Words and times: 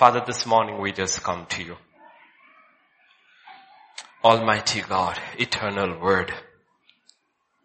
Father, 0.00 0.22
this 0.26 0.46
morning 0.46 0.80
we 0.80 0.92
just 0.92 1.22
come 1.22 1.44
to 1.44 1.62
you. 1.62 1.76
Almighty 4.24 4.80
God, 4.80 5.20
eternal 5.36 6.00
word, 6.00 6.32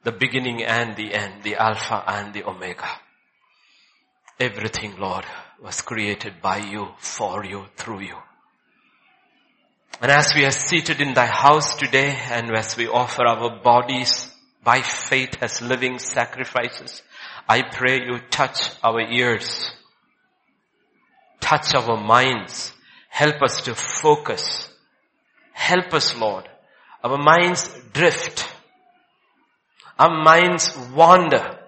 the 0.03 0.11
beginning 0.11 0.61
and 0.61 0.97
the 0.97 1.13
end, 1.13 1.43
the 1.43 1.55
Alpha 1.55 2.03
and 2.05 2.33
the 2.33 2.43
Omega. 2.43 2.89
Everything, 4.37 4.97
Lord, 4.99 5.23
was 5.63 5.81
created 5.81 6.41
by 6.41 6.57
you, 6.57 6.89
for 6.97 7.45
you, 7.45 7.67
through 7.77 8.01
you. 8.01 8.17
And 10.01 10.11
as 10.11 10.33
we 10.35 10.43
are 10.43 10.51
seated 10.51 10.99
in 10.99 11.13
thy 11.13 11.27
house 11.27 11.77
today 11.77 12.19
and 12.31 12.53
as 12.53 12.75
we 12.75 12.85
offer 12.85 13.25
our 13.25 13.61
bodies 13.61 14.29
by 14.61 14.81
faith 14.81 15.37
as 15.39 15.61
living 15.61 15.99
sacrifices, 15.99 17.01
I 17.47 17.61
pray 17.61 18.05
you 18.05 18.19
touch 18.29 18.71
our 18.83 18.99
ears, 18.99 19.71
touch 21.45 21.75
our 21.75 21.95
minds, 21.95 22.73
help 23.09 23.41
us 23.43 23.61
to 23.61 23.75
focus, 23.75 24.67
help 25.53 25.93
us 25.93 26.17
Lord. 26.17 26.49
Our 27.03 27.19
minds 27.19 27.69
drift, 27.93 28.49
our 29.99 30.23
minds 30.23 30.75
wander. 30.91 31.59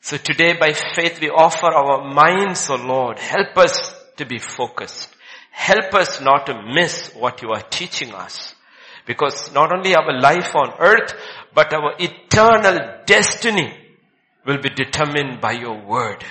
So 0.00 0.18
today 0.18 0.52
by 0.52 0.72
faith 0.72 1.20
we 1.20 1.30
offer 1.30 1.66
our 1.66 2.14
minds, 2.14 2.70
O 2.70 2.74
oh 2.74 2.86
Lord, 2.86 3.18
help 3.18 3.58
us 3.58 3.74
to 4.18 4.24
be 4.24 4.38
focused. 4.38 5.08
Help 5.50 5.94
us 5.94 6.20
not 6.20 6.46
to 6.46 6.62
miss 6.62 7.10
what 7.14 7.42
you 7.42 7.50
are 7.50 7.62
teaching 7.62 8.14
us. 8.14 8.54
Because 9.06 9.52
not 9.52 9.72
only 9.72 9.96
our 9.96 10.20
life 10.20 10.54
on 10.54 10.74
earth, 10.78 11.14
but 11.54 11.72
our 11.72 11.94
eternal 11.98 13.02
destiny 13.04 13.72
will 14.46 14.58
be 14.58 14.70
determined 14.70 15.40
by 15.40 15.52
your 15.52 15.80
word. 15.84 16.24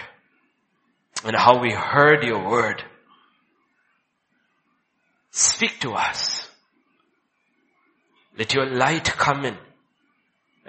And 1.26 1.36
how 1.36 1.60
we 1.60 1.72
heard 1.72 2.24
your 2.24 2.48
word. 2.50 2.84
Speak 5.36 5.80
to 5.80 5.94
us. 5.94 6.48
Let 8.38 8.54
your 8.54 8.68
light 8.68 9.06
come 9.06 9.46
in. 9.46 9.58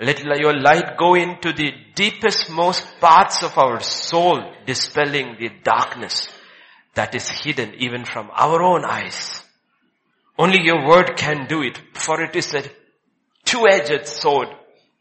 Let 0.00 0.24
your 0.24 0.58
light 0.58 0.96
go 0.98 1.14
into 1.14 1.52
the 1.52 1.70
deepest 1.94 2.48
most 2.50 2.98
parts 2.98 3.42
of 3.42 3.58
our 3.58 3.80
soul, 3.80 4.42
dispelling 4.66 5.36
the 5.38 5.50
darkness 5.62 6.28
that 6.94 7.14
is 7.14 7.28
hidden 7.28 7.74
even 7.74 8.06
from 8.06 8.30
our 8.32 8.62
own 8.62 8.86
eyes. 8.86 9.44
Only 10.38 10.62
your 10.62 10.88
word 10.88 11.14
can 11.16 11.46
do 11.46 11.62
it, 11.62 11.78
for 11.92 12.22
it 12.22 12.34
is 12.34 12.54
a 12.54 12.64
two-edged 13.44 14.08
sword, 14.08 14.48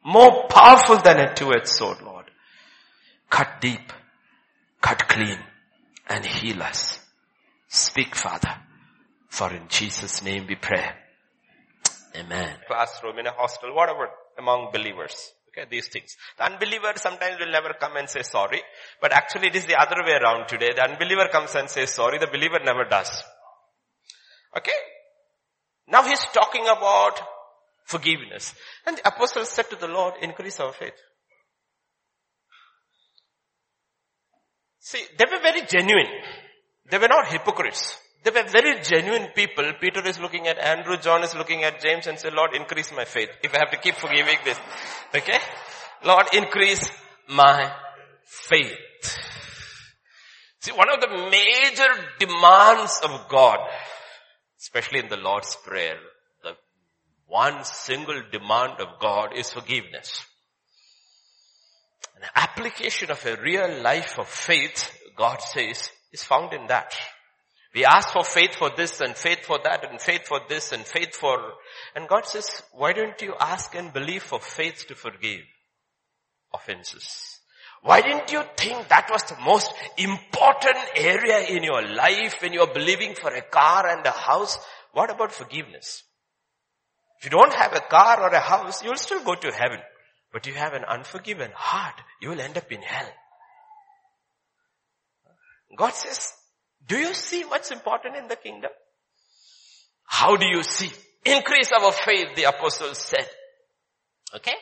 more 0.03 0.45
powerful 0.50 0.97
than 0.97 1.19
a 1.19 1.34
two-edged 1.34 1.69
sword, 1.69 2.02
Lord. 2.02 2.25
Cut 3.30 3.61
deep, 3.61 3.94
cut 4.81 5.08
clean, 5.08 5.39
and 6.08 6.25
heal 6.25 6.61
us. 6.61 7.00
Speak, 7.69 8.14
Father, 8.14 8.56
for 9.34 9.52
in 9.52 9.67
Jesus' 9.67 10.22
name 10.22 10.45
we 10.48 10.53
pray. 10.53 10.86
Amen. 12.16 12.56
Classroom, 12.67 13.17
in 13.17 13.26
a 13.26 13.31
hostel, 13.31 13.73
whatever, 13.73 14.08
among 14.38 14.70
believers. 14.72 15.31
Okay, 15.50 15.67
these 15.70 15.88
things. 15.88 16.16
The 16.38 16.45
unbeliever 16.45 16.94
sometimes 16.98 17.40
will 17.40 17.52
never 17.52 17.73
come 17.80 17.98
and 17.98 18.08
say 18.08 18.22
sorry, 18.22 18.62
but 19.02 19.12
actually 19.12 19.48
it 19.48 19.56
is 19.56 19.66
the 19.66 19.75
other 19.75 20.03
way 20.06 20.14
around 20.14 20.48
today. 20.48 20.70
The 20.75 20.88
unbeliever 20.88 21.30
comes 21.31 21.56
and 21.56 21.67
says 21.67 21.92
sorry, 21.92 22.20
the 22.20 22.28
believer 22.28 22.59
never 22.64 22.86
does. 22.86 23.23
Okay? 24.56 24.80
Now 25.88 26.03
he's 26.03 26.23
talking 26.31 26.66
about 26.68 27.20
forgiveness. 27.86 28.53
And 28.86 28.97
the 28.97 29.08
apostle 29.08 29.45
said 29.45 29.68
to 29.72 29.75
the 29.75 29.88
Lord, 29.88 30.14
increase 30.22 30.59
our 30.59 30.73
faith. 30.73 30.94
See, 34.78 35.03
they 35.18 35.25
were 35.25 35.42
very 35.42 35.62
genuine. 35.66 36.12
They 36.92 37.00
were 37.00 37.08
not 37.08 37.30
hypocrites. 37.30 37.97
They 38.23 38.31
were 38.31 38.47
very 38.47 38.81
genuine 38.81 39.29
people. 39.35 39.69
Peter 39.81 40.05
is 40.07 40.19
looking 40.19 40.47
at 40.47 40.57
Andrew, 40.57 40.97
John 40.97 41.23
is 41.23 41.35
looking 41.35 41.63
at 41.63 41.81
James 41.81 42.07
and 42.07 42.17
say, 42.17 42.29
Lord, 42.31 42.55
increase 42.55 42.91
my 42.95 43.03
faith. 43.03 43.29
If 43.43 43.53
I 43.53 43.59
have 43.59 43.71
to 43.71 43.77
keep 43.77 43.95
forgiving 43.95 44.38
this. 44.45 44.57
Okay? 45.13 45.39
Lord, 46.05 46.28
increase 46.33 46.89
my 47.28 47.72
faith. 48.23 49.17
See, 50.59 50.72
one 50.72 50.89
of 50.89 51.01
the 51.01 51.29
major 51.29 51.89
demands 52.19 53.01
of 53.03 53.28
God, 53.28 53.59
especially 54.57 55.00
in 55.00 55.09
the 55.09 55.17
Lord's 55.17 55.57
Prayer, 55.57 55.97
the 56.44 56.53
one 57.28 57.66
single 57.66 58.22
demand 58.31 58.79
of 58.79 59.00
God 59.01 59.35
is 59.35 59.51
forgiveness. 59.51 60.25
An 62.16 62.29
application 62.35 63.12
of 63.12 63.25
a 63.25 63.41
real 63.41 63.81
life 63.81 64.17
of 64.17 64.29
faith, 64.29 64.97
God 65.17 65.41
says, 65.41 65.89
is 66.13 66.23
found 66.23 66.53
in 66.53 66.67
that. 66.67 66.95
We 67.73 67.85
ask 67.85 68.09
for 68.09 68.23
faith 68.23 68.56
for 68.56 68.69
this 68.75 69.01
and 69.01 69.16
faith 69.16 69.45
for 69.45 69.59
that 69.63 69.89
and 69.89 70.00
faith 70.00 70.28
for 70.28 70.41
this 70.47 70.72
and 70.72 70.85
faith 70.85 71.16
for, 71.16 71.39
and 71.95 72.07
God 72.07 72.28
says, 72.28 72.61
why 72.72 72.94
don't 72.94 73.19
you 73.22 73.34
ask 73.39 73.73
and 73.73 73.91
believe 73.91 74.22
for 74.22 74.39
faith 74.39 74.85
to 74.88 74.95
forgive 74.95 75.41
offenses? 76.53 77.39
Why 77.81 78.01
didn't 78.01 78.31
you 78.31 78.44
think 78.56 78.88
that 78.88 79.09
was 79.12 79.23
the 79.23 79.41
most 79.44 79.73
important 79.97 80.78
area 80.95 81.47
in 81.47 81.63
your 81.63 81.81
life 81.81 82.41
when 82.41 82.53
you're 82.53 82.73
believing 82.73 83.16
for 83.16 83.33
a 83.33 83.41
car 83.41 83.88
and 83.88 84.06
a 84.06 84.12
house? 84.12 84.57
What 84.94 85.09
about 85.09 85.33
forgiveness? 85.33 86.03
If 87.19 87.25
you 87.25 87.31
don't 87.31 87.53
have 87.53 87.73
a 87.73 87.81
car 87.81 88.22
or 88.22 88.29
a 88.29 88.39
house, 88.39 88.83
you'll 88.83 88.95
still 88.95 89.23
go 89.23 89.33
to 89.33 89.51
heaven. 89.51 89.79
But 90.31 90.45
you 90.45 90.53
have 90.53 90.73
an 90.73 90.83
unforgiven 90.83 91.51
heart, 91.56 91.95
you 92.22 92.29
will 92.29 92.39
end 92.39 92.57
up 92.57 92.72
in 92.72 92.81
hell. 92.81 93.09
God 95.75 95.94
says, 95.94 96.33
do 96.88 96.97
you 96.97 97.13
see 97.13 97.44
what's 97.44 97.71
important 97.71 98.16
in 98.16 98.27
the 98.27 98.35
kingdom? 98.35 98.71
How 100.05 100.35
do 100.35 100.45
you 100.45 100.63
see? 100.63 100.91
Increase 101.25 101.71
our 101.71 101.91
faith, 101.91 102.35
the 102.35 102.44
apostles 102.44 102.97
said. 102.99 103.27
Okay? 104.35 104.55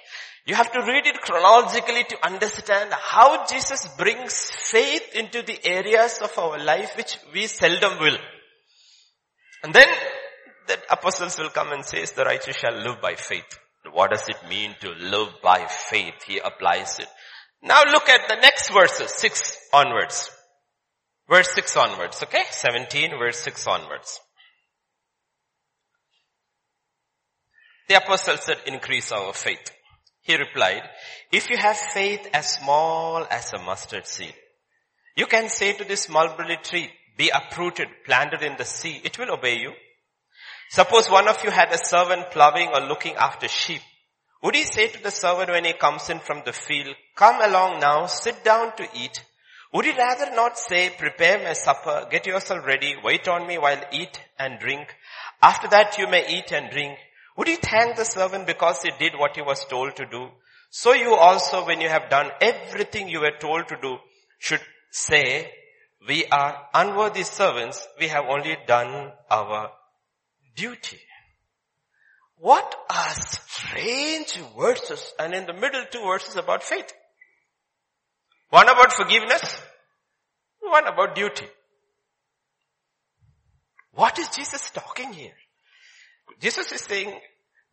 You 0.45 0.55
have 0.55 0.71
to 0.71 0.79
read 0.79 1.05
it 1.05 1.21
chronologically 1.21 2.03
to 2.03 2.25
understand 2.25 2.91
how 2.93 3.45
Jesus 3.45 3.87
brings 3.97 4.51
faith 4.51 5.15
into 5.15 5.41
the 5.43 5.59
areas 5.65 6.19
of 6.21 6.37
our 6.37 6.57
life 6.63 6.95
which 6.97 7.17
we 7.33 7.47
seldom 7.47 7.99
will. 7.99 8.17
And 9.63 9.73
then 9.73 9.87
the 10.67 10.77
apostles 10.89 11.37
will 11.37 11.49
come 11.49 11.71
and 11.71 11.85
says 11.85 12.11
the 12.11 12.23
righteous 12.23 12.57
shall 12.57 12.75
live 12.75 13.01
by 13.01 13.15
faith. 13.15 13.59
What 13.91 14.11
does 14.11 14.27
it 14.29 14.37
mean 14.49 14.75
to 14.81 14.89
live 14.89 15.29
by 15.43 15.67
faith? 15.67 16.23
He 16.25 16.39
applies 16.39 16.99
it. 16.99 17.07
Now 17.61 17.83
look 17.85 18.09
at 18.09 18.27
the 18.27 18.41
next 18.41 18.71
verses, 18.71 19.11
6 19.11 19.57
onwards. 19.73 20.31
Verse 21.31 21.53
6 21.55 21.77
onwards, 21.77 22.21
okay? 22.23 22.43
17, 22.51 23.11
verse 23.17 23.39
6 23.39 23.65
onwards. 23.65 24.19
The 27.87 27.95
apostle 27.95 28.35
said, 28.35 28.57
increase 28.65 29.13
our 29.13 29.31
faith. 29.31 29.71
He 30.23 30.35
replied, 30.35 30.81
if 31.31 31.49
you 31.49 31.55
have 31.55 31.77
faith 31.77 32.27
as 32.33 32.55
small 32.55 33.25
as 33.31 33.53
a 33.53 33.59
mustard 33.59 34.07
seed, 34.07 34.33
you 35.15 35.25
can 35.25 35.47
say 35.47 35.71
to 35.71 35.85
this 35.85 36.09
mulberry 36.09 36.57
tree, 36.61 36.89
be 37.17 37.31
uprooted, 37.33 37.87
planted 38.05 38.41
in 38.41 38.57
the 38.57 38.65
sea, 38.65 38.99
it 39.01 39.17
will 39.17 39.31
obey 39.31 39.57
you. 39.57 39.71
Suppose 40.69 41.09
one 41.09 41.29
of 41.29 41.41
you 41.45 41.49
had 41.49 41.71
a 41.71 41.85
servant 41.85 42.31
plowing 42.31 42.71
or 42.73 42.81
looking 42.81 43.15
after 43.15 43.47
sheep. 43.47 43.81
Would 44.43 44.55
he 44.55 44.65
say 44.65 44.89
to 44.89 45.01
the 45.01 45.11
servant 45.11 45.49
when 45.49 45.63
he 45.63 45.71
comes 45.71 46.09
in 46.09 46.19
from 46.19 46.41
the 46.45 46.51
field, 46.51 46.93
come 47.15 47.41
along 47.41 47.79
now, 47.79 48.07
sit 48.07 48.43
down 48.43 48.75
to 48.75 48.87
eat? 48.93 49.23
Would 49.73 49.85
you 49.85 49.95
rather 49.95 50.35
not 50.35 50.57
say, 50.57 50.89
prepare 50.89 51.41
my 51.43 51.53
supper, 51.53 52.05
get 52.11 52.25
yourself 52.25 52.65
ready, 52.65 52.95
wait 53.03 53.27
on 53.27 53.47
me 53.47 53.57
while 53.57 53.81
eat 53.91 54.19
and 54.37 54.59
drink. 54.59 54.93
After 55.41 55.67
that 55.69 55.97
you 55.97 56.07
may 56.07 56.27
eat 56.27 56.51
and 56.51 56.69
drink. 56.69 56.97
Would 57.37 57.47
you 57.47 57.55
thank 57.55 57.95
the 57.95 58.03
servant 58.03 58.47
because 58.47 58.81
he 58.81 58.91
did 58.99 59.13
what 59.17 59.35
he 59.35 59.41
was 59.41 59.65
told 59.65 59.95
to 59.95 60.05
do? 60.05 60.27
So 60.69 60.93
you 60.93 61.15
also, 61.15 61.65
when 61.65 61.79
you 61.79 61.87
have 61.87 62.09
done 62.09 62.31
everything 62.41 63.07
you 63.07 63.21
were 63.21 63.37
told 63.39 63.67
to 63.69 63.77
do, 63.81 63.97
should 64.39 64.61
say, 64.91 65.51
we 66.07 66.25
are 66.25 66.67
unworthy 66.73 67.23
servants, 67.23 67.87
we 67.99 68.07
have 68.07 68.25
only 68.27 68.57
done 68.67 69.11
our 69.29 69.71
duty. 70.55 70.99
What 72.37 72.75
are 72.89 73.13
strange 73.13 74.37
verses 74.57 75.13
and 75.19 75.33
in 75.33 75.45
the 75.45 75.53
middle 75.53 75.85
two 75.91 76.03
verses 76.03 76.35
about 76.35 76.63
faith. 76.63 76.91
One 78.51 78.67
about 78.67 78.91
forgiveness, 78.91 79.61
one 80.59 80.85
about 80.85 81.15
duty. 81.15 81.47
What 83.93 84.19
is 84.19 84.27
Jesus 84.27 84.69
talking 84.71 85.13
here? 85.13 85.33
Jesus 86.41 86.69
is 86.73 86.81
saying, 86.81 87.17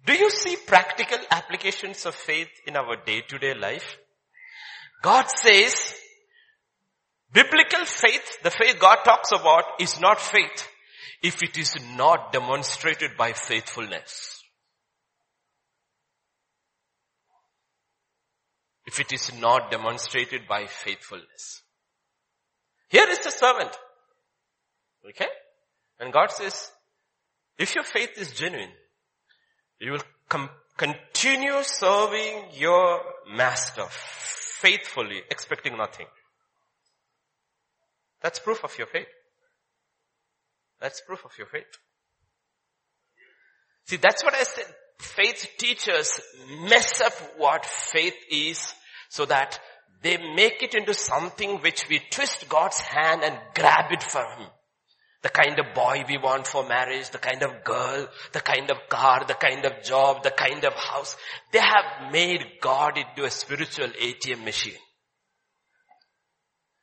do 0.06 0.12
you 0.12 0.30
see 0.30 0.54
practical 0.54 1.19
applications 1.32 2.06
of 2.06 2.14
faith 2.14 2.48
in 2.64 2.76
our 2.76 2.96
day-to-day 3.04 3.54
life? 3.54 3.98
God 5.02 5.28
says, 5.28 5.94
biblical 7.32 7.84
faith, 7.84 8.42
the 8.44 8.50
faith 8.50 8.78
God 8.78 8.98
talks 9.04 9.32
about 9.32 9.64
is 9.80 9.98
not 10.00 10.20
faith 10.20 10.69
if 11.22 11.42
it 11.42 11.58
is 11.58 11.75
not 11.96 12.32
demonstrated 12.32 13.16
by 13.16 13.32
faithfulness. 13.32 14.38
If 18.88 19.00
it 19.00 19.12
is 19.12 19.31
not 19.38 19.70
demonstrated 19.70 20.49
by 20.49 20.64
faithfulness. 20.64 21.62
Here 22.88 23.06
is 23.11 23.19
the 23.19 23.31
servant. 23.31 23.70
Okay? 25.06 25.29
And 26.00 26.11
God 26.11 26.31
says, 26.31 26.70
if 27.58 27.75
your 27.75 27.85
faith 27.85 28.12
is 28.17 28.32
genuine, 28.32 28.73
you 29.79 29.93
will 29.93 30.06
com- 30.31 30.49
continue 30.79 31.62
serving 31.64 32.44
your 32.55 33.02
master 33.31 33.85
faithfully, 33.90 35.20
expecting 35.31 35.76
nothing. 35.76 36.06
That's 38.23 38.38
proof 38.38 38.64
of 38.64 38.76
your 38.79 38.87
faith. 38.87 39.12
That's 40.81 41.02
proof 41.02 41.26
of 41.26 41.32
your 41.37 41.49
faith. 41.49 41.73
See, 43.85 43.96
that's 43.96 44.25
what 44.25 44.35
I 44.35 44.44
said. 44.44 44.64
Faith 44.99 45.46
teachers 45.58 46.20
mess 46.62 47.02
up 47.02 47.12
what 47.37 47.67
faith 47.67 48.17
is 48.31 48.73
so 49.08 49.25
that 49.26 49.58
they 50.02 50.16
make 50.16 50.62
it 50.62 50.75
into 50.75 50.94
something 50.94 51.58
which 51.60 51.88
we 51.88 52.00
twist 52.10 52.49
God's 52.49 52.78
hand 52.78 53.22
and 53.25 53.37
grab 53.55 53.90
it 53.90 54.02
from 54.02 54.38
Him. 54.38 54.49
The 55.22 55.31
kind 55.31 55.58
of 55.58 55.75
boy 55.75 56.05
we 56.08 56.16
want 56.16 56.46
for 56.46 56.66
marriage, 56.66 57.10
the 57.10 57.19
kind 57.19 57.43
of 57.43 57.64
girl, 57.64 58.08
the 58.32 58.40
kind 58.40 58.70
of 58.70 58.76
car, 58.88 59.25
the 59.26 59.34
kind 59.34 59.64
of 59.64 59.82
job, 59.82 60.22
the 60.22 60.31
kind 60.31 60.64
of 60.64 60.72
house. 60.75 61.16
They 61.52 61.58
have 61.58 62.12
made 62.12 62.44
God 62.60 62.96
into 62.96 63.25
a 63.25 63.31
spiritual 63.31 63.88
ATM 63.88 64.44
machine. 64.44 64.78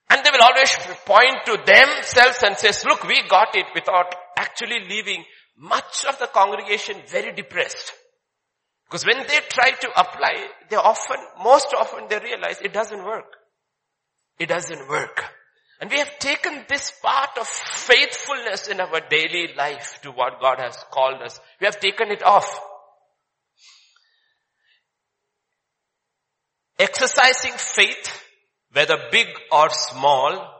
And 0.10 0.24
they 0.24 0.30
will 0.32 0.44
always 0.44 0.76
point 1.06 1.46
to 1.46 1.58
themselves 1.66 2.44
and 2.44 2.58
says, 2.58 2.84
look, 2.86 3.04
we 3.08 3.22
got 3.28 3.56
it 3.56 3.68
without 3.74 4.14
actually 4.38 4.82
leaving 4.90 5.24
much 5.58 6.06
of 6.06 6.20
the 6.20 6.28
congregation 6.28 6.98
very 7.08 7.34
depressed. 7.34 7.94
Because 8.96 9.08
when 9.08 9.28
they 9.28 9.40
try 9.50 9.72
to 9.72 9.90
apply, 10.00 10.48
they 10.70 10.78
often, 10.78 11.18
most 11.44 11.68
often 11.78 12.06
they 12.08 12.18
realize 12.18 12.62
it 12.62 12.72
doesn't 12.72 13.04
work. 13.04 13.26
It 14.40 14.48
doesn't 14.48 14.88
work. 14.88 15.22
And 15.82 15.92
we 15.92 16.00
have 16.00 16.18
taken 16.18 16.64
this 16.70 16.94
part 17.04 17.32
of 17.38 17.46
faithfulness 17.46 18.70
in 18.70 18.80
our 18.80 19.02
daily 19.10 19.50
life 19.58 20.00
to 20.04 20.12
what 20.12 20.40
God 20.40 20.60
has 20.60 20.78
called 20.92 21.22
us. 21.22 21.42
We 21.60 21.66
have 21.66 21.82
taken 21.82 22.10
it 22.10 22.24
off. 22.24 22.58
Exercising 26.80 27.58
faith, 27.58 28.24
whether 28.72 28.96
big 29.12 29.28
or 29.52 29.72
small, 29.72 30.54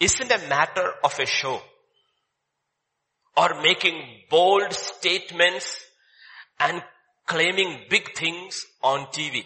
isn't 0.00 0.32
a 0.32 0.48
matter 0.48 0.90
of 1.04 1.20
a 1.20 1.26
show 1.26 1.60
or 3.36 3.60
making 3.62 4.02
bold 4.30 4.72
statements 4.72 5.84
and 6.60 6.82
claiming 7.26 7.80
big 7.88 8.14
things 8.14 8.66
on 8.82 9.06
TV. 9.06 9.44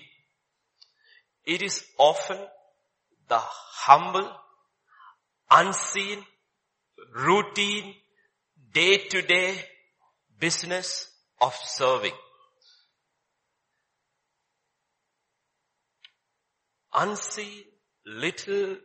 It 1.44 1.62
is 1.62 1.84
often 1.98 2.38
the 3.28 3.38
humble, 3.38 4.30
unseen, 5.50 6.24
routine, 7.14 7.94
day 8.72 8.96
to 8.96 9.22
day 9.22 9.54
business 10.38 11.08
of 11.40 11.54
serving. 11.54 12.12
Unseen, 16.92 17.62
little 18.06 18.76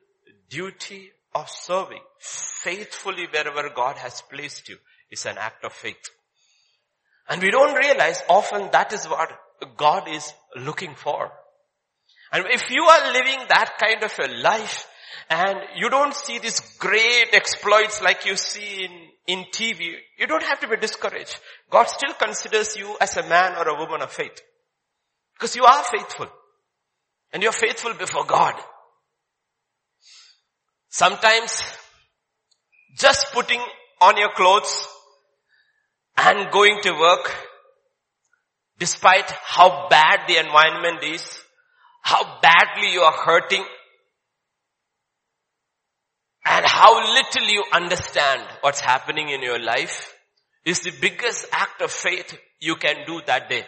duty 0.50 1.12
of 1.34 1.50
serving 1.50 2.02
faithfully 2.20 3.26
wherever 3.32 3.70
God 3.70 3.98
has 3.98 4.22
placed 4.22 4.68
you 4.70 4.78
is 5.12 5.26
an 5.26 5.38
act 5.38 5.64
of 5.66 5.74
faith. 5.74 6.10
And 7.30 7.42
we 7.42 7.52
don't 7.52 7.76
realize 7.76 8.22
often 8.30 8.70
that 8.72 8.94
is 8.94 9.06
what 9.06 9.32
God 9.78 10.08
is 10.08 10.34
looking 10.56 10.96
for. 10.96 11.32
And 12.32 12.46
if 12.50 12.70
you 12.70 12.84
are 12.84 13.14
living 13.14 13.40
that 13.50 13.78
kind 13.78 14.04
of 14.04 14.18
a 14.20 14.42
life 14.42 14.88
and 15.30 15.58
you 15.76 15.90
don't 15.90 16.14
see 16.14 16.40
these 16.40 16.60
great 16.78 17.28
exploits 17.34 18.02
like 18.02 18.26
you 18.26 18.36
see 18.36 18.86
in, 18.86 18.92
in 19.28 19.46
TV, 19.52 19.96
you 20.18 20.28
don't 20.28 20.44
have 20.44 20.60
to 20.62 20.68
be 20.68 20.78
discouraged. 20.78 21.38
God 21.70 21.88
still 21.90 22.14
considers 22.14 22.76
you 22.78 22.96
as 23.00 23.18
a 23.18 23.28
man 23.28 23.56
or 23.58 23.68
a 23.68 23.80
woman 23.80 24.02
of 24.02 24.12
faith. 24.12 24.42
Because 25.34 25.56
you 25.56 25.66
are 25.66 25.84
faithful. 25.84 26.28
And 27.34 27.44
you're 27.44 27.52
faithful 27.52 27.94
before 27.94 28.26
God. 28.26 28.56
Sometimes 30.90 31.64
just 32.98 33.32
putting 33.32 33.62
on 34.02 34.18
your 34.18 34.32
clothes 34.34 34.88
and 36.24 36.52
going 36.52 36.80
to 36.84 36.92
work, 36.92 37.34
despite 38.78 39.30
how 39.44 39.88
bad 39.90 40.28
the 40.28 40.38
environment 40.38 41.04
is, 41.04 41.40
how 42.02 42.40
badly 42.42 42.92
you 42.94 43.02
are 43.02 43.26
hurting, 43.26 43.64
and 46.46 46.66
how 46.66 47.14
little 47.14 47.50
you 47.50 47.64
understand 47.74 48.44
what's 48.62 48.80
happening 48.80 49.30
in 49.30 49.42
your 49.42 49.60
life 49.60 50.16
is 50.66 50.82
the 50.82 50.94
biggest 51.02 51.46
act 51.52 51.82
of 51.82 51.92
faith 51.92 52.38
you 52.60 52.76
can 52.76 53.06
do 53.06 53.22
that 53.26 53.50
day. 53.50 53.64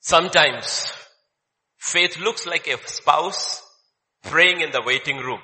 Sometimes 0.00 0.92
faith 1.78 2.18
looks 2.18 2.46
like 2.46 2.66
a 2.66 2.76
spouse 2.88 3.62
praying 4.22 4.60
in 4.60 4.70
the 4.72 4.82
waiting 4.84 5.18
room 5.18 5.40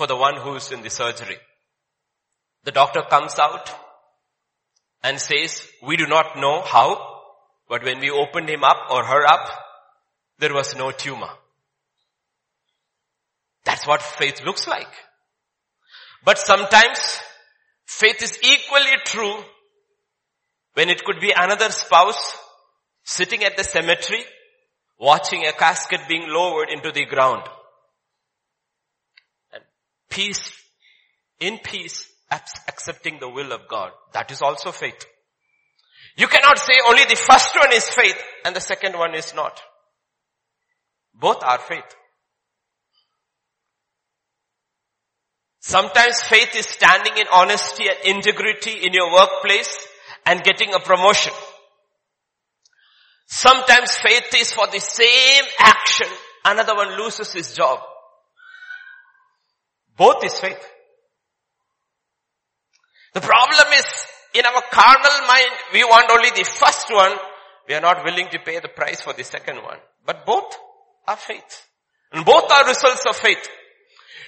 for 0.00 0.06
the 0.06 0.16
one 0.16 0.36
who's 0.36 0.72
in 0.72 0.80
the 0.80 0.88
surgery. 0.88 1.36
The 2.64 2.72
doctor 2.72 3.02
comes 3.02 3.38
out 3.38 3.70
and 5.02 5.20
says, 5.20 5.68
we 5.82 5.98
do 5.98 6.06
not 6.06 6.38
know 6.38 6.62
how, 6.62 6.86
but 7.68 7.84
when 7.84 8.00
we 8.00 8.08
opened 8.08 8.48
him 8.48 8.64
up 8.64 8.90
or 8.90 9.04
her 9.04 9.26
up, 9.26 9.46
there 10.38 10.54
was 10.54 10.74
no 10.74 10.90
tumor. 10.90 11.28
That's 13.66 13.86
what 13.86 14.00
faith 14.00 14.42
looks 14.42 14.66
like. 14.66 14.88
But 16.24 16.38
sometimes 16.38 17.20
faith 17.84 18.22
is 18.22 18.38
equally 18.42 18.96
true 19.04 19.44
when 20.72 20.88
it 20.88 21.04
could 21.04 21.20
be 21.20 21.34
another 21.36 21.70
spouse 21.70 22.38
sitting 23.04 23.44
at 23.44 23.58
the 23.58 23.64
cemetery 23.64 24.24
watching 24.98 25.44
a 25.44 25.52
casket 25.52 26.00
being 26.08 26.26
lowered 26.26 26.70
into 26.70 26.90
the 26.90 27.04
ground. 27.04 27.42
Peace, 30.10 30.52
in 31.38 31.58
peace, 31.58 32.06
accepting 32.30 33.18
the 33.20 33.28
will 33.28 33.52
of 33.52 33.68
God. 33.68 33.92
That 34.12 34.30
is 34.30 34.42
also 34.42 34.72
faith. 34.72 35.06
You 36.16 36.26
cannot 36.26 36.58
say 36.58 36.74
only 36.88 37.04
the 37.04 37.16
first 37.16 37.54
one 37.56 37.72
is 37.72 37.88
faith 37.88 38.20
and 38.44 38.54
the 38.54 38.60
second 38.60 38.98
one 38.98 39.14
is 39.14 39.34
not. 39.34 39.60
Both 41.14 41.42
are 41.42 41.58
faith. 41.58 41.96
Sometimes 45.60 46.20
faith 46.22 46.56
is 46.56 46.66
standing 46.66 47.16
in 47.16 47.26
honesty 47.32 47.84
and 47.88 48.16
integrity 48.16 48.72
in 48.72 48.92
your 48.92 49.12
workplace 49.12 49.86
and 50.26 50.42
getting 50.42 50.74
a 50.74 50.80
promotion. 50.80 51.32
Sometimes 53.26 53.94
faith 53.96 54.34
is 54.36 54.52
for 54.52 54.66
the 54.66 54.80
same 54.80 55.44
action, 55.60 56.08
another 56.44 56.74
one 56.74 56.98
loses 56.98 57.32
his 57.32 57.54
job. 57.54 57.78
Both 60.00 60.24
is 60.24 60.40
faith. 60.40 60.64
The 63.12 63.20
problem 63.20 63.66
is, 63.74 63.84
in 64.32 64.46
our 64.46 64.62
carnal 64.72 65.26
mind, 65.28 65.50
we 65.74 65.84
want 65.84 66.10
only 66.10 66.30
the 66.30 66.48
first 66.48 66.86
one. 66.90 67.12
We 67.68 67.74
are 67.74 67.82
not 67.82 68.02
willing 68.02 68.28
to 68.30 68.38
pay 68.38 68.60
the 68.60 68.68
price 68.68 69.02
for 69.02 69.12
the 69.12 69.24
second 69.24 69.56
one. 69.56 69.76
But 70.06 70.24
both 70.24 70.56
are 71.06 71.18
faith. 71.18 71.66
And 72.12 72.24
both 72.24 72.50
are 72.50 72.66
results 72.66 73.04
of 73.06 73.16
faith. 73.16 73.46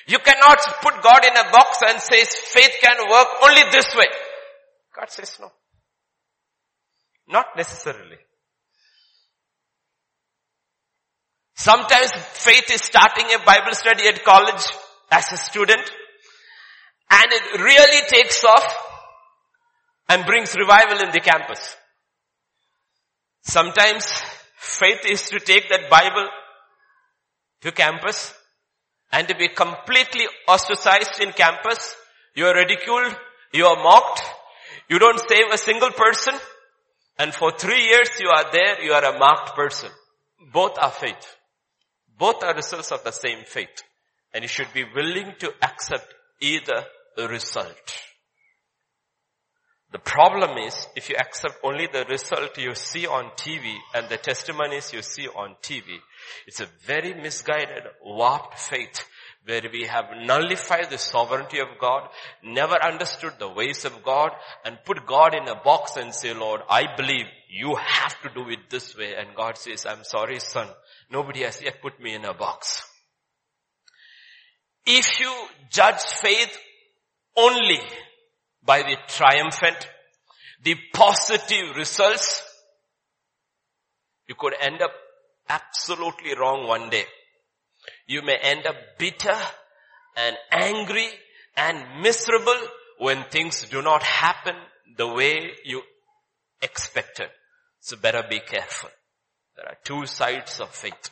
You 0.08 0.18
cannot 0.18 0.58
put 0.82 1.02
God 1.02 1.24
in 1.24 1.38
a 1.38 1.50
box 1.50 1.78
and 1.88 1.98
say 2.00 2.22
faith 2.22 2.76
can 2.82 3.08
work 3.08 3.28
only 3.42 3.62
this 3.72 3.96
way. 3.96 4.10
God 4.94 5.10
says 5.10 5.38
no. 5.40 5.50
Not 7.28 7.46
necessarily. 7.56 8.18
Sometimes 11.54 12.12
faith 12.12 12.70
is 12.70 12.82
starting 12.82 13.24
a 13.34 13.42
Bible 13.46 13.72
study 13.72 14.06
at 14.06 14.22
college 14.22 14.66
as 15.12 15.30
a 15.32 15.36
student 15.36 15.82
and 17.10 17.32
it 17.32 17.60
really 17.60 18.02
takes 18.08 18.42
off 18.44 18.76
and 20.08 20.24
brings 20.26 20.56
revival 20.56 20.98
in 21.04 21.12
the 21.12 21.20
campus. 21.20 21.76
Sometimes 23.42 24.06
faith 24.56 25.00
is 25.08 25.28
to 25.28 25.38
take 25.40 25.68
that 25.68 25.90
Bible 25.90 26.28
to 27.62 27.72
campus 27.72 28.34
and 29.12 29.28
to 29.28 29.36
be 29.36 29.48
completely 29.48 30.26
ostracized 30.48 31.20
in 31.20 31.32
campus. 31.32 31.94
You 32.34 32.46
are 32.46 32.54
ridiculed. 32.54 33.14
You 33.52 33.66
are 33.66 33.82
mocked. 33.82 34.22
You 34.88 34.98
don't 34.98 35.20
save 35.28 35.52
a 35.52 35.58
single 35.58 35.90
person. 35.90 36.34
And 37.18 37.34
for 37.34 37.52
three 37.52 37.84
years 37.84 38.08
you 38.20 38.30
are 38.30 38.50
there. 38.50 38.82
You 38.82 38.92
are 38.92 39.04
a 39.04 39.18
marked 39.18 39.54
person. 39.54 39.90
Both 40.52 40.78
are 40.78 40.90
faith. 40.90 41.36
Both 42.18 42.42
are 42.42 42.54
results 42.54 42.90
of 42.90 43.04
the 43.04 43.10
same 43.10 43.44
faith. 43.44 43.82
And 44.34 44.42
you 44.42 44.48
should 44.48 44.72
be 44.72 44.84
willing 44.84 45.34
to 45.40 45.52
accept 45.62 46.14
either 46.40 46.84
result. 47.18 48.02
The 49.92 49.98
problem 49.98 50.56
is 50.56 50.86
if 50.96 51.10
you 51.10 51.16
accept 51.18 51.56
only 51.62 51.86
the 51.86 52.06
result 52.08 52.56
you 52.56 52.74
see 52.74 53.06
on 53.06 53.26
TV 53.36 53.76
and 53.94 54.08
the 54.08 54.16
testimonies 54.16 54.92
you 54.94 55.02
see 55.02 55.28
on 55.28 55.54
TV, 55.62 55.98
it's 56.46 56.60
a 56.60 56.68
very 56.86 57.12
misguided, 57.12 57.84
warped 58.02 58.58
faith 58.58 59.04
where 59.44 59.62
we 59.70 59.84
have 59.84 60.06
nullified 60.16 60.88
the 60.88 60.96
sovereignty 60.96 61.58
of 61.58 61.78
God, 61.78 62.08
never 62.42 62.82
understood 62.82 63.34
the 63.38 63.48
ways 63.48 63.84
of 63.84 64.02
God, 64.02 64.30
and 64.64 64.78
put 64.84 65.04
God 65.04 65.34
in 65.34 65.46
a 65.48 65.60
box 65.60 65.96
and 65.96 66.14
say, 66.14 66.32
Lord, 66.32 66.62
I 66.70 66.84
believe 66.96 67.26
you 67.50 67.74
have 67.74 68.18
to 68.22 68.30
do 68.34 68.48
it 68.48 68.70
this 68.70 68.96
way. 68.96 69.14
And 69.14 69.36
God 69.36 69.58
says, 69.58 69.84
I'm 69.84 70.04
sorry, 70.04 70.38
son. 70.38 70.68
Nobody 71.10 71.42
has 71.42 71.60
yet 71.60 71.82
put 71.82 72.00
me 72.00 72.14
in 72.14 72.24
a 72.24 72.32
box. 72.32 72.88
If 74.86 75.20
you 75.20 75.32
judge 75.70 76.02
faith 76.02 76.56
only 77.36 77.80
by 78.64 78.82
the 78.82 78.96
triumphant, 79.08 79.88
the 80.62 80.76
positive 80.92 81.76
results, 81.76 82.42
you 84.28 84.34
could 84.34 84.54
end 84.60 84.80
up 84.82 84.92
absolutely 85.48 86.34
wrong 86.36 86.66
one 86.66 86.90
day. 86.90 87.04
You 88.06 88.22
may 88.22 88.36
end 88.36 88.66
up 88.66 88.76
bitter 88.98 89.36
and 90.16 90.36
angry 90.50 91.08
and 91.56 92.02
miserable 92.02 92.58
when 92.98 93.24
things 93.24 93.68
do 93.68 93.82
not 93.82 94.02
happen 94.02 94.54
the 94.96 95.08
way 95.08 95.52
you 95.64 95.82
expected. 96.60 97.28
So 97.80 97.96
better 97.96 98.22
be 98.28 98.40
careful. 98.40 98.90
There 99.56 99.66
are 99.66 99.76
two 99.84 100.06
sides 100.06 100.60
of 100.60 100.70
faith. 100.70 101.10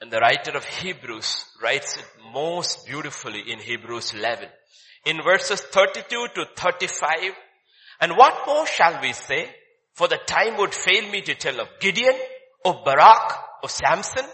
And 0.00 0.10
the 0.10 0.18
writer 0.18 0.56
of 0.56 0.64
Hebrews 0.64 1.44
writes 1.62 1.96
it 1.98 2.06
most 2.32 2.86
beautifully 2.86 3.42
in 3.52 3.58
Hebrews 3.58 4.14
11. 4.14 4.48
In 5.04 5.22
verses 5.22 5.60
32 5.60 6.28
to 6.34 6.46
35, 6.56 7.32
and 8.00 8.16
what 8.16 8.46
more 8.46 8.66
shall 8.66 9.00
we 9.02 9.12
say? 9.12 9.54
For 9.94 10.08
the 10.08 10.18
time 10.26 10.56
would 10.56 10.72
fail 10.72 11.10
me 11.10 11.20
to 11.22 11.34
tell 11.34 11.60
of 11.60 11.68
Gideon, 11.80 12.14
of 12.64 12.82
Barak, 12.84 13.34
of 13.62 13.70
Samson, 13.70 14.24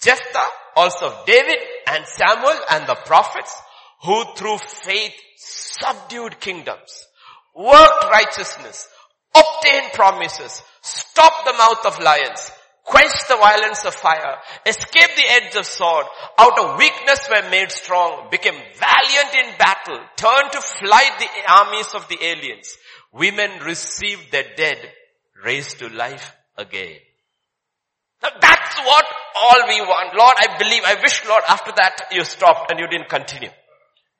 Jephthah, 0.00 0.48
also 0.76 1.06
of 1.06 1.26
David 1.26 1.58
and 1.88 2.04
Samuel 2.06 2.60
and 2.70 2.86
the 2.86 2.94
prophets 2.94 3.54
who 4.02 4.24
through 4.36 4.58
faith 4.58 5.14
subdued 5.36 6.38
kingdoms, 6.38 7.06
worked 7.54 8.04
righteousness, 8.12 8.88
obtained 9.34 9.92
promises, 9.92 10.62
stopped 10.82 11.46
the 11.46 11.52
mouth 11.52 11.84
of 11.86 11.98
lions, 12.02 12.50
quenched 12.86 13.28
the 13.28 13.36
violence 13.36 13.84
of 13.84 13.94
fire, 13.94 14.38
escaped 14.64 15.16
the 15.16 15.28
edge 15.28 15.56
of 15.56 15.66
sword, 15.66 16.06
out 16.38 16.58
of 16.58 16.78
weakness 16.78 17.28
were 17.28 17.50
made 17.50 17.70
strong, 17.70 18.28
became 18.30 18.54
valiant 18.78 19.34
in 19.34 19.58
battle, 19.58 20.00
turned 20.16 20.52
to 20.52 20.60
flight 20.60 21.12
the 21.18 21.52
armies 21.52 21.94
of 21.94 22.08
the 22.08 22.18
aliens. 22.22 22.76
Women 23.12 23.60
received 23.64 24.30
their 24.30 24.46
dead, 24.56 24.78
raised 25.44 25.80
to 25.80 25.88
life 25.88 26.32
again. 26.56 26.96
Now 28.22 28.30
that's 28.40 28.78
what 28.78 29.04
all 29.36 29.68
we 29.68 29.80
want. 29.80 30.16
Lord, 30.16 30.36
I 30.38 30.56
believe, 30.58 30.82
I 30.86 31.00
wish 31.02 31.26
Lord 31.26 31.42
after 31.48 31.72
that 31.76 32.08
you 32.12 32.24
stopped 32.24 32.70
and 32.70 32.80
you 32.80 32.86
didn't 32.88 33.08
continue. 33.08 33.50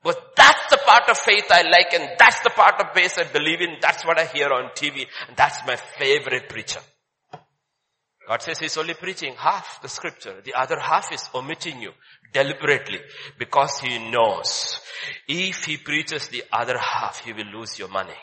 But 0.03 0.35
that's 0.35 0.69
the 0.69 0.77
part 0.85 1.09
of 1.09 1.17
faith 1.17 1.45
I 1.49 1.63
like 1.63 1.93
and 1.93 2.11
that's 2.19 2.41
the 2.41 2.51
part 2.51 2.79
of 2.79 2.93
faith 2.93 3.17
I 3.17 3.23
believe 3.23 3.61
in. 3.61 3.77
That's 3.81 4.05
what 4.05 4.19
I 4.19 4.25
hear 4.25 4.51
on 4.51 4.69
TV 4.75 5.07
and 5.27 5.35
that's 5.35 5.65
my 5.65 5.75
favorite 5.75 6.49
preacher. 6.49 6.79
God 8.27 8.41
says 8.41 8.59
he's 8.59 8.77
only 8.77 8.93
preaching 8.93 9.35
half 9.37 9.81
the 9.81 9.87
scripture. 9.87 10.41
The 10.43 10.53
other 10.53 10.77
half 10.77 11.13
is 11.13 11.29
omitting 11.33 11.81
you 11.81 11.91
deliberately 12.33 12.99
because 13.39 13.79
he 13.79 14.09
knows 14.11 14.81
if 15.27 15.63
he 15.63 15.77
preaches 15.77 16.27
the 16.27 16.43
other 16.51 16.77
half, 16.77 17.21
he 17.21 17.31
will 17.31 17.45
lose 17.45 17.79
your 17.79 17.87
money. 17.87 18.17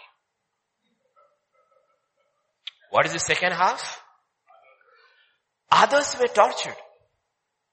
What 2.90 3.06
is 3.06 3.14
the 3.14 3.18
second 3.18 3.52
half? 3.52 4.02
Others 5.72 6.16
were 6.20 6.28
tortured, 6.28 6.76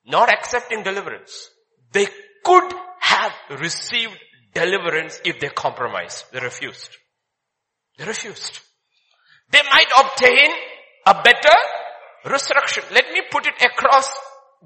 not 0.06 0.34
accepting 0.34 0.84
deliverance. 0.84 1.50
They 1.92 2.08
could 2.44 2.74
have 3.02 3.34
received 3.60 4.18
deliverance 4.54 5.20
if 5.26 5.40
they 5.40 5.50
compromised. 5.50 6.26
They 6.32 6.40
refused. 6.40 6.96
They 7.98 8.06
refused. 8.06 8.62
They 9.52 9.62
might 9.70 9.88
obtain 10.00 10.50
a 11.06 11.22
better 11.22 11.58
resurrection. 12.26 12.84
Let 12.92 13.12
me 13.12 13.22
put 13.32 13.48
it 13.48 13.56
across 13.62 14.12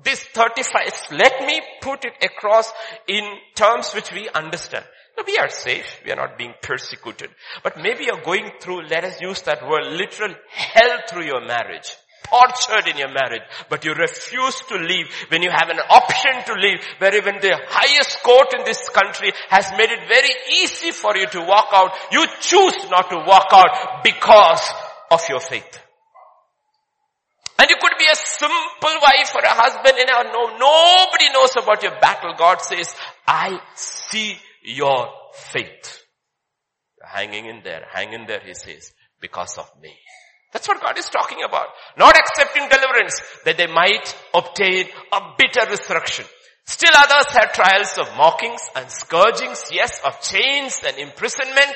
this 0.03 0.24
35. 0.24 1.12
Let 1.12 1.45
me 1.45 1.62
put 1.81 2.05
it 2.05 2.13
across 2.21 2.71
in 3.07 3.24
terms 3.55 3.93
which 3.93 4.12
we 4.12 4.29
understand. 4.29 4.85
we 5.25 5.38
are 5.38 5.50
safe. 5.50 6.01
We 6.05 6.12
are 6.12 6.17
not 6.17 6.38
being 6.38 6.53
persecuted. 6.62 7.29
But 7.63 7.77
maybe 7.77 8.05
you're 8.05 8.24
going 8.24 8.51
through, 8.59 8.88
let 8.88 9.03
us 9.03 9.21
use 9.21 9.41
that 9.43 9.67
word, 9.67 9.88
literal 9.93 10.35
hell 10.50 11.00
through 11.07 11.25
your 11.25 11.45
marriage 11.45 11.95
tortured 12.25 12.88
in 12.89 12.97
your 12.97 13.13
marriage, 13.13 13.43
but 13.69 13.85
you 13.85 13.93
refuse 13.93 14.55
to 14.67 14.77
leave 14.77 15.07
when 15.29 15.43
you 15.43 15.50
have 15.51 15.69
an 15.69 15.79
option 15.89 16.43
to 16.45 16.53
leave, 16.59 16.79
where 16.97 17.15
even 17.15 17.35
the 17.35 17.55
highest 17.67 18.21
court 18.24 18.53
in 18.57 18.63
this 18.65 18.89
country 18.89 19.31
has 19.50 19.69
made 19.77 19.91
it 19.91 20.07
very 20.07 20.33
easy 20.62 20.91
for 20.91 21.15
you 21.15 21.27
to 21.27 21.39
walk 21.41 21.69
out. 21.71 21.91
You 22.12 22.25
choose 22.39 22.75
not 22.89 23.09
to 23.09 23.17
walk 23.17 23.47
out 23.51 24.03
because 24.03 24.67
of 25.12 25.21
your 25.29 25.39
faith. 25.39 25.85
And 27.57 27.69
you 27.69 27.77
could 27.79 27.97
be 27.97 28.05
a 28.12 28.15
simple 28.15 29.00
wife 29.01 29.33
or 29.33 29.41
a 29.41 29.55
husband 29.55 29.95
and 29.97 30.09
no, 30.33 30.57
nobody 30.57 31.29
knows 31.31 31.55
about 31.55 31.83
your 31.83 32.00
battle. 32.01 32.33
God 32.38 32.62
says, 32.62 32.93
I 33.25 33.59
see 33.75 34.35
your 34.63 35.09
faith. 35.33 36.01
Hanging 37.01 37.45
in 37.45 37.62
there, 37.63 37.85
hang 37.93 38.13
in 38.13 38.25
there, 38.25 38.41
he 38.43 38.53
says, 38.53 38.91
because 39.21 39.57
of 39.57 39.71
me. 39.81 39.93
That's 40.51 40.67
what 40.67 40.81
God 40.81 40.97
is 40.97 41.09
talking 41.09 41.43
about. 41.47 41.67
Not 41.97 42.17
accepting 42.17 42.67
deliverance 42.69 43.21
that 43.45 43.57
they 43.57 43.67
might 43.67 44.15
obtain 44.33 44.88
a 45.12 45.19
bitter 45.38 45.69
resurrection. 45.69 46.25
Still 46.65 46.93
others 46.95 47.31
had 47.31 47.53
trials 47.53 47.97
of 47.97 48.17
mockings 48.17 48.62
and 48.75 48.89
scourgings, 48.89 49.65
yes, 49.71 50.01
of 50.03 50.19
chains 50.21 50.81
and 50.85 50.97
imprisonment. 50.97 51.71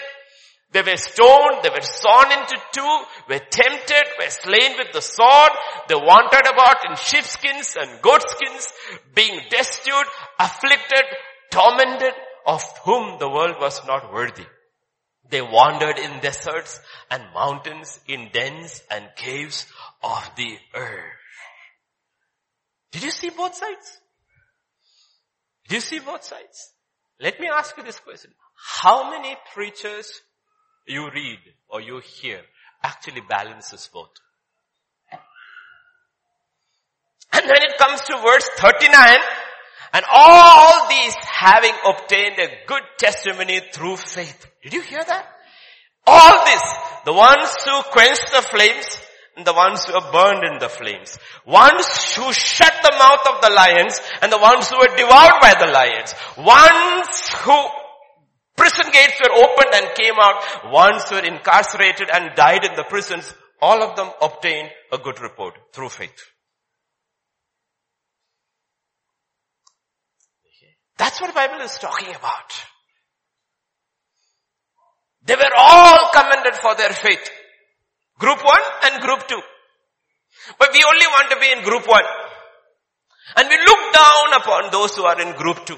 They 0.72 0.84
were 0.84 0.98
stoned, 0.98 1.64
they 1.64 1.70
were 1.70 1.82
sawn 1.82 2.32
into 2.32 2.56
two, 2.74 3.04
were 3.28 3.40
tempted, 3.40 4.04
were 4.20 4.30
slain 4.30 4.78
with 4.78 4.92
the 4.94 5.02
sword. 5.02 5.52
They 5.88 5.96
wandered 5.96 6.46
about 6.46 6.86
in 6.88 6.96
sheepskins 6.96 7.76
and 7.80 8.02
goatskins, 8.02 8.72
being 9.16 9.42
destitute, 9.50 10.08
afflicted, 10.40 11.04
tormented, 11.50 12.14
of 12.46 12.64
whom 12.84 13.18
the 13.18 13.30
world 13.30 13.56
was 13.60 13.82
not 13.88 14.14
worthy. 14.14 14.46
They 15.30 15.42
wandered 15.42 15.98
in 15.98 16.20
deserts 16.20 16.80
and 17.10 17.24
mountains, 17.34 18.00
in 18.08 18.30
dens 18.32 18.84
and 18.92 19.06
caves 19.16 19.66
of 20.04 20.30
the 20.36 20.58
earth. 20.76 21.14
Did 22.92 23.04
you 23.04 23.12
see 23.12 23.30
both 23.30 23.56
sides? 23.56 23.98
Did 25.68 25.76
you 25.76 25.82
see 25.82 26.00
both 26.00 26.24
sides? 26.24 26.74
Let 27.20 27.40
me 27.40 27.48
ask 27.48 27.78
you 27.78 27.84
this 27.84 28.00
question. 28.00 28.32
How 28.82 29.12
many 29.12 29.36
preachers 29.54 30.12
you 30.90 31.10
read 31.10 31.40
or 31.70 31.82
you 31.82 32.00
hear 32.00 32.42
actually 32.84 33.22
balances 33.22 33.90
both? 33.94 34.10
And 37.32 37.46
when 37.46 37.62
it 37.62 37.78
comes 37.78 38.02
to 38.02 38.18
verse 38.18 38.50
39, 38.58 39.18
and 39.94 40.06
all 40.12 40.90
these 40.90 41.16
having 41.32 41.74
obtained 41.88 42.40
a 42.40 42.50
good 42.68 42.84
testimony 42.98 43.62
through 43.72 43.98
faith. 43.98 44.46
Did 44.64 44.74
you 44.74 44.82
hear 44.82 45.04
that? 45.04 45.26
All 46.06 46.46
this, 46.46 46.62
the 47.06 47.14
ones 47.14 47.56
who 47.66 47.82
quenched 47.92 48.32
the 48.32 48.42
flames 48.42 48.88
and 49.38 49.46
the 49.46 49.54
ones 49.54 49.86
who 49.86 49.94
were 49.94 50.12
burned 50.12 50.44
in 50.44 50.60
the 50.60 50.70
flames. 50.70 51.18
Ones 51.46 52.14
who 52.16 52.34
shut 52.34 52.74
the 52.84 52.92
mouth 52.98 53.36
of 53.36 53.42
the 53.42 53.50
lions 53.56 54.00
and 54.22 54.32
the 54.32 54.38
ones 54.38 54.70
who 54.70 54.78
were 54.78 54.96
devoured 54.98 55.40
by 55.42 55.54
the 55.60 55.72
lions. 55.72 56.14
Ones 56.38 57.30
who 57.46 57.58
prison 58.60 58.92
gates 58.92 59.20
were 59.24 59.34
opened 59.34 59.74
and 59.74 59.96
came 59.96 60.20
out. 60.20 60.44
Who 60.68 61.16
were 61.16 61.26
incarcerated 61.26 62.10
and 62.14 62.36
died 62.36 62.66
in 62.66 62.76
the 62.76 62.84
prisons. 62.84 63.34
All 63.62 63.82
of 63.82 63.96
them 63.96 64.12
obtained 64.22 64.70
a 64.92 64.98
good 64.98 65.20
report 65.22 65.56
through 65.74 65.90
faith. 65.90 66.20
That's 70.98 71.20
what 71.22 71.28
the 71.28 71.34
Bible 71.34 71.62
is 71.64 71.78
talking 71.78 72.10
about. 72.14 72.50
They 75.26 75.36
were 75.36 75.56
all 75.58 76.10
commended 76.12 76.56
for 76.56 76.76
their 76.76 76.92
faith. 76.92 77.30
Group 78.20 78.44
one 78.44 78.62
and 78.84 79.02
group 79.02 79.28
two. 79.28 79.42
But 80.58 80.70
we 80.74 80.84
only 80.84 81.08
want 81.08 81.30
to 81.32 81.40
be 81.40 81.52
in 81.52 81.64
group 81.64 81.88
one. 81.88 82.04
And 83.38 83.48
we 83.48 83.58
look 83.58 83.94
down 83.94 84.42
upon 84.42 84.72
those 84.72 84.96
who 84.96 85.04
are 85.06 85.22
in 85.22 85.36
group 85.38 85.66
two. 85.66 85.78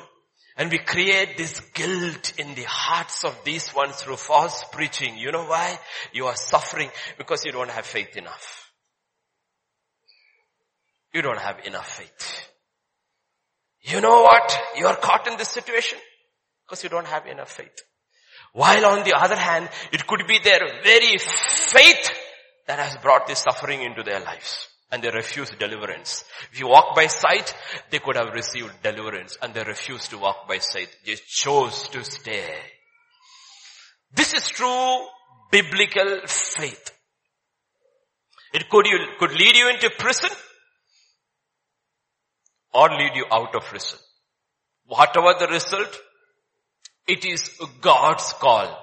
And 0.57 0.69
we 0.69 0.79
create 0.79 1.37
this 1.37 1.59
guilt 1.73 2.33
in 2.37 2.55
the 2.55 2.65
hearts 2.67 3.23
of 3.23 3.43
these 3.43 3.73
ones 3.73 3.95
through 3.95 4.17
false 4.17 4.63
preaching. 4.71 5.17
You 5.17 5.31
know 5.31 5.45
why? 5.45 5.79
You 6.11 6.25
are 6.27 6.35
suffering 6.35 6.89
because 7.17 7.45
you 7.45 7.51
don't 7.51 7.71
have 7.71 7.85
faith 7.85 8.17
enough. 8.17 8.71
You 11.13 11.21
don't 11.21 11.39
have 11.39 11.65
enough 11.65 11.89
faith. 11.89 12.47
You 13.81 14.01
know 14.01 14.21
what? 14.21 14.59
You 14.77 14.87
are 14.87 14.95
caught 14.95 15.27
in 15.27 15.37
this 15.37 15.49
situation 15.49 15.99
because 16.65 16.83
you 16.83 16.89
don't 16.89 17.07
have 17.07 17.25
enough 17.25 17.51
faith. 17.51 17.81
While 18.53 18.85
on 18.85 19.03
the 19.03 19.13
other 19.17 19.35
hand, 19.35 19.69
it 19.91 20.05
could 20.05 20.27
be 20.27 20.39
their 20.39 20.59
very 20.83 21.17
faith 21.17 22.11
that 22.67 22.79
has 22.79 22.97
brought 23.01 23.27
this 23.27 23.39
suffering 23.39 23.81
into 23.81 24.03
their 24.03 24.19
lives. 24.19 24.67
And 24.91 25.01
they 25.01 25.09
refused 25.09 25.57
deliverance. 25.57 26.25
If 26.51 26.59
you 26.59 26.67
walk 26.67 26.95
by 26.95 27.07
sight, 27.07 27.55
they 27.89 27.99
could 27.99 28.17
have 28.17 28.33
received 28.33 28.83
deliverance 28.83 29.37
and 29.41 29.53
they 29.53 29.63
refused 29.63 30.09
to 30.09 30.17
walk 30.17 30.47
by 30.47 30.57
sight. 30.57 30.89
They 31.05 31.15
chose 31.27 31.87
to 31.89 32.03
stay. 32.03 32.53
This 34.13 34.33
is 34.33 34.49
true 34.49 35.05
biblical 35.51 36.21
faith. 36.27 36.91
It 38.53 38.69
could, 38.69 38.85
you, 38.85 38.97
could 39.19 39.31
lead 39.31 39.55
you 39.55 39.69
into 39.69 39.89
prison 39.97 40.29
or 42.73 42.89
lead 42.89 43.15
you 43.15 43.25
out 43.31 43.55
of 43.55 43.63
prison. 43.63 43.99
Whatever 44.85 45.35
the 45.39 45.47
result, 45.47 45.99
it 47.07 47.25
is 47.25 47.49
God's 47.79 48.33
call. 48.33 48.77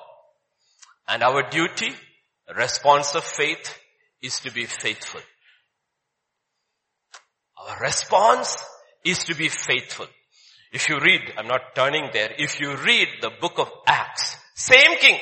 And 1.06 1.22
our 1.22 1.48
duty, 1.50 1.90
response 2.56 3.14
of 3.14 3.24
faith, 3.24 3.78
is 4.22 4.40
to 4.40 4.52
be 4.52 4.64
faithful. 4.64 5.20
Our 7.66 7.78
response 7.80 8.62
is 9.04 9.24
to 9.24 9.34
be 9.34 9.48
faithful. 9.48 10.06
If 10.72 10.88
you 10.88 10.98
read, 11.00 11.32
I'm 11.36 11.48
not 11.48 11.74
turning 11.74 12.10
there, 12.12 12.30
if 12.38 12.60
you 12.60 12.76
read 12.76 13.08
the 13.20 13.30
book 13.40 13.58
of 13.58 13.70
Acts, 13.86 14.36
same 14.54 14.96
king 14.98 15.18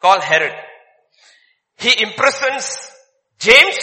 called 0.00 0.22
Herod, 0.22 0.54
he 1.78 2.02
imprisons 2.02 2.90
James, 3.38 3.78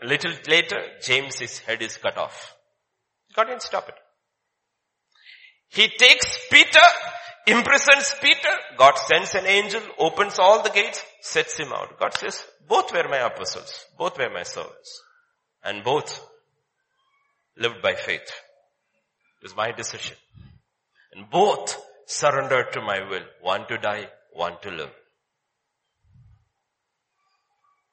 a 0.00 0.06
little 0.06 0.32
later, 0.48 0.80
James's 1.02 1.58
head 1.58 1.82
is 1.82 1.96
cut 1.96 2.16
off. 2.16 2.54
God 3.34 3.44
didn't 3.44 3.62
stop 3.62 3.88
it. 3.88 3.96
He 5.68 5.88
takes 5.88 6.38
Peter, 6.50 6.86
imprisons 7.46 8.14
Peter, 8.20 8.56
God 8.78 8.96
sends 8.96 9.34
an 9.34 9.46
angel, 9.46 9.80
opens 9.98 10.38
all 10.38 10.62
the 10.62 10.70
gates, 10.70 11.04
sets 11.20 11.58
him 11.58 11.72
out. 11.72 11.98
God 11.98 12.14
says, 12.14 12.44
both 12.68 12.92
were 12.92 13.08
my 13.08 13.18
apostles, 13.18 13.86
both 13.98 14.16
were 14.18 14.30
my 14.30 14.44
servants, 14.44 15.02
and 15.64 15.82
both 15.82 16.24
lived 17.56 17.82
by 17.82 17.94
faith. 17.94 18.20
It 18.20 19.44
was 19.44 19.56
my 19.56 19.72
decision. 19.72 20.16
And 21.14 21.28
both 21.30 21.76
surrendered 22.06 22.72
to 22.72 22.80
my 22.80 23.00
will, 23.08 23.24
one 23.40 23.66
to 23.68 23.78
die, 23.78 24.08
one 24.32 24.56
to 24.62 24.70
live. 24.70 24.90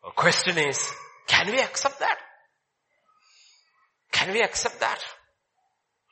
The 0.03 0.11
question 0.11 0.57
is, 0.57 0.93
can 1.27 1.51
we 1.51 1.59
accept 1.59 1.99
that? 1.99 2.17
Can 4.11 4.33
we 4.33 4.41
accept 4.41 4.79
that? 4.79 4.99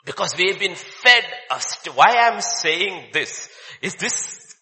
Because 0.06 0.36
we've 0.38 0.60
been 0.60 0.76
fed 0.76 1.24
us. 1.50 1.78
Why 1.96 2.16
I'm 2.18 2.42
saying 2.42 3.10
this 3.14 3.50
is 3.82 3.96
this, 3.96 4.56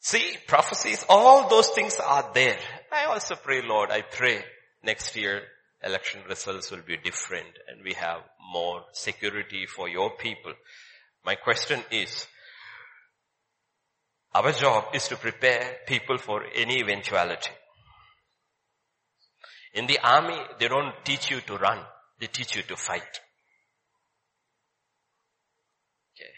see, 0.00 0.36
prophecies, 0.46 1.04
all 1.08 1.48
those 1.48 1.68
things 1.70 1.98
are 1.98 2.30
there. 2.34 2.58
I 2.92 3.06
also 3.06 3.34
pray, 3.34 3.62
Lord, 3.62 3.90
I 3.90 4.02
pray 4.02 4.44
next 4.82 5.16
year 5.16 5.42
election 5.84 6.20
results 6.28 6.70
will 6.70 6.82
be 6.86 6.96
different 6.96 7.58
and 7.68 7.82
we 7.84 7.92
have 7.94 8.20
more 8.52 8.82
security 8.92 9.66
for 9.66 9.88
your 9.88 10.10
people. 10.16 10.52
My 11.24 11.34
question 11.34 11.80
is, 11.90 12.26
our 14.34 14.50
job 14.52 14.86
is 14.94 15.06
to 15.08 15.16
prepare 15.16 15.76
people 15.86 16.18
for 16.18 16.42
any 16.54 16.80
eventuality. 16.80 17.52
In 19.74 19.86
the 19.86 19.98
army, 19.98 20.38
they 20.58 20.68
don't 20.68 20.94
teach 21.04 21.30
you 21.30 21.40
to 21.42 21.56
run. 21.56 21.80
They 22.20 22.26
teach 22.26 22.56
you 22.56 22.62
to 22.62 22.76
fight. 22.76 23.20
Okay. 26.14 26.30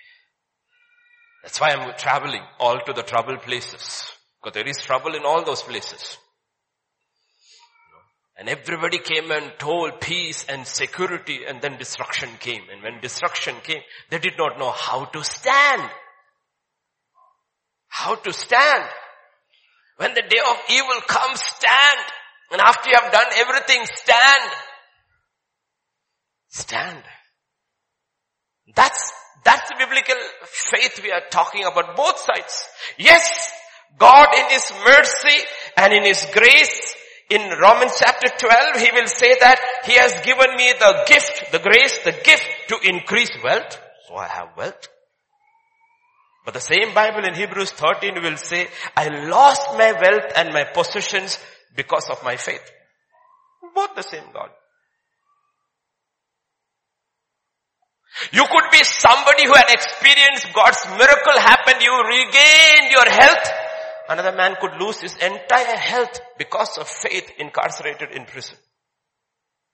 That's 1.42 1.60
why 1.60 1.72
I'm 1.72 1.96
traveling 1.98 2.42
all 2.58 2.80
to 2.80 2.92
the 2.92 3.02
trouble 3.02 3.36
places. 3.38 4.10
Because 4.42 4.54
there 4.54 4.68
is 4.68 4.78
trouble 4.78 5.14
in 5.14 5.24
all 5.24 5.44
those 5.44 5.62
places. 5.62 6.18
And 8.38 8.48
everybody 8.50 8.98
came 8.98 9.30
and 9.30 9.50
told 9.58 10.00
peace 10.00 10.44
and 10.48 10.66
security 10.66 11.40
and 11.48 11.62
then 11.62 11.78
destruction 11.78 12.28
came. 12.38 12.62
And 12.70 12.82
when 12.82 13.00
destruction 13.00 13.54
came, 13.62 13.80
they 14.10 14.18
did 14.18 14.34
not 14.36 14.58
know 14.58 14.70
how 14.70 15.06
to 15.06 15.24
stand. 15.24 15.90
How 17.88 18.14
to 18.14 18.32
stand. 18.32 18.84
When 19.96 20.12
the 20.12 20.20
day 20.20 20.40
of 20.50 20.56
evil 20.70 21.00
comes, 21.06 21.40
stand. 21.40 22.00
And 22.52 22.60
after 22.60 22.90
you 22.90 22.96
have 23.00 23.10
done 23.10 23.26
everything, 23.36 23.86
stand. 23.86 24.50
Stand. 26.48 27.02
That's, 28.74 29.12
that's 29.44 29.70
the 29.70 29.76
biblical 29.78 30.16
faith 30.44 31.00
we 31.02 31.10
are 31.10 31.22
talking 31.30 31.64
about, 31.64 31.96
both 31.96 32.18
sides. 32.18 32.68
Yes, 32.98 33.50
God 33.98 34.28
in 34.36 34.50
His 34.50 34.70
mercy 34.84 35.38
and 35.78 35.92
in 35.94 36.04
His 36.04 36.26
grace, 36.34 36.94
in 37.28 37.58
Romans 37.58 37.92
chapter 37.98 38.28
12, 38.38 38.80
He 38.80 38.90
will 38.92 39.08
say 39.08 39.36
that 39.40 39.58
He 39.84 39.94
has 39.94 40.12
given 40.24 40.54
me 40.56 40.72
the 40.78 41.04
gift, 41.08 41.52
the 41.52 41.58
grace, 41.58 41.98
the 42.04 42.12
gift 42.12 42.46
to 42.68 42.78
increase 42.82 43.30
wealth. 43.42 43.80
So 44.08 44.16
I 44.16 44.28
have 44.28 44.56
wealth. 44.56 44.88
But 46.44 46.54
the 46.54 46.60
same 46.60 46.94
Bible 46.94 47.24
in 47.24 47.34
Hebrews 47.34 47.72
13 47.72 48.22
will 48.22 48.36
say, 48.36 48.68
I 48.96 49.08
lost 49.26 49.76
my 49.76 49.92
wealth 49.92 50.32
and 50.36 50.54
my 50.54 50.62
possessions 50.62 51.38
because 51.74 52.08
of 52.08 52.22
my 52.22 52.36
faith. 52.36 52.62
Both 53.74 53.96
the 53.96 54.02
same 54.02 54.30
God. 54.32 54.50
You 58.32 58.46
could 58.46 58.70
be 58.70 58.82
somebody 58.84 59.44
who 59.44 59.52
had 59.52 59.68
experienced 59.68 60.54
God's 60.54 60.86
miracle 60.96 61.38
happen, 61.38 61.74
you 61.80 61.92
regained 61.92 62.90
your 62.92 63.10
health. 63.10 63.65
Another 64.08 64.32
man 64.32 64.56
could 64.60 64.80
lose 64.80 65.00
his 65.00 65.16
entire 65.16 65.76
health 65.76 66.20
because 66.38 66.78
of 66.78 66.88
faith 66.88 67.30
incarcerated 67.38 68.10
in 68.12 68.24
prison. 68.24 68.56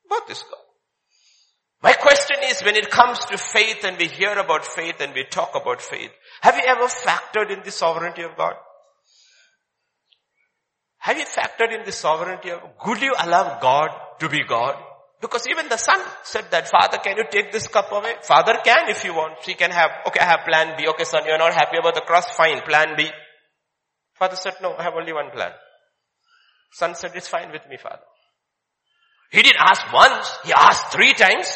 Both 0.09 0.31
is 0.31 0.43
God. 0.43 0.59
My 1.83 1.95
question 1.95 2.37
is 2.45 2.63
when 2.63 2.77
it 2.77 2.91
comes 2.91 3.19
to 3.27 3.37
faith 3.37 3.85
and 3.85 3.99
we 3.99 4.07
hear 4.07 4.33
about 4.33 4.65
faith 4.65 5.01
and 5.01 5.13
we 5.15 5.25
talk 5.25 5.55
about 5.55 5.83
faith, 5.83 6.11
have 6.41 6.57
you 6.57 6.63
ever 6.67 6.87
factored 6.87 7.51
in 7.51 7.63
the 7.65 7.73
sovereignty 7.73 8.23
of 8.23 8.37
God? 8.37 8.55
Have 10.99 11.19
you 11.19 11.25
factored 11.25 11.77
in 11.77 11.85
the 11.85 11.91
sovereignty 11.91 12.51
of, 12.51 12.61
could 12.79 13.03
you 13.03 13.13
allow 13.19 13.59
God 13.61 13.91
to 14.21 14.29
be 14.29 14.45
God? 14.45 14.77
Because 15.21 15.47
even 15.49 15.69
the 15.69 15.77
son 15.77 16.01
said 16.23 16.47
that, 16.53 16.69
Father, 16.69 16.99
can 16.99 17.17
you 17.17 17.25
take 17.31 17.51
this 17.51 17.67
cup 17.67 17.91
away? 17.91 18.15
Father 18.23 18.59
can 18.65 18.89
if 18.89 19.05
you 19.05 19.13
want. 19.13 19.43
She 19.43 19.55
can 19.55 19.71
have, 19.73 19.91
okay, 20.09 20.21
I 20.21 20.25
have 20.25 20.41
plan 20.47 20.77
B. 20.77 20.87
Okay, 20.89 21.05
son, 21.05 21.23
you're 21.27 21.39
not 21.39 21.55
happy 21.55 21.79
about 21.79 21.95
the 21.95 22.01
cross? 22.01 22.29
Fine, 22.31 22.63
plan 22.63 22.95
B. 22.97 23.09
Father 24.23 24.37
said, 24.37 24.55
no, 24.63 24.77
I 24.77 24.85
have 24.85 24.95
only 24.95 25.13
one 25.13 25.33
plan. 25.33 25.51
Son 26.71 26.95
said, 26.95 27.11
it's 27.17 27.27
fine 27.27 27.51
with 27.51 27.69
me, 27.69 27.77
father. 27.77 28.07
He 29.33 29.43
didn't 29.43 29.59
ask 29.59 29.93
once, 29.93 30.39
he 30.45 30.53
asked 30.53 30.93
three 30.93 31.13
times. 31.13 31.51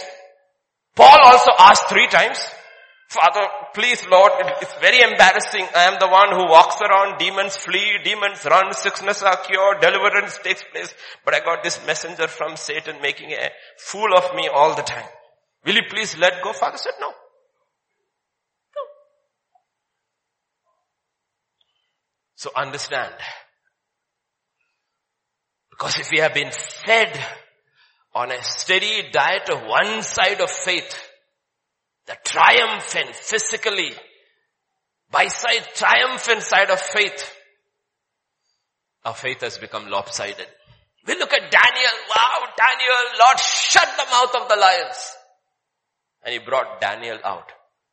Paul 0.97 1.17
also 1.23 1.53
asked 1.61 1.89
three 1.89 2.09
times. 2.09 2.45
Father, 3.09 3.47
please 3.73 4.05
Lord, 4.11 4.33
it's 4.61 4.75
very 4.81 5.01
embarrassing. 5.01 5.65
I 5.77 5.85
am 5.85 6.01
the 6.01 6.09
one 6.09 6.31
who 6.33 6.51
walks 6.51 6.83
around, 6.83 7.19
demons 7.19 7.57
flee, 7.57 7.99
demons 8.03 8.45
run, 8.45 8.73
sickness 8.73 9.23
are 9.23 9.37
cured, 9.37 9.81
deliverance 9.81 10.37
takes 10.43 10.65
place. 10.73 10.93
But 11.25 11.35
I 11.35 11.45
got 11.45 11.63
this 11.63 11.79
messenger 11.87 12.27
from 12.27 12.57
Satan 12.57 12.97
making 13.01 13.31
a 13.31 13.51
fool 13.79 14.13
of 14.13 14.35
me 14.35 14.49
all 14.53 14.75
the 14.75 14.83
time. 14.83 15.07
Will 15.65 15.77
you 15.77 15.87
please 15.89 16.19
let 16.19 16.43
go? 16.43 16.53
Father 16.53 16.79
said 16.79 16.95
no. 16.99 17.11
No. 17.11 17.15
So 22.37 22.51
understand. 22.55 23.15
Because 25.71 25.99
if 25.99 26.11
we 26.11 26.21
have 26.21 26.35
been 26.35 26.53
fed 26.53 27.19
on 28.15 28.31
a 28.31 28.43
steady 28.43 29.11
diet 29.13 29.51
of 29.51 29.63
one 29.67 30.03
side 30.03 30.41
of 30.41 30.51
faith, 30.51 30.97
the 32.07 32.17
triumphant 32.25 33.15
physically, 33.15 33.93
by 35.11 35.29
side, 35.29 35.67
triumphant 35.75 36.43
side 36.43 36.71
of 36.71 36.81
faith. 36.81 37.33
Our 39.05 39.15
faith 39.15 39.41
has 39.43 39.59
become 39.59 39.89
lopsided. 39.89 40.47
We 41.07 41.15
look 41.15 41.33
at 41.33 41.51
Daniel, 41.51 41.93
wow, 42.15 42.47
Daniel, 42.57 43.19
Lord 43.21 43.39
shut 43.39 43.89
the 43.97 44.11
mouth 44.11 44.43
of 44.43 44.49
the 44.49 44.57
lions. 44.57 45.15
And 46.25 46.33
he 46.33 46.39
brought 46.41 46.81
Daniel 46.81 47.19
out. 47.25 47.53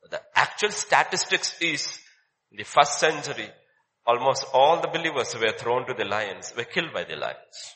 The 0.10 0.22
actual 0.36 0.72
statistics 0.72 1.56
is, 1.62 2.00
in 2.52 2.58
the 2.58 2.64
first 2.64 3.00
century, 3.00 3.50
almost 4.06 4.46
all 4.54 4.82
the 4.82 4.88
believers 4.88 5.36
were 5.36 5.54
thrown 5.58 5.86
to 5.88 5.94
the 5.94 6.06
lions 6.06 6.54
were 6.56 6.64
killed 6.64 6.94
by 6.94 7.04
the 7.04 7.16
lions. 7.16 7.76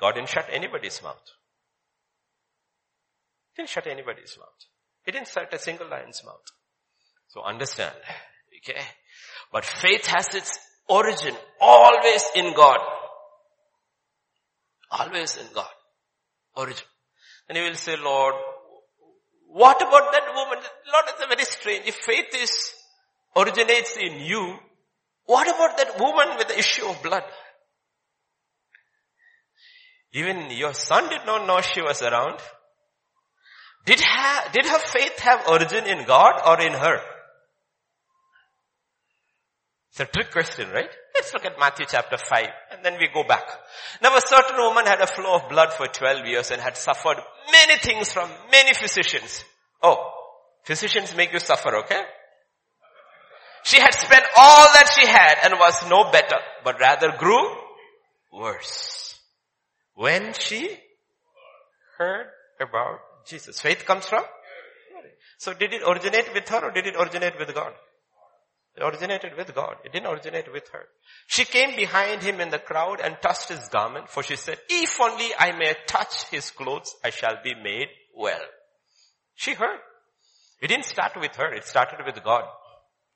God 0.00 0.14
didn't 0.14 0.28
shut 0.28 0.48
anybody's 0.50 1.02
mouth. 1.02 1.22
He 3.54 3.62
didn't 3.62 3.70
shut 3.70 3.86
anybody's 3.86 4.36
mouth. 4.38 4.48
He 5.04 5.12
didn't 5.12 5.28
shut 5.28 5.52
a 5.52 5.58
single 5.58 5.88
lion's 5.88 6.22
mouth. 6.24 6.44
So 7.28 7.42
understand, 7.42 7.94
okay? 8.58 8.80
But 9.52 9.64
faith 9.64 10.06
has 10.06 10.34
its 10.34 10.58
origin 10.88 11.34
always 11.60 12.24
in 12.34 12.54
God. 12.54 12.78
Always 14.90 15.36
in 15.36 15.46
God. 15.54 15.70
Origin. 16.56 16.86
And 17.48 17.58
you 17.58 17.64
will 17.64 17.74
say, 17.74 17.96
Lord, 17.96 18.34
what 19.46 19.76
about 19.80 20.12
that 20.12 20.34
woman? 20.34 20.58
Lord, 20.92 21.04
it's 21.08 21.24
a 21.24 21.26
very 21.26 21.44
strange. 21.44 21.86
If 21.86 21.96
faith 21.96 22.34
is, 22.34 22.72
originates 23.36 23.96
in 23.96 24.20
you, 24.20 24.56
What 25.26 25.48
about 25.48 25.76
that 25.76 26.00
woman 26.00 26.36
with 26.38 26.48
the 26.48 26.58
issue 26.58 26.86
of 26.86 27.02
blood? 27.02 27.22
Even 30.12 30.50
your 30.50 30.74
son 30.74 31.08
did 31.08 31.24
not 31.24 31.46
know 31.46 31.60
she 31.60 31.82
was 31.82 32.02
around. 32.02 32.38
Did, 33.86 34.00
ha- 34.00 34.50
did 34.52 34.66
her 34.66 34.78
faith 34.78 35.18
have 35.20 35.48
origin 35.48 35.86
in 35.86 36.04
God 36.04 36.40
or 36.46 36.60
in 36.60 36.72
her? 36.72 37.00
It's 39.90 40.00
a 40.00 40.06
trick 40.06 40.30
question, 40.30 40.70
right? 40.70 40.90
Let's 41.14 41.32
look 41.32 41.44
at 41.44 41.58
Matthew 41.58 41.86
chapter 41.88 42.16
5 42.16 42.44
and 42.72 42.84
then 42.84 42.96
we 42.98 43.08
go 43.12 43.24
back. 43.24 43.44
Now 44.02 44.16
a 44.16 44.20
certain 44.20 44.56
woman 44.56 44.86
had 44.86 45.00
a 45.00 45.06
flow 45.06 45.36
of 45.36 45.48
blood 45.48 45.72
for 45.72 45.86
12 45.86 46.26
years 46.26 46.50
and 46.50 46.60
had 46.60 46.76
suffered 46.76 47.18
many 47.50 47.78
things 47.78 48.12
from 48.12 48.30
many 48.50 48.72
physicians. 48.74 49.44
Oh, 49.82 50.12
physicians 50.64 51.14
make 51.16 51.32
you 51.32 51.40
suffer, 51.40 51.76
okay? 51.78 52.02
She 53.62 53.78
had 53.78 53.94
spent 53.94 54.24
all 54.36 54.66
that 54.74 54.90
she 54.98 55.06
had 55.06 55.36
and 55.44 55.58
was 55.58 55.88
no 55.88 56.10
better, 56.10 56.36
but 56.64 56.80
rather 56.80 57.12
grew 57.18 57.56
worse. 58.32 59.18
When 59.94 60.32
she 60.32 60.76
heard 61.98 62.26
about 62.60 63.00
Jesus. 63.26 63.60
Faith 63.60 63.84
comes 63.84 64.06
from? 64.06 64.24
So 65.38 65.54
did 65.54 65.72
it 65.72 65.82
originate 65.86 66.32
with 66.34 66.48
her 66.48 66.68
or 66.68 66.70
did 66.70 66.86
it 66.86 66.96
originate 66.96 67.38
with 67.38 67.54
God? 67.54 67.72
It 68.76 68.82
originated 68.82 69.36
with 69.36 69.54
God. 69.54 69.76
It 69.84 69.92
didn't 69.92 70.12
originate 70.12 70.52
with 70.52 70.68
her. 70.72 70.86
She 71.26 71.44
came 71.44 71.76
behind 71.76 72.22
him 72.22 72.40
in 72.40 72.50
the 72.50 72.58
crowd 72.58 73.00
and 73.02 73.16
touched 73.20 73.48
his 73.48 73.68
garment 73.68 74.08
for 74.08 74.22
she 74.22 74.36
said, 74.36 74.58
if 74.68 75.00
only 75.00 75.28
I 75.38 75.52
may 75.52 75.74
touch 75.86 76.24
his 76.30 76.50
clothes, 76.50 76.94
I 77.04 77.10
shall 77.10 77.36
be 77.42 77.54
made 77.54 77.88
well. 78.14 78.40
She 79.34 79.54
heard. 79.54 79.80
It 80.60 80.68
didn't 80.68 80.84
start 80.84 81.12
with 81.18 81.34
her. 81.36 81.52
It 81.52 81.64
started 81.64 82.04
with 82.04 82.22
God. 82.22 82.44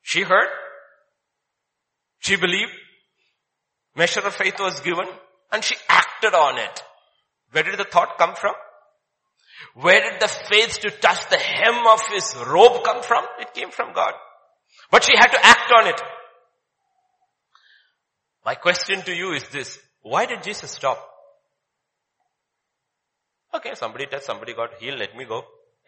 She 0.05 0.23
heard. 0.23 0.49
She 2.21 2.37
believed. 2.37 2.71
Measure 3.97 4.21
of 4.21 4.35
faith 4.35 4.61
was 4.61 4.79
given 4.81 5.07
and 5.51 5.65
she 5.65 5.77
acted 5.89 6.35
on 6.35 6.59
it. 6.59 6.83
Where 7.51 7.65
did 7.65 7.79
the 7.79 7.85
thought 7.85 8.19
come 8.19 8.35
from? 8.35 8.55
Where 9.75 10.01
did 10.01 10.21
the 10.21 10.29
faith 10.29 10.79
to 10.81 10.91
touch 10.91 11.29
the 11.31 11.39
hem 11.39 11.87
of 11.87 12.03
his 12.13 12.37
robe 12.47 12.85
come 12.85 13.03
from? 13.03 13.25
It 13.41 13.55
came 13.55 13.71
from 13.71 13.93
God. 13.95 14.13
But 14.91 15.05
she 15.05 15.17
had 15.17 15.29
to 15.29 15.45
act 15.45 15.73
on 15.73 15.87
it. 15.89 16.01
My 18.45 18.57
question 18.57 19.01
to 19.03 19.15
you 19.15 19.33
is 19.33 19.49
this. 19.49 19.79
Why 20.03 20.27
did 20.27 20.43
Jesus 20.43 20.71
stop? 20.71 20.99
Okay, 23.55 23.71
somebody 23.75 24.07
touched, 24.07 24.25
somebody 24.25 24.53
got 24.53 24.75
healed, 24.79 24.99
let 24.99 25.17
me 25.17 25.25
go. 25.25 25.45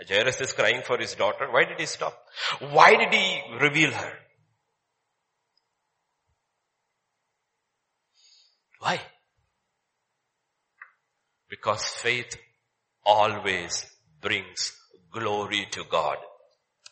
Jairus 0.08 0.40
is 0.40 0.52
crying 0.52 0.82
for 0.84 0.98
his 0.98 1.14
daughter. 1.14 1.50
Why 1.50 1.64
did 1.64 1.80
he 1.80 1.86
stop? 1.86 2.16
Why 2.60 2.96
did 2.96 3.12
he 3.12 3.42
reveal 3.60 3.92
her? 3.92 4.12
Why? 8.80 9.00
Because 11.48 11.84
faith 11.84 12.36
always 13.04 13.86
brings 14.20 14.72
glory 15.12 15.66
to 15.70 15.84
God. 15.90 16.18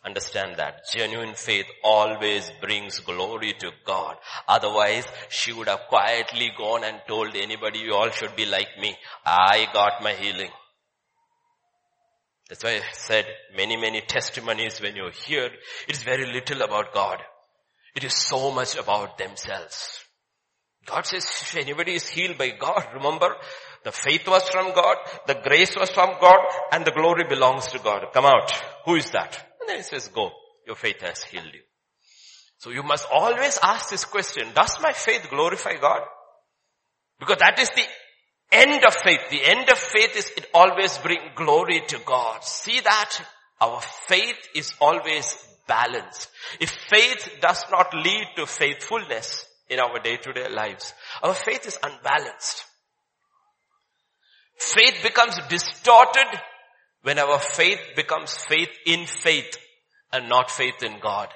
Understand 0.04 0.56
that. 0.56 0.82
Genuine 0.92 1.34
faith 1.34 1.66
always 1.82 2.50
brings 2.60 2.98
glory 3.00 3.54
to 3.58 3.70
God. 3.86 4.16
Otherwise, 4.46 5.06
she 5.30 5.52
would 5.52 5.68
have 5.68 5.88
quietly 5.88 6.52
gone 6.56 6.84
and 6.84 7.00
told 7.08 7.34
anybody, 7.34 7.78
you 7.80 7.94
all 7.94 8.10
should 8.10 8.36
be 8.36 8.44
like 8.44 8.68
me. 8.78 8.96
I 9.24 9.66
got 9.72 10.02
my 10.02 10.12
healing. 10.12 10.50
That's 12.48 12.62
why 12.62 12.76
I 12.76 12.82
said 12.92 13.26
many, 13.56 13.76
many 13.76 14.00
testimonies 14.02 14.80
when 14.80 14.96
you 14.96 15.10
hear, 15.26 15.50
it's 15.88 16.02
very 16.02 16.26
little 16.26 16.62
about 16.62 16.92
God. 16.92 17.18
It 17.96 18.04
is 18.04 18.14
so 18.14 18.50
much 18.50 18.76
about 18.76 19.18
themselves. 19.18 20.04
God 20.86 21.06
says 21.06 21.24
if 21.24 21.56
anybody 21.56 21.94
is 21.94 22.06
healed 22.06 22.36
by 22.36 22.50
God, 22.50 22.86
remember 22.94 23.34
the 23.84 23.92
faith 23.92 24.26
was 24.28 24.48
from 24.48 24.74
God, 24.74 24.96
the 25.26 25.40
grace 25.42 25.74
was 25.76 25.90
from 25.90 26.10
God, 26.20 26.38
and 26.72 26.84
the 26.84 26.90
glory 26.90 27.24
belongs 27.28 27.66
to 27.68 27.78
God. 27.78 28.04
Come 28.12 28.26
out. 28.26 28.50
Who 28.84 28.96
is 28.96 29.10
that? 29.12 29.42
And 29.60 29.68
then 29.68 29.76
he 29.78 29.82
says, 29.82 30.08
go. 30.08 30.30
Your 30.66 30.76
faith 30.76 31.00
has 31.02 31.22
healed 31.24 31.52
you. 31.52 31.60
So 32.58 32.70
you 32.70 32.82
must 32.82 33.06
always 33.12 33.58
ask 33.62 33.90
this 33.90 34.06
question, 34.06 34.48
does 34.54 34.80
my 34.80 34.92
faith 34.92 35.28
glorify 35.28 35.74
God? 35.76 36.00
Because 37.18 37.36
that 37.38 37.58
is 37.58 37.68
the 37.70 37.82
end 38.52 38.84
of 38.84 38.94
faith. 38.94 39.20
The 39.30 39.44
end 39.44 39.68
of 39.70 39.78
faith 39.78 40.16
is 40.16 40.30
it 40.36 40.46
always 40.54 40.96
bring 40.98 41.18
glory 41.34 41.82
to 41.88 41.98
God. 42.04 42.44
See 42.44 42.80
that? 42.80 43.20
Our 43.60 43.80
faith 43.80 44.36
is 44.54 44.74
always 44.80 45.36
balanced. 45.66 46.28
If 46.60 46.70
faith 46.70 47.38
does 47.40 47.64
not 47.70 47.94
lead 47.94 48.26
to 48.36 48.46
faithfulness 48.46 49.46
in 49.68 49.80
our 49.80 49.98
day-to-day 49.98 50.48
lives, 50.50 50.92
our 51.22 51.34
faith 51.34 51.66
is 51.66 51.78
unbalanced. 51.82 52.64
Faith 54.58 55.02
becomes 55.02 55.36
distorted 55.48 56.40
when 57.02 57.18
our 57.18 57.38
faith 57.38 57.80
becomes 57.96 58.34
faith 58.34 58.70
in 58.86 59.06
faith 59.06 59.56
and 60.12 60.28
not 60.28 60.50
faith 60.50 60.82
in 60.82 61.00
God. 61.00 61.28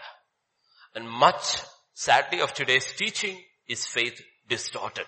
And 0.94 1.08
much, 1.08 1.58
sadly, 1.94 2.40
of 2.40 2.54
today's 2.54 2.92
teaching 2.96 3.38
is 3.68 3.86
faith 3.86 4.20
distorted. 4.48 5.06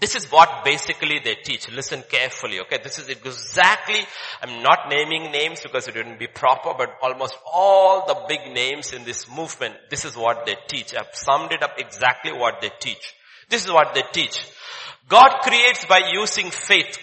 This 0.00 0.16
is 0.16 0.30
what 0.32 0.64
basically 0.64 1.20
they 1.22 1.36
teach. 1.36 1.70
Listen 1.70 2.02
carefully, 2.10 2.60
okay? 2.60 2.78
This 2.82 2.98
is 2.98 3.08
exactly, 3.08 4.00
I'm 4.42 4.62
not 4.62 4.88
naming 4.88 5.30
names 5.30 5.60
because 5.62 5.86
it 5.86 5.94
wouldn't 5.94 6.18
be 6.18 6.26
proper, 6.26 6.74
but 6.76 6.96
almost 7.00 7.36
all 7.52 8.06
the 8.06 8.16
big 8.28 8.52
names 8.52 8.92
in 8.92 9.04
this 9.04 9.28
movement, 9.28 9.74
this 9.90 10.04
is 10.04 10.16
what 10.16 10.44
they 10.44 10.56
teach. 10.66 10.94
I've 10.94 11.14
summed 11.14 11.52
it 11.52 11.62
up 11.62 11.74
exactly 11.78 12.32
what 12.32 12.60
they 12.60 12.70
teach. 12.80 13.14
This 13.48 13.64
is 13.64 13.70
what 13.70 13.94
they 13.94 14.02
teach. 14.12 14.44
God 15.08 15.40
creates 15.42 15.84
by 15.84 16.10
using 16.12 16.50
faith, 16.50 16.98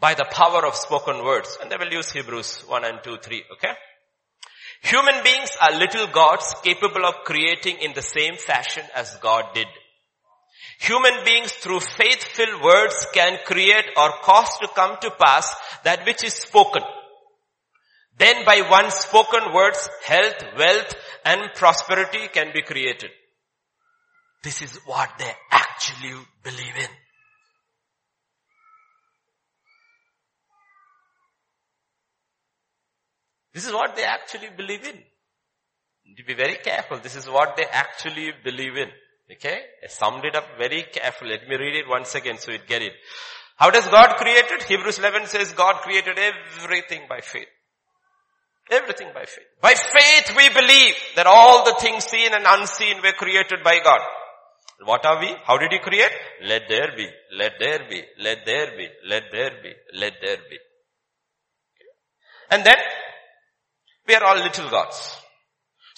by 0.00 0.14
the 0.14 0.26
power 0.30 0.66
of 0.66 0.74
spoken 0.74 1.24
words. 1.24 1.58
And 1.60 1.70
they 1.70 1.76
will 1.76 1.92
use 1.92 2.10
Hebrews 2.10 2.64
1 2.66 2.84
and 2.84 2.98
2, 3.04 3.18
3, 3.18 3.44
okay? 3.52 3.74
Human 4.82 5.22
beings 5.22 5.56
are 5.60 5.78
little 5.78 6.06
gods 6.06 6.54
capable 6.64 7.04
of 7.04 7.24
creating 7.24 7.76
in 7.82 7.92
the 7.92 8.02
same 8.02 8.36
fashion 8.36 8.82
as 8.96 9.14
God 9.16 9.44
did. 9.54 9.66
Human 10.80 11.24
beings 11.24 11.52
through 11.52 11.80
faith-filled 11.80 12.62
words 12.62 13.06
can 13.12 13.38
create 13.44 13.86
or 13.96 14.10
cause 14.22 14.58
to 14.58 14.68
come 14.68 14.96
to 15.00 15.10
pass 15.10 15.54
that 15.84 16.06
which 16.06 16.24
is 16.24 16.34
spoken. 16.34 16.82
Then 18.18 18.44
by 18.44 18.62
one 18.68 18.90
spoken 18.90 19.52
words, 19.54 19.88
health, 20.04 20.42
wealth 20.58 20.94
and 21.24 21.40
prosperity 21.54 22.28
can 22.32 22.52
be 22.52 22.62
created. 22.62 23.10
This 24.42 24.62
is 24.62 24.78
what 24.86 25.10
they 25.18 25.30
actually 25.50 26.14
believe 26.42 26.76
in. 26.76 26.88
This 33.52 33.66
is 33.66 33.72
what 33.72 33.96
they 33.96 34.04
actually 34.04 34.48
believe 34.56 34.86
in. 34.86 34.96
To 36.16 36.24
be 36.24 36.34
very 36.34 36.56
careful. 36.56 36.98
This 36.98 37.16
is 37.16 37.28
what 37.28 37.56
they 37.56 37.64
actually 37.64 38.32
believe 38.44 38.76
in. 38.76 38.88
Okay? 39.32 39.60
I 39.82 39.86
summed 39.88 40.24
it 40.24 40.34
up 40.34 40.44
very 40.58 40.84
carefully. 40.92 41.30
Let 41.30 41.48
me 41.48 41.56
read 41.56 41.76
it 41.76 41.88
once 41.88 42.14
again 42.14 42.38
so 42.38 42.52
you 42.52 42.58
get 42.66 42.82
it. 42.82 42.92
How 43.56 43.70
does 43.70 43.86
God 43.88 44.16
create 44.16 44.50
it? 44.50 44.62
Hebrews 44.64 44.98
11 44.98 45.26
says 45.26 45.52
God 45.52 45.82
created 45.82 46.18
everything 46.18 47.02
by 47.08 47.20
faith. 47.20 47.48
Everything 48.70 49.08
by 49.12 49.24
faith. 49.26 49.46
By 49.60 49.74
faith 49.74 50.34
we 50.36 50.48
believe 50.48 50.94
that 51.16 51.26
all 51.26 51.64
the 51.64 51.74
things 51.80 52.04
seen 52.04 52.32
and 52.32 52.44
unseen 52.46 53.02
were 53.02 53.12
created 53.12 53.62
by 53.62 53.80
God. 53.84 54.00
What 54.84 55.04
are 55.04 55.20
we? 55.20 55.34
How 55.44 55.58
did 55.58 55.72
he 55.72 55.78
create? 55.78 56.12
Let 56.42 56.62
there 56.68 56.92
be, 56.96 57.06
let 57.36 57.52
there 57.58 57.80
be, 57.88 58.02
let 58.18 58.38
there 58.46 58.68
be, 58.76 58.88
let 59.06 59.24
there 59.30 59.50
be, 59.62 59.72
let 59.94 60.14
there 60.22 60.38
be. 60.48 60.58
And 62.50 62.64
then, 62.64 62.76
we 64.08 64.14
are 64.14 64.24
all 64.24 64.36
little 64.36 64.70
gods. 64.70 65.16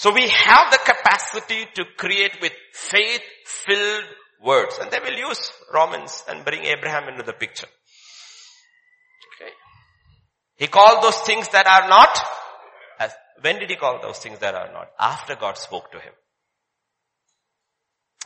So 0.03 0.13
we 0.13 0.29
have 0.29 0.73
the 0.73 0.81
capacity 0.85 1.65
to 1.77 1.85
create 1.97 2.33
with 2.43 2.51
faith-filled 2.73 4.05
words. 4.43 4.77
And 4.81 4.91
they 4.91 4.99
will 4.99 5.17
use 5.17 5.53
Romans 5.73 6.25
and 6.29 6.45
bring 6.45 6.65
Abraham 6.65 7.09
into 7.09 7.23
the 7.23 7.33
picture. 7.33 7.69
Okay. 9.37 9.53
He 10.57 10.67
called 10.67 11.05
those 11.05 11.19
things 11.19 11.49
that 11.51 11.69
are 11.69 11.89
not. 11.89 12.19
As, 12.99 13.13
when 13.43 13.61
did 13.61 13.71
he 13.71 13.77
call 13.77 14.03
those 14.03 14.19
things 14.19 14.41
that 14.41 14.57
are 14.57 14.73
not? 14.73 14.89
After 14.99 15.37
God 15.37 15.57
spoke 15.57 15.93
to 15.93 16.01
him. 16.01 16.13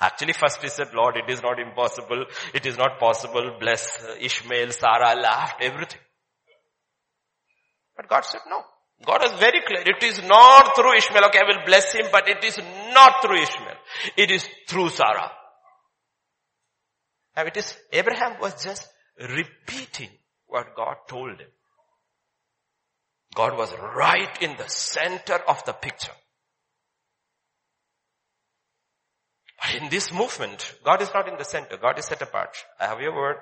Actually 0.01 0.33
first 0.33 0.63
he 0.63 0.71
said, 0.71 0.95
Lord, 0.95 1.17
it 1.19 1.31
is 1.31 1.43
not 1.43 1.61
impossible. 1.61 2.25
It 2.55 2.65
is 2.65 2.79
not 2.79 2.99
possible. 2.99 3.55
Bless 3.61 4.03
Ishmael, 4.19 4.71
Sarah 4.71 5.15
laughed, 5.21 5.61
everything. 5.61 6.01
But 7.95 8.09
God 8.09 8.25
said 8.25 8.41
no. 8.49 8.63
God 9.05 9.25
is 9.25 9.33
very 9.33 9.61
clear. 9.61 9.83
It 9.85 10.03
is 10.03 10.23
not 10.27 10.75
through 10.75 10.97
Ishmael. 10.97 11.27
Okay, 11.27 11.41
I 11.41 11.47
will 11.47 11.65
bless 11.67 11.93
him, 11.93 12.07
but 12.11 12.29
it 12.29 12.43
is 12.43 12.59
not 12.93 13.23
through 13.23 13.43
Ishmael. 13.43 13.77
It 14.17 14.31
is 14.31 14.49
through 14.69 14.91
Sarah. 14.91 15.31
Now 17.37 17.45
it 17.45 17.57
is, 17.57 17.77
Abraham 17.93 18.41
was 18.41 18.63
just 18.65 18.89
repeating 19.21 20.09
what 20.47 20.75
God 20.75 20.97
told 21.09 21.39
him. 21.39 21.49
God 23.35 23.59
was 23.59 23.71
right 23.95 24.43
in 24.43 24.57
the 24.57 24.69
center 24.69 25.39
of 25.47 25.63
the 25.67 25.75
picture. 25.75 26.13
In 29.75 29.91
this 29.91 30.13
movement, 30.13 30.75
God 30.85 31.03
is 31.03 31.11
not 31.13 31.29
in 31.29 31.37
the 31.37 31.45
center. 31.45 31.77
God 31.77 31.99
is 31.99 32.07
set 32.07 32.23
apart. 32.23 32.57
I 32.81 32.87
have 32.87 33.01
your 33.01 33.15
word. 33.15 33.37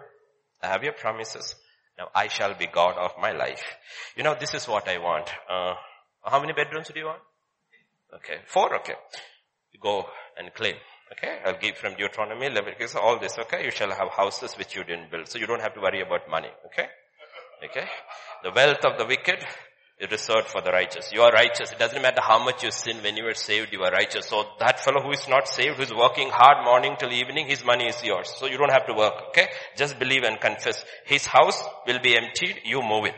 I 0.63 0.69
have 0.69 0.83
your 0.83 0.95
promises. 0.95 1.55
Now 1.99 2.09
I 2.15 2.29
shall 2.29 2.55
be 2.55 2.67
God 2.67 2.97
of 2.99 3.13
my 3.21 3.33
life. 3.33 3.63
You 4.17 4.25
know, 4.25 4.35
this 4.39 4.55
is 4.55 4.67
what 4.67 4.89
I 4.89 4.99
want. 4.99 5.29
Uh, 5.49 5.75
how 6.25 6.41
many 6.41 6.53
bedrooms 6.53 6.89
do 6.89 6.99
you 6.99 7.07
want? 7.07 7.21
Okay. 8.17 8.39
Four? 8.47 8.77
Okay. 8.77 8.95
You 9.73 9.81
go 9.81 10.07
and 10.39 10.53
claim. 10.55 10.75
Okay. 11.13 11.39
I'll 11.45 11.59
give 11.59 11.77
from 11.77 11.95
Deuteronomy, 11.95 12.49
Leviticus, 12.49 12.95
all 12.95 13.19
this. 13.19 13.39
Okay. 13.39 13.65
You 13.65 13.71
shall 13.71 13.91
have 13.91 14.09
houses 14.11 14.55
which 14.55 14.75
you 14.75 14.85
didn't 14.85 15.11
build. 15.11 15.29
So 15.29 15.39
you 15.39 15.47
don't 15.47 15.61
have 15.61 15.75
to 15.75 15.81
worry 15.81 16.01
about 16.01 16.29
money. 16.29 16.51
Okay. 16.67 16.89
Okay. 17.65 17.87
The 18.43 18.51
wealth 18.51 18.85
of 18.85 18.99
the 18.99 19.07
wicked 19.07 19.45
reserved 20.11 20.49
for 20.49 20.61
the 20.61 20.71
righteous. 20.71 21.13
You 21.13 21.23
are 21.23 21.33
righteous. 21.33 21.73
It 21.73 21.79
doesn't 21.79 22.03
matter 22.03 22.21
how 22.21 22.45
much 22.45 22.63
you 22.63 22.71
sin 22.71 22.97
when 23.03 23.17
you 23.17 23.27
are 23.27 23.35
saved, 23.35 23.73
you 23.73 23.83
are 23.83 23.93
righteous. 23.93 24.27
So 24.27 24.45
that 24.61 24.81
fellow 24.81 25.01
who 25.01 25.13
is 25.13 25.27
not 25.29 25.49
saved, 25.49 25.77
who 25.77 25.83
is 25.83 25.95
working 25.95 26.31
hard 26.31 26.65
morning 26.65 26.97
till 26.99 27.13
evening, 27.13 27.47
his 27.47 27.65
money 27.65 27.87
is 27.87 28.03
yours. 28.05 28.33
So 28.37 28.47
you 28.47 28.59
don't 28.59 28.73
have 28.73 28.87
to 28.87 28.95
work. 28.95 29.15
Okay. 29.29 29.49
Just 29.77 29.99
believe 29.99 30.25
and 30.25 30.41
confess. 30.41 30.85
His 31.07 31.27
house 31.27 31.63
will 31.87 32.01
be 32.01 32.17
emptied. 32.17 32.61
You 32.65 32.83
move 32.83 33.07
it. 33.07 33.15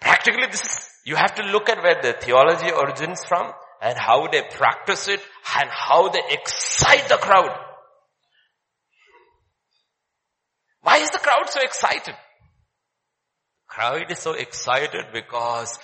Practically 0.00 0.46
this 0.50 0.62
is, 0.62 0.88
you 1.04 1.16
have 1.16 1.34
to 1.34 1.42
look 1.42 1.68
at 1.68 1.82
where 1.82 2.00
the 2.00 2.12
theology 2.12 2.70
origins 2.70 3.24
from 3.24 3.52
and 3.82 3.98
how 3.98 4.28
they 4.28 4.42
practice 4.42 5.08
it 5.08 5.20
and 5.58 5.68
how 5.68 6.08
they 6.08 6.22
excite 6.30 7.08
the 7.08 7.16
crowd. 7.16 7.50
Why 10.82 10.98
is 10.98 11.10
the 11.10 11.18
crowd 11.18 11.48
so 11.48 11.60
excited? 11.60 12.14
Crowd 13.66 14.10
is 14.10 14.18
so 14.18 14.32
excited 14.32 15.06
because 15.12 15.78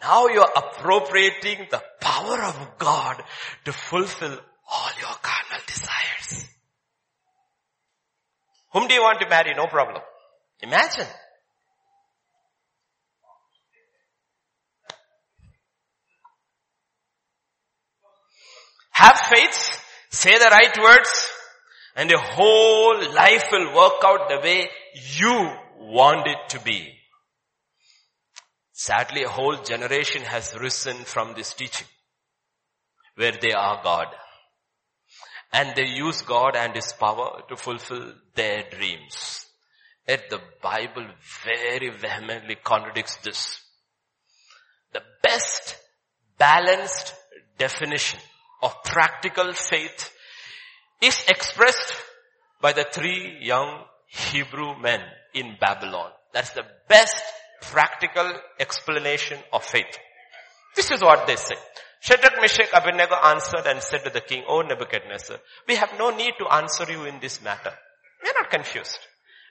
now 0.00 0.28
you're 0.28 0.50
appropriating 0.56 1.66
the 1.70 1.82
power 2.00 2.42
of 2.42 2.78
God 2.78 3.22
to 3.66 3.72
fulfill 3.72 4.38
all 4.70 4.90
your 4.98 5.14
carnal 5.22 5.64
desires. 5.66 6.48
Whom 8.72 8.88
do 8.88 8.94
you 8.94 9.02
want 9.02 9.20
to 9.20 9.28
marry? 9.28 9.54
No 9.54 9.66
problem. 9.66 10.02
Imagine. 10.60 11.06
Have 18.92 19.18
faith, 19.18 19.82
say 20.10 20.38
the 20.38 20.50
right 20.50 20.78
words, 20.80 21.30
and 21.96 22.10
your 22.10 22.20
whole 22.20 23.12
life 23.12 23.44
will 23.50 23.74
work 23.74 24.02
out 24.04 24.28
the 24.28 24.40
way 24.42 24.68
you 25.16 25.50
want 25.78 26.26
it 26.26 26.48
to 26.50 26.60
be. 26.60 26.92
Sadly, 28.72 29.22
a 29.24 29.28
whole 29.28 29.56
generation 29.62 30.22
has 30.22 30.56
risen 30.58 30.96
from 31.04 31.34
this 31.34 31.54
teaching 31.54 31.86
where 33.16 33.32
they 33.32 33.52
are 33.52 33.82
God. 33.82 34.06
And 35.52 35.74
they 35.76 35.86
use 35.86 36.22
God 36.22 36.56
and 36.56 36.74
His 36.74 36.92
power 36.92 37.42
to 37.48 37.56
fulfill 37.56 38.12
their 38.34 38.64
dreams. 38.70 39.46
Yet 40.08 40.30
the 40.30 40.40
Bible 40.62 41.06
very 41.44 41.90
vehemently 41.90 42.56
contradicts 42.56 43.16
this. 43.16 43.60
The 44.92 45.02
best 45.22 45.76
balanced 46.38 47.14
definition 47.58 48.18
of 48.62 48.82
practical 48.84 49.52
faith 49.52 50.12
is 51.00 51.24
expressed 51.28 51.94
by 52.60 52.72
the 52.72 52.86
three 52.90 53.38
young 53.40 53.84
Hebrew 54.06 54.78
men 54.80 55.00
in 55.34 55.56
Babylon. 55.60 56.10
That's 56.32 56.50
the 56.50 56.64
best 56.88 57.20
practical 57.60 58.32
explanation 58.58 59.38
of 59.52 59.64
faith. 59.64 59.98
This 60.76 60.90
is 60.90 61.02
what 61.02 61.26
they 61.26 61.36
say. 61.36 61.56
Shadrach, 62.00 62.40
Meshach, 62.40 62.68
Abednego 62.74 63.14
answered 63.14 63.66
and 63.66 63.82
said 63.82 64.04
to 64.04 64.10
the 64.10 64.20
king, 64.20 64.44
O 64.48 64.62
Nebuchadnezzar, 64.62 65.38
we 65.68 65.76
have 65.76 65.92
no 65.98 66.10
need 66.10 66.32
to 66.38 66.52
answer 66.52 66.90
you 66.90 67.04
in 67.04 67.20
this 67.20 67.42
matter. 67.42 67.72
We 68.22 68.30
are 68.30 68.42
not 68.42 68.50
confused. 68.50 68.98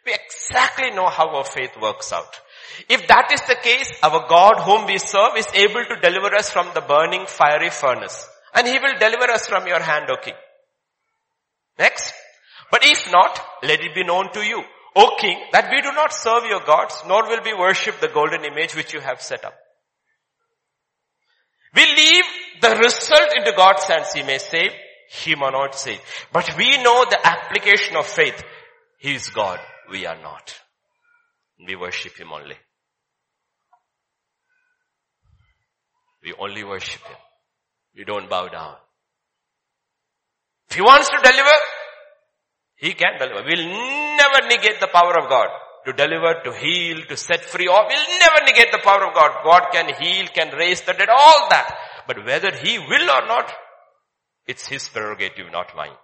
We 0.05 0.13
exactly 0.13 0.91
know 0.91 1.07
how 1.07 1.29
our 1.29 1.45
faith 1.45 1.71
works 1.81 2.11
out. 2.11 2.39
If 2.89 3.07
that 3.07 3.29
is 3.33 3.41
the 3.41 3.55
case, 3.55 3.91
our 4.03 4.27
God 4.27 4.61
whom 4.61 4.85
we 4.85 4.97
serve 4.97 5.37
is 5.37 5.47
able 5.53 5.83
to 5.85 6.01
deliver 6.01 6.35
us 6.35 6.51
from 6.51 6.69
the 6.73 6.81
burning 6.81 7.25
fiery 7.27 7.69
furnace. 7.69 8.27
And 8.53 8.67
he 8.67 8.79
will 8.79 8.97
deliver 8.99 9.31
us 9.31 9.47
from 9.47 9.67
your 9.67 9.79
hand, 9.79 10.05
O 10.09 10.17
king. 10.21 10.33
Next. 11.79 12.13
But 12.71 12.81
if 12.83 13.11
not, 13.11 13.39
let 13.63 13.81
it 13.81 13.95
be 13.95 14.03
known 14.03 14.31
to 14.33 14.41
you, 14.41 14.63
O 14.95 15.15
king, 15.19 15.37
that 15.51 15.69
we 15.71 15.81
do 15.81 15.91
not 15.93 16.13
serve 16.13 16.45
your 16.45 16.61
gods, 16.61 17.03
nor 17.07 17.23
will 17.23 17.41
we 17.43 17.53
worship 17.53 17.99
the 17.99 18.07
golden 18.07 18.45
image 18.45 18.75
which 18.75 18.93
you 18.93 18.99
have 18.99 19.21
set 19.21 19.43
up. 19.45 19.53
We 21.73 21.85
leave 21.85 22.25
the 22.61 22.75
result 22.75 23.29
into 23.35 23.53
God's 23.55 23.83
hands. 23.85 24.13
He 24.13 24.23
may 24.23 24.37
save, 24.37 24.71
he 25.09 25.35
may 25.35 25.49
not 25.49 25.75
save. 25.75 25.99
But 26.31 26.55
we 26.57 26.77
know 26.83 27.05
the 27.09 27.19
application 27.25 27.95
of 27.95 28.05
faith. 28.05 28.41
He 28.99 29.15
is 29.15 29.29
God, 29.29 29.59
we 29.89 30.05
are 30.05 30.21
not. 30.21 30.53
We 31.65 31.75
worship 31.75 32.17
him 32.17 32.31
only. 32.31 32.55
We 36.23 36.33
only 36.37 36.63
worship 36.63 37.01
him. 37.01 37.17
We 37.95 38.05
don't 38.05 38.29
bow 38.29 38.47
down. 38.47 38.75
If 40.69 40.77
he 40.77 40.81
wants 40.81 41.09
to 41.09 41.17
deliver, 41.21 41.57
he 42.75 42.93
can 42.93 43.19
deliver. 43.19 43.43
We'll 43.45 43.67
never 44.17 44.47
negate 44.47 44.79
the 44.79 44.87
power 44.87 45.19
of 45.19 45.29
God 45.29 45.49
to 45.85 45.93
deliver, 45.93 46.41
to 46.43 46.53
heal, 46.53 47.03
to 47.09 47.17
set 47.17 47.43
free. 47.43 47.67
Or 47.67 47.85
we'll 47.87 48.19
never 48.19 48.45
negate 48.45 48.71
the 48.71 48.79
power 48.83 49.05
of 49.05 49.13
God. 49.13 49.43
God 49.43 49.63
can 49.71 49.93
heal, 50.01 50.27
can 50.27 50.55
raise 50.55 50.81
the 50.81 50.93
dead, 50.93 51.09
all 51.09 51.49
that. 51.49 51.75
But 52.07 52.25
whether 52.25 52.55
he 52.55 52.79
will 52.79 53.09
or 53.09 53.27
not, 53.27 53.51
it's 54.47 54.67
his 54.67 54.87
prerogative, 54.89 55.51
not 55.51 55.75
mine. 55.75 55.95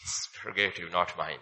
His 0.00 0.28
prerogative, 0.34 0.90
not 0.92 1.16
mine. 1.16 1.38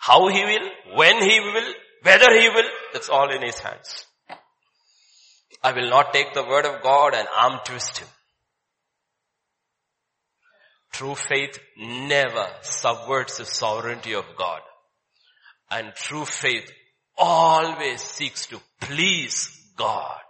How 0.00 0.28
he 0.28 0.44
will, 0.44 0.96
when 0.96 1.22
he 1.22 1.40
will, 1.40 1.74
whether 2.02 2.32
he 2.38 2.48
will, 2.48 2.68
that's 2.92 3.08
all 3.08 3.30
in 3.30 3.42
his 3.42 3.58
hands. 3.58 4.06
I 5.62 5.72
will 5.72 5.88
not 5.88 6.12
take 6.12 6.34
the 6.34 6.44
word 6.44 6.66
of 6.66 6.82
God 6.82 7.14
and 7.14 7.26
arm 7.36 7.60
twist 7.64 7.98
him. 7.98 8.08
True 10.92 11.14
faith 11.14 11.58
never 11.76 12.46
subverts 12.62 13.38
the 13.38 13.44
sovereignty 13.44 14.14
of 14.14 14.24
God. 14.38 14.60
And 15.70 15.92
true 15.94 16.24
faith 16.24 16.70
always 17.16 18.00
seeks 18.00 18.46
to 18.46 18.60
please 18.80 19.50
God. 19.76 20.20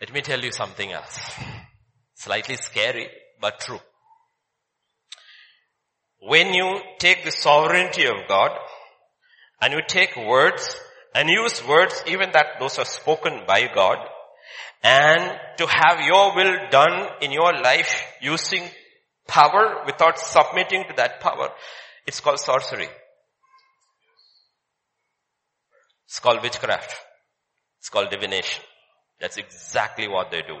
Let 0.00 0.12
me 0.14 0.22
tell 0.22 0.40
you 0.40 0.52
something 0.52 0.92
else. 0.92 1.18
Slightly 2.14 2.56
scary, 2.56 3.08
but 3.40 3.60
true. 3.60 3.80
When 6.20 6.54
you 6.54 6.80
take 6.98 7.24
the 7.24 7.32
sovereignty 7.32 8.06
of 8.06 8.28
God 8.28 8.50
and 9.60 9.72
you 9.72 9.80
take 9.86 10.16
words 10.16 10.80
and 11.18 11.28
use 11.28 11.66
words 11.66 12.00
even 12.06 12.30
that 12.32 12.60
those 12.60 12.78
are 12.78 12.84
spoken 12.84 13.40
by 13.44 13.68
God 13.74 13.98
and 14.84 15.32
to 15.56 15.66
have 15.66 16.00
your 16.06 16.36
will 16.36 16.54
done 16.70 17.08
in 17.20 17.32
your 17.32 17.52
life 17.60 17.92
using 18.20 18.62
power 19.26 19.82
without 19.84 20.16
submitting 20.16 20.84
to 20.88 20.94
that 20.96 21.18
power. 21.18 21.48
It's 22.06 22.20
called 22.20 22.38
sorcery. 22.38 22.86
It's 26.06 26.20
called 26.20 26.40
witchcraft. 26.40 26.94
It's 27.80 27.88
called 27.88 28.10
divination. 28.10 28.62
That's 29.20 29.38
exactly 29.38 30.06
what 30.06 30.30
they 30.30 30.42
do. 30.42 30.58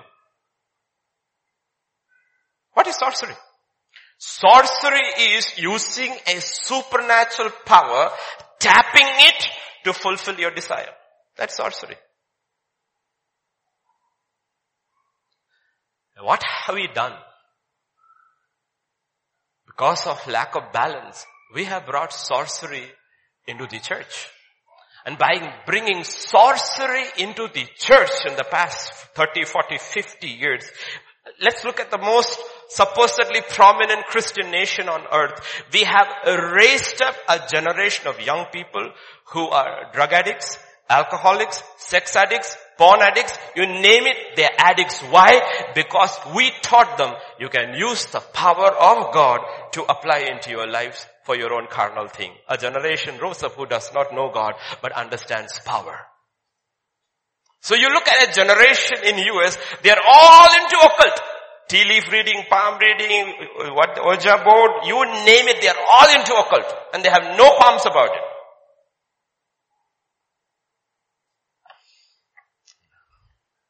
What 2.72 2.88
is 2.88 2.96
sorcery? 2.96 3.34
Sorcery 4.18 5.06
is 5.36 5.56
using 5.56 6.12
a 6.26 6.40
supernatural 6.40 7.50
power, 7.64 8.10
tapping 8.58 9.06
it 9.06 9.48
to 9.88 9.94
fulfill 9.94 10.38
your 10.38 10.50
desire. 10.50 10.92
That's 11.36 11.56
sorcery. 11.56 11.96
What 16.20 16.42
have 16.42 16.74
we 16.74 16.88
done? 16.94 17.14
Because 19.66 20.06
of 20.06 20.26
lack 20.26 20.56
of 20.56 20.72
balance, 20.72 21.24
we 21.54 21.64
have 21.64 21.86
brought 21.86 22.12
sorcery 22.12 22.84
into 23.46 23.66
the 23.66 23.78
church. 23.78 24.28
And 25.06 25.16
by 25.16 25.62
bringing 25.64 26.04
sorcery 26.04 27.04
into 27.18 27.48
the 27.54 27.66
church 27.76 28.10
in 28.26 28.36
the 28.36 28.44
past 28.44 28.92
30, 29.14 29.44
40, 29.44 29.78
50 29.78 30.26
years, 30.26 30.70
let's 31.40 31.64
look 31.64 31.80
at 31.80 31.90
the 31.90 31.98
most 31.98 32.38
supposedly 32.68 33.40
prominent 33.48 34.04
Christian 34.06 34.50
nation 34.50 34.88
on 34.88 35.02
earth. 35.12 35.40
We 35.72 35.84
have 35.84 36.08
raised 36.52 37.02
up 37.02 37.16
a 37.28 37.40
generation 37.50 38.06
of 38.06 38.20
young 38.20 38.46
people 38.52 38.92
who 39.32 39.48
are 39.48 39.90
drug 39.92 40.12
addicts, 40.12 40.58
alcoholics, 40.88 41.62
sex 41.76 42.16
addicts, 42.16 42.56
porn 42.78 43.00
addicts, 43.02 43.36
you 43.56 43.66
name 43.66 44.06
it, 44.06 44.16
they're 44.36 44.54
addicts. 44.56 45.00
Why? 45.02 45.40
Because 45.74 46.18
we 46.34 46.50
taught 46.62 46.96
them 46.96 47.14
you 47.38 47.48
can 47.48 47.74
use 47.74 48.06
the 48.06 48.20
power 48.20 48.70
of 48.70 49.12
God 49.12 49.40
to 49.72 49.82
apply 49.82 50.28
into 50.30 50.50
your 50.50 50.66
lives 50.66 51.06
for 51.24 51.36
your 51.36 51.52
own 51.52 51.66
carnal 51.68 52.08
thing. 52.08 52.32
A 52.48 52.56
generation 52.56 53.18
rose 53.20 53.42
up 53.42 53.52
who 53.52 53.66
does 53.66 53.92
not 53.92 54.14
know 54.14 54.30
God 54.32 54.54
but 54.80 54.92
understands 54.92 55.58
power. 55.64 55.98
So 57.60 57.74
you 57.74 57.88
look 57.92 58.06
at 58.08 58.28
a 58.28 58.32
generation 58.32 58.98
in 59.04 59.18
US, 59.18 59.58
they 59.82 59.90
are 59.90 60.02
all 60.08 60.48
into 60.54 60.76
occult. 60.76 61.20
Tea 61.68 61.84
leaf 61.84 62.10
reading, 62.10 62.44
palm 62.48 62.78
reading, 62.78 63.34
what, 63.74 63.98
Ouija 64.02 64.42
board, 64.42 64.70
you 64.86 65.04
name 65.04 65.48
it, 65.48 65.60
they 65.60 65.68
are 65.68 65.76
all 65.76 66.08
into 66.18 66.34
occult. 66.34 66.72
And 66.94 67.04
they 67.04 67.10
have 67.10 67.36
no 67.36 67.56
qualms 67.56 67.84
about 67.84 68.10
it. 68.10 68.22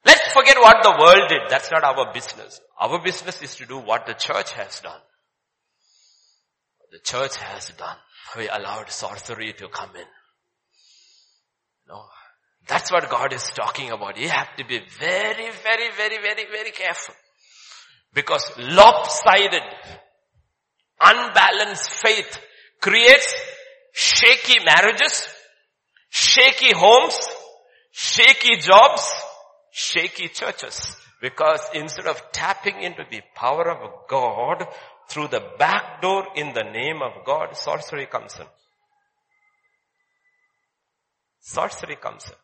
Let's 0.06 0.32
forget 0.32 0.56
what 0.58 0.82
the 0.82 0.96
world 0.98 1.28
did. 1.28 1.40
That's 1.50 1.70
not 1.72 1.82
our 1.82 2.12
business. 2.12 2.60
Our 2.80 3.02
business 3.02 3.42
is 3.42 3.56
to 3.56 3.66
do 3.66 3.78
what 3.78 4.06
the 4.06 4.14
church 4.14 4.52
has 4.52 4.80
done. 4.80 5.00
The 6.92 7.00
church 7.00 7.36
has 7.36 7.70
done. 7.76 7.96
We 8.36 8.48
allowed 8.48 8.90
sorcery 8.90 9.52
to 9.54 9.68
come 9.68 9.90
in. 9.96 10.06
No. 11.88 12.04
That's 12.68 12.92
what 12.92 13.10
God 13.10 13.32
is 13.32 13.42
talking 13.54 13.90
about. 13.90 14.18
You 14.18 14.28
have 14.28 14.54
to 14.56 14.64
be 14.64 14.80
very, 14.98 15.50
very, 15.64 15.90
very, 15.96 16.18
very, 16.22 16.44
very 16.50 16.70
careful. 16.70 17.14
Because 18.14 18.50
lopsided, 18.58 19.62
unbalanced 21.00 21.90
faith 21.90 22.38
creates 22.80 23.34
shaky 23.92 24.64
marriages, 24.64 25.26
shaky 26.10 26.74
homes, 26.74 27.18
shaky 27.90 28.56
jobs, 28.56 29.12
shaky 29.70 30.28
churches. 30.28 30.96
Because 31.20 31.60
instead 31.74 32.06
of 32.06 32.22
tapping 32.32 32.80
into 32.82 33.04
the 33.10 33.20
power 33.34 33.70
of 33.70 34.08
God 34.08 34.66
through 35.08 35.28
the 35.28 35.42
back 35.58 36.00
door 36.00 36.26
in 36.36 36.54
the 36.54 36.62
name 36.62 37.02
of 37.02 37.24
God, 37.24 37.56
sorcery 37.56 38.06
comes 38.06 38.38
in. 38.38 38.46
Sorcery 41.40 41.96
comes 41.96 42.26
in. 42.26 42.36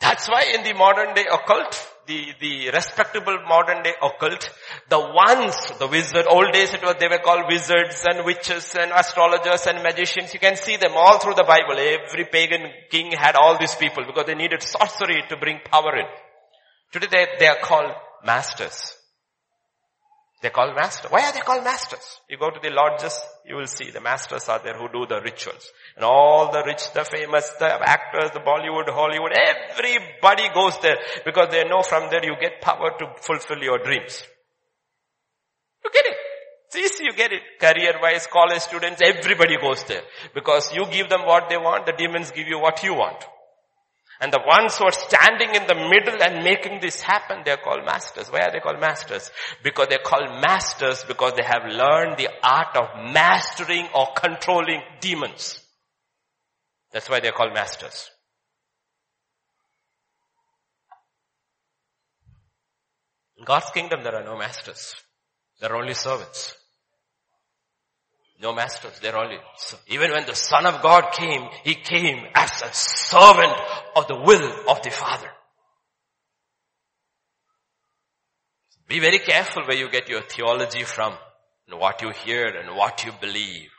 That's 0.00 0.28
why 0.28 0.52
in 0.54 0.62
the 0.62 0.74
modern 0.74 1.14
day 1.14 1.26
occult, 1.30 1.74
the, 2.06 2.32
the 2.40 2.70
respectable 2.70 3.38
modern 3.46 3.82
day 3.82 3.94
occult, 4.00 4.48
the 4.88 4.98
ones, 4.98 5.56
the 5.78 5.86
wizard, 5.86 6.26
old 6.28 6.52
days 6.52 6.72
it 6.72 6.82
was, 6.82 6.96
they 6.98 7.08
were 7.08 7.18
called 7.18 7.44
wizards 7.48 8.04
and 8.08 8.24
witches 8.24 8.74
and 8.78 8.92
astrologers 8.92 9.66
and 9.66 9.82
magicians. 9.82 10.32
You 10.32 10.40
can 10.40 10.56
see 10.56 10.76
them 10.76 10.92
all 10.94 11.18
through 11.18 11.34
the 11.34 11.44
Bible. 11.44 11.78
Every 11.78 12.24
pagan 12.24 12.70
king 12.90 13.12
had 13.12 13.36
all 13.36 13.58
these 13.58 13.74
people 13.74 14.04
because 14.06 14.26
they 14.26 14.34
needed 14.34 14.62
sorcery 14.62 15.22
to 15.28 15.36
bring 15.36 15.60
power 15.64 15.96
in. 15.96 16.06
Today 16.92 17.08
they, 17.10 17.26
they 17.40 17.46
are 17.46 17.58
called 17.60 17.92
masters. 18.24 18.97
They're 20.40 20.52
called 20.52 20.76
masters. 20.76 21.10
Why 21.10 21.24
are 21.24 21.32
they 21.32 21.40
called 21.40 21.64
masters? 21.64 22.20
You 22.28 22.38
go 22.38 22.50
to 22.50 22.60
the 22.62 22.70
lodges, 22.70 23.18
you 23.44 23.56
will 23.56 23.66
see 23.66 23.90
the 23.90 24.00
masters 24.00 24.48
are 24.48 24.60
there 24.62 24.74
who 24.74 24.88
do 24.88 25.04
the 25.06 25.20
rituals. 25.20 25.72
And 25.96 26.04
all 26.04 26.52
the 26.52 26.62
rich, 26.64 26.92
the 26.92 27.04
famous, 27.04 27.50
the 27.58 27.66
actors, 27.66 28.30
the 28.30 28.40
Bollywood, 28.40 28.88
Hollywood, 28.88 29.32
everybody 29.32 30.48
goes 30.54 30.78
there 30.80 30.96
because 31.24 31.48
they 31.50 31.64
know 31.64 31.82
from 31.82 32.08
there 32.10 32.24
you 32.24 32.36
get 32.40 32.60
power 32.60 32.92
to 32.98 33.06
fulfill 33.20 33.58
your 33.58 33.78
dreams. 33.78 34.22
You 35.84 35.90
get 35.92 36.06
it. 36.06 36.16
It's 36.66 36.76
easy, 36.76 37.04
you 37.04 37.14
get 37.14 37.32
it. 37.32 37.42
Career-wise, 37.58 38.28
college 38.28 38.60
students, 38.60 39.00
everybody 39.02 39.56
goes 39.56 39.82
there. 39.84 40.02
Because 40.34 40.72
you 40.72 40.86
give 40.86 41.08
them 41.08 41.26
what 41.26 41.48
they 41.48 41.56
want, 41.56 41.86
the 41.86 41.92
demons 41.92 42.30
give 42.30 42.46
you 42.46 42.60
what 42.60 42.84
you 42.84 42.94
want. 42.94 43.24
And 44.20 44.32
the 44.32 44.42
ones 44.44 44.76
who 44.76 44.84
are 44.84 44.92
standing 44.92 45.54
in 45.54 45.66
the 45.68 45.76
middle 45.76 46.20
and 46.20 46.42
making 46.42 46.80
this 46.80 47.00
happen, 47.00 47.42
they're 47.44 47.56
called 47.56 47.84
masters. 47.84 48.28
Why 48.28 48.40
are 48.40 48.50
they 48.52 48.58
called 48.58 48.80
masters? 48.80 49.30
Because 49.62 49.86
they're 49.88 49.98
called 50.04 50.28
masters 50.42 51.04
because 51.06 51.34
they 51.36 51.44
have 51.44 51.62
learned 51.70 52.16
the 52.16 52.28
art 52.42 52.76
of 52.76 53.12
mastering 53.12 53.86
or 53.94 54.08
controlling 54.16 54.82
demons. 55.00 55.60
That's 56.90 57.08
why 57.08 57.20
they're 57.20 57.32
called 57.32 57.54
masters. 57.54 58.10
In 63.36 63.44
God's 63.44 63.70
kingdom, 63.70 64.02
there 64.02 64.16
are 64.16 64.24
no 64.24 64.36
masters. 64.36 64.96
There 65.60 65.72
are 65.72 65.76
only 65.76 65.94
servants. 65.94 66.57
No 68.40 68.54
masters, 68.54 68.98
they're 69.00 69.16
only, 69.16 69.38
even 69.88 70.12
when 70.12 70.24
the 70.24 70.34
son 70.34 70.64
of 70.64 70.80
God 70.80 71.12
came, 71.12 71.48
he 71.64 71.74
came 71.74 72.24
as 72.34 72.62
a 72.62 72.72
servant 72.72 73.52
of 73.96 74.06
the 74.06 74.14
will 74.14 74.70
of 74.70 74.80
the 74.82 74.90
father. 74.90 75.28
Be 78.86 79.00
very 79.00 79.18
careful 79.18 79.64
where 79.64 79.76
you 79.76 79.90
get 79.90 80.08
your 80.08 80.22
theology 80.22 80.84
from 80.84 81.14
and 81.68 81.80
what 81.80 82.00
you 82.00 82.10
hear 82.10 82.46
and 82.46 82.76
what 82.76 83.04
you 83.04 83.12
believe. 83.20 83.70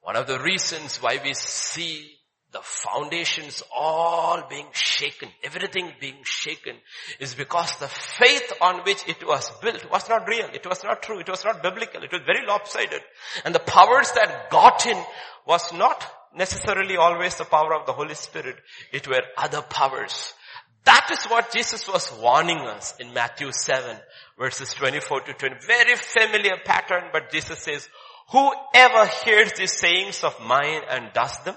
One 0.00 0.16
of 0.16 0.26
the 0.26 0.38
reasons 0.40 0.98
why 0.98 1.18
we 1.22 1.32
see 1.34 2.13
the 2.54 2.60
foundations 2.62 3.64
all 3.76 4.46
being 4.48 4.68
shaken, 4.72 5.28
everything 5.42 5.92
being 6.00 6.22
shaken 6.22 6.76
is 7.18 7.34
because 7.34 7.76
the 7.78 7.88
faith 7.88 8.52
on 8.60 8.84
which 8.84 9.02
it 9.08 9.26
was 9.26 9.50
built 9.60 9.90
was 9.90 10.08
not 10.08 10.28
real. 10.28 10.46
It 10.54 10.64
was 10.64 10.84
not 10.84 11.02
true. 11.02 11.18
It 11.18 11.28
was 11.28 11.44
not 11.44 11.64
biblical. 11.64 12.04
It 12.04 12.12
was 12.12 12.22
very 12.24 12.46
lopsided. 12.46 13.02
And 13.44 13.52
the 13.52 13.58
powers 13.58 14.12
that 14.12 14.50
got 14.50 14.86
in 14.86 14.96
was 15.44 15.72
not 15.72 16.06
necessarily 16.36 16.96
always 16.96 17.34
the 17.34 17.44
power 17.44 17.74
of 17.74 17.86
the 17.86 17.92
Holy 17.92 18.14
Spirit. 18.14 18.56
It 18.92 19.08
were 19.08 19.22
other 19.36 19.60
powers. 19.60 20.32
That 20.84 21.08
is 21.10 21.24
what 21.24 21.52
Jesus 21.52 21.88
was 21.88 22.12
warning 22.20 22.58
us 22.58 22.94
in 23.00 23.12
Matthew 23.12 23.50
7 23.50 23.96
verses 24.38 24.72
24 24.74 25.22
to 25.22 25.32
20. 25.34 25.56
Very 25.66 25.96
familiar 25.96 26.56
pattern, 26.64 27.10
but 27.12 27.32
Jesus 27.32 27.58
says, 27.58 27.88
whoever 28.30 29.06
hears 29.24 29.52
these 29.56 29.72
sayings 29.72 30.22
of 30.22 30.38
mine 30.40 30.82
and 30.88 31.12
does 31.12 31.36
them, 31.44 31.56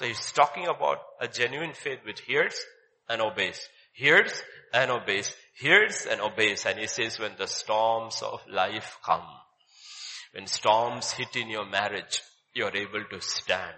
So 0.00 0.06
he's 0.06 0.32
talking 0.32 0.66
about 0.66 0.96
a 1.20 1.28
genuine 1.28 1.74
faith 1.74 1.98
which 2.06 2.22
hears 2.22 2.58
and 3.06 3.20
obeys. 3.20 3.68
Hears 3.92 4.42
and 4.72 4.90
obeys. 4.90 5.30
Hears 5.58 6.06
and 6.10 6.22
obeys. 6.22 6.64
And 6.64 6.78
he 6.78 6.86
says 6.86 7.18
when 7.18 7.32
the 7.36 7.46
storms 7.46 8.22
of 8.22 8.40
life 8.48 8.96
come, 9.04 9.26
when 10.32 10.46
storms 10.46 11.10
hit 11.10 11.36
in 11.36 11.50
your 11.50 11.66
marriage, 11.68 12.22
you're 12.54 12.74
able 12.74 13.04
to 13.10 13.20
stand. 13.20 13.76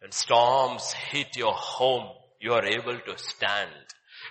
When 0.00 0.10
storms 0.10 0.90
hit 0.92 1.36
your 1.36 1.52
home, 1.52 2.08
you 2.40 2.54
are 2.54 2.64
able 2.64 2.98
to 3.00 3.18
stand. 3.18 3.68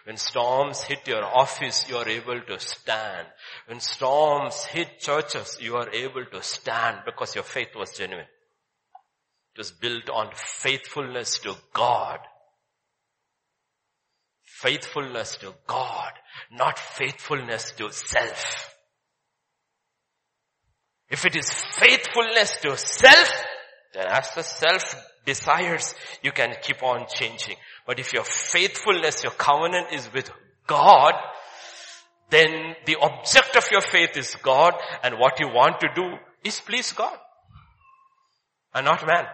When 0.06 0.17
storms 0.17 0.82
hit 0.82 1.08
your 1.08 1.23
office, 1.23 1.88
you 1.88 1.97
are 1.97 2.10
able 2.10 2.41
to 2.41 2.60
stand. 2.60 3.28
When 3.67 3.80
storms 3.80 4.65
hit 4.65 4.99
churches, 4.99 5.60
you 5.62 5.75
are 5.75 5.91
able 5.91 6.25
to 6.25 6.41
stand 6.41 7.02
because 7.06 7.36
your 7.36 7.43
faith 7.43 7.75
was 7.75 7.95
genuine. 7.95 8.25
Was 9.59 9.71
built 9.71 10.09
on 10.09 10.29
faithfulness 10.33 11.39
to 11.39 11.53
God. 11.73 12.19
Faithfulness 14.41 15.35
to 15.41 15.53
God, 15.67 16.13
not 16.49 16.79
faithfulness 16.79 17.73
to 17.73 17.91
self. 17.91 18.73
If 21.09 21.25
it 21.25 21.35
is 21.35 21.49
faithfulness 21.49 22.55
to 22.62 22.77
self, 22.77 23.29
then 23.93 24.05
as 24.07 24.33
the 24.33 24.43
self 24.43 24.95
desires, 25.25 25.93
you 26.23 26.31
can 26.31 26.55
keep 26.62 26.81
on 26.81 27.07
changing. 27.13 27.57
But 27.85 27.99
if 27.99 28.13
your 28.13 28.23
faithfulness, 28.23 29.23
your 29.23 29.33
covenant 29.33 29.87
is 29.91 30.07
with 30.13 30.31
God, 30.67 31.15
then 32.29 32.75
the 32.85 32.95
object 33.01 33.57
of 33.57 33.69
your 33.71 33.81
faith 33.81 34.15
is 34.15 34.37
God 34.41 34.75
and 35.03 35.19
what 35.19 35.41
you 35.41 35.49
want 35.49 35.81
to 35.81 35.89
do 35.93 36.13
is 36.45 36.62
please 36.62 36.93
God 36.93 37.17
and 38.73 38.85
not 38.85 39.05
man. 39.05 39.25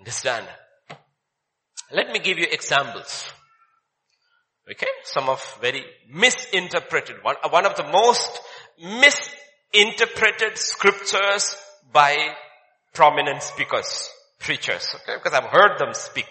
Understand? 0.00 0.46
Let 1.92 2.10
me 2.10 2.18
give 2.18 2.38
you 2.38 2.46
examples. 2.50 3.30
Okay? 4.70 4.86
Some 5.04 5.28
of 5.28 5.40
very 5.60 5.84
misinterpreted, 6.08 7.16
one, 7.22 7.36
uh, 7.42 7.48
one 7.50 7.66
of 7.66 7.76
the 7.76 7.84
most 7.84 8.40
misinterpreted 8.82 10.56
scriptures 10.56 11.56
by 11.92 12.16
prominent 12.94 13.42
speakers, 13.42 14.08
preachers, 14.38 14.94
okay? 14.94 15.18
Because 15.22 15.38
I've 15.38 15.50
heard 15.50 15.78
them 15.78 15.92
speak. 15.92 16.28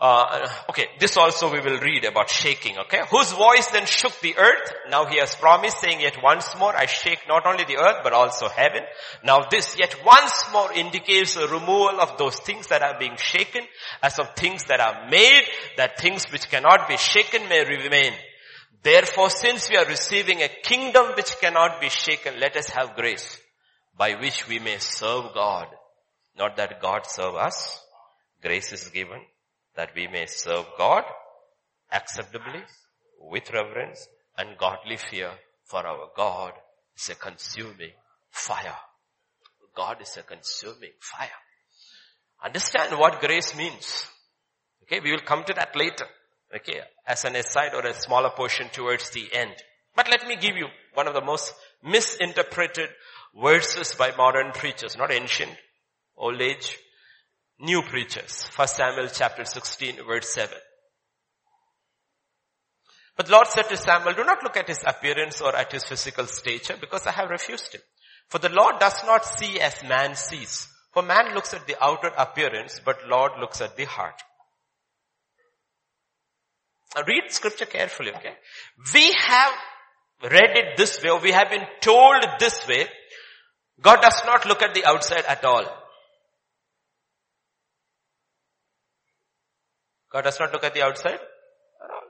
Uh, 0.00 0.48
okay, 0.70 0.86
this 0.98 1.18
also 1.18 1.52
we 1.52 1.60
will 1.60 1.78
read 1.78 2.06
about 2.06 2.30
shaking, 2.30 2.78
okay? 2.78 3.02
Whose 3.10 3.32
voice 3.32 3.66
then 3.66 3.84
shook 3.84 4.18
the 4.20 4.34
earth. 4.38 4.72
Now 4.88 5.04
he 5.04 5.18
has 5.18 5.34
promised 5.34 5.78
saying 5.78 6.00
yet 6.00 6.22
once 6.22 6.56
more, 6.58 6.74
I 6.74 6.86
shake 6.86 7.18
not 7.28 7.44
only 7.44 7.64
the 7.64 7.76
earth, 7.76 7.98
but 8.02 8.14
also 8.14 8.48
heaven. 8.48 8.80
Now 9.22 9.40
this 9.50 9.78
yet 9.78 9.94
once 10.02 10.44
more 10.54 10.72
indicates 10.72 11.36
a 11.36 11.46
removal 11.46 12.00
of 12.00 12.16
those 12.16 12.40
things 12.40 12.68
that 12.68 12.80
are 12.80 12.98
being 12.98 13.16
shaken 13.18 13.62
as 14.02 14.18
of 14.18 14.34
things 14.34 14.64
that 14.64 14.80
are 14.80 15.06
made, 15.10 15.42
that 15.76 15.98
things 15.98 16.24
which 16.32 16.48
cannot 16.48 16.88
be 16.88 16.96
shaken 16.96 17.46
may 17.50 17.62
remain. 17.66 18.14
Therefore, 18.82 19.28
since 19.28 19.68
we 19.68 19.76
are 19.76 19.84
receiving 19.84 20.40
a 20.40 20.48
kingdom 20.62 21.12
which 21.14 21.38
cannot 21.42 21.78
be 21.78 21.90
shaken, 21.90 22.40
let 22.40 22.56
us 22.56 22.70
have 22.70 22.96
grace 22.96 23.38
by 23.98 24.14
which 24.14 24.48
we 24.48 24.60
may 24.60 24.78
serve 24.78 25.34
God. 25.34 25.66
Not 26.38 26.56
that 26.56 26.80
God 26.80 27.04
serve 27.04 27.34
us. 27.34 27.78
Grace 28.40 28.72
is 28.72 28.88
given 28.88 29.20
that 29.76 29.90
we 29.94 30.06
may 30.08 30.26
serve 30.26 30.66
God 30.76 31.04
acceptably, 31.92 32.62
with 33.20 33.50
reverence 33.52 34.08
and 34.38 34.56
godly 34.56 34.96
fear 34.96 35.30
for 35.64 35.86
our 35.86 36.08
God 36.16 36.52
is 36.96 37.10
a 37.10 37.14
consuming 37.14 37.92
fire. 38.30 38.76
God 39.74 40.00
is 40.00 40.16
a 40.16 40.22
consuming 40.22 40.92
fire. 40.98 41.28
Understand 42.44 42.98
what 42.98 43.20
grace 43.20 43.56
means. 43.56 44.06
Okay, 44.84 45.00
we 45.00 45.12
will 45.12 45.20
come 45.20 45.44
to 45.44 45.54
that 45.54 45.76
later. 45.76 46.06
Okay, 46.54 46.80
as 47.06 47.24
an 47.24 47.36
aside 47.36 47.74
or 47.74 47.86
a 47.86 47.94
smaller 47.94 48.30
portion 48.30 48.68
towards 48.72 49.10
the 49.10 49.28
end. 49.32 49.54
But 49.94 50.10
let 50.10 50.26
me 50.26 50.36
give 50.36 50.56
you 50.56 50.66
one 50.94 51.06
of 51.06 51.14
the 51.14 51.20
most 51.20 51.54
misinterpreted 51.84 52.88
verses 53.40 53.94
by 53.94 54.12
modern 54.16 54.52
preachers, 54.52 54.96
not 54.96 55.12
ancient, 55.12 55.52
old 56.16 56.40
age, 56.40 56.78
new 57.60 57.82
preachers. 57.82 58.44
First 58.52 58.76
Samuel 58.76 59.08
chapter 59.12 59.44
16 59.44 59.96
verse 60.06 60.32
7. 60.32 60.56
But 63.16 63.26
the 63.26 63.32
Lord 63.32 63.48
said 63.48 63.68
to 63.68 63.76
Samuel, 63.76 64.14
do 64.14 64.24
not 64.24 64.42
look 64.42 64.56
at 64.56 64.68
his 64.68 64.82
appearance 64.86 65.40
or 65.40 65.54
at 65.54 65.72
his 65.72 65.84
physical 65.84 66.26
stature 66.26 66.76
because 66.80 67.06
I 67.06 67.12
have 67.12 67.28
refused 67.28 67.74
him. 67.74 67.82
For 68.28 68.38
the 68.38 68.48
Lord 68.48 68.78
does 68.78 69.02
not 69.04 69.26
see 69.26 69.60
as 69.60 69.82
man 69.82 70.14
sees. 70.14 70.68
For 70.94 71.02
man 71.02 71.34
looks 71.34 71.52
at 71.52 71.66
the 71.66 71.76
outer 71.82 72.10
appearance, 72.16 72.80
but 72.84 73.08
Lord 73.08 73.32
looks 73.40 73.60
at 73.60 73.76
the 73.76 73.84
heart. 73.84 74.20
Now 76.96 77.02
read 77.06 77.30
scripture 77.30 77.66
carefully, 77.66 78.10
okay? 78.16 78.34
We 78.94 79.12
have 79.12 79.52
read 80.22 80.56
it 80.56 80.76
this 80.76 81.02
way, 81.02 81.10
or 81.10 81.20
we 81.20 81.32
have 81.32 81.50
been 81.50 81.66
told 81.80 82.24
this 82.38 82.66
way. 82.66 82.86
God 83.80 84.00
does 84.02 84.22
not 84.26 84.46
look 84.46 84.62
at 84.62 84.74
the 84.74 84.84
outside 84.84 85.24
at 85.28 85.44
all. 85.44 85.64
God 90.10 90.22
does 90.22 90.40
not 90.40 90.52
look 90.52 90.64
at 90.64 90.74
the 90.74 90.82
outside 90.82 91.14
at 91.14 91.90
all. 91.90 92.08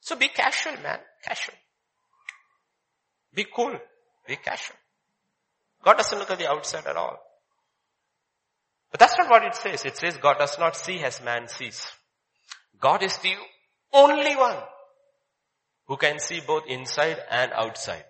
So 0.00 0.16
be 0.16 0.28
casual, 0.28 0.74
man. 0.82 0.98
Casual. 1.24 1.54
Be 3.34 3.46
cool. 3.54 3.76
Be 4.26 4.36
casual. 4.36 4.76
God 5.84 5.96
doesn't 5.96 6.18
look 6.18 6.30
at 6.30 6.38
the 6.38 6.50
outside 6.50 6.86
at 6.86 6.96
all. 6.96 7.18
But 8.90 9.00
that's 9.00 9.18
not 9.18 9.28
what 9.28 9.44
it 9.44 9.56
says. 9.56 9.84
It 9.84 9.96
says 9.96 10.16
God 10.16 10.38
does 10.38 10.58
not 10.58 10.76
see 10.76 11.00
as 11.00 11.22
man 11.22 11.48
sees. 11.48 11.84
God 12.80 13.02
is 13.02 13.18
the 13.18 13.34
only 13.92 14.36
one 14.36 14.56
who 15.86 15.96
can 15.96 16.18
see 16.20 16.40
both 16.46 16.64
inside 16.68 17.18
and 17.30 17.52
outside. 17.52 18.04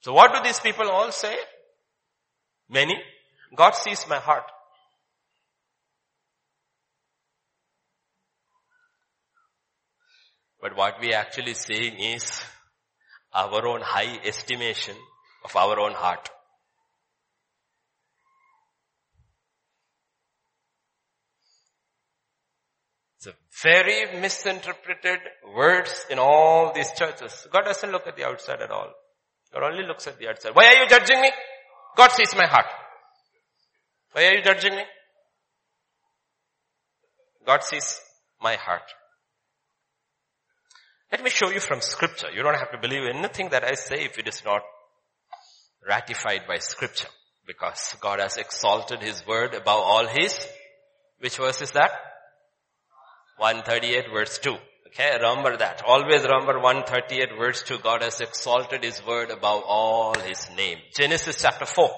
So 0.00 0.12
what 0.12 0.32
do 0.32 0.42
these 0.42 0.60
people 0.60 0.88
all 0.88 1.12
say? 1.12 1.36
Many. 2.68 2.94
God 3.56 3.74
sees 3.74 4.06
my 4.08 4.16
heart. 4.16 4.44
But 10.60 10.76
what 10.76 11.00
we 11.00 11.12
actually 11.12 11.54
saying 11.54 11.98
is 11.98 12.44
our 13.32 13.66
own 13.66 13.80
high 13.82 14.18
estimation 14.24 14.96
of 15.44 15.56
our 15.56 15.78
own 15.80 15.92
heart. 15.92 16.28
It's 23.16 23.26
a 23.26 23.34
very 23.62 24.20
misinterpreted 24.20 25.20
words 25.54 26.06
in 26.10 26.18
all 26.18 26.72
these 26.74 26.90
churches. 26.92 27.46
God 27.52 27.64
doesn't 27.64 27.90
look 27.90 28.06
at 28.06 28.16
the 28.16 28.26
outside 28.26 28.60
at 28.62 28.70
all. 28.70 28.92
God 29.52 29.62
only 29.62 29.86
looks 29.86 30.06
at 30.06 30.18
the 30.18 30.28
outside. 30.28 30.54
Why 30.54 30.66
are 30.66 30.82
you 30.82 30.88
judging 30.88 31.20
me? 31.20 31.30
God 31.96 32.12
sees 32.12 32.34
my 32.34 32.46
heart. 32.46 32.66
Why 34.12 34.26
are 34.26 34.34
you 34.34 34.42
judging 34.42 34.74
me? 34.74 34.82
God 37.46 37.62
sees 37.62 38.00
my 38.40 38.56
heart. 38.56 38.82
Let 41.12 41.24
me 41.24 41.30
show 41.30 41.50
you 41.50 41.58
from 41.58 41.80
scripture. 41.80 42.28
You 42.32 42.44
don't 42.44 42.54
have 42.54 42.70
to 42.70 42.78
believe 42.78 43.02
anything 43.12 43.48
that 43.48 43.64
I 43.64 43.74
say 43.74 44.04
if 44.04 44.18
it 44.18 44.28
is 44.28 44.44
not 44.44 44.62
ratified 45.86 46.42
by 46.46 46.58
scripture. 46.58 47.08
Because 47.46 47.96
God 48.00 48.20
has 48.20 48.36
exalted 48.36 49.02
His 49.02 49.26
word 49.26 49.54
above 49.54 49.82
all 49.82 50.06
His. 50.06 50.38
Which 51.18 51.36
verse 51.38 51.62
is 51.62 51.72
that? 51.72 51.90
138 53.38 54.04
verse 54.12 54.38
2. 54.38 54.54
Okay, 54.86 55.10
remember 55.20 55.56
that. 55.56 55.82
Always 55.84 56.22
remember 56.22 56.60
138 56.60 57.36
verse 57.36 57.64
2. 57.64 57.78
God 57.78 58.02
has 58.02 58.20
exalted 58.20 58.84
His 58.84 59.04
word 59.04 59.30
above 59.30 59.64
all 59.66 60.14
His 60.14 60.48
name. 60.56 60.78
Genesis 60.94 61.42
chapter 61.42 61.66
4. 61.66 61.90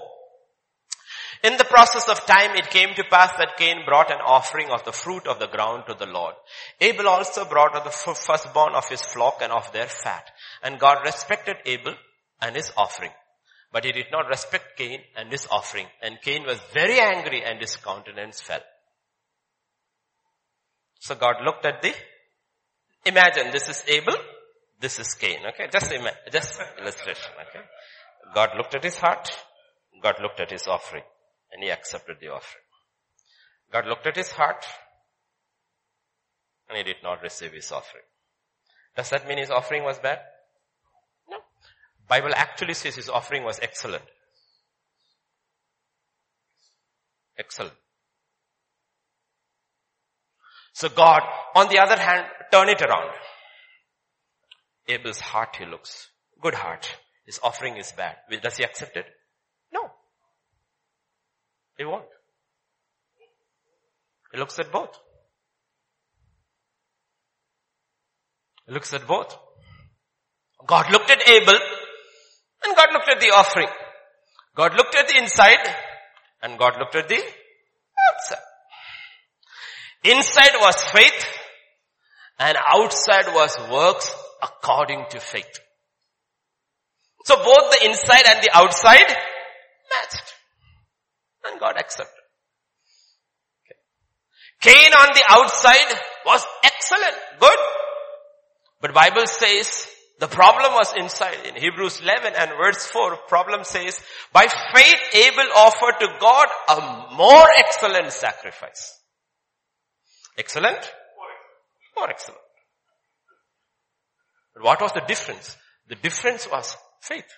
In 1.43 1.57
the 1.57 1.65
process 1.65 2.09
of 2.09 2.25
time, 2.25 2.55
it 2.55 2.71
came 2.71 2.95
to 2.95 3.05
pass 3.11 3.33
that 3.37 3.57
Cain 3.57 3.85
brought 3.85 4.13
an 4.13 4.21
offering 4.25 4.71
of 4.71 4.85
the 4.85 4.93
fruit 4.93 5.27
of 5.27 5.41
the 5.41 5.49
ground 5.49 5.85
to 5.89 5.95
the 5.95 6.07
Lord. 6.07 6.35
Abel 6.81 7.09
also 7.09 7.45
brought 7.45 7.75
of 7.75 7.83
the 7.83 7.91
firstborn 7.91 8.75
of 8.77 8.89
his 8.89 9.03
flock 9.03 9.41
and 9.43 9.51
of 9.51 9.73
their 9.73 9.89
fat. 9.89 10.31
And 10.63 10.79
God 10.79 10.99
respected 11.05 11.57
Abel 11.67 11.95
and 12.41 12.55
his 12.55 12.71
offering. 12.77 13.11
But 13.73 13.85
he 13.85 13.91
did 13.91 14.07
not 14.13 14.29
respect 14.29 14.77
Cain 14.77 15.01
and 15.17 15.33
his 15.33 15.49
offering. 15.51 15.87
And 16.01 16.21
Cain 16.23 16.45
was 16.47 16.61
very 16.73 17.01
angry 17.01 17.43
and 17.45 17.61
his 17.61 17.75
countenance 17.75 18.41
fell. 18.41 18.63
So 21.01 21.17
God 21.17 21.37
looked 21.45 21.67
at 21.67 21.83
the, 21.83 21.93
imagine 23.05 23.51
this 23.51 23.69
is 23.69 23.83
Abel, 23.89 24.15
this 24.79 25.01
is 25.01 25.13
Cain, 25.15 25.39
okay? 25.49 25.67
Just 25.73 25.91
imagine, 25.91 26.19
just 26.31 26.61
illustration, 26.79 27.33
okay? 27.49 27.65
God 28.33 28.51
looked 28.57 28.77
at 28.77 28.85
his 28.85 28.97
heart, 28.99 29.29
God 30.01 30.15
looked 30.23 30.39
at 30.39 30.53
his 30.53 30.69
offering 30.69 31.03
and 31.53 31.63
he 31.63 31.71
accepted 31.71 32.17
the 32.21 32.29
offering. 32.29 32.65
God 33.73 33.87
looked 33.87 34.07
at 34.07 34.17
his 34.17 34.31
heart 34.31 34.65
and 36.69 36.79
he 36.79 36.85
did 36.85 37.03
not 37.03 37.23
receive 37.23 37.53
his 37.53 37.71
offering. 37.71 38.05
Does 38.97 39.11
that 39.11 39.27
mean 39.27 39.39
his 39.39 39.51
offering 39.51 39.85
was 39.85 39.99
bad? 39.99 40.19
No. 41.31 41.39
Bible 42.09 42.33
actually 42.35 42.75
says 42.75 42.95
his 42.95 43.09
offering 43.09 43.45
was 43.45 43.59
excellent. 43.61 44.05
Excellent. 47.39 47.75
So 50.75 50.89
God, 50.89 51.23
on 51.55 51.69
the 51.69 51.79
other 51.79 51.99
hand, 51.99 52.27
turn 52.51 52.69
it 52.69 52.81
around. 52.83 53.11
Abel's 54.89 55.21
heart 55.21 55.57
he 55.59 55.67
looks. 55.67 56.09
Good 56.41 56.55
heart. 56.55 56.89
His 57.25 57.39
offering 57.43 57.77
is 57.77 57.93
bad. 57.93 58.17
Does 58.43 58.57
he 58.57 58.65
accept 58.65 58.97
it? 58.97 59.07
He 61.83 61.87
won't. 61.87 62.05
He 64.33 64.39
looks 64.39 64.57
at 64.61 64.71
both. 64.71 64.97
He 68.69 68.73
looks 68.73 68.95
at 68.95 69.05
both. 69.05 69.37
God 70.65 70.93
looked 70.93 71.11
at 71.11 71.29
Abel 71.29 71.59
and 72.65 72.77
God 72.77 72.91
looked 72.93 73.09
at 73.09 73.21
the 73.21 73.31
offering. 73.31 73.67
God 74.55 74.77
looked 74.77 74.95
at 74.95 75.09
the 75.09 75.19
inside 75.19 75.59
and 76.41 76.57
God 76.57 76.75
looked 76.79 76.95
at 76.95 77.09
the 77.09 77.17
outside. 77.17 78.47
Inside 80.05 80.61
was 80.61 80.77
faith 80.85 81.27
and 82.39 82.57
outside 82.65 83.35
was 83.35 83.59
works 83.73 84.15
according 84.41 85.07
to 85.11 85.19
faith. 85.19 85.59
So 87.25 87.35
both 87.35 87.73
the 87.73 87.87
inside 87.87 88.23
and 88.29 88.41
the 88.41 88.57
outside 88.57 89.09
matched. 89.09 90.22
And 91.45 91.61
God 91.61 91.77
accepted. 91.77 92.23
Okay. 93.67 93.79
Cain 94.61 94.93
on 94.93 95.09
the 95.15 95.23
outside 95.29 95.99
was 96.25 96.45
excellent, 96.65 97.17
good. 97.41 97.59
But 98.81 98.95
Bible 98.95 99.27
says 99.27 99.87
the 100.19 100.29
problem 100.29 100.73
was 100.73 100.93
inside. 100.97 101.47
In 101.47 101.57
Hebrews 101.57 102.01
11 102.01 102.35
and 102.37 102.51
verse 102.51 102.87
4, 102.87 103.17
problem 103.29 103.65
says, 103.65 104.01
by 104.33 104.47
faith 104.73 105.01
Abel 105.15 105.51
offered 105.57 105.99
to 105.99 106.09
God 106.21 106.47
a 106.69 107.15
more 107.17 107.47
excellent 107.57 108.13
sacrifice. 108.13 108.99
Excellent? 110.39 110.79
More 111.97 112.09
excellent. 112.09 112.41
But 114.55 114.63
what 114.63 114.81
was 114.81 114.93
the 114.93 115.03
difference? 115.07 115.57
The 115.89 115.97
difference 115.97 116.49
was 116.51 116.77
faith. 117.01 117.29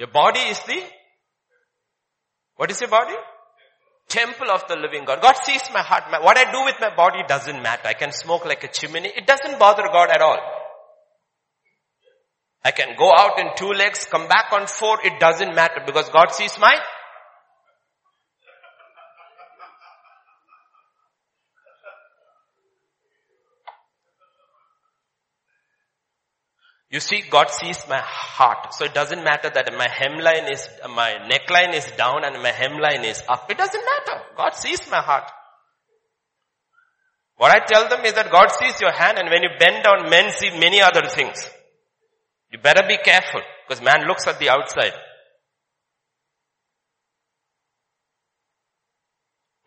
Your 0.00 0.08
body 0.08 0.40
is 0.40 0.58
the, 0.62 0.82
what 2.56 2.70
is 2.70 2.80
your 2.80 2.88
body? 2.88 3.14
Temple 4.08 4.50
of 4.50 4.66
the 4.66 4.76
living 4.76 5.04
God. 5.04 5.20
God 5.20 5.36
sees 5.44 5.60
my 5.74 5.82
heart. 5.82 6.04
What 6.24 6.38
I 6.38 6.50
do 6.50 6.64
with 6.64 6.76
my 6.80 6.88
body 6.96 7.18
doesn't 7.28 7.62
matter. 7.62 7.86
I 7.86 7.92
can 7.92 8.10
smoke 8.10 8.46
like 8.46 8.64
a 8.64 8.68
chimney. 8.68 9.12
It 9.14 9.26
doesn't 9.26 9.58
bother 9.58 9.82
God 9.92 10.08
at 10.08 10.22
all. 10.22 10.38
I 12.64 12.70
can 12.70 12.96
go 12.98 13.12
out 13.14 13.38
in 13.40 13.48
two 13.56 13.72
legs, 13.72 14.06
come 14.10 14.26
back 14.26 14.46
on 14.52 14.66
four. 14.68 15.04
It 15.04 15.20
doesn't 15.20 15.54
matter 15.54 15.82
because 15.84 16.08
God 16.08 16.32
sees 16.32 16.58
my 16.58 16.74
You 26.90 26.98
see, 26.98 27.22
God 27.30 27.50
sees 27.50 27.84
my 27.88 28.00
heart. 28.02 28.74
So 28.74 28.84
it 28.84 28.94
doesn't 28.94 29.22
matter 29.22 29.48
that 29.48 29.72
my 29.78 29.86
hemline 29.86 30.50
is, 30.50 30.68
my 30.88 31.14
neckline 31.30 31.72
is 31.72 31.86
down 31.96 32.24
and 32.24 32.42
my 32.42 32.50
hemline 32.50 33.04
is 33.04 33.22
up. 33.28 33.48
It 33.48 33.56
doesn't 33.56 33.84
matter. 33.84 34.22
God 34.36 34.56
sees 34.56 34.90
my 34.90 35.00
heart. 35.00 35.30
What 37.36 37.52
I 37.52 37.64
tell 37.64 37.88
them 37.88 38.04
is 38.04 38.14
that 38.14 38.32
God 38.32 38.50
sees 38.50 38.80
your 38.80 38.90
hand 38.90 39.18
and 39.18 39.30
when 39.30 39.42
you 39.42 39.50
bend 39.58 39.84
down, 39.84 40.10
men 40.10 40.32
see 40.32 40.50
many 40.58 40.82
other 40.82 41.06
things. 41.06 41.48
You 42.52 42.58
better 42.58 42.82
be 42.86 42.98
careful 42.98 43.40
because 43.66 43.82
man 43.82 44.08
looks 44.08 44.26
at 44.26 44.40
the 44.40 44.50
outside. 44.50 44.92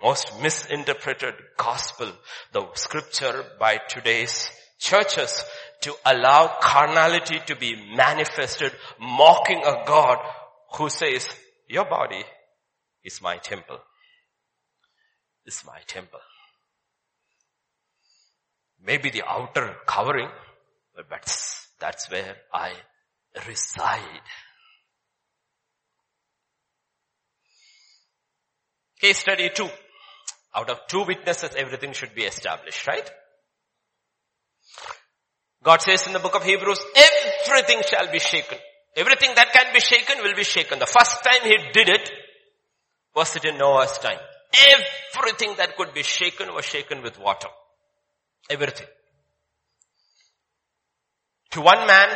Most 0.02 0.42
misinterpreted 0.42 1.36
gospel, 1.58 2.12
the 2.52 2.68
scripture 2.76 3.46
by 3.58 3.80
today's 3.88 4.50
churches 4.84 5.44
to 5.82 5.94
allow 6.06 6.58
carnality 6.62 7.40
to 7.48 7.56
be 7.56 7.76
manifested, 7.96 8.72
mocking 9.00 9.62
a 9.64 9.84
God 9.86 10.18
who 10.76 10.90
says, 10.90 11.28
your 11.70 11.86
body 11.86 12.24
is 13.04 13.22
my 13.22 13.38
temple. 13.38 13.80
Is 15.46 15.64
my 15.66 15.80
temple. 15.88 16.20
Maybe 18.86 19.10
the 19.10 19.24
outer 19.28 19.76
covering, 19.86 20.30
but 20.96 21.10
that's, 21.10 21.68
that's 21.80 22.10
where 22.12 22.36
I 22.54 22.74
reside. 23.48 24.22
Case 29.02 29.18
study 29.18 29.50
two. 29.54 29.70
Out 30.56 30.70
of 30.70 30.80
two 30.88 31.04
witnesses, 31.04 31.56
everything 31.58 31.94
should 31.94 32.14
be 32.14 32.24
established, 32.24 32.86
right? 32.88 33.10
God 35.64 35.82
says 35.82 36.06
in 36.08 36.14
the 36.14 36.20
book 36.20 36.36
of 36.36 36.44
Hebrews, 36.44 36.80
everything 36.96 37.82
shall 37.88 38.12
be 38.12 38.20
shaken. 38.20 38.58
Everything 38.96 39.32
that 39.36 39.52
can 39.54 39.74
be 39.74 39.80
shaken 39.80 40.18
will 40.22 40.36
be 40.36 40.44
shaken. 40.44 40.80
The 40.80 40.86
first 40.86 41.24
time 41.24 41.42
he 41.44 41.58
did 41.74 41.90
it 41.90 42.12
was 43.16 43.36
it 43.36 43.46
in 43.46 43.58
Noah's 43.58 43.98
time. 43.98 44.20
Everything 45.16 45.56
that 45.58 45.78
could 45.78 45.94
be 45.94 46.04
shaken 46.04 46.54
was 46.54 46.66
shaken 46.66 47.02
with 47.02 47.20
water. 47.20 47.48
Everything. 48.50 48.88
To 51.52 51.62
one 51.62 51.88
man, 51.88 52.10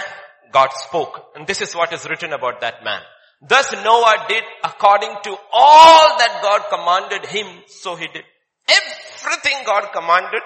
God 0.52 0.70
spoke. 0.74 1.32
And 1.36 1.48
this 1.48 1.62
is 1.62 1.76
what 1.76 1.94
is 1.94 2.08
written 2.08 2.34
about 2.34 2.62
that 2.62 2.84
man. 2.84 3.02
Thus 3.42 3.72
Noah 3.72 4.26
did 4.28 4.44
according 4.64 5.16
to 5.24 5.38
all 5.54 6.18
that 6.18 6.40
God 6.42 6.62
commanded 6.70 7.30
him, 7.30 7.48
so 7.68 7.96
he 7.96 8.08
did. 8.08 8.24
Everything 8.68 9.64
God 9.66 9.90
commanded, 9.94 10.42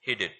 he 0.00 0.14
did. 0.14 0.30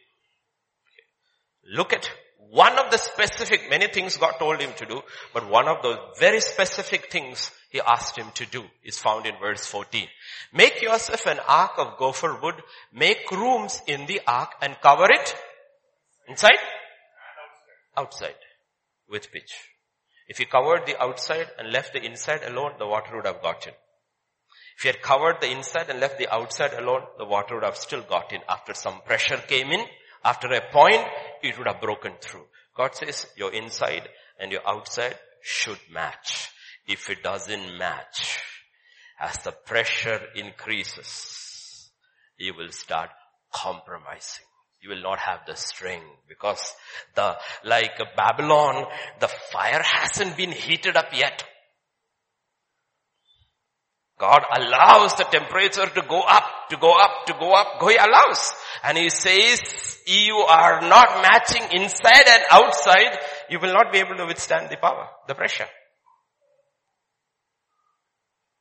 Look 1.71 1.93
at 1.93 2.11
one 2.51 2.77
of 2.81 2.91
the 2.91 2.99
specific, 2.99 3.71
many 3.71 3.87
things 3.87 4.17
God 4.17 4.35
told 4.41 4.61
him 4.61 4.73
to 4.79 4.87
do, 4.87 5.03
but 5.33 5.49
one 5.49 5.69
of 5.69 5.83
those 5.83 5.99
very 6.19 6.41
specific 6.41 7.11
things 7.11 7.53
he 7.71 7.81
asked 7.81 8.19
him 8.19 8.27
to 8.35 8.47
do 8.47 8.65
is 8.83 8.99
found 8.99 9.25
in 9.25 9.35
verse 9.41 9.65
14. 9.67 10.09
Make 10.53 10.83
yourself 10.83 11.27
an 11.27 11.39
ark 11.47 11.73
of 11.79 11.97
gopher 11.97 12.37
wood, 12.43 12.57
make 12.93 13.31
rooms 13.31 13.81
in 13.87 14.07
the 14.07 14.21
ark 14.27 14.51
and 14.61 14.77
cover 14.83 15.07
it 15.11 15.37
inside? 16.29 16.59
Outside. 17.97 18.35
With 19.09 19.31
pitch. 19.31 19.53
If 20.27 20.41
you 20.41 20.47
covered 20.47 20.87
the 20.87 21.01
outside 21.01 21.51
and 21.57 21.73
left 21.73 21.93
the 21.93 22.05
inside 22.05 22.43
alone, 22.45 22.73
the 22.81 22.87
water 22.87 23.15
would 23.15 23.27
have 23.27 23.43
got 23.43 23.67
in. 23.69 23.75
If 24.77 24.85
you 24.85 24.93
had 24.93 25.03
covered 25.03 25.41
the 25.41 25.51
inside 25.51 25.89
and 25.89 26.01
left 26.01 26.19
the 26.19 26.33
outside 26.33 26.73
alone, 26.73 27.03
the 27.17 27.27
water 27.27 27.55
would 27.55 27.65
have 27.65 27.77
still 27.77 28.03
got 28.03 28.33
in. 28.33 28.41
After 28.49 28.75
some 28.75 29.01
pressure 29.03 29.37
came 29.37 29.71
in, 29.71 29.85
after 30.25 30.49
a 30.49 30.71
point, 30.71 31.03
it 31.43 31.57
would 31.59 31.67
have 31.67 31.81
broken 31.81 32.13
through. 32.21 32.47
God 32.77 32.95
says 32.95 33.27
your 33.37 33.53
inside 33.53 34.09
and 34.39 34.53
your 34.53 34.67
outside 34.67 35.17
should 35.43 35.79
match. 35.93 36.51
If 36.87 37.09
it 37.11 37.23
doesn't 37.23 37.79
match, 37.79 38.41
as 39.21 39.37
the 39.39 39.53
pressure 39.53 40.21
increases, 40.35 41.91
you 42.39 42.55
will 42.57 42.71
start 42.71 43.11
compromising. 43.53 44.45
You 44.83 44.91
will 44.91 45.03
not 45.03 45.19
have 45.19 45.41
the 45.47 45.57
strength 45.57 46.07
because 46.27 46.75
the, 47.15 47.37
like 47.65 48.01
Babylon, 48.17 48.87
the 49.21 49.29
fire 49.29 49.83
hasn't 49.83 50.37
been 50.37 50.53
heated 50.53 50.97
up 50.97 51.09
yet. 51.13 51.45
God 54.21 54.43
allows 54.55 55.15
the 55.15 55.25
temperature 55.25 55.87
to 55.87 56.03
go 56.07 56.21
up, 56.21 56.45
to 56.69 56.77
go 56.77 56.93
up, 56.93 57.25
to 57.27 57.33
go 57.41 57.55
up. 57.55 57.81
He 57.81 57.97
allows. 57.97 58.53
And 58.85 58.99
He 58.99 59.09
says, 59.09 59.99
you 60.07 60.37
are 60.37 60.83
not 60.83 61.23
matching 61.23 61.63
inside 61.73 62.29
and 62.29 62.43
outside, 62.51 63.19
you 63.49 63.59
will 63.59 63.73
not 63.73 63.93
be 63.93 63.99
able 63.99 64.17
to 64.17 64.27
withstand 64.27 64.69
the 64.71 64.77
power, 64.77 65.09
the 65.27 65.35
pressure. 65.35 65.67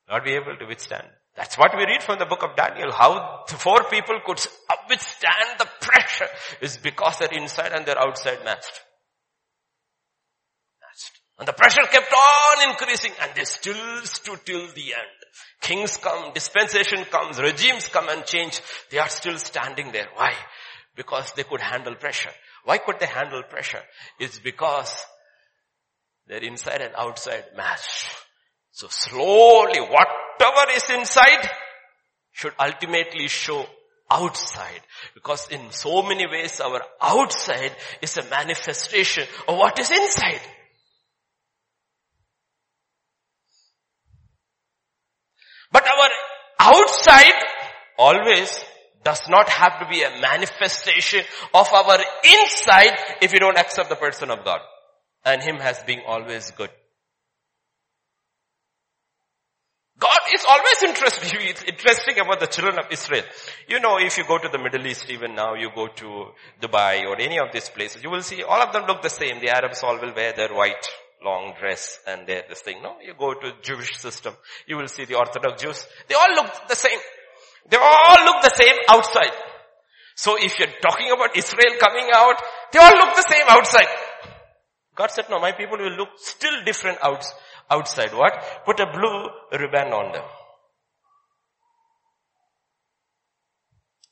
Not 0.10 0.24
be 0.24 0.32
able 0.32 0.56
to 0.58 0.66
withstand. 0.66 1.08
That's 1.36 1.58
what 1.58 1.72
we 1.76 1.84
read 1.84 2.04
from 2.04 2.20
the 2.20 2.26
book 2.26 2.44
of 2.44 2.56
Daniel. 2.56 2.92
How 2.92 3.44
the 3.48 3.56
four 3.56 3.84
people 3.92 4.20
could 4.26 4.40
withstand 4.90 5.60
the 5.60 5.68
pressure 5.82 6.28
is 6.62 6.78
because 6.78 7.20
their 7.20 7.30
inside 7.34 7.74
and 7.74 7.86
their 7.86 8.00
outside 8.00 8.44
matched. 8.46 8.82
Matched. 10.82 11.20
And 11.38 11.48
the 11.48 11.54
pressure 11.54 11.84
kept 11.92 12.14
on 12.14 12.70
increasing 12.70 13.12
and 13.22 13.32
they 13.36 13.44
still 13.44 14.04
stood 14.04 14.40
till 14.46 14.68
the 14.74 14.94
end. 14.94 15.19
Kings 15.62 15.98
come, 15.98 16.34
dispensation 16.34 17.06
comes, 17.06 17.40
regimes 17.40 17.88
come 17.90 18.10
and 18.10 18.26
change. 18.26 18.62
They 18.90 18.98
are 18.98 19.10
still 19.10 19.38
standing 19.38 19.92
there. 19.92 20.08
Why? 20.14 20.34
Because 20.96 21.32
they 21.34 21.44
could 21.44 21.62
handle 21.62 21.96
pressure. 21.96 22.32
Why 22.66 22.78
could 22.78 23.00
they 23.00 23.06
handle 23.06 23.44
pressure? 23.44 23.82
It's 24.20 24.40
because 24.40 25.06
their 26.28 26.44
inside 26.44 26.82
and 26.82 26.94
outside 26.96 27.46
match. 27.56 28.10
So 28.72 28.88
slowly, 28.90 29.80
whatever 29.80 30.72
is 30.72 30.90
inside 30.90 31.50
should 32.32 32.54
ultimately 32.60 33.28
show 33.28 33.66
outside. 34.10 34.82
Because 35.14 35.48
in 35.50 35.72
so 35.72 36.02
many 36.02 36.26
ways 36.28 36.60
our 36.62 36.82
outside 37.02 37.72
is 38.02 38.18
a 38.18 38.24
manifestation 38.30 39.26
of 39.48 39.58
what 39.58 39.80
is 39.80 39.92
inside. 39.92 40.42
But 45.72 45.86
our 45.88 46.10
outside 46.60 47.34
always 47.98 48.60
does 49.04 49.22
not 49.30 49.50
have 49.50 49.80
to 49.80 49.88
be 49.88 50.02
a 50.04 50.22
manifestation 50.22 51.24
of 51.54 51.68
our 51.72 52.00
inside 52.24 52.98
if 53.22 53.32
we 53.32 53.40
don't 53.40 53.58
accept 53.58 53.90
the 53.90 53.96
person 53.96 54.30
of 54.30 54.44
God. 54.44 54.60
And 55.26 55.42
Him 55.42 55.58
has 55.58 55.82
been 55.84 56.02
always 56.08 56.52
good. 56.52 56.70
God 60.00 60.20
is 60.34 60.46
always 60.48 60.84
interesting, 60.84 61.40
It's 61.42 61.64
interesting 61.68 62.20
about 62.20 62.40
the 62.40 62.48
children 62.48 62.80
of 62.80 62.86
Israel. 62.90 63.24
You 63.68 63.82
know, 63.82 63.98
if 64.00 64.18
you 64.18 64.24
go 64.26 64.38
to 64.38 64.48
the 64.48 64.58
Middle 64.58 64.88
East, 64.88 65.10
even 65.10 65.36
now, 65.36 65.56
you 65.56 65.70
go 65.76 65.88
to 65.88 66.28
Dubai 66.62 67.04
or 67.06 67.20
any 67.20 67.38
of 67.38 67.52
these 67.52 67.70
places, 67.70 68.02
you 68.02 68.10
will 68.10 68.22
see 68.22 68.42
all 68.44 68.62
of 68.62 68.72
them 68.72 68.86
look 68.88 69.02
the 69.02 69.10
same. 69.10 69.42
The 69.42 69.50
Arabs 69.50 69.84
all 69.84 70.00
will 70.00 70.14
wear 70.16 70.32
their 70.34 70.54
white 70.54 70.88
long 71.24 71.54
dress 71.60 72.00
and 72.08 72.28
their 72.28 72.44
this 72.48 72.62
thing. 72.62 72.82
No, 72.82 72.96
you 73.02 73.14
go 73.18 73.34
to 73.34 73.54
Jewish 73.62 73.98
system, 73.98 74.34
you 74.68 74.78
will 74.78 74.88
see 74.88 75.06
the 75.06 75.16
Orthodox 75.16 75.62
Jews. 75.62 75.86
They 76.08 76.16
all 76.16 76.34
look 76.36 76.52
the 76.68 76.76
same. 76.76 77.00
They 77.70 77.78
all 77.78 78.26
look 78.26 78.42
the 78.42 78.56
same 78.56 78.76
outside. 78.90 79.32
So 80.16 80.36
if 80.38 80.60
you're 80.60 80.76
talking 80.82 81.12
about 81.12 81.38
Israel 81.38 81.78
coming 81.80 82.10
out, 82.14 82.42
they 82.74 82.80
all 82.80 82.98
look 82.98 83.16
the 83.16 83.28
same 83.30 83.46
outside. 83.48 83.88
God 84.96 85.12
said, 85.12 85.26
no, 85.30 85.40
my 85.40 85.54
people 85.54 85.78
will 85.78 85.96
look 85.96 86.10
still 86.18 86.64
different 86.66 86.98
outs, 87.02 87.34
outside. 87.70 88.14
What? 88.14 88.34
Put 88.66 88.82
a 88.82 88.88
blue 88.92 89.30
ribbon 89.58 89.94
on 89.94 90.12
them. 90.12 90.24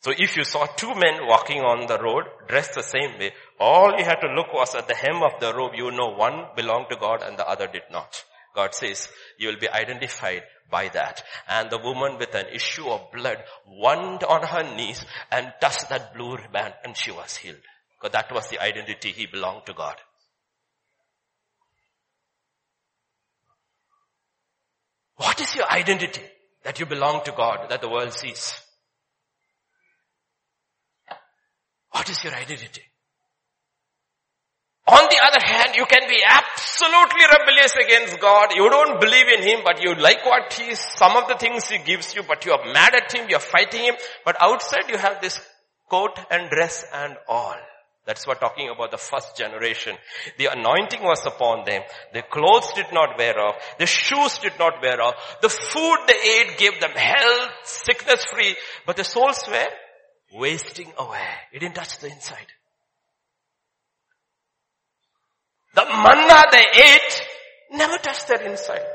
So 0.02 0.12
if 0.16 0.38
you 0.38 0.44
saw 0.44 0.66
two 0.66 0.94
men 0.94 1.26
walking 1.28 1.62
on 1.62 1.88
the 1.88 2.00
road 2.00 2.26
dressed 2.48 2.76
the 2.76 2.84
same 2.84 3.18
way, 3.20 3.34
all 3.60 3.98
you 3.98 4.06
had 4.06 4.22
to 4.22 4.34
look 4.34 4.54
was 4.54 4.76
at 4.76 4.88
the 4.88 4.94
hem 4.94 5.24
of 5.24 5.40
the 5.40 5.54
robe. 5.54 5.74
You 5.76 5.92
know 5.92 6.10
one 6.10 6.46
belonged 6.56 6.88
to 6.92 6.98
God 6.98 7.24
and 7.24 7.38
the 7.38 7.48
other 7.48 7.68
did 7.68 7.84
not. 7.92 8.24
God 8.56 8.74
says 8.74 9.10
you 9.38 9.50
will 9.50 9.60
be 9.60 9.70
identified 9.70 10.44
by 10.70 10.90
that. 10.90 11.24
And 11.48 11.70
the 11.70 11.80
woman 11.80 12.18
with 12.18 12.34
an 12.36 12.48
issue 12.54 12.88
of 12.88 13.12
blood 13.12 13.38
went 13.68 14.24
on 14.24 14.44
her 14.44 14.76
knees 14.76 15.04
and 15.32 15.54
touched 15.60 15.90
that 15.90 16.14
blue 16.16 16.38
ribbon 16.38 16.74
and 16.84 16.96
she 16.96 17.12
was 17.12 17.36
healed. 17.36 17.58
Because 18.00 18.14
that 18.14 18.32
was 18.32 18.48
the 18.50 18.62
identity 18.62 19.12
he 19.12 19.26
belonged 19.26 19.66
to 19.66 19.74
God. 19.74 19.96
What 25.16 25.42
is 25.42 25.56
your 25.56 25.70
identity 25.72 26.22
that 26.64 26.80
you 26.80 26.86
belong 26.86 27.24
to 27.26 27.32
God 27.32 27.70
that 27.70 27.82
the 27.82 27.90
world 27.90 28.14
sees? 28.14 28.54
What 31.92 32.10
is 32.10 32.24
your 32.24 32.34
identity? 32.34 32.82
On 34.90 35.04
the 35.10 35.20
other 35.22 35.46
hand, 35.46 35.76
you 35.76 35.86
can 35.86 36.08
be 36.08 36.22
absolutely 36.26 37.26
rebellious 37.28 37.76
against 37.76 38.22
God. 38.22 38.56
You 38.56 38.70
don't 38.70 39.02
believe 39.02 39.28
in 39.28 39.44
Him, 39.44 39.60
but 39.66 39.84
you 39.84 39.94
like 39.96 40.26
what 40.26 40.54
He 40.54 40.76
some 40.76 41.18
of 41.18 41.28
the 41.28 41.36
things 41.36 41.68
He 41.68 41.78
gives 41.80 42.16
you, 42.16 42.24
but 42.24 42.46
you 42.46 42.54
are 42.54 42.72
mad 42.72 42.96
at 42.96 43.12
Him, 43.12 43.28
you're 43.30 43.40
fighting 43.40 43.84
Him. 43.84 43.96
But 44.24 44.38
outside 44.40 44.90
you 44.90 44.98
have 44.98 45.20
this 45.22 45.42
coat 45.90 46.18
and 46.32 46.50
dress 46.50 46.86
and 46.94 47.18
all. 47.28 47.56
That's 48.06 48.26
what 48.26 48.40
talking 48.40 48.70
about 48.70 48.92
the 48.92 48.98
first 48.98 49.36
generation. 49.36 49.98
The 50.38 50.46
anointing 50.46 51.04
was 51.04 51.26
upon 51.26 51.66
them. 51.66 51.82
Their 52.14 52.24
clothes 52.24 52.72
did 52.74 52.88
not 52.94 53.18
wear 53.18 53.38
off. 53.38 53.56
Their 53.78 53.88
shoes 53.88 54.38
did 54.38 54.54
not 54.58 54.82
wear 54.82 55.02
off. 55.02 55.16
The 55.42 55.50
food 55.50 55.98
they 56.08 56.14
ate 56.14 56.58
gave 56.58 56.80
them 56.80 56.92
health, 56.92 57.50
sickness 57.66 58.24
free, 58.32 58.56
but 58.86 58.96
the 58.96 59.04
souls 59.04 59.44
were 59.50 59.68
wasting 60.34 60.92
away. 60.98 61.28
It 61.54 61.60
didn't 61.60 61.76
touch 61.76 62.00
the 62.00 62.08
inside. 62.08 62.48
The 65.76 65.86
manna 65.86 66.44
they 66.52 66.66
ate 66.74 67.22
never 67.72 67.98
touched 67.98 68.28
their 68.28 68.42
inside. 68.42 68.86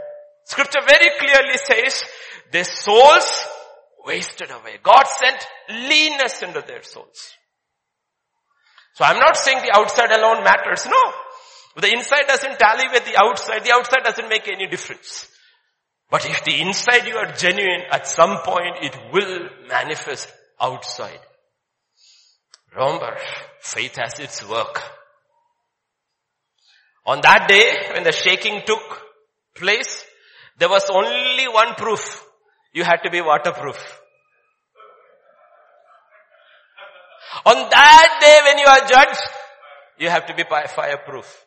Scripture 0.44 0.80
very 0.86 1.10
clearly 1.18 1.56
says 1.56 2.02
their 2.50 2.64
souls 2.64 3.46
wasted 4.04 4.50
away. 4.50 4.78
God 4.82 5.04
sent 5.04 5.46
leanness 5.70 6.42
into 6.42 6.62
their 6.66 6.82
souls. 6.82 7.34
So 8.94 9.04
I'm 9.04 9.18
not 9.18 9.36
saying 9.36 9.58
the 9.62 9.76
outside 9.76 10.10
alone 10.10 10.44
matters. 10.44 10.86
No. 10.86 11.12
The 11.80 11.92
inside 11.92 12.26
doesn't 12.26 12.58
tally 12.58 12.88
with 12.92 13.06
the 13.06 13.16
outside. 13.16 13.64
The 13.64 13.72
outside 13.72 14.04
doesn't 14.04 14.28
make 14.28 14.48
any 14.48 14.66
difference. 14.66 15.28
But 16.10 16.28
if 16.28 16.44
the 16.44 16.60
inside 16.60 17.06
you 17.06 17.16
are 17.16 17.32
genuine, 17.32 17.82
at 17.90 18.06
some 18.06 18.38
point 18.44 18.76
it 18.82 18.94
will 19.12 19.48
manifest 19.68 20.30
outside. 20.60 21.20
Remember, 22.74 23.16
faith 23.60 23.96
has 23.96 24.18
its 24.18 24.48
work. 24.48 24.82
On 27.04 27.20
that 27.20 27.48
day, 27.48 27.92
when 27.94 28.04
the 28.04 28.12
shaking 28.12 28.62
took 28.64 29.02
place, 29.54 30.04
there 30.58 30.68
was 30.68 30.88
only 30.90 31.48
one 31.48 31.74
proof. 31.74 32.24
You 32.72 32.84
had 32.84 33.02
to 33.02 33.10
be 33.10 33.20
waterproof. 33.20 33.76
On 37.44 37.56
that 37.56 38.18
day 38.20 38.38
when 38.44 38.58
you 38.58 38.66
are 38.66 38.88
judged, 38.88 39.22
you 39.98 40.08
have 40.08 40.26
to 40.26 40.34
be 40.34 40.44
fireproof. 40.44 41.44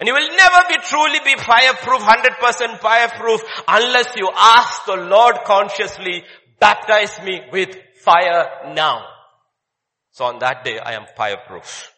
And 0.00 0.06
you 0.06 0.14
will 0.14 0.36
never 0.36 0.68
be 0.68 0.76
truly 0.84 1.18
be 1.24 1.36
fireproof, 1.36 2.00
100% 2.00 2.80
fireproof 2.80 3.42
unless 3.68 4.06
you 4.16 4.30
ask 4.34 4.84
the 4.86 4.96
Lord 4.96 5.36
consciously, 5.44 6.24
baptize 6.58 7.20
me 7.22 7.42
with 7.52 7.76
fire 8.02 8.72
now. 8.74 9.04
So 10.12 10.24
on 10.24 10.38
that 10.40 10.64
day, 10.64 10.78
I 10.78 10.92
am 10.92 11.06
fireproof. 11.16 11.92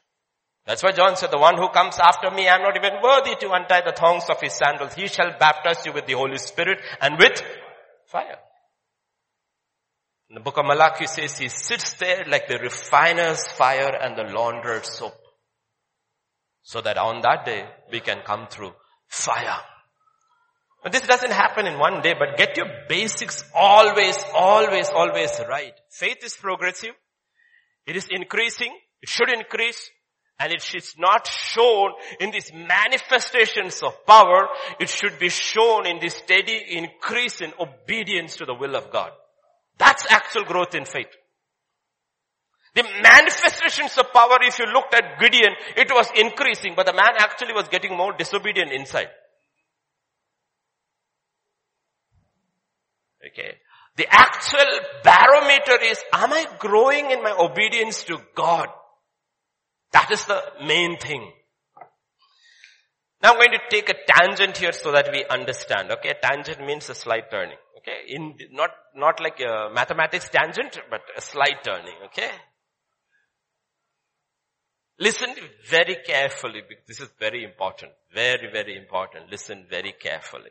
That's 0.66 0.82
why 0.82 0.92
John 0.92 1.16
said, 1.16 1.30
the 1.30 1.38
one 1.38 1.56
who 1.56 1.68
comes 1.70 1.98
after 1.98 2.30
me, 2.30 2.46
I 2.46 2.56
am 2.56 2.62
not 2.62 2.76
even 2.76 3.00
worthy 3.02 3.36
to 3.36 3.52
untie 3.52 3.80
the 3.80 3.92
thongs 3.96 4.24
of 4.28 4.40
his 4.40 4.52
sandals. 4.52 4.92
He 4.94 5.08
shall 5.08 5.30
baptize 5.38 5.86
you 5.86 5.92
with 5.92 6.06
the 6.06 6.12
Holy 6.12 6.36
Spirit 6.36 6.78
and 7.00 7.18
with 7.18 7.42
fire. 8.06 8.38
In 10.28 10.34
the 10.34 10.40
book 10.40 10.58
of 10.58 10.66
Malachi 10.66 11.06
says 11.06 11.38
he 11.38 11.48
sits 11.48 11.94
there 11.94 12.24
like 12.28 12.48
the 12.48 12.58
refiner's 12.58 13.48
fire 13.48 13.96
and 13.98 14.14
the 14.14 14.24
launderer's 14.24 14.92
soap. 14.92 15.14
So 16.62 16.82
that 16.82 16.98
on 16.98 17.22
that 17.22 17.46
day 17.46 17.64
we 17.90 18.00
can 18.00 18.20
come 18.26 18.46
through 18.48 18.72
fire. 19.06 19.60
This 20.90 21.02
doesn't 21.02 21.32
happen 21.32 21.66
in 21.66 21.78
one 21.78 22.02
day, 22.02 22.14
but 22.18 22.36
get 22.36 22.56
your 22.56 22.68
basics 22.88 23.44
always, 23.54 24.16
always, 24.34 24.88
always 24.90 25.30
right. 25.48 25.74
Faith 25.90 26.18
is 26.22 26.36
progressive. 26.36 26.94
It 27.86 27.96
is 27.96 28.06
increasing. 28.10 28.72
It 29.02 29.08
should 29.08 29.30
increase. 29.30 29.90
And 30.38 30.52
it 30.52 30.62
is 30.72 30.94
not 30.96 31.26
shown 31.26 31.94
in 32.20 32.30
these 32.30 32.52
manifestations 32.54 33.82
of 33.82 34.06
power. 34.06 34.48
It 34.78 34.88
should 34.88 35.18
be 35.18 35.30
shown 35.30 35.84
in 35.86 35.98
the 35.98 36.10
steady 36.10 36.62
increase 36.70 37.40
in 37.40 37.52
obedience 37.58 38.36
to 38.36 38.44
the 38.44 38.54
will 38.54 38.76
of 38.76 38.92
God. 38.92 39.10
That's 39.78 40.06
actual 40.10 40.44
growth 40.44 40.76
in 40.76 40.84
faith. 40.84 41.08
The 42.76 42.84
manifestations 43.02 43.98
of 43.98 44.12
power, 44.12 44.38
if 44.42 44.60
you 44.60 44.66
looked 44.66 44.94
at 44.94 45.18
Gideon, 45.18 45.54
it 45.76 45.88
was 45.90 46.08
increasing, 46.14 46.74
but 46.76 46.86
the 46.86 46.92
man 46.92 47.16
actually 47.18 47.52
was 47.52 47.66
getting 47.68 47.96
more 47.96 48.12
disobedient 48.12 48.70
inside. 48.70 49.08
Okay. 53.26 53.56
The 53.96 54.06
actual 54.08 54.80
barometer 55.02 55.82
is, 55.82 55.98
am 56.12 56.32
I 56.32 56.46
growing 56.58 57.10
in 57.10 57.22
my 57.22 57.34
obedience 57.36 58.04
to 58.04 58.18
God? 58.34 58.68
That 59.92 60.10
is 60.10 60.24
the 60.24 60.40
main 60.64 60.98
thing. 60.98 61.32
Now 63.22 63.30
I'm 63.30 63.36
going 63.36 63.50
to 63.50 63.58
take 63.70 63.88
a 63.88 63.94
tangent 64.06 64.58
here 64.58 64.72
so 64.72 64.92
that 64.92 65.10
we 65.10 65.24
understand. 65.28 65.90
Okay, 65.90 66.14
tangent 66.22 66.64
means 66.64 66.88
a 66.88 66.94
slight 66.94 67.30
turning. 67.30 67.56
Okay, 67.78 68.14
in 68.14 68.36
not 68.52 68.70
not 68.94 69.20
like 69.20 69.40
a 69.40 69.70
mathematics 69.72 70.28
tangent, 70.28 70.78
but 70.90 71.00
a 71.16 71.20
slight 71.20 71.64
turning. 71.64 71.94
Okay. 72.06 72.30
Listen 75.00 75.30
very 75.68 75.96
carefully. 76.06 76.62
This 76.86 77.00
is 77.00 77.08
very 77.18 77.44
important. 77.44 77.92
Very, 78.12 78.50
very 78.52 78.76
important. 78.76 79.30
Listen 79.30 79.64
very 79.70 79.92
carefully. 79.92 80.50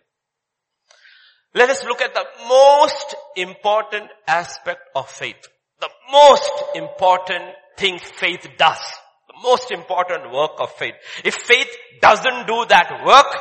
Let 1.57 1.71
us 1.71 1.83
look 1.85 2.01
at 2.03 2.13
the 2.13 2.25
most 2.47 3.15
important 3.35 4.11
aspect 4.27 4.81
of 4.95 5.09
faith. 5.09 5.47
The 5.79 5.89
most 6.11 6.51
important 6.75 7.45
thing 7.77 7.97
faith 7.97 8.47
does. 8.59 8.79
The 9.27 9.41
most 9.41 9.71
important 9.71 10.31
work 10.31 10.51
of 10.59 10.71
faith. 10.73 10.93
If 11.25 11.33
faith 11.33 11.67
doesn't 11.99 12.45
do 12.45 12.63
that 12.69 13.03
work, 13.03 13.35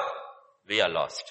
we 0.66 0.80
are 0.80 0.88
lost. 0.88 1.30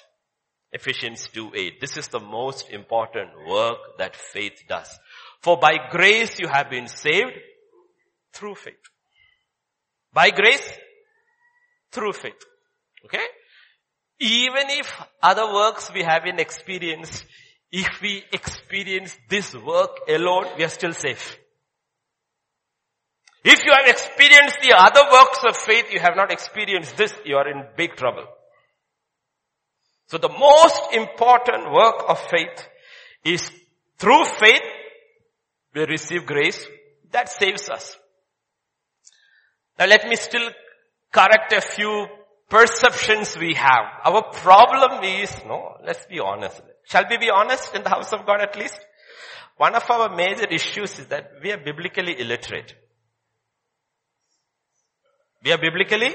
Ephesians 0.72 1.28
2.8. 1.34 1.80
This 1.80 1.96
is 1.96 2.06
the 2.06 2.20
most 2.20 2.70
important 2.70 3.30
work 3.48 3.78
that 3.98 4.14
faith 4.14 4.62
does. 4.68 4.88
For 5.40 5.56
by 5.56 5.88
grace 5.90 6.38
you 6.38 6.46
have 6.46 6.70
been 6.70 6.86
saved 6.86 7.32
through 8.32 8.54
faith. 8.54 8.84
By 10.12 10.30
grace, 10.30 10.70
through 11.90 12.12
faith. 12.12 12.44
Okay? 13.06 13.26
Even 14.18 14.70
if 14.70 14.90
other 15.22 15.52
works 15.52 15.90
we 15.92 16.02
have 16.02 16.24
in 16.24 16.38
experience, 16.38 17.24
if 17.70 18.00
we 18.00 18.24
experience 18.32 19.16
this 19.28 19.54
work 19.54 19.98
alone, 20.08 20.46
we 20.56 20.64
are 20.64 20.68
still 20.68 20.92
safe. 20.92 21.38
If 23.44 23.64
you 23.64 23.72
have 23.72 23.86
experienced 23.86 24.58
the 24.62 24.74
other 24.76 25.02
works 25.12 25.38
of 25.46 25.56
faith, 25.56 25.92
you 25.92 26.00
have 26.00 26.16
not 26.16 26.32
experienced 26.32 26.96
this, 26.96 27.14
you 27.24 27.36
are 27.36 27.48
in 27.48 27.64
big 27.76 27.94
trouble. 27.94 28.24
So 30.08 30.18
the 30.18 30.28
most 30.28 30.94
important 30.94 31.70
work 31.70 32.04
of 32.08 32.18
faith 32.30 32.66
is 33.24 33.50
through 33.98 34.24
faith, 34.24 34.62
we 35.74 35.84
receive 35.84 36.26
grace 36.26 36.64
that 37.12 37.28
saves 37.28 37.68
us. 37.68 37.96
Now 39.78 39.86
let 39.86 40.06
me 40.08 40.16
still 40.16 40.48
correct 41.12 41.52
a 41.52 41.60
few 41.60 42.06
perceptions 42.48 43.36
we 43.38 43.54
have. 43.54 43.84
Our 44.04 44.22
problem 44.32 45.02
is, 45.04 45.34
no, 45.46 45.76
let's 45.84 46.06
be 46.06 46.20
honest. 46.20 46.60
Shall 46.84 47.04
we 47.08 47.18
be 47.18 47.30
honest 47.30 47.74
in 47.74 47.82
the 47.82 47.88
house 47.88 48.12
of 48.12 48.26
God 48.26 48.40
at 48.40 48.56
least? 48.56 48.78
One 49.56 49.74
of 49.74 49.90
our 49.90 50.14
major 50.14 50.46
issues 50.46 50.98
is 50.98 51.06
that 51.06 51.32
we 51.42 51.50
are 51.50 51.58
biblically 51.58 52.20
illiterate. 52.20 52.74
We 55.42 55.52
are 55.52 55.58
biblically 55.58 56.14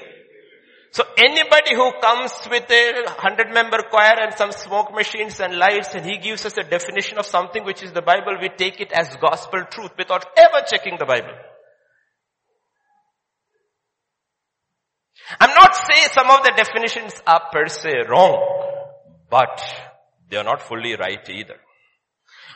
so 0.94 1.06
anybody 1.18 1.74
who 1.74 1.90
comes 2.02 2.34
with 2.50 2.70
a 2.70 3.10
hundred 3.12 3.54
member 3.54 3.78
choir 3.90 4.20
and 4.20 4.34
some 4.34 4.52
smoke 4.52 4.94
machines 4.94 5.40
and 5.40 5.58
lights 5.58 5.96
and 5.96 6.06
he 6.06 6.18
gives 6.18 6.46
us 6.46 6.58
a 6.58 6.64
definition 6.64 7.18
of 7.18 7.26
something 7.26 7.64
which 7.64 7.82
is 7.82 7.94
the 7.94 8.02
Bible, 8.02 8.36
we 8.42 8.50
take 8.50 8.82
it 8.82 8.92
as 8.92 9.16
gospel 9.16 9.64
truth 9.72 9.92
without 9.98 10.26
ever 10.36 10.66
checking 10.70 10.98
the 11.00 11.06
Bible. 11.06 11.32
I'm 15.40 15.54
not 15.54 15.76
saying 15.76 16.08
some 16.12 16.30
of 16.30 16.44
the 16.44 16.54
definitions 16.56 17.14
are 17.26 17.50
per 17.52 17.68
se 17.68 18.08
wrong, 18.10 18.40
but 19.30 19.62
they 20.30 20.38
are 20.38 20.44
not 20.44 20.62
fully 20.62 20.96
right 20.96 21.28
either. 21.30 21.58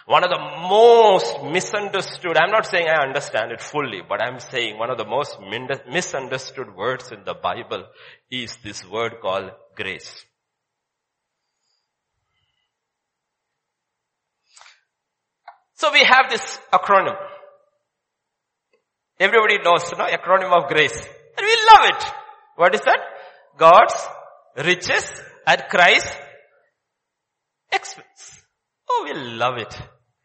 One 0.05 0.23
of 0.23 0.29
the 0.29 0.39
most 0.69 1.41
misunderstood, 1.51 2.37
I'm 2.37 2.51
not 2.51 2.67
saying 2.67 2.87
I 2.87 3.01
understand 3.03 3.51
it 3.51 3.59
fully, 3.59 4.01
but 4.07 4.21
I'm 4.21 4.39
saying 4.39 4.77
one 4.77 4.91
of 4.91 4.97
the 4.97 5.05
most 5.05 5.39
misunderstood 5.89 6.75
words 6.75 7.11
in 7.11 7.23
the 7.25 7.33
Bible 7.33 7.85
is 8.29 8.55
this 8.63 8.87
word 8.87 9.15
called 9.19 9.49
grace. 9.75 10.25
So 15.73 15.91
we 15.91 16.03
have 16.03 16.29
this 16.29 16.59
acronym. 16.71 17.17
Everybody 19.19 19.57
knows, 19.63 19.89
you 19.91 19.97
know, 19.97 20.05
acronym 20.05 20.51
of 20.51 20.69
grace. 20.69 20.97
And 21.37 21.45
we 21.45 21.57
love 21.73 21.95
it. 21.95 22.24
What 22.55 22.73
is 22.75 22.81
that? 22.81 22.99
God's 23.57 23.95
riches 24.57 25.11
at 25.45 25.69
Christ's 25.69 26.11
expense. 27.71 28.43
Oh, 28.89 29.03
we 29.05 29.13
love 29.13 29.57
it. 29.57 29.77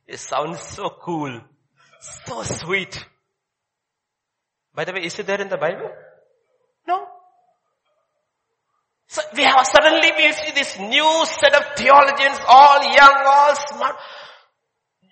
It 0.07 0.19
sounds 0.19 0.61
so 0.61 0.91
cool. 1.03 1.41
So 2.01 2.43
sweet. 2.43 3.05
By 4.75 4.85
the 4.85 4.93
way, 4.93 5.05
is 5.05 5.19
it 5.19 5.27
there 5.27 5.41
in 5.41 5.49
the 5.49 5.59
Bible? 5.59 5.91
No. 6.87 7.07
So 9.09 9.23
we 9.37 9.43
have 9.43 9.67
suddenly 9.67 10.11
we 10.17 10.33
see 10.33 10.53
this 10.55 10.79
new 10.79 11.25
set 11.27 11.55
of 11.55 11.77
theologians, 11.77 12.39
all 12.47 12.83
young, 12.83 13.23
all 13.27 13.55
smart. 13.57 13.97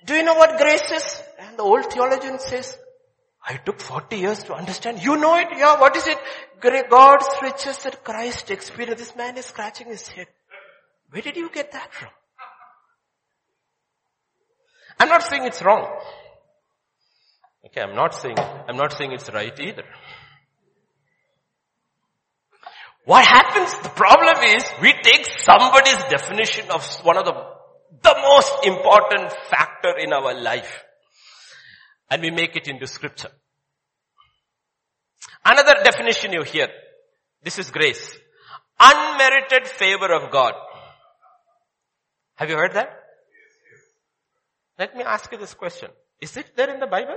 Do 0.04 0.14
you 0.14 0.22
know 0.22 0.34
what 0.34 0.58
grace 0.58 0.90
is? 0.92 1.22
And 1.38 1.58
the 1.58 1.64
old 1.64 1.92
theologian 1.92 2.38
says, 2.38 2.78
I 3.48 3.56
took 3.56 3.80
40 3.80 4.16
years 4.16 4.42
to 4.44 4.54
understand. 4.54 5.02
You 5.02 5.16
know 5.16 5.34
it? 5.36 5.48
Yeah, 5.56 5.80
what 5.80 5.96
is 5.96 6.06
it? 6.06 6.18
God's 6.60 7.26
riches 7.42 7.78
that 7.84 8.04
Christ 8.04 8.50
experienced. 8.50 8.98
This 8.98 9.16
man 9.16 9.38
is 9.38 9.46
scratching 9.46 9.86
his 9.86 10.06
head. 10.06 10.26
Where 11.10 11.22
did 11.22 11.36
you 11.36 11.48
get 11.48 11.72
that 11.72 11.94
from? 11.94 12.10
I'm 15.00 15.08
not 15.08 15.22
saying 15.22 15.44
it's 15.46 15.62
wrong. 15.62 15.86
Okay, 17.64 17.80
I'm 17.80 17.94
not 17.94 18.14
saying, 18.14 18.36
I'm 18.38 18.76
not 18.76 18.92
saying 18.92 19.12
it's 19.12 19.32
right 19.32 19.58
either. 19.58 19.84
What 23.06 23.24
happens, 23.24 23.72
the 23.82 23.88
problem 23.88 24.44
is, 24.44 24.64
we 24.82 24.92
take 24.92 25.26
somebody's 25.40 26.04
definition 26.10 26.70
of 26.70 26.84
one 27.02 27.16
of 27.16 27.24
the, 27.24 27.32
the 28.02 28.14
most 28.20 28.66
important 28.66 29.32
factor 29.48 29.96
in 29.98 30.12
our 30.12 30.34
life 30.38 30.84
and 32.10 32.22
we 32.22 32.30
make 32.30 32.56
it 32.56 32.68
into 32.68 32.86
scripture. 32.86 33.30
Another 35.44 35.74
definition 35.84 36.32
you 36.32 36.42
hear. 36.42 36.68
This 37.42 37.58
is 37.58 37.70
grace. 37.70 38.16
Unmerited 38.78 39.66
favor 39.66 40.12
of 40.12 40.30
God. 40.30 40.54
Have 42.36 42.50
you 42.50 42.56
heard 42.56 42.74
that? 42.74 42.88
Let 44.78 44.96
me 44.96 45.02
ask 45.02 45.30
you 45.32 45.38
this 45.38 45.54
question. 45.54 45.90
Is 46.20 46.36
it 46.36 46.56
there 46.56 46.72
in 46.72 46.80
the 46.80 46.86
Bible? 46.86 47.16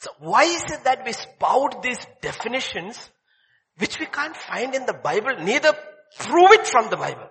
So 0.00 0.10
why 0.18 0.44
is 0.44 0.62
it 0.68 0.84
that 0.84 1.04
we 1.04 1.12
spout 1.12 1.82
these 1.82 1.98
definitions 2.20 3.10
which 3.78 3.98
we 3.98 4.06
can't 4.06 4.36
find 4.36 4.74
in 4.74 4.84
the 4.86 4.94
Bible, 4.94 5.36
neither 5.40 5.72
prove 6.18 6.50
it 6.52 6.66
from 6.66 6.90
the 6.90 6.96
Bible? 6.96 7.28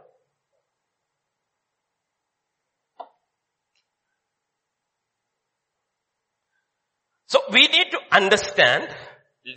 So 7.30 7.42
we 7.52 7.68
need 7.68 7.92
to 7.92 8.00
understand, 8.12 8.90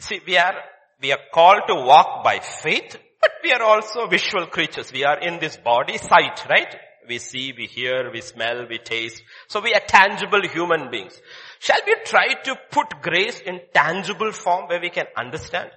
see 0.01 0.21
we 0.27 0.37
are, 0.37 0.55
we 1.01 1.11
are 1.11 1.19
called 1.33 1.63
to 1.69 1.75
walk 1.75 2.23
by 2.23 2.39
faith, 2.39 2.99
but 3.19 3.31
we 3.43 3.51
are 3.51 3.63
also 3.63 4.07
visual 4.09 4.47
creatures. 4.47 4.93
We 4.93 5.05
are 5.05 5.19
in 5.19 5.39
this 5.39 5.57
body, 5.57 5.97
sight, 5.97 6.45
right? 6.51 6.77
We 7.09 7.17
see, 7.17 7.55
we 7.57 7.67
hear, 7.67 8.11
we 8.13 8.21
smell, 8.21 8.67
we 8.69 8.77
taste. 8.77 9.23
So 9.49 9.63
we 9.63 9.73
are 9.73 9.81
tangible 9.81 10.43
human 10.47 10.91
beings. 10.91 11.19
Shall 11.61 11.81
we 11.87 11.97
try 12.05 12.35
to 12.45 12.57
put 12.71 13.01
grace 13.01 13.41
in 13.41 13.61
tangible 13.73 14.33
form 14.33 14.69
where 14.69 14.81
we 14.81 14.91
can 14.91 15.07
understand? 15.17 15.71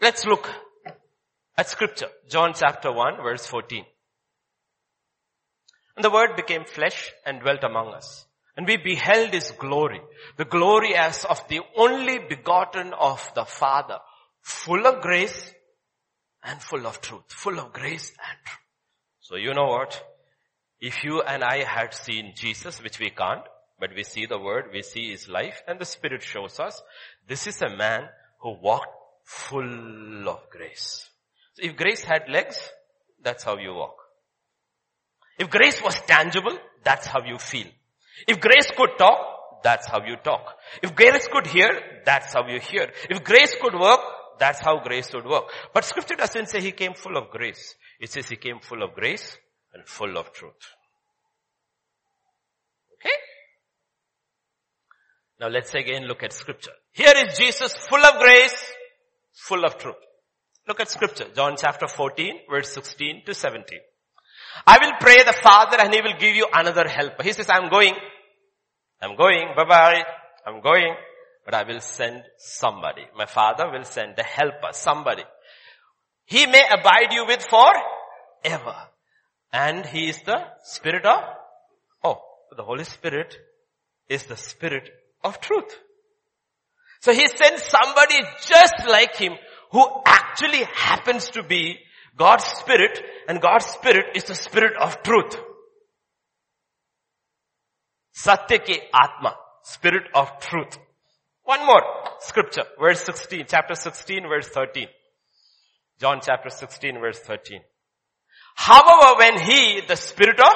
Let's 0.00 0.24
look 0.24 0.48
at 1.58 1.68
scripture. 1.68 2.08
John 2.30 2.54
chapter 2.54 2.90
1 2.90 3.22
verse 3.22 3.46
14. 3.46 3.84
And 5.96 6.04
the 6.04 6.10
word 6.10 6.36
became 6.36 6.64
flesh 6.64 7.12
and 7.26 7.40
dwelt 7.40 7.64
among 7.64 7.94
us. 7.94 8.26
And 8.56 8.66
we 8.66 8.76
beheld 8.76 9.32
his 9.32 9.50
glory, 9.52 10.00
the 10.36 10.44
glory 10.44 10.94
as 10.94 11.24
of 11.24 11.46
the 11.48 11.60
only 11.76 12.18
begotten 12.18 12.92
of 12.92 13.32
the 13.34 13.44
Father, 13.44 13.98
full 14.42 14.86
of 14.86 15.00
grace 15.00 15.52
and 16.42 16.60
full 16.60 16.86
of 16.86 17.00
truth, 17.00 17.24
full 17.28 17.58
of 17.58 17.72
grace 17.72 18.10
and 18.10 18.38
truth. 18.44 18.58
So 19.20 19.36
you 19.36 19.54
know 19.54 19.68
what? 19.68 20.02
If 20.80 21.04
you 21.04 21.22
and 21.22 21.44
I 21.44 21.64
had 21.64 21.94
seen 21.94 22.32
Jesus, 22.34 22.82
which 22.82 22.98
we 22.98 23.10
can't, 23.10 23.44
but 23.78 23.94
we 23.94 24.02
see 24.02 24.26
the 24.26 24.38
word, 24.38 24.66
we 24.72 24.82
see 24.82 25.10
his 25.10 25.28
life, 25.28 25.62
and 25.66 25.78
the 25.78 25.84
Spirit 25.84 26.22
shows 26.22 26.60
us, 26.60 26.82
this 27.26 27.46
is 27.46 27.62
a 27.62 27.74
man 27.74 28.08
who 28.40 28.56
walked 28.60 28.94
full 29.24 30.28
of 30.28 30.50
grace. 30.50 31.08
So 31.54 31.64
if 31.64 31.76
grace 31.76 32.02
had 32.02 32.28
legs, 32.28 32.68
that's 33.22 33.44
how 33.44 33.58
you 33.58 33.72
walk. 33.72 34.01
If 35.38 35.50
grace 35.50 35.82
was 35.82 36.00
tangible, 36.02 36.56
that's 36.84 37.06
how 37.06 37.22
you 37.24 37.38
feel. 37.38 37.66
If 38.26 38.40
grace 38.40 38.70
could 38.76 38.90
talk, 38.98 39.18
that's 39.62 39.86
how 39.86 40.04
you 40.04 40.16
talk. 40.16 40.56
If 40.82 40.94
grace 40.94 41.28
could 41.32 41.46
hear, 41.46 41.70
that's 42.04 42.32
how 42.32 42.46
you 42.46 42.60
hear. 42.60 42.90
If 43.08 43.24
grace 43.24 43.54
could 43.60 43.74
work, 43.74 44.00
that's 44.38 44.60
how 44.60 44.80
grace 44.82 45.12
would 45.14 45.26
work. 45.26 45.44
But 45.72 45.84
scripture 45.84 46.16
doesn't 46.16 46.48
say 46.48 46.60
he 46.60 46.72
came 46.72 46.94
full 46.94 47.16
of 47.16 47.30
grace. 47.30 47.74
It 48.00 48.10
says 48.10 48.28
he 48.28 48.36
came 48.36 48.58
full 48.60 48.82
of 48.82 48.94
grace 48.94 49.36
and 49.72 49.84
full 49.86 50.16
of 50.18 50.32
truth. 50.32 50.62
Okay? 52.94 53.14
Now 55.40 55.48
let's 55.48 55.72
again 55.74 56.06
look 56.06 56.22
at 56.22 56.32
scripture. 56.32 56.72
Here 56.92 57.12
is 57.16 57.38
Jesus 57.38 57.76
full 57.76 58.04
of 58.04 58.20
grace, 58.20 58.72
full 59.32 59.64
of 59.64 59.78
truth. 59.78 59.96
Look 60.66 60.80
at 60.80 60.90
scripture. 60.90 61.26
John 61.34 61.56
chapter 61.58 61.86
14 61.86 62.40
verse 62.50 62.72
16 62.72 63.22
to 63.26 63.34
17. 63.34 63.78
I 64.66 64.78
will 64.80 64.92
pray 65.00 65.22
the 65.24 65.32
Father 65.32 65.78
and 65.80 65.92
He 65.92 66.00
will 66.00 66.18
give 66.18 66.34
you 66.34 66.46
another 66.52 66.86
helper. 66.88 67.22
He 67.22 67.32
says, 67.32 67.48
I'm 67.50 67.70
going. 67.70 67.94
I'm 69.00 69.16
going. 69.16 69.48
Bye 69.56 69.64
bye. 69.64 70.04
I'm 70.46 70.60
going. 70.60 70.94
But 71.44 71.54
I 71.54 71.64
will 71.64 71.80
send 71.80 72.22
somebody. 72.38 73.02
My 73.16 73.26
Father 73.26 73.70
will 73.70 73.84
send 73.84 74.14
the 74.16 74.22
helper, 74.22 74.68
somebody. 74.72 75.24
He 76.24 76.46
may 76.46 76.64
abide 76.70 77.12
you 77.12 77.26
with 77.26 77.44
forever. 77.44 78.76
And 79.52 79.84
He 79.84 80.08
is 80.08 80.20
the 80.22 80.44
Spirit 80.62 81.04
of, 81.04 81.22
oh, 82.04 82.20
the 82.56 82.62
Holy 82.62 82.84
Spirit 82.84 83.34
is 84.08 84.24
the 84.24 84.36
Spirit 84.36 84.88
of 85.24 85.40
truth. 85.40 85.76
So 87.00 87.12
He 87.12 87.26
sends 87.26 87.64
somebody 87.64 88.20
just 88.46 88.86
like 88.88 89.16
Him 89.16 89.32
who 89.72 89.84
actually 90.06 90.64
happens 90.74 91.30
to 91.30 91.42
be 91.42 91.78
God's 92.16 92.44
Spirit 92.44 93.02
and 93.28 93.40
God's 93.40 93.66
Spirit 93.66 94.16
is 94.16 94.24
the 94.24 94.34
Spirit 94.34 94.74
of 94.76 95.02
truth. 95.02 95.36
Satya 98.12 98.58
ke 98.58 98.82
Atma, 98.92 99.34
Spirit 99.62 100.04
of 100.14 100.38
truth. 100.40 100.78
One 101.44 101.66
more 101.66 101.82
scripture, 102.20 102.64
verse 102.78 103.02
16, 103.04 103.46
chapter 103.48 103.74
16, 103.74 104.24
verse 104.28 104.48
13. 104.48 104.86
John 105.98 106.20
chapter 106.22 106.50
16, 106.50 107.00
verse 107.00 107.18
13. 107.20 107.60
However, 108.54 109.18
when 109.18 109.40
He, 109.40 109.80
the 109.86 109.96
Spirit 109.96 110.38
of, 110.38 110.54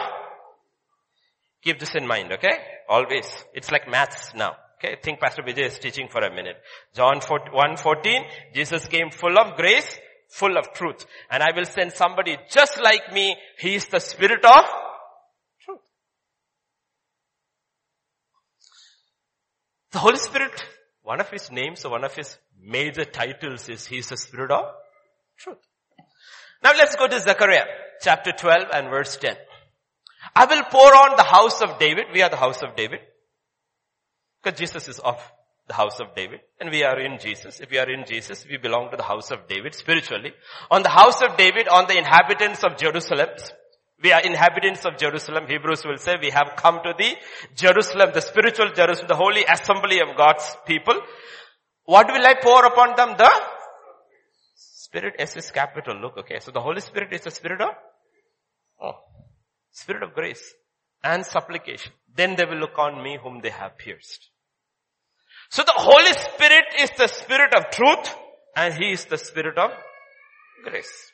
keep 1.62 1.78
this 1.78 1.94
in 1.94 2.07
mind, 2.07 2.32
okay? 2.32 2.59
Always. 2.88 3.26
It's 3.54 3.72
like 3.72 3.88
maths 3.88 4.32
now. 4.34 4.57
Okay, 4.78 4.96
think 5.02 5.20
Pastor 5.20 5.42
Vijay 5.42 5.66
is 5.66 5.78
teaching 5.78 6.09
for 6.09 6.20
a 6.20 6.34
minute. 6.34 6.57
John 6.94 7.20
1 7.20 7.76
14, 7.78 8.24
Jesus 8.54 8.86
came 8.88 9.11
full 9.11 9.38
of 9.38 9.57
grace 9.57 9.98
full 10.28 10.56
of 10.56 10.72
truth. 10.72 11.06
And 11.30 11.42
I 11.42 11.52
will 11.54 11.64
send 11.64 11.92
somebody 11.92 12.36
just 12.50 12.80
like 12.80 13.12
me. 13.12 13.36
He 13.58 13.74
is 13.74 13.86
the 13.86 14.00
spirit 14.00 14.44
of 14.44 14.64
truth. 15.64 15.80
The 19.92 19.98
Holy 19.98 20.18
Spirit, 20.18 20.64
one 21.02 21.20
of 21.20 21.30
his 21.30 21.50
names 21.50 21.84
or 21.84 21.92
one 21.92 22.04
of 22.04 22.14
his 22.14 22.36
major 22.60 23.04
titles 23.04 23.68
is 23.68 23.86
He 23.86 23.98
is 23.98 24.08
the 24.08 24.16
spirit 24.16 24.50
of 24.50 24.64
truth. 25.38 25.58
Now 26.62 26.72
let's 26.76 26.96
go 26.96 27.06
to 27.06 27.20
Zechariah 27.20 27.66
chapter 28.02 28.32
12 28.32 28.68
and 28.72 28.90
verse 28.90 29.16
10. 29.16 29.36
I 30.34 30.46
will 30.46 30.64
pour 30.64 30.94
on 30.94 31.16
the 31.16 31.22
house 31.22 31.62
of 31.62 31.78
David. 31.78 32.06
We 32.12 32.22
are 32.22 32.30
the 32.30 32.36
house 32.36 32.62
of 32.62 32.74
David. 32.76 33.00
Because 34.42 34.58
Jesus 34.58 34.88
is 34.88 34.98
of 34.98 35.20
the 35.68 35.74
house 35.74 35.98
of 36.00 36.14
David. 36.14 36.40
And 36.60 36.70
we 36.70 36.84
are 36.84 36.98
in 37.00 37.18
Jesus. 37.18 37.60
If 37.60 37.70
we 37.70 37.78
are 37.78 37.90
in 37.90 38.04
Jesus, 38.06 38.46
we 38.48 38.56
belong 38.56 38.90
to 38.90 38.96
the 38.96 39.02
house 39.02 39.30
of 39.30 39.48
David 39.48 39.74
spiritually. 39.74 40.32
On 40.70 40.82
the 40.82 40.88
house 40.88 41.22
of 41.22 41.36
David, 41.36 41.68
on 41.68 41.86
the 41.86 41.98
inhabitants 41.98 42.62
of 42.64 42.76
Jerusalem, 42.76 43.28
we 44.02 44.12
are 44.12 44.20
inhabitants 44.20 44.84
of 44.84 44.98
Jerusalem. 44.98 45.46
Hebrews 45.48 45.84
will 45.84 45.96
say 45.96 46.16
we 46.20 46.30
have 46.30 46.52
come 46.56 46.80
to 46.84 46.94
the 46.96 47.16
Jerusalem, 47.54 48.10
the 48.12 48.20
spiritual 48.20 48.70
Jerusalem, 48.72 49.08
the 49.08 49.16
holy 49.16 49.44
assembly 49.44 50.00
of 50.00 50.16
God's 50.16 50.56
people. 50.66 51.00
What 51.84 52.06
will 52.08 52.24
I 52.24 52.34
pour 52.42 52.64
upon 52.66 52.96
them? 52.96 53.16
The 53.16 53.30
Spirit 54.54 55.14
S 55.18 55.36
is 55.36 55.50
capital. 55.50 55.96
Look, 56.00 56.18
okay. 56.18 56.40
So 56.40 56.50
the 56.50 56.60
Holy 56.60 56.80
Spirit 56.80 57.12
is 57.12 57.22
the 57.22 57.30
Spirit 57.30 57.60
of, 57.60 57.70
oh, 58.82 58.92
Spirit 59.72 60.02
of 60.02 60.14
grace 60.14 60.54
and 61.02 61.24
supplication. 61.24 61.92
Then 62.14 62.36
they 62.36 62.44
will 62.44 62.58
look 62.58 62.78
on 62.78 63.02
me 63.02 63.18
whom 63.22 63.40
they 63.40 63.50
have 63.50 63.78
pierced. 63.78 64.28
So 65.51 65.62
the 65.62 65.74
Holy 65.76 66.12
Spirit 66.12 66.64
is 66.80 66.90
the 66.97 67.09
Spirit 67.09 67.55
of 67.55 67.70
truth 67.70 68.14
and 68.55 68.74
He 68.74 68.92
is 68.92 69.05
the 69.05 69.18
Spirit 69.18 69.59
of 69.59 69.70
grace. 70.64 71.12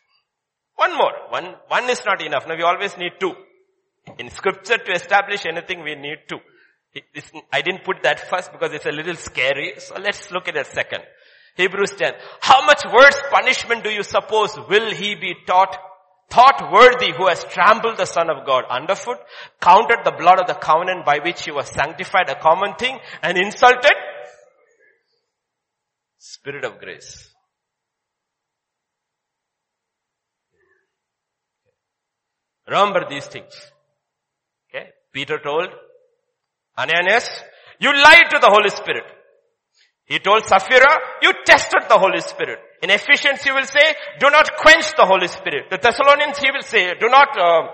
One 0.77 0.97
more. 0.97 1.13
One, 1.29 1.55
one 1.69 1.91
is 1.91 2.05
not 2.05 2.23
enough. 2.23 2.47
Now 2.47 2.57
we 2.57 2.63
always 2.63 2.97
need 2.97 3.13
two. 3.21 3.35
In 4.19 4.31
scripture 4.31 4.79
to 4.79 4.93
establish 4.93 5.47
anything 5.47 5.83
we 5.83 5.95
need 5.95 6.19
two. 6.29 6.41
I 7.53 7.63
didn't 7.63 7.85
put 7.85 8.03
that 8.03 8.29
first 8.29 8.53
because 8.53 8.73
it's 8.73 8.87
a 8.87 8.91
little 8.91 9.15
scary. 9.15 9.75
So 9.79 9.97
let's 9.99 10.31
look 10.31 10.49
at 10.49 10.57
it 10.57 10.67
second. 10.67 11.03
Hebrews 11.57 11.93
10. 11.99 12.13
How 12.41 12.65
much 12.65 12.83
worse 12.93 13.21
punishment 13.31 13.85
do 13.85 13.91
you 13.91 14.03
suppose 14.03 14.59
will 14.69 14.91
he 14.91 15.15
be 15.15 15.35
taught 15.47 15.77
thought 16.31 16.73
worthy 16.73 17.13
who 17.13 17.29
has 17.29 17.45
trampled 17.45 17.99
the 17.99 18.07
son 18.07 18.31
of 18.31 18.47
God 18.47 18.65
underfoot, 18.71 19.19
counted 19.61 19.99
the 20.03 20.13
blood 20.13 20.41
of 20.41 20.47
the 20.47 20.55
covenant 20.55 21.05
by 21.05 21.19
which 21.19 21.45
he 21.45 21.51
was 21.51 21.69
sanctified 21.69 22.31
a 22.31 22.41
common 22.41 22.75
thing 22.77 22.99
and 23.23 23.37
insulted 23.37 23.93
spirit 26.23 26.65
of 26.65 26.79
grace. 26.79 27.29
Remember 32.69 33.05
these 33.11 33.27
things. 33.27 33.53
Okay. 34.69 34.91
Peter 35.13 35.39
told 35.39 35.69
Ananias, 36.79 37.29
you 37.81 37.93
lied 37.93 38.31
to 38.31 38.39
the 38.39 38.49
Holy 38.49 38.71
Spirit. 38.71 39.03
He 40.05 40.21
told 40.21 40.47
Sapphira, 40.47 40.93
you 41.23 41.33
tested 41.45 41.83
the 41.89 41.99
Holy 41.99 42.21
Spirit. 42.21 42.61
In 42.83 42.91
Ephesians 42.91 43.43
he 43.43 43.51
will 43.51 43.65
say, 43.65 43.95
do 44.21 44.31
not 44.31 44.57
quench 44.59 44.95
the 44.97 45.05
Holy 45.05 45.27
Spirit. 45.27 45.71
The 45.71 45.79
Thessalonians 45.79 46.39
he 46.39 46.51
will 46.53 46.63
say, 46.63 46.95
do 47.01 47.09
not 47.09 47.37
uh, 47.37 47.67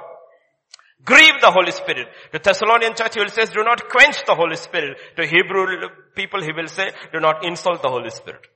grieve 1.05 1.41
the 1.41 1.51
Holy 1.51 1.71
Spirit. 1.73 2.09
The 2.33 2.39
Thessalonian 2.39 2.95
church 2.95 3.15
he 3.15 3.21
will 3.21 3.29
say, 3.29 3.45
do 3.47 3.63
not 3.63 3.89
quench 3.89 4.25
the 4.27 4.35
Holy 4.35 4.57
Spirit. 4.57 4.99
To 5.17 5.27
Hebrew 5.27 5.89
people 6.15 6.43
he 6.43 6.53
will 6.53 6.69
say, 6.69 6.91
do 7.13 7.21
not 7.21 7.45
insult 7.45 7.83
the 7.83 7.89
Holy 7.89 8.11
Spirit. 8.11 8.47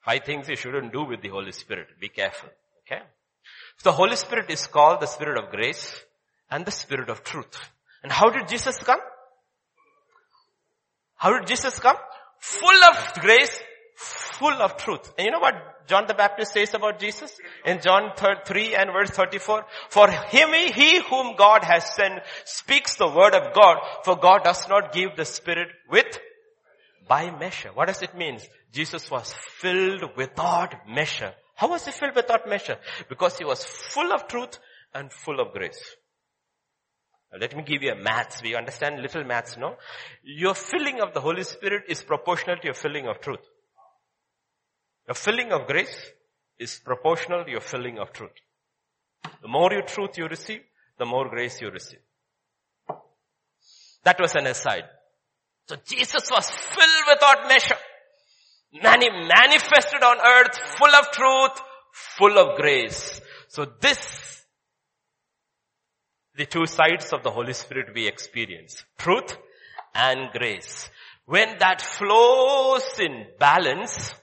Five 0.00 0.24
things 0.24 0.48
you 0.48 0.56
shouldn't 0.56 0.92
do 0.92 1.04
with 1.04 1.20
the 1.20 1.28
Holy 1.28 1.52
Spirit. 1.52 1.88
Be 2.00 2.08
careful. 2.08 2.48
Okay? 2.86 3.02
So 3.78 3.90
the 3.90 3.92
Holy 3.92 4.16
Spirit 4.16 4.50
is 4.50 4.66
called 4.66 5.00
the 5.00 5.06
Spirit 5.06 5.38
of 5.38 5.50
grace 5.50 6.02
and 6.50 6.64
the 6.64 6.70
Spirit 6.70 7.08
of 7.08 7.22
truth. 7.22 7.58
And 8.02 8.10
how 8.10 8.30
did 8.30 8.48
Jesus 8.48 8.78
come? 8.78 9.00
How 11.16 11.38
did 11.38 11.46
Jesus 11.46 11.78
come? 11.78 11.96
Full 12.38 12.84
of 12.84 13.14
grace, 13.20 13.60
full 14.00 14.62
of 14.62 14.76
truth. 14.78 15.12
And 15.18 15.26
you 15.26 15.30
know 15.30 15.40
what 15.40 15.86
John 15.86 16.06
the 16.06 16.14
Baptist 16.14 16.54
says 16.54 16.72
about 16.72 16.98
Jesus? 16.98 17.38
In 17.66 17.80
John 17.80 18.12
3 18.16 18.74
and 18.74 18.90
verse 18.92 19.10
34, 19.10 19.64
for 19.90 20.10
him, 20.10 20.52
he 20.72 21.00
whom 21.02 21.36
God 21.36 21.64
has 21.64 21.84
sent 21.94 22.22
speaks 22.44 22.96
the 22.96 23.08
word 23.08 23.34
of 23.34 23.54
God, 23.54 23.76
for 24.04 24.16
God 24.16 24.42
does 24.42 24.66
not 24.68 24.92
give 24.92 25.16
the 25.16 25.24
Spirit 25.24 25.68
with 25.90 26.18
by 27.06 27.30
measure. 27.30 27.70
What 27.74 27.88
does 27.88 28.02
it 28.02 28.16
mean? 28.16 28.38
Jesus 28.72 29.10
was 29.10 29.34
filled 29.58 30.16
without 30.16 30.88
measure. 30.88 31.34
How 31.56 31.68
was 31.68 31.84
he 31.84 31.92
filled 31.92 32.16
without 32.16 32.48
measure? 32.48 32.78
Because 33.08 33.36
he 33.36 33.44
was 33.44 33.62
full 33.64 34.12
of 34.12 34.28
truth 34.28 34.58
and 34.94 35.12
full 35.12 35.40
of 35.40 35.52
grace. 35.52 35.96
Let 37.38 37.54
me 37.56 37.62
give 37.62 37.82
you 37.82 37.92
a 37.92 37.96
maths. 37.96 38.42
We 38.42 38.56
understand 38.56 39.02
little 39.02 39.24
maths, 39.24 39.56
no? 39.56 39.76
Your 40.22 40.54
filling 40.54 41.00
of 41.00 41.12
the 41.14 41.20
Holy 41.20 41.44
Spirit 41.44 41.84
is 41.88 42.02
proportional 42.02 42.56
to 42.56 42.64
your 42.64 42.74
filling 42.74 43.06
of 43.06 43.20
truth. 43.20 43.46
Your 45.10 45.16
filling 45.16 45.50
of 45.50 45.66
grace 45.66 46.12
is 46.56 46.78
proportional 46.84 47.44
to 47.44 47.50
your 47.50 47.60
filling 47.60 47.98
of 47.98 48.12
truth. 48.12 48.30
The 49.42 49.48
more 49.48 49.72
your 49.72 49.82
truth 49.82 50.16
you 50.16 50.28
receive, 50.28 50.60
the 50.98 51.04
more 51.04 51.28
grace 51.28 51.60
you 51.60 51.68
receive. 51.68 51.98
That 54.04 54.20
was 54.20 54.36
an 54.36 54.46
aside. 54.46 54.84
So 55.68 55.74
Jesus 55.84 56.30
was 56.30 56.48
filled 56.48 57.04
without 57.08 57.48
measure. 57.48 57.80
Many 58.72 59.10
manifested 59.10 60.00
on 60.00 60.18
earth, 60.20 60.56
full 60.78 60.94
of 60.94 61.10
truth, 61.10 61.60
full 61.92 62.38
of 62.38 62.56
grace. 62.56 63.20
So 63.48 63.66
this 63.80 64.44
the 66.36 66.46
two 66.46 66.66
sides 66.66 67.12
of 67.12 67.24
the 67.24 67.32
Holy 67.32 67.52
Spirit 67.52 67.88
we 67.96 68.06
experience. 68.06 68.84
Truth 68.96 69.36
and 69.92 70.30
grace. 70.30 70.88
When 71.26 71.58
that 71.58 71.80
flows 71.80 73.00
in 73.00 73.26
balance, 73.40 74.14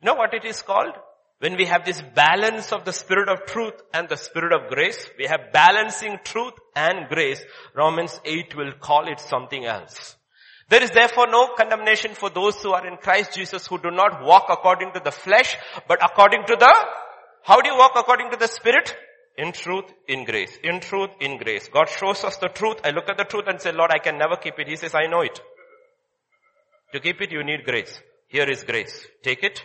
you 0.00 0.06
know 0.06 0.14
what 0.14 0.34
it 0.34 0.44
is 0.44 0.62
called? 0.62 0.94
When 1.40 1.56
we 1.56 1.64
have 1.66 1.84
this 1.86 2.02
balance 2.14 2.70
of 2.70 2.84
the 2.84 2.92
spirit 2.92 3.28
of 3.28 3.46
truth 3.46 3.74
and 3.94 4.08
the 4.08 4.16
spirit 4.16 4.52
of 4.52 4.70
grace, 4.70 5.10
we 5.18 5.26
have 5.26 5.52
balancing 5.52 6.18
truth 6.22 6.52
and 6.76 7.08
grace. 7.08 7.42
Romans 7.74 8.20
8 8.24 8.54
will 8.56 8.72
call 8.72 9.10
it 9.10 9.20
something 9.20 9.64
else. 9.64 10.16
There 10.68 10.82
is 10.82 10.90
therefore 10.90 11.26
no 11.28 11.54
condemnation 11.56 12.14
for 12.14 12.30
those 12.30 12.62
who 12.62 12.72
are 12.72 12.86
in 12.86 12.98
Christ 12.98 13.34
Jesus 13.34 13.66
who 13.66 13.78
do 13.78 13.90
not 13.90 14.22
walk 14.22 14.46
according 14.50 14.92
to 14.92 15.00
the 15.02 15.10
flesh, 15.10 15.56
but 15.88 16.04
according 16.04 16.44
to 16.46 16.56
the, 16.56 16.74
how 17.42 17.60
do 17.60 17.70
you 17.70 17.76
walk 17.76 17.92
according 17.96 18.30
to 18.30 18.36
the 18.36 18.46
spirit? 18.46 18.94
In 19.36 19.52
truth, 19.52 19.86
in 20.06 20.24
grace. 20.24 20.56
In 20.62 20.80
truth, 20.80 21.10
in 21.20 21.38
grace. 21.38 21.68
God 21.72 21.88
shows 21.88 22.22
us 22.24 22.36
the 22.36 22.48
truth. 22.48 22.76
I 22.84 22.90
look 22.90 23.08
at 23.08 23.16
the 23.16 23.24
truth 23.24 23.44
and 23.48 23.60
say, 23.60 23.72
Lord, 23.72 23.90
I 23.90 23.98
can 23.98 24.18
never 24.18 24.36
keep 24.36 24.58
it. 24.58 24.68
He 24.68 24.76
says, 24.76 24.94
I 24.94 25.06
know 25.06 25.22
it. 25.22 25.40
To 26.92 27.00
keep 27.00 27.20
it, 27.22 27.32
you 27.32 27.42
need 27.42 27.64
grace. 27.64 27.98
Here 28.28 28.48
is 28.48 28.62
grace. 28.62 29.06
Take 29.22 29.42
it. 29.42 29.64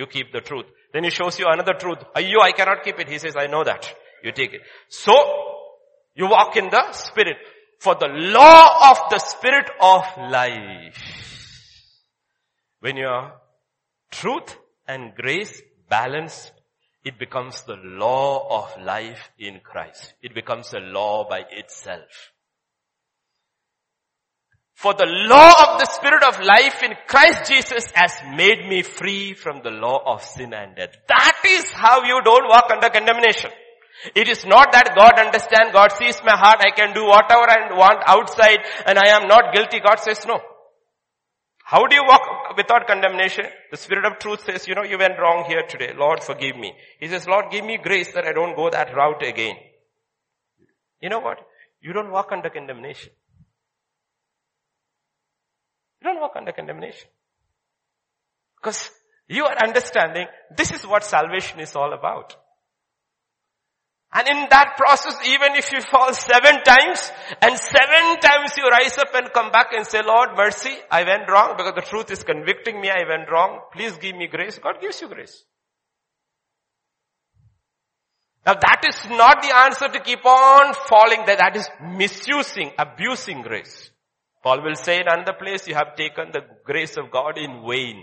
You 0.00 0.06
keep 0.06 0.32
the 0.32 0.40
truth. 0.40 0.64
Then 0.94 1.04
he 1.04 1.10
shows 1.10 1.38
you 1.38 1.44
another 1.46 1.74
truth. 1.74 1.98
You, 2.16 2.40
I 2.40 2.52
cannot 2.52 2.82
keep 2.82 2.98
it. 2.98 3.06
He 3.06 3.18
says, 3.18 3.36
I 3.36 3.48
know 3.48 3.64
that. 3.64 3.94
You 4.24 4.32
take 4.32 4.54
it. 4.54 4.62
So, 4.88 5.12
you 6.14 6.26
walk 6.26 6.56
in 6.56 6.70
the 6.70 6.92
Spirit. 6.92 7.36
For 7.80 7.96
the 7.96 8.08
law 8.08 8.92
of 8.92 9.10
the 9.10 9.18
Spirit 9.18 9.70
of 9.78 10.04
life. 10.30 10.96
When 12.80 12.96
your 12.96 13.32
truth 14.10 14.56
and 14.88 15.14
grace 15.14 15.60
balance 15.90 16.50
it 17.04 17.18
becomes 17.18 17.62
the 17.64 17.76
law 17.76 18.62
of 18.62 18.82
life 18.82 19.30
in 19.38 19.60
Christ. 19.60 20.14
It 20.22 20.34
becomes 20.34 20.72
a 20.72 20.80
law 20.80 21.28
by 21.28 21.42
itself. 21.50 22.32
For 24.80 24.94
the 24.94 25.04
law 25.04 25.74
of 25.74 25.78
the 25.78 25.84
Spirit 25.92 26.24
of 26.24 26.40
life 26.40 26.82
in 26.82 26.94
Christ 27.06 27.50
Jesus 27.50 27.84
has 27.92 28.14
made 28.34 28.66
me 28.66 28.80
free 28.80 29.34
from 29.34 29.60
the 29.62 29.70
law 29.70 30.00
of 30.06 30.24
sin 30.24 30.54
and 30.54 30.74
death. 30.74 30.96
That 31.06 31.36
is 31.46 31.70
how 31.70 32.02
you 32.04 32.22
don't 32.24 32.48
walk 32.48 32.70
under 32.72 32.88
condemnation. 32.88 33.50
It 34.14 34.26
is 34.26 34.46
not 34.46 34.72
that 34.72 34.96
God 34.96 35.20
understands, 35.20 35.74
God 35.74 35.92
sees 35.92 36.16
my 36.24 36.34
heart, 36.34 36.64
I 36.64 36.70
can 36.74 36.94
do 36.94 37.04
whatever 37.04 37.44
I 37.44 37.76
want 37.76 38.02
outside 38.06 38.60
and 38.86 38.98
I 38.98 39.08
am 39.20 39.28
not 39.28 39.52
guilty. 39.52 39.80
God 39.80 40.00
says 40.00 40.24
no. 40.26 40.40
How 41.62 41.86
do 41.86 41.94
you 41.94 42.04
walk 42.08 42.56
without 42.56 42.86
condemnation? 42.86 43.44
The 43.70 43.76
Spirit 43.76 44.06
of 44.06 44.18
truth 44.18 44.44
says, 44.46 44.66
you 44.66 44.74
know, 44.74 44.82
you 44.82 44.96
went 44.96 45.18
wrong 45.18 45.44
here 45.46 45.62
today. 45.68 45.92
Lord, 45.94 46.22
forgive 46.22 46.56
me. 46.56 46.72
He 46.98 47.08
says, 47.08 47.28
Lord, 47.28 47.50
give 47.50 47.66
me 47.66 47.76
grace 47.76 48.12
that 48.14 48.24
I 48.24 48.32
don't 48.32 48.56
go 48.56 48.70
that 48.70 48.96
route 48.96 49.22
again. 49.22 49.56
You 51.02 51.10
know 51.10 51.20
what? 51.20 51.38
You 51.82 51.92
don't 51.92 52.10
walk 52.10 52.32
under 52.32 52.48
condemnation. 52.48 53.10
You 56.00 56.10
don't 56.10 56.20
walk 56.20 56.32
under 56.36 56.52
condemnation. 56.52 57.08
Because 58.56 58.90
you 59.28 59.44
are 59.44 59.56
understanding 59.62 60.26
this 60.56 60.72
is 60.72 60.86
what 60.86 61.04
salvation 61.04 61.60
is 61.60 61.76
all 61.76 61.92
about. 61.92 62.36
And 64.12 64.28
in 64.28 64.46
that 64.50 64.74
process, 64.76 65.14
even 65.24 65.54
if 65.54 65.70
you 65.70 65.80
fall 65.82 66.12
seven 66.12 66.62
times, 66.64 67.12
and 67.40 67.56
seven 67.56 68.18
times 68.18 68.56
you 68.56 68.66
rise 68.68 68.98
up 68.98 69.14
and 69.14 69.32
come 69.32 69.52
back 69.52 69.68
and 69.72 69.86
say, 69.86 70.00
Lord, 70.04 70.30
mercy, 70.36 70.76
I 70.90 71.04
went 71.04 71.30
wrong 71.30 71.54
because 71.56 71.74
the 71.76 71.88
truth 71.88 72.10
is 72.10 72.24
convicting 72.24 72.80
me, 72.80 72.90
I 72.90 73.08
went 73.08 73.30
wrong. 73.30 73.60
Please 73.72 73.96
give 73.98 74.16
me 74.16 74.26
grace. 74.26 74.58
God 74.58 74.80
gives 74.80 75.00
you 75.00 75.08
grace. 75.08 75.44
Now 78.44 78.54
that 78.54 78.84
is 78.88 79.10
not 79.10 79.42
the 79.42 79.54
answer 79.54 79.88
to 79.88 80.00
keep 80.00 80.24
on 80.24 80.74
falling. 80.88 81.26
That 81.26 81.54
is 81.54 81.68
misusing, 81.80 82.72
abusing 82.78 83.42
grace. 83.42 83.90
Paul 84.42 84.62
will 84.62 84.74
say 84.74 85.00
in 85.00 85.08
another 85.08 85.34
place, 85.34 85.66
you 85.68 85.74
have 85.74 85.96
taken 85.96 86.30
the 86.32 86.42
grace 86.64 86.96
of 86.96 87.10
God 87.10 87.36
in 87.36 87.62
vain. 87.68 88.02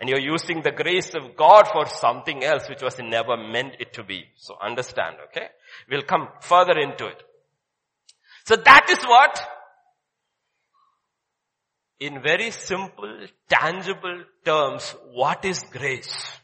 And 0.00 0.10
you're 0.10 0.20
using 0.20 0.62
the 0.62 0.72
grace 0.72 1.14
of 1.14 1.36
God 1.36 1.68
for 1.72 1.86
something 1.86 2.42
else 2.42 2.68
which 2.68 2.82
was 2.82 2.98
never 2.98 3.36
meant 3.36 3.76
it 3.78 3.92
to 3.94 4.02
be. 4.02 4.24
So 4.36 4.56
understand, 4.60 5.16
okay? 5.28 5.48
We'll 5.88 6.02
come 6.02 6.28
further 6.40 6.78
into 6.78 7.06
it. 7.06 7.22
So 8.44 8.56
that 8.56 8.86
is 8.90 8.98
what 9.04 9.40
in 12.00 12.20
very 12.22 12.50
simple, 12.50 13.26
tangible 13.48 14.24
terms, 14.44 14.94
what 15.12 15.44
is 15.44 15.62
grace? 15.70 16.38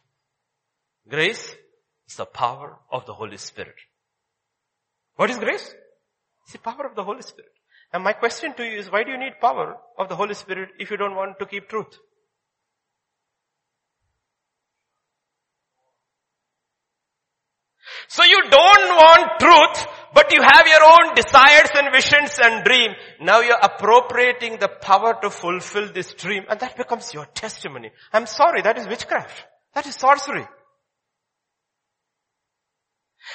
Grace 1.09 1.55
is 2.09 2.17
the 2.17 2.25
power 2.25 2.79
of 2.91 3.05
the 3.07 3.13
Holy 3.13 3.37
Spirit. 3.37 3.75
What 5.17 5.31
is 5.31 5.39
grace? 5.39 5.75
It's 6.45 6.53
the 6.53 6.59
power 6.59 6.87
of 6.87 6.95
the 6.95 7.05
Holy 7.05 7.23
Spirit. 7.23 7.53
And 7.93 8.05
my 8.05 8.13
question 8.13 8.55
to 8.55 8.65
you 8.65 8.79
is, 8.79 8.91
why 8.91 9.03
do 9.03 9.11
you 9.11 9.19
need 9.19 9.41
power 9.41 9.77
of 9.99 10.09
the 10.09 10.17
Holy 10.17 10.35
Spirit 10.35 10.71
if 10.79 10.91
you 10.91 10.97
don't 10.97 11.17
want 11.17 11.39
to 11.41 11.47
keep 11.47 11.69
truth? 11.69 11.99
So 18.09 18.25
you 18.25 18.43
don't 18.51 18.89
want 18.97 19.41
truth, 19.41 19.87
but 20.15 20.33
you 20.33 20.43
have 20.43 20.67
your 20.67 20.83
own 20.83 21.15
desires 21.15 21.71
and 21.75 21.93
visions 21.93 22.39
and 22.43 22.65
dream. 22.65 22.91
Now 23.21 23.41
you're 23.41 23.59
appropriating 23.61 24.59
the 24.59 24.69
power 24.69 25.17
to 25.23 25.31
fulfill 25.31 25.93
this 25.93 26.13
dream 26.15 26.45
and 26.49 26.59
that 26.61 26.77
becomes 26.77 27.13
your 27.15 27.27
testimony. 27.27 27.91
I'm 28.13 28.27
sorry, 28.27 28.63
that 28.63 28.79
is 28.79 28.87
witchcraft. 28.87 29.47
That 29.75 29.87
is 29.87 29.95
sorcery. 29.95 30.47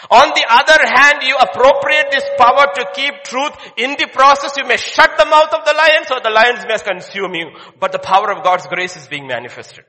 On 0.09 0.29
the 0.29 0.45
other 0.49 0.81
hand, 0.85 1.23
you 1.23 1.35
appropriate 1.37 2.07
this 2.11 2.25
power 2.37 2.65
to 2.75 2.85
keep 2.93 3.23
truth. 3.23 3.53
In 3.77 3.91
the 3.91 4.07
process, 4.11 4.57
you 4.57 4.65
may 4.65 4.77
shut 4.77 5.11
the 5.17 5.25
mouth 5.25 5.53
of 5.53 5.65
the 5.65 5.73
lions 5.73 6.11
or 6.11 6.19
the 6.21 6.29
lions 6.29 6.65
may 6.67 6.77
consume 6.77 7.33
you. 7.33 7.49
But 7.79 7.91
the 7.91 7.99
power 7.99 8.31
of 8.31 8.43
God's 8.43 8.67
grace 8.67 8.95
is 8.95 9.07
being 9.07 9.27
manifested. 9.27 9.85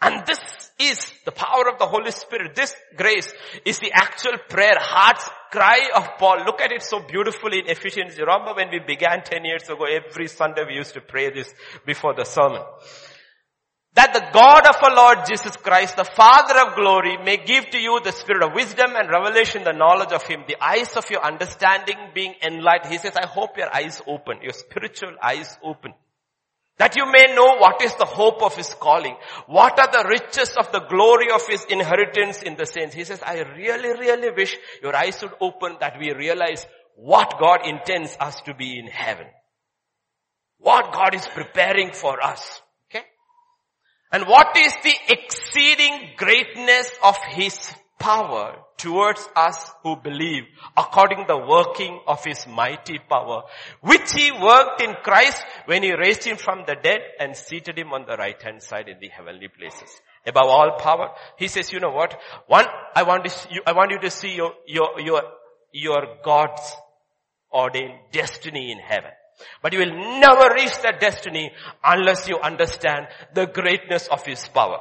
And 0.00 0.24
this 0.26 0.38
is 0.78 1.10
the 1.24 1.32
power 1.32 1.68
of 1.68 1.78
the 1.78 1.86
Holy 1.86 2.12
Spirit. 2.12 2.54
This 2.54 2.72
grace 2.96 3.32
is 3.64 3.80
the 3.80 3.90
actual 3.92 4.38
prayer, 4.48 4.76
heart's 4.78 5.28
cry 5.50 5.90
of 5.96 6.18
Paul. 6.18 6.44
Look 6.44 6.60
at 6.60 6.70
it 6.70 6.82
so 6.82 7.00
beautifully 7.00 7.60
in 7.60 7.66
Ephesians. 7.66 8.16
You 8.16 8.24
remember 8.24 8.54
when 8.54 8.70
we 8.70 8.78
began 8.78 9.22
10 9.24 9.44
years 9.44 9.64
ago, 9.64 9.86
every 9.86 10.28
Sunday 10.28 10.62
we 10.68 10.74
used 10.74 10.94
to 10.94 11.00
pray 11.00 11.30
this 11.30 11.52
before 11.84 12.14
the 12.14 12.24
sermon. 12.24 12.62
That 13.98 14.14
the 14.14 14.30
God 14.32 14.64
of 14.64 14.76
our 14.80 14.94
Lord 14.94 15.26
Jesus 15.26 15.56
Christ, 15.56 15.96
the 15.96 16.04
Father 16.04 16.54
of 16.60 16.76
glory, 16.76 17.16
may 17.16 17.36
give 17.36 17.68
to 17.70 17.80
you 17.80 17.98
the 17.98 18.12
spirit 18.12 18.44
of 18.44 18.54
wisdom 18.54 18.94
and 18.94 19.10
revelation, 19.10 19.64
the 19.64 19.72
knowledge 19.72 20.12
of 20.12 20.22
Him, 20.22 20.44
the 20.46 20.54
eyes 20.62 20.96
of 20.96 21.10
your 21.10 21.26
understanding 21.26 21.96
being 22.14 22.36
enlightened. 22.40 22.92
He 22.92 22.98
says, 22.98 23.16
I 23.16 23.26
hope 23.26 23.56
your 23.56 23.74
eyes 23.74 24.00
open, 24.06 24.38
your 24.40 24.52
spiritual 24.52 25.16
eyes 25.20 25.58
open. 25.64 25.94
That 26.76 26.94
you 26.94 27.10
may 27.10 27.34
know 27.34 27.56
what 27.56 27.82
is 27.82 27.92
the 27.96 28.04
hope 28.04 28.40
of 28.40 28.54
his 28.54 28.72
calling. 28.72 29.16
What 29.48 29.80
are 29.80 29.90
the 29.90 30.08
riches 30.08 30.54
of 30.56 30.70
the 30.70 30.86
glory 30.88 31.32
of 31.34 31.44
his 31.48 31.64
inheritance 31.64 32.42
in 32.42 32.54
the 32.54 32.66
saints. 32.66 32.94
He 32.94 33.02
says, 33.02 33.20
I 33.20 33.40
really, 33.40 33.98
really 33.98 34.30
wish 34.30 34.56
your 34.80 34.94
eyes 34.94 35.20
would 35.22 35.34
open 35.40 35.78
that 35.80 35.98
we 35.98 36.12
realize 36.12 36.64
what 36.94 37.34
God 37.40 37.66
intends 37.66 38.16
us 38.20 38.40
to 38.42 38.54
be 38.54 38.78
in 38.78 38.86
heaven. 38.86 39.26
What 40.58 40.92
God 40.92 41.16
is 41.16 41.26
preparing 41.26 41.90
for 41.92 42.22
us. 42.22 42.60
And 44.10 44.24
what 44.24 44.56
is 44.56 44.72
the 44.82 44.94
exceeding 45.08 46.10
greatness 46.16 46.90
of 47.02 47.16
his 47.28 47.72
power 47.98 48.56
towards 48.78 49.28
us 49.34 49.70
who 49.82 49.96
believe 49.96 50.44
according 50.76 51.26
the 51.26 51.36
working 51.36 52.00
of 52.06 52.24
his 52.24 52.46
mighty 52.46 52.98
power, 52.98 53.42
which 53.80 54.12
he 54.12 54.30
worked 54.30 54.80
in 54.80 54.94
Christ 55.02 55.42
when 55.66 55.82
he 55.82 55.92
raised 55.92 56.24
him 56.24 56.36
from 56.36 56.64
the 56.66 56.76
dead 56.76 57.00
and 57.18 57.36
seated 57.36 57.76
him 57.76 57.92
on 57.92 58.06
the 58.06 58.16
right 58.16 58.40
hand 58.40 58.62
side 58.62 58.88
in 58.88 58.98
the 59.00 59.08
heavenly 59.08 59.48
places. 59.48 59.90
Above 60.26 60.46
all 60.46 60.78
power, 60.78 61.10
he 61.36 61.48
says, 61.48 61.72
you 61.72 61.80
know 61.80 61.90
what? 61.90 62.18
One, 62.46 62.66
I 62.94 63.02
want 63.02 63.24
to, 63.24 63.48
you, 63.50 63.62
I 63.66 63.72
want 63.72 63.90
you 63.90 63.98
to 63.98 64.10
see 64.10 64.34
your, 64.34 64.52
your, 64.66 65.00
your, 65.00 65.22
your 65.72 66.02
God's 66.24 66.72
ordained 67.52 67.98
destiny 68.12 68.70
in 68.70 68.78
heaven. 68.78 69.10
But 69.62 69.72
you 69.72 69.80
will 69.80 70.20
never 70.20 70.54
reach 70.54 70.80
that 70.82 71.00
destiny 71.00 71.52
unless 71.84 72.28
you 72.28 72.38
understand 72.38 73.08
the 73.34 73.46
greatness 73.46 74.08
of 74.08 74.24
His 74.24 74.46
power. 74.48 74.78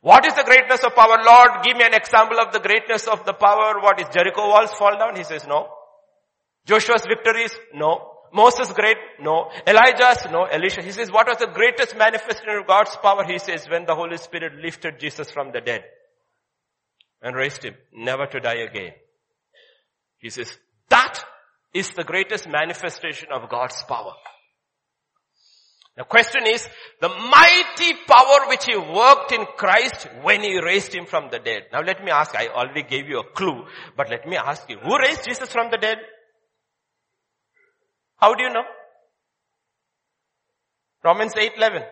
What 0.00 0.26
is 0.26 0.34
the 0.34 0.44
greatness 0.44 0.84
of 0.84 0.94
power? 0.94 1.16
Lord, 1.24 1.64
give 1.64 1.78
me 1.78 1.84
an 1.84 1.94
example 1.94 2.38
of 2.38 2.52
the 2.52 2.60
greatness 2.60 3.08
of 3.08 3.24
the 3.24 3.32
power. 3.32 3.80
What 3.80 3.98
is 4.00 4.06
Jericho 4.12 4.48
walls 4.48 4.70
fall 4.74 4.98
down? 4.98 5.16
He 5.16 5.24
says 5.24 5.46
no. 5.46 5.68
Joshua's 6.66 7.06
victories? 7.08 7.56
No. 7.72 8.10
Moses 8.30 8.70
great? 8.72 8.98
No. 9.20 9.50
Elijah's? 9.66 10.26
No. 10.30 10.44
Elisha. 10.44 10.82
He 10.82 10.92
says, 10.92 11.10
what 11.10 11.26
was 11.26 11.38
the 11.38 11.46
greatest 11.46 11.96
manifestation 11.96 12.58
of 12.58 12.66
God's 12.66 12.94
power? 12.96 13.24
He 13.24 13.38
says, 13.38 13.66
when 13.66 13.86
the 13.86 13.94
Holy 13.94 14.18
Spirit 14.18 14.54
lifted 14.62 14.98
Jesus 14.98 15.30
from 15.30 15.52
the 15.52 15.62
dead 15.62 15.84
and 17.22 17.34
raised 17.34 17.62
him, 17.62 17.74
never 17.90 18.26
to 18.26 18.40
die 18.40 18.58
again. 18.68 18.92
He 20.18 20.28
says, 20.28 20.54
that 20.90 21.23
is 21.74 21.90
the 21.90 22.04
greatest 22.04 22.48
manifestation 22.48 23.28
of 23.32 23.50
God's 23.50 23.82
power. 23.82 24.14
The 25.96 26.04
question 26.04 26.46
is, 26.46 26.66
the 27.00 27.08
mighty 27.08 27.94
power 28.08 28.48
which 28.48 28.64
he 28.64 28.76
worked 28.76 29.30
in 29.32 29.44
Christ 29.56 30.08
when 30.22 30.42
he 30.42 30.60
raised 30.60 30.92
him 30.92 31.06
from 31.06 31.28
the 31.30 31.38
dead. 31.38 31.64
Now 31.72 31.82
let 31.82 32.02
me 32.02 32.10
ask, 32.10 32.34
I 32.34 32.48
already 32.48 32.82
gave 32.82 33.08
you 33.08 33.20
a 33.20 33.30
clue, 33.32 33.64
but 33.96 34.10
let 34.10 34.26
me 34.26 34.36
ask 34.36 34.68
you, 34.68 34.78
who 34.78 34.98
raised 34.98 35.24
Jesus 35.24 35.52
from 35.52 35.70
the 35.70 35.78
dead? 35.78 35.98
How 38.16 38.34
do 38.34 38.42
you 38.42 38.50
know? 38.50 38.64
Romans 41.04 41.34
8:11. 41.34 41.84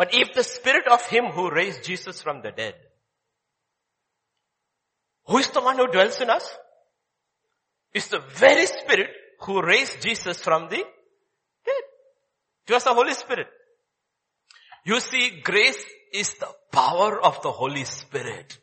But 0.00 0.14
if 0.14 0.32
the 0.32 0.42
spirit 0.42 0.86
of 0.88 1.04
him 1.06 1.26
who 1.26 1.50
raised 1.50 1.84
Jesus 1.84 2.22
from 2.22 2.40
the 2.40 2.52
dead 2.52 2.74
who 5.26 5.38
is 5.38 5.48
the 5.50 5.60
one 5.60 5.76
who 5.76 5.86
dwells 5.86 6.20
in 6.20 6.30
us? 6.30 6.46
It's 7.92 8.08
the 8.08 8.22
very 8.36 8.64
spirit 8.66 9.10
who 9.42 9.60
raised 9.62 10.02
Jesus 10.02 10.40
from 10.40 10.68
the 10.70 10.78
dead. 10.78 11.84
It 12.66 12.72
was 12.72 12.84
the 12.84 12.94
Holy 12.94 13.14
Spirit. 13.14 13.46
You 14.84 15.00
see, 15.00 15.40
grace 15.44 15.84
is 16.14 16.32
the 16.34 16.48
power 16.72 17.20
of 17.22 17.42
the 17.42 17.52
Holy 17.52 17.84
Spirit. 17.84 18.58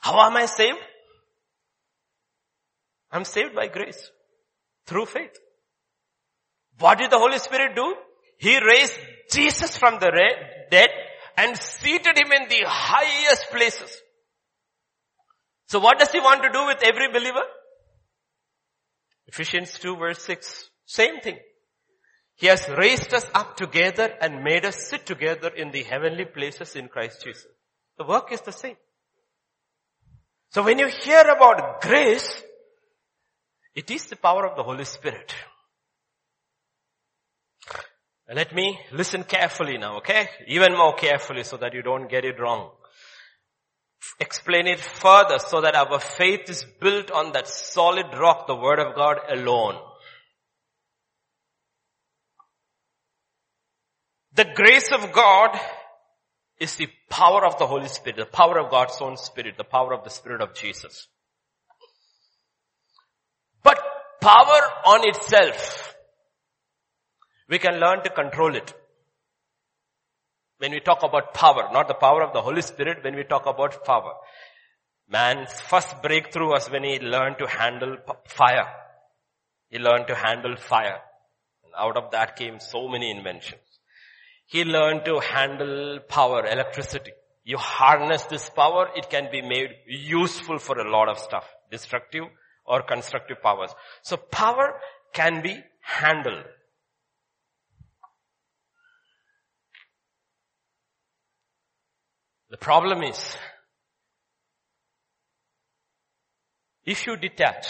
How 0.00 0.20
am 0.26 0.36
I 0.36 0.46
saved? 0.46 0.78
I'm 3.10 3.24
saved 3.24 3.56
by 3.56 3.68
grace. 3.68 4.10
Through 4.86 5.06
faith. 5.06 5.36
What 6.78 6.98
did 6.98 7.10
the 7.10 7.18
Holy 7.18 7.38
Spirit 7.38 7.74
do? 7.74 7.94
He 8.38 8.58
raised 8.58 8.94
Jesus 9.30 9.76
from 9.76 9.98
the 9.98 10.10
dead 10.70 10.90
and 11.36 11.56
seated 11.56 12.18
him 12.18 12.32
in 12.32 12.48
the 12.48 12.64
highest 12.66 13.50
places. 13.50 14.00
So 15.66 15.80
what 15.80 15.98
does 15.98 16.12
he 16.12 16.20
want 16.20 16.42
to 16.42 16.50
do 16.50 16.66
with 16.66 16.82
every 16.82 17.08
believer? 17.08 17.42
Ephesians 19.26 19.78
2 19.78 19.96
verse 19.96 20.22
6. 20.22 20.70
Same 20.86 21.20
thing. 21.20 21.38
He 22.36 22.46
has 22.46 22.68
raised 22.68 23.12
us 23.14 23.28
up 23.34 23.56
together 23.56 24.14
and 24.20 24.44
made 24.44 24.64
us 24.64 24.76
sit 24.88 25.06
together 25.06 25.48
in 25.48 25.70
the 25.70 25.82
heavenly 25.82 26.26
places 26.26 26.76
in 26.76 26.88
Christ 26.88 27.24
Jesus. 27.24 27.46
The 27.98 28.04
work 28.04 28.30
is 28.30 28.42
the 28.42 28.52
same. 28.52 28.76
So 30.50 30.62
when 30.62 30.78
you 30.78 30.88
hear 30.88 31.22
about 31.22 31.80
grace, 31.80 32.42
it 33.74 33.90
is 33.90 34.06
the 34.06 34.16
power 34.16 34.46
of 34.46 34.56
the 34.56 34.62
Holy 34.62 34.84
Spirit. 34.84 35.34
Let 38.32 38.54
me 38.54 38.78
listen 38.92 39.22
carefully 39.22 39.78
now, 39.78 39.98
okay? 39.98 40.28
Even 40.48 40.76
more 40.76 40.94
carefully 40.94 41.44
so 41.44 41.56
that 41.58 41.74
you 41.74 41.82
don't 41.82 42.08
get 42.08 42.24
it 42.24 42.40
wrong 42.40 42.70
explain 44.18 44.66
it 44.66 44.80
further 44.80 45.38
so 45.38 45.60
that 45.60 45.74
our 45.74 45.98
faith 45.98 46.48
is 46.48 46.64
built 46.80 47.10
on 47.10 47.32
that 47.32 47.48
solid 47.48 48.06
rock, 48.18 48.46
the 48.46 48.56
word 48.56 48.78
of 48.78 48.94
God 48.94 49.18
alone. 49.28 49.76
The 54.34 54.46
grace 54.54 54.92
of 54.92 55.12
God 55.12 55.58
is 56.60 56.76
the 56.76 56.88
power 57.08 57.44
of 57.44 57.58
the 57.58 57.66
Holy 57.66 57.88
Spirit, 57.88 58.16
the 58.16 58.26
power 58.26 58.58
of 58.58 58.70
God's 58.70 58.98
own 59.00 59.16
Spirit, 59.16 59.56
the 59.56 59.64
power 59.64 59.94
of 59.94 60.04
the 60.04 60.10
Spirit 60.10 60.40
of 60.40 60.54
Jesus. 60.54 61.08
But 63.62 63.78
power 64.20 64.60
on 64.86 65.08
itself, 65.08 65.95
we 67.48 67.58
can 67.58 67.78
learn 67.78 68.02
to 68.02 68.10
control 68.10 68.54
it. 68.56 68.74
When 70.58 70.72
we 70.72 70.80
talk 70.80 71.02
about 71.02 71.34
power, 71.34 71.68
not 71.72 71.88
the 71.88 71.94
power 71.94 72.22
of 72.22 72.32
the 72.32 72.40
Holy 72.40 72.62
Spirit, 72.62 73.04
when 73.04 73.14
we 73.14 73.24
talk 73.24 73.46
about 73.46 73.84
power. 73.84 74.14
Man's 75.08 75.60
first 75.60 76.02
breakthrough 76.02 76.48
was 76.48 76.70
when 76.70 76.82
he 76.82 76.98
learned 76.98 77.38
to 77.38 77.46
handle 77.46 77.96
fire. 78.26 78.66
He 79.68 79.78
learned 79.78 80.08
to 80.08 80.14
handle 80.14 80.56
fire. 80.56 81.00
And 81.62 81.72
out 81.76 81.96
of 81.96 82.10
that 82.12 82.36
came 82.36 82.58
so 82.58 82.88
many 82.88 83.10
inventions. 83.10 83.60
He 84.46 84.64
learned 84.64 85.04
to 85.04 85.20
handle 85.20 86.00
power, 86.08 86.46
electricity. 86.46 87.12
You 87.44 87.58
harness 87.58 88.24
this 88.24 88.48
power, 88.50 88.88
it 88.96 89.08
can 89.10 89.28
be 89.30 89.42
made 89.42 89.70
useful 89.86 90.58
for 90.58 90.78
a 90.78 90.90
lot 90.90 91.08
of 91.08 91.18
stuff. 91.18 91.44
Destructive 91.70 92.24
or 92.64 92.82
constructive 92.82 93.40
powers. 93.42 93.70
So 94.02 94.16
power 94.16 94.80
can 95.12 95.42
be 95.42 95.56
handled. 95.80 96.44
The 102.50 102.56
problem 102.56 103.02
is, 103.02 103.36
if 106.84 107.06
you 107.06 107.16
detach 107.16 107.66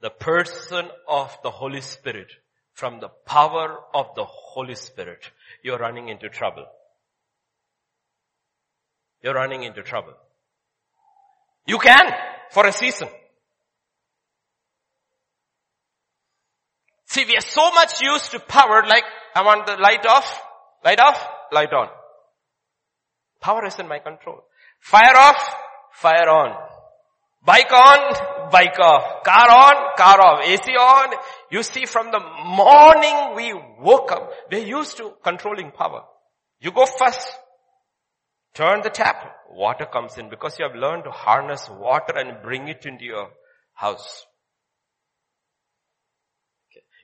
the 0.00 0.10
person 0.10 0.88
of 1.08 1.36
the 1.42 1.50
Holy 1.50 1.80
Spirit 1.80 2.30
from 2.74 3.00
the 3.00 3.08
power 3.08 3.78
of 3.94 4.14
the 4.14 4.24
Holy 4.24 4.74
Spirit, 4.74 5.30
you're 5.62 5.78
running 5.78 6.08
into 6.08 6.28
trouble. 6.28 6.66
You're 9.22 9.34
running 9.34 9.62
into 9.62 9.82
trouble. 9.82 10.14
You 11.66 11.78
can 11.78 12.12
for 12.50 12.66
a 12.66 12.72
season. 12.72 13.08
See, 17.06 17.24
we 17.24 17.36
are 17.36 17.40
so 17.40 17.70
much 17.72 18.00
used 18.02 18.32
to 18.32 18.40
power 18.40 18.84
like, 18.86 19.04
I 19.34 19.42
want 19.42 19.66
the 19.66 19.76
light 19.76 20.04
off, 20.06 20.42
light 20.84 20.98
off, 20.98 21.28
light 21.52 21.72
on. 21.72 21.88
Power 23.42 23.66
is 23.66 23.78
in 23.78 23.88
my 23.88 23.98
control. 23.98 24.44
Fire 24.80 25.16
off, 25.16 25.54
fire 25.92 26.28
on. 26.28 26.56
Bike 27.44 27.72
on, 27.72 28.50
bike 28.52 28.78
off. 28.78 29.24
Car 29.24 29.50
on, 29.50 29.96
car 29.96 30.20
off. 30.20 30.44
AC 30.44 30.70
on. 30.72 31.14
You 31.50 31.64
see 31.64 31.86
from 31.86 32.12
the 32.12 32.20
morning 32.20 33.34
we 33.34 33.52
woke 33.80 34.12
up, 34.12 34.30
we're 34.50 34.64
used 34.64 34.96
to 34.98 35.14
controlling 35.24 35.72
power. 35.72 36.04
You 36.60 36.70
go 36.70 36.86
first. 36.86 37.36
Turn 38.54 38.82
the 38.82 38.90
tap. 38.90 39.16
Water 39.50 39.86
comes 39.86 40.16
in 40.18 40.28
because 40.28 40.58
you 40.58 40.66
have 40.66 40.76
learned 40.76 41.04
to 41.04 41.10
harness 41.10 41.68
water 41.68 42.16
and 42.16 42.42
bring 42.42 42.68
it 42.68 42.86
into 42.86 43.04
your 43.04 43.30
house. 43.74 44.24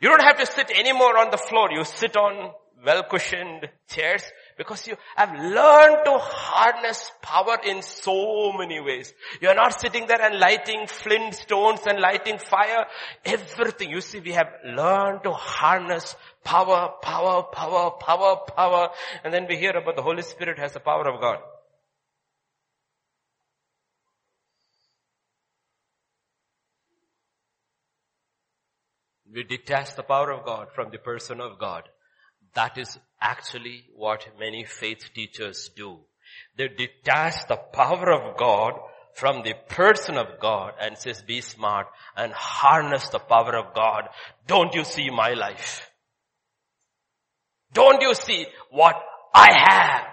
You 0.01 0.09
don't 0.09 0.23
have 0.23 0.39
to 0.39 0.47
sit 0.47 0.71
anymore 0.71 1.19
on 1.19 1.31
the 1.31 1.37
floor. 1.37 1.71
You 1.73 1.85
sit 1.85 2.17
on 2.17 2.53
well 2.85 3.03
cushioned 3.03 3.69
chairs 3.89 4.23
because 4.59 4.89
you 4.89 4.97
have 5.15 5.33
learned 5.33 6.05
to 6.05 6.19
harness 6.19 7.13
power 7.23 7.59
in 7.65 7.81
so 7.81 8.53
many 8.53 8.81
ways. 8.81 9.15
You 9.41 9.49
are 9.49 9.55
not 9.55 9.81
sitting 9.81 10.09
there 10.09 10.21
and 10.21 10.41
lighting 10.41 10.89
flint 10.89 11.35
stones 11.37 11.81
and 11.87 12.01
lighting 12.01 12.39
fire. 12.39 12.87
Everything. 13.25 13.91
You 13.91 14.01
see, 14.01 14.19
we 14.19 14.33
have 14.33 14.49
learned 14.65 15.23
to 15.23 15.33
harness 15.33 16.17
power, 16.43 16.93
power, 17.01 17.45
power, 17.45 17.93
power, 17.93 18.37
power. 18.57 18.91
And 19.23 19.33
then 19.33 19.47
we 19.49 19.57
hear 19.57 19.77
about 19.77 19.95
the 19.95 20.03
Holy 20.03 20.23
Spirit 20.23 20.59
has 20.59 20.73
the 20.73 20.81
power 20.81 21.09
of 21.09 21.21
God. 21.21 21.39
We 29.33 29.45
detach 29.45 29.95
the 29.95 30.03
power 30.03 30.33
of 30.33 30.45
God 30.45 30.73
from 30.75 30.91
the 30.91 30.99
person 30.99 31.41
of 31.41 31.59
God. 31.61 31.89
That 32.55 32.77
is 32.79 32.99
actually 33.21 33.85
what 33.95 34.27
many 34.39 34.65
faith 34.65 35.11
teachers 35.15 35.71
do. 35.77 35.99
They 36.57 36.69
detach 36.69 37.47
the 37.49 37.57
power 37.57 38.11
of 38.13 38.37
God 38.37 38.75
from 39.15 39.43
the 39.43 39.55
person 39.69 40.17
of 40.17 40.39
God 40.41 40.75
and 40.81 40.97
says 40.97 41.23
be 41.23 41.41
smart 41.41 41.89
and 42.17 42.33
harness 42.33 43.09
the 43.09 43.19
power 43.19 43.57
of 43.57 43.75
God. 43.75 44.09
Don't 44.47 44.75
you 44.75 44.85
see 44.85 45.11
my 45.11 45.35
life? 45.35 45.91
Don't 47.73 48.01
you 48.01 48.15
see 48.15 48.47
what 48.71 48.95
I 49.35 49.49
have? 49.53 50.07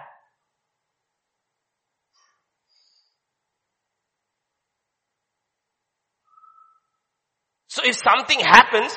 So 7.68 7.82
if 7.84 7.96
something 7.96 8.40
happens 8.40 8.92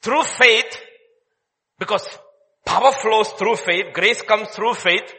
through 0.00 0.22
faith, 0.22 0.78
because 1.78 2.06
Power 2.64 2.92
flows 2.92 3.28
through 3.30 3.56
faith. 3.56 3.92
Grace 3.92 4.22
comes 4.22 4.48
through 4.48 4.74
faith. 4.74 5.12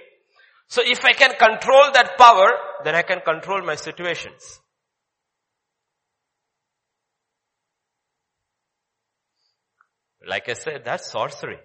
So 0.67 0.81
if 0.83 1.03
I 1.05 1.13
can 1.13 1.31
control 1.31 1.91
that 1.93 2.17
power, 2.17 2.51
then 2.83 2.95
I 2.95 3.01
can 3.01 3.21
control 3.21 3.61
my 3.63 3.75
situations. 3.75 4.59
Like 10.25 10.47
I 10.47 10.53
said, 10.53 10.83
that's 10.85 11.11
sorcery. 11.11 11.59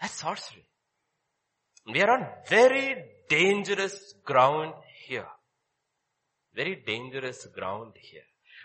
That's 0.00 0.14
sorcery. 0.14 0.66
We 1.86 2.00
are 2.00 2.10
on 2.10 2.26
very 2.48 3.04
dangerous 3.28 4.14
ground 4.24 4.72
here. 5.06 5.26
Very 6.54 6.82
dangerous 6.86 7.46
ground 7.46 7.92
here. 8.00 8.22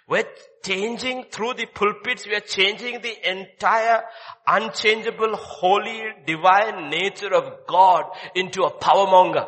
We're 0.08 0.24
changing 0.64 1.26
through 1.32 1.56
the 1.56 1.66
pulpits, 1.66 2.26
we 2.26 2.36
are 2.36 2.40
changing 2.40 3.02
the 3.02 3.30
entire 3.30 4.04
unchangeable, 4.48 5.36
holy, 5.36 6.02
divine 6.26 6.90
nature 6.90 7.34
of 7.34 7.68
God 7.68 8.06
into 8.34 8.64
a 8.64 8.72
power 8.72 9.06
monger. 9.06 9.46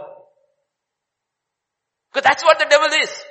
Because 2.11 2.27
that's 2.27 2.43
what 2.43 2.59
the 2.59 2.67
devil 2.69 2.89
is. 3.01 3.23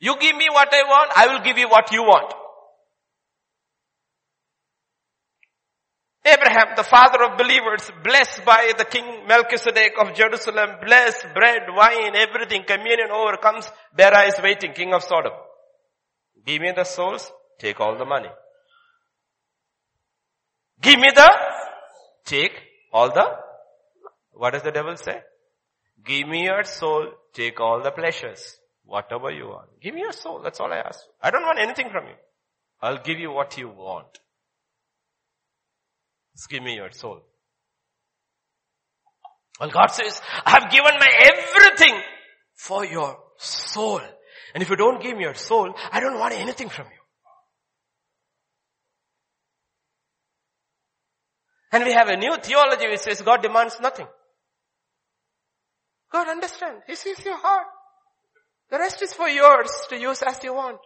You 0.00 0.16
give 0.20 0.36
me 0.36 0.46
what 0.50 0.72
I 0.72 0.82
want, 0.82 1.10
I 1.16 1.26
will 1.28 1.42
give 1.42 1.58
you 1.58 1.68
what 1.68 1.90
you 1.92 2.02
want. 2.02 2.32
Abraham, 6.24 6.76
the 6.76 6.84
father 6.84 7.24
of 7.24 7.36
believers, 7.36 7.90
blessed 8.04 8.44
by 8.44 8.72
the 8.78 8.84
king 8.84 9.26
Melchizedek 9.26 9.94
of 9.98 10.14
Jerusalem, 10.14 10.76
blessed 10.84 11.26
bread, 11.34 11.62
wine, 11.74 12.14
everything, 12.14 12.62
communion 12.64 13.10
over 13.10 13.36
comes, 13.38 13.68
Bera 13.96 14.22
is 14.26 14.40
waiting, 14.40 14.72
king 14.72 14.94
of 14.94 15.02
Sodom. 15.02 15.32
Give 16.44 16.60
me 16.60 16.72
the 16.74 16.84
souls, 16.84 17.30
take 17.58 17.80
all 17.80 17.96
the 17.96 18.04
money. 18.04 18.28
Give 20.80 20.98
me 20.98 21.10
the, 21.14 21.32
take 22.24 22.52
all 22.92 23.12
the, 23.12 23.24
what 24.32 24.52
does 24.52 24.62
the 24.62 24.72
devil 24.72 24.96
say? 24.96 25.20
Give 26.04 26.26
me 26.26 26.44
your 26.44 26.64
soul, 26.64 27.08
take 27.32 27.60
all 27.60 27.82
the 27.82 27.90
pleasures. 27.92 28.58
Whatever 28.84 29.30
you 29.30 29.46
want. 29.46 29.80
Give 29.80 29.94
me 29.94 30.00
your 30.00 30.12
soul, 30.12 30.40
that's 30.42 30.58
all 30.58 30.72
I 30.72 30.78
ask. 30.78 31.00
I 31.22 31.30
don't 31.30 31.42
want 31.42 31.60
anything 31.60 31.88
from 31.90 32.06
you. 32.06 32.14
I'll 32.80 32.98
give 32.98 33.18
you 33.20 33.30
what 33.30 33.56
you 33.56 33.68
want. 33.68 34.18
Just 36.34 36.48
give 36.48 36.62
me 36.62 36.74
your 36.74 36.90
soul. 36.90 37.22
Well, 39.60 39.70
God 39.70 39.88
says, 39.88 40.20
I 40.44 40.50
have 40.50 40.70
given 40.70 40.94
my 40.98 41.08
everything 41.20 42.00
for 42.54 42.84
your 42.84 43.18
soul. 43.38 44.00
And 44.54 44.62
if 44.62 44.70
you 44.70 44.76
don't 44.76 45.02
give 45.02 45.16
me 45.16 45.24
your 45.24 45.34
soul, 45.34 45.74
I 45.90 46.00
don't 46.00 46.18
want 46.18 46.34
anything 46.34 46.68
from 46.68 46.86
you. 46.86 47.02
And 51.72 51.84
we 51.84 51.92
have 51.92 52.08
a 52.08 52.16
new 52.16 52.36
theology 52.36 52.86
which 52.88 53.00
says 53.00 53.22
God 53.22 53.42
demands 53.42 53.78
nothing. 53.80 54.06
God 56.12 56.28
understands. 56.28 56.82
He 56.86 56.94
sees 56.94 57.24
your 57.24 57.38
heart. 57.38 57.66
The 58.70 58.78
rest 58.78 59.00
is 59.02 59.14
for 59.14 59.28
yours 59.28 59.70
to 59.88 59.98
use 59.98 60.22
as 60.22 60.42
you 60.44 60.54
want. 60.54 60.78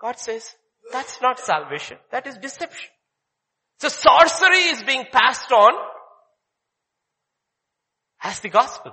God 0.00 0.18
says, 0.18 0.54
that's 0.90 1.20
not 1.20 1.38
salvation. 1.38 1.98
That 2.10 2.26
is 2.26 2.38
deception. 2.38 2.88
So 3.78 3.88
sorcery 3.88 4.64
is 4.70 4.82
being 4.82 5.04
passed 5.12 5.52
on 5.52 5.72
as 8.22 8.40
the 8.40 8.48
gospel. 8.48 8.92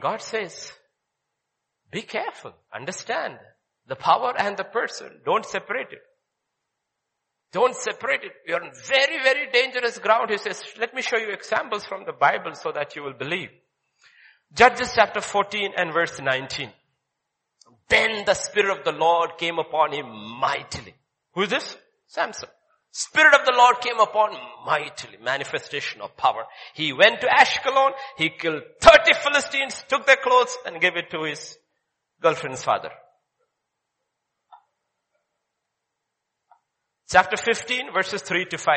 God 0.00 0.20
says, 0.20 0.72
be 1.90 2.02
careful, 2.02 2.52
understand 2.74 3.38
the 3.86 3.96
power 3.96 4.34
and 4.38 4.56
the 4.56 4.64
person. 4.64 5.08
Don't 5.24 5.46
separate 5.46 5.92
it. 5.92 6.02
Don't 7.52 7.74
separate 7.74 8.24
it. 8.24 8.32
You're 8.46 8.62
on 8.62 8.72
very, 8.86 9.22
very 9.22 9.50
dangerous 9.50 9.98
ground. 9.98 10.30
He 10.30 10.36
says, 10.36 10.62
let 10.78 10.94
me 10.94 11.00
show 11.00 11.16
you 11.16 11.30
examples 11.30 11.86
from 11.86 12.04
the 12.04 12.12
Bible 12.12 12.54
so 12.54 12.72
that 12.72 12.94
you 12.94 13.02
will 13.02 13.14
believe. 13.14 13.48
Judges 14.54 14.92
chapter 14.94 15.22
14 15.22 15.72
and 15.76 15.92
verse 15.92 16.20
19. 16.20 16.70
Then 17.88 18.24
the 18.26 18.34
Spirit 18.34 18.78
of 18.78 18.84
the 18.84 18.92
Lord 18.92 19.38
came 19.38 19.58
upon 19.58 19.92
him 19.92 20.06
mightily. 20.40 20.94
Who 21.32 21.42
is 21.42 21.50
this? 21.50 21.76
Samson. 22.06 22.50
Spirit 22.90 23.34
of 23.34 23.44
the 23.44 23.54
Lord 23.56 23.80
came 23.80 24.00
upon 24.00 24.30
mightily, 24.64 25.18
manifestation 25.22 26.00
of 26.00 26.16
power. 26.16 26.44
He 26.74 26.92
went 26.92 27.20
to 27.20 27.26
Ashkelon, 27.26 27.92
he 28.16 28.30
killed 28.30 28.62
30 28.80 29.14
Philistines, 29.22 29.84
took 29.88 30.06
their 30.06 30.16
clothes 30.16 30.56
and 30.66 30.80
gave 30.80 30.96
it 30.96 31.10
to 31.10 31.24
his 31.24 31.58
girlfriend's 32.20 32.64
father. 32.64 32.90
Chapter 37.10 37.36
15 37.36 37.92
verses 37.92 38.22
3 38.22 38.46
to 38.46 38.58
5. 38.58 38.74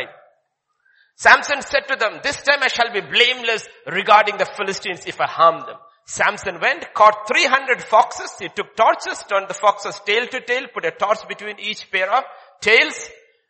Samson 1.16 1.62
said 1.62 1.88
to 1.88 1.96
them, 1.96 2.20
this 2.24 2.42
time 2.42 2.64
I 2.64 2.68
shall 2.68 2.92
be 2.92 3.02
blameless 3.02 3.68
regarding 3.88 4.38
the 4.38 4.46
Philistines 4.58 5.06
if 5.06 5.20
I 5.20 5.28
harm 5.28 5.62
them. 5.62 5.78
Samson 6.06 6.60
went, 6.60 6.94
caught 6.94 7.28
300 7.28 7.82
foxes. 7.84 8.36
He 8.40 8.50
took 8.50 8.76
torches, 8.76 9.24
turned 9.30 9.48
the 9.48 9.54
foxes 9.54 10.00
tail 10.06 10.28
to 10.28 10.42
tail, 10.42 10.64
put 10.74 10.86
a 10.86 10.92
torch 10.92 11.28
between 11.28 11.60
each 11.60 11.92
pair 11.92 12.12
of 12.12 12.24
tails, 12.60 13.10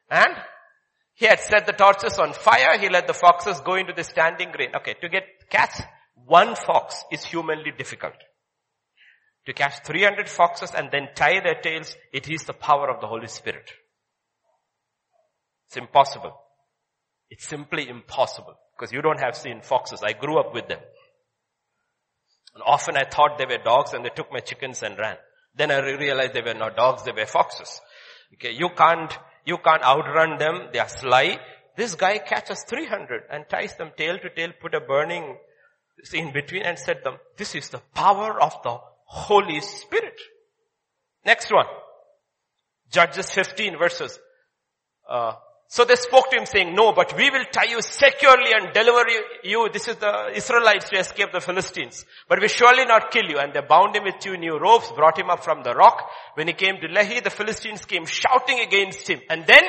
and 0.09 0.35
he 1.15 1.25
had 1.25 1.39
set 1.39 1.65
the 1.65 1.73
torches 1.73 2.17
on 2.19 2.33
fire. 2.33 2.77
He 2.79 2.89
let 2.89 3.07
the 3.07 3.13
foxes 3.13 3.59
go 3.61 3.75
into 3.75 3.93
the 3.93 4.03
standing 4.03 4.51
grain. 4.51 4.69
Okay, 4.75 4.95
to 5.01 5.09
get 5.09 5.23
catch 5.49 5.81
one 6.25 6.55
fox 6.55 7.03
is 7.11 7.23
humanly 7.23 7.71
difficult. 7.77 8.15
To 9.47 9.53
catch 9.53 9.83
300 9.83 10.29
foxes 10.29 10.71
and 10.75 10.89
then 10.91 11.09
tie 11.15 11.39
their 11.41 11.59
tails, 11.61 11.95
it 12.13 12.29
is 12.29 12.43
the 12.43 12.53
power 12.53 12.89
of 12.89 13.01
the 13.01 13.07
Holy 13.07 13.27
Spirit. 13.27 13.71
It's 15.67 15.77
impossible. 15.77 16.33
It's 17.29 17.47
simply 17.47 17.87
impossible 17.89 18.55
because 18.77 18.91
you 18.91 19.01
don't 19.01 19.19
have 19.19 19.35
seen 19.35 19.61
foxes. 19.61 20.03
I 20.03 20.13
grew 20.13 20.39
up 20.39 20.53
with 20.53 20.67
them. 20.67 20.79
And 22.53 22.63
often 22.65 22.97
I 22.97 23.05
thought 23.05 23.37
they 23.37 23.45
were 23.45 23.63
dogs 23.63 23.93
and 23.93 24.03
they 24.03 24.09
took 24.09 24.31
my 24.31 24.41
chickens 24.41 24.83
and 24.83 24.97
ran. 24.97 25.15
Then 25.55 25.71
I 25.71 25.79
realized 25.79 26.33
they 26.33 26.41
were 26.41 26.53
not 26.53 26.75
dogs, 26.75 27.03
they 27.03 27.11
were 27.11 27.25
foxes. 27.25 27.79
Okay, 28.33 28.51
you 28.51 28.69
can't 28.75 29.17
you 29.45 29.57
can't 29.57 29.83
outrun 29.83 30.37
them. 30.37 30.69
They 30.71 30.79
are 30.79 30.89
sly. 30.89 31.39
This 31.75 31.95
guy 31.95 32.19
catches 32.19 32.63
300 32.63 33.23
and 33.31 33.45
ties 33.49 33.75
them 33.77 33.91
tail 33.97 34.17
to 34.19 34.29
tail, 34.29 34.51
put 34.61 34.73
a 34.73 34.81
burning 34.81 35.37
in 36.13 36.31
between 36.31 36.63
and 36.63 36.77
said 36.77 37.03
them, 37.03 37.17
this 37.37 37.55
is 37.55 37.69
the 37.69 37.79
power 37.93 38.41
of 38.41 38.53
the 38.63 38.77
Holy 39.05 39.61
Spirit. 39.61 40.19
Next 41.25 41.51
one. 41.51 41.67
Judges 42.91 43.31
15 43.31 43.77
verses 43.77 44.19
uh, 45.09 45.33
So 45.71 45.85
they 45.85 45.95
spoke 45.95 46.29
to 46.29 46.37
him 46.37 46.45
saying, 46.45 46.75
no, 46.75 46.91
but 46.91 47.15
we 47.15 47.29
will 47.29 47.45
tie 47.49 47.69
you 47.69 47.81
securely 47.81 48.51
and 48.51 48.73
deliver 48.73 49.05
you. 49.41 49.69
This 49.71 49.87
is 49.87 49.95
the 49.95 50.29
Israelites 50.35 50.89
to 50.89 50.99
escape 50.99 51.31
the 51.31 51.39
Philistines. 51.39 52.03
But 52.27 52.41
we 52.41 52.49
surely 52.49 52.83
not 52.83 53.09
kill 53.09 53.23
you. 53.23 53.37
And 53.39 53.53
they 53.53 53.61
bound 53.61 53.95
him 53.95 54.03
with 54.03 54.19
two 54.19 54.35
new 54.35 54.59
ropes, 54.59 54.91
brought 54.91 55.17
him 55.17 55.29
up 55.29 55.45
from 55.45 55.63
the 55.63 55.73
rock. 55.73 56.09
When 56.33 56.47
he 56.47 56.53
came 56.53 56.81
to 56.81 56.89
Lehi, 56.89 57.23
the 57.23 57.29
Philistines 57.29 57.85
came 57.85 58.05
shouting 58.05 58.59
against 58.59 59.09
him. 59.09 59.21
And 59.29 59.47
then 59.47 59.63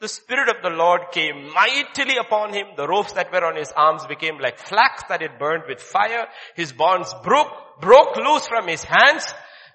the 0.00 0.08
Spirit 0.08 0.48
of 0.48 0.60
the 0.64 0.76
Lord 0.76 1.02
came 1.12 1.52
mightily 1.54 2.16
upon 2.16 2.52
him. 2.52 2.66
The 2.76 2.88
ropes 2.88 3.12
that 3.12 3.30
were 3.30 3.44
on 3.44 3.54
his 3.54 3.70
arms 3.76 4.04
became 4.08 4.40
like 4.40 4.58
flax 4.58 5.04
that 5.08 5.22
it 5.22 5.38
burned 5.38 5.68
with 5.68 5.80
fire. 5.80 6.26
His 6.56 6.72
bonds 6.72 7.14
broke, 7.22 7.80
broke 7.80 8.16
loose 8.16 8.48
from 8.48 8.66
his 8.66 8.82
hands 8.82 9.24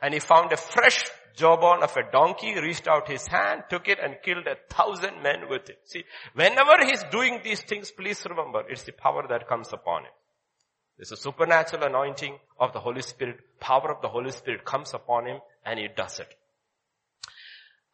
and 0.02 0.14
he 0.14 0.20
found 0.20 0.52
a 0.52 0.58
fresh 0.58 1.04
jawbone 1.36 1.84
of 1.84 1.96
a 1.98 2.12
donkey, 2.12 2.60
reached 2.60 2.88
out 2.88 3.10
his 3.10 3.28
hand, 3.28 3.64
took 3.70 3.88
it 3.88 4.00
and 4.02 4.16
killed 4.24 4.48
a 4.48 4.56
thousand 4.74 5.22
men 5.22 5.50
with 5.50 5.70
it. 5.70 5.80
See, 5.86 6.04
whenever 6.34 6.86
he's 6.86 7.04
doing 7.12 7.42
these 7.44 7.62
things, 7.62 7.92
please 7.92 8.24
remember, 8.30 8.64
it's 8.70 8.84
the 8.84 8.92
power 8.92 9.26
that 9.30 9.48
comes 9.48 9.72
upon 9.74 10.04
him. 10.04 10.12
There's 10.98 11.12
a 11.12 11.18
supernatural 11.18 11.84
anointing 11.84 12.38
of 12.60 12.74
the 12.74 12.80
Holy 12.80 13.02
Spirit, 13.02 13.40
power 13.60 13.92
of 13.92 14.02
the 14.02 14.08
Holy 14.08 14.32
Spirit 14.32 14.66
comes 14.66 14.94
upon 14.94 15.26
him 15.26 15.40
and 15.66 15.80
he 15.80 15.88
does 15.96 16.20
it. 16.20 16.28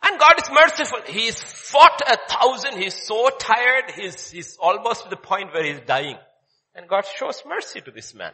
And 0.03 0.19
God 0.19 0.34
is 0.41 0.49
merciful. 0.51 0.99
He's 1.07 1.41
fought 1.41 2.01
a 2.05 2.18
thousand. 2.30 2.81
He's 2.81 2.93
so 2.93 3.30
tired. 3.30 3.91
He's, 3.95 4.30
he's 4.30 4.57
almost 4.57 5.03
to 5.03 5.09
the 5.09 5.18
point 5.18 5.53
where 5.53 5.64
he's 5.64 5.80
dying. 5.85 6.18
And 6.76 6.88
God 6.88 7.05
shows 7.18 7.41
mercy 7.47 7.81
to 7.81 7.91
this 7.91 8.14
man. 8.14 8.34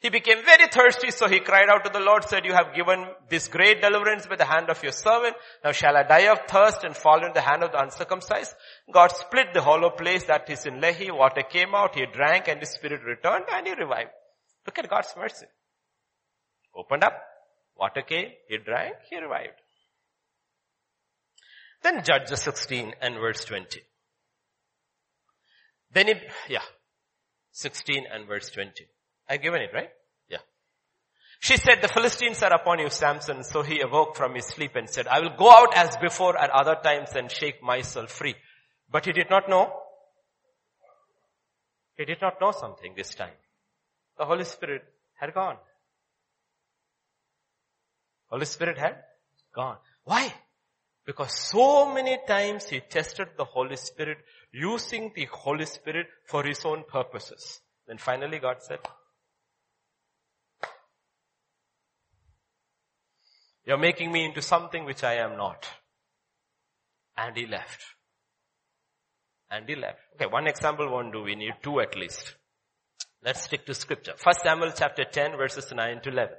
He 0.00 0.10
became 0.10 0.44
very 0.44 0.68
thirsty, 0.68 1.10
so 1.10 1.26
he 1.26 1.40
cried 1.40 1.68
out 1.68 1.84
to 1.84 1.90
the 1.92 1.98
Lord, 1.98 2.24
said, 2.24 2.44
you 2.44 2.52
have 2.52 2.74
given 2.74 3.04
this 3.28 3.48
great 3.48 3.82
deliverance 3.82 4.26
by 4.26 4.36
the 4.36 4.44
hand 4.44 4.70
of 4.70 4.80
your 4.82 4.92
servant. 4.92 5.34
Now 5.64 5.72
shall 5.72 5.96
I 5.96 6.04
die 6.04 6.30
of 6.30 6.40
thirst 6.48 6.84
and 6.84 6.96
fall 6.96 7.24
in 7.24 7.32
the 7.32 7.40
hand 7.40 7.64
of 7.64 7.72
the 7.72 7.82
uncircumcised? 7.82 8.54
God 8.92 9.08
split 9.08 9.52
the 9.52 9.62
hollow 9.62 9.90
place 9.90 10.24
that 10.24 10.48
is 10.50 10.66
in 10.66 10.80
Lehi. 10.80 11.10
Water 11.10 11.42
came 11.42 11.74
out. 11.74 11.96
He 11.96 12.06
drank 12.06 12.46
and 12.46 12.60
his 12.60 12.70
spirit 12.70 13.02
returned 13.04 13.46
and 13.52 13.66
he 13.66 13.74
revived. 13.74 14.10
Look 14.66 14.78
at 14.78 14.88
God's 14.88 15.12
mercy. 15.16 15.46
Opened 16.76 17.02
up. 17.02 17.20
Water 17.76 18.02
came. 18.02 18.28
He 18.48 18.58
drank. 18.58 18.94
He 19.10 19.16
revived. 19.18 19.54
Then 21.82 22.04
Judges 22.04 22.40
16 22.42 22.94
and 23.00 23.14
verse 23.16 23.44
20. 23.44 23.80
Then 25.92 26.06
he, 26.08 26.14
yeah, 26.48 26.62
16 27.52 28.04
and 28.12 28.26
verse 28.26 28.50
20. 28.50 28.86
I've 29.28 29.42
given 29.42 29.60
it, 29.60 29.70
right? 29.74 29.90
Yeah. 30.28 30.38
She 31.40 31.56
said, 31.56 31.82
the 31.82 31.88
Philistines 31.88 32.42
are 32.42 32.52
upon 32.52 32.78
you, 32.78 32.90
Samson. 32.90 33.44
So 33.44 33.62
he 33.62 33.80
awoke 33.80 34.16
from 34.16 34.34
his 34.34 34.46
sleep 34.46 34.72
and 34.74 34.88
said, 34.88 35.06
I 35.06 35.20
will 35.20 35.36
go 35.36 35.50
out 35.50 35.76
as 35.76 35.96
before 35.98 36.38
at 36.38 36.50
other 36.50 36.76
times 36.82 37.10
and 37.14 37.30
shake 37.30 37.62
myself 37.62 38.10
free. 38.10 38.34
But 38.90 39.04
he 39.04 39.12
did 39.12 39.28
not 39.30 39.48
know. 39.48 39.72
He 41.96 42.04
did 42.04 42.18
not 42.22 42.40
know 42.40 42.52
something 42.52 42.94
this 42.96 43.14
time. 43.14 43.34
The 44.18 44.24
Holy 44.24 44.44
Spirit 44.44 44.82
had 45.14 45.34
gone. 45.34 45.56
Holy 48.30 48.46
Spirit 48.46 48.78
had 48.78 48.96
gone. 49.54 49.76
Why? 50.04 50.32
Because 51.06 51.32
so 51.32 51.92
many 51.92 52.18
times 52.26 52.68
he 52.68 52.80
tested 52.80 53.28
the 53.36 53.44
Holy 53.44 53.76
Spirit 53.76 54.18
using 54.52 55.12
the 55.14 55.26
Holy 55.32 55.64
Spirit 55.64 56.06
for 56.26 56.42
his 56.44 56.64
own 56.64 56.84
purposes. 56.86 57.60
Then 57.86 57.98
finally 57.98 58.38
God 58.38 58.56
said, 58.60 58.78
You're 63.68 63.76
making 63.76 64.10
me 64.10 64.24
into 64.24 64.40
something 64.40 64.86
which 64.86 65.04
I 65.04 65.16
am 65.16 65.36
not. 65.36 65.68
And 67.18 67.36
he 67.36 67.46
left. 67.46 67.84
And 69.50 69.68
he 69.68 69.74
left. 69.74 69.98
Okay, 70.14 70.24
one 70.24 70.46
example 70.46 70.90
won't 70.90 71.12
do. 71.12 71.22
We 71.22 71.34
need 71.34 71.52
two 71.62 71.78
at 71.80 71.94
least. 71.94 72.34
Let's 73.22 73.42
stick 73.42 73.66
to 73.66 73.74
scripture. 73.74 74.14
First 74.16 74.40
Samuel 74.42 74.72
chapter 74.74 75.04
10 75.04 75.36
verses 75.36 75.70
9 75.70 76.00
to 76.00 76.08
11. 76.08 76.34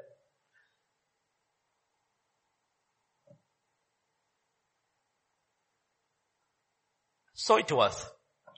So 7.36 7.58
it 7.58 7.72
was. 7.72 8.10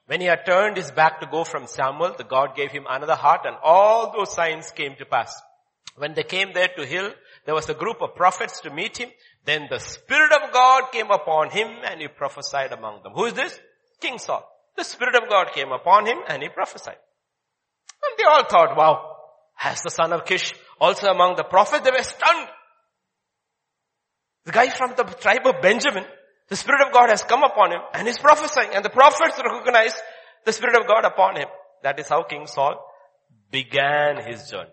When 0.06 0.22
he 0.22 0.28
had 0.28 0.46
turned 0.46 0.78
his 0.78 0.92
back 0.92 1.20
to 1.20 1.28
go 1.28 1.44
from 1.44 1.68
Samuel, 1.68 2.16
the 2.18 2.24
God 2.24 2.56
gave 2.56 2.72
him 2.72 2.86
another 2.90 3.16
heart 3.16 3.42
and 3.44 3.58
all 3.62 4.14
those 4.14 4.34
signs 4.34 4.72
came 4.72 4.96
to 4.96 5.06
pass. 5.06 5.36
When 5.98 6.14
they 6.14 6.24
came 6.24 6.54
there 6.54 6.70
to 6.78 6.86
hill, 6.86 7.12
there 7.46 7.56
was 7.56 7.70
a 7.70 7.74
group 7.74 8.02
of 8.02 8.16
prophets 8.16 8.62
to 8.62 8.70
meet 8.70 8.98
him. 8.98 9.10
Then 9.46 9.68
the 9.70 9.80
Spirit 9.80 10.32
of 10.32 10.54
God 10.54 10.92
came 10.92 11.10
upon 11.10 11.50
him 11.50 11.68
and 11.84 12.00
he 12.00 12.08
prophesied 12.08 12.72
among 12.72 13.04
them. 13.04 13.14
Who 13.14 13.26
is 13.26 13.34
this? 13.34 13.60
King 14.00 14.20
Saul. 14.20 14.48
The 14.78 14.84
Spirit 14.84 15.16
of 15.16 15.30
God 15.30 15.52
came 15.54 15.72
upon 15.72 16.06
him 16.06 16.18
and 16.28 16.44
he 16.44 16.50
prophesied. 16.50 16.98
And 18.04 18.18
they 18.18 18.24
all 18.24 18.46
thought, 18.48 18.78
wow, 18.78 19.16
has 19.56 19.82
the 19.82 19.90
son 19.90 20.14
of 20.14 20.26
Kish 20.26 20.54
also 20.80 21.08
among 21.08 21.36
the 21.36 21.44
prophets? 21.44 21.84
They 21.84 21.92
were 21.92 22.04
stunned. 22.04 22.48
The 24.46 24.52
guy 24.52 24.70
from 24.70 24.94
the 24.96 25.04
tribe 25.04 25.46
of 25.46 25.62
Benjamin, 25.62 26.06
the 26.48 26.56
Spirit 26.56 26.82
of 26.88 26.94
God 26.94 27.10
has 27.10 27.24
come 27.24 27.44
upon 27.44 27.72
him 27.72 27.82
and 27.94 28.08
he's 28.08 28.18
prophesying 28.18 28.70
and 28.74 28.86
the 28.86 28.90
prophets 28.90 29.40
recognize 29.44 29.96
the 30.46 30.54
Spirit 30.54 30.80
of 30.80 30.88
God 30.88 31.06
upon 31.06 31.38
him. 31.38 31.48
That 31.84 32.00
is 32.00 32.08
how 32.08 32.24
King 32.24 32.46
Saul 32.46 32.84
began 33.52 34.24
his 34.24 34.50
journey. 34.50 34.70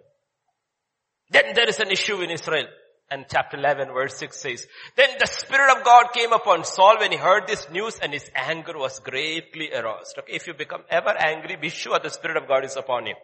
Then 1.31 1.55
there 1.55 1.69
is 1.69 1.81
an 1.81 1.91
issue 1.91 2.21
in 2.21 2.31
Israel. 2.31 2.67
And 3.11 3.25
chapter 3.31 3.57
11 3.57 3.89
verse 3.89 4.17
6 4.17 4.39
says, 4.39 4.67
Then 4.97 5.09
the 5.19 5.27
Spirit 5.27 5.77
of 5.77 5.85
God 5.85 6.13
came 6.13 6.33
upon 6.33 6.65
Saul 6.65 6.99
when 6.99 7.11
he 7.11 7.17
heard 7.17 7.47
this 7.47 7.71
news 7.71 7.99
and 7.99 8.13
his 8.13 8.31
anger 8.35 8.77
was 8.77 9.01
greatly 9.01 9.73
aroused. 9.73 10.19
Okay, 10.19 10.35
if 10.35 10.47
you 10.47 10.53
become 10.53 10.83
ever 10.91 11.15
angry, 11.19 11.57
be 11.57 11.71
sure 11.71 11.99
the 11.99 12.11
Spirit 12.11 12.37
of 12.37 12.47
God 12.47 12.67
is 12.67 12.77
upon 12.77 13.07
you. 13.07 13.15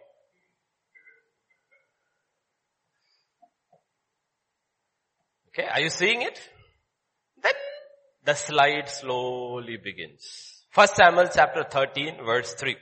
Okay, 5.49 5.67
are 5.67 5.81
you 5.81 5.89
seeing 5.89 6.23
it? 6.23 6.39
Then 7.41 7.53
the 8.25 8.33
slide 8.33 8.89
slowly 8.89 9.77
begins. 9.77 10.63
First 10.71 10.95
Samuel 10.95 11.29
chapter 11.33 11.63
13 11.63 12.17
verse 12.25 12.55
3. 12.55 12.75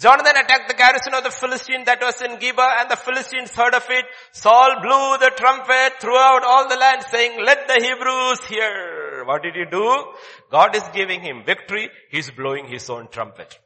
Jonathan 0.00 0.36
attacked 0.36 0.68
the 0.68 0.74
garrison 0.74 1.14
of 1.14 1.22
the 1.22 1.30
Philistine 1.30 1.84
that 1.84 2.00
was 2.00 2.20
in 2.20 2.36
Geba 2.38 2.80
and 2.80 2.90
the 2.90 2.96
Philistines 2.96 3.54
heard 3.54 3.74
of 3.74 3.86
it. 3.88 4.04
Saul 4.32 4.80
blew 4.82 5.18
the 5.18 5.30
trumpet 5.36 6.00
throughout 6.00 6.42
all 6.44 6.68
the 6.68 6.76
land 6.76 7.04
saying, 7.10 7.42
let 7.44 7.68
the 7.68 7.74
Hebrews 7.74 8.44
hear. 8.48 9.24
What 9.24 9.42
did 9.42 9.54
he 9.54 9.64
do? 9.70 10.12
God 10.50 10.74
is 10.74 10.82
giving 10.92 11.20
him 11.20 11.44
victory. 11.46 11.90
He's 12.10 12.30
blowing 12.30 12.66
his 12.66 12.90
own 12.90 13.08
trumpet. 13.08 13.58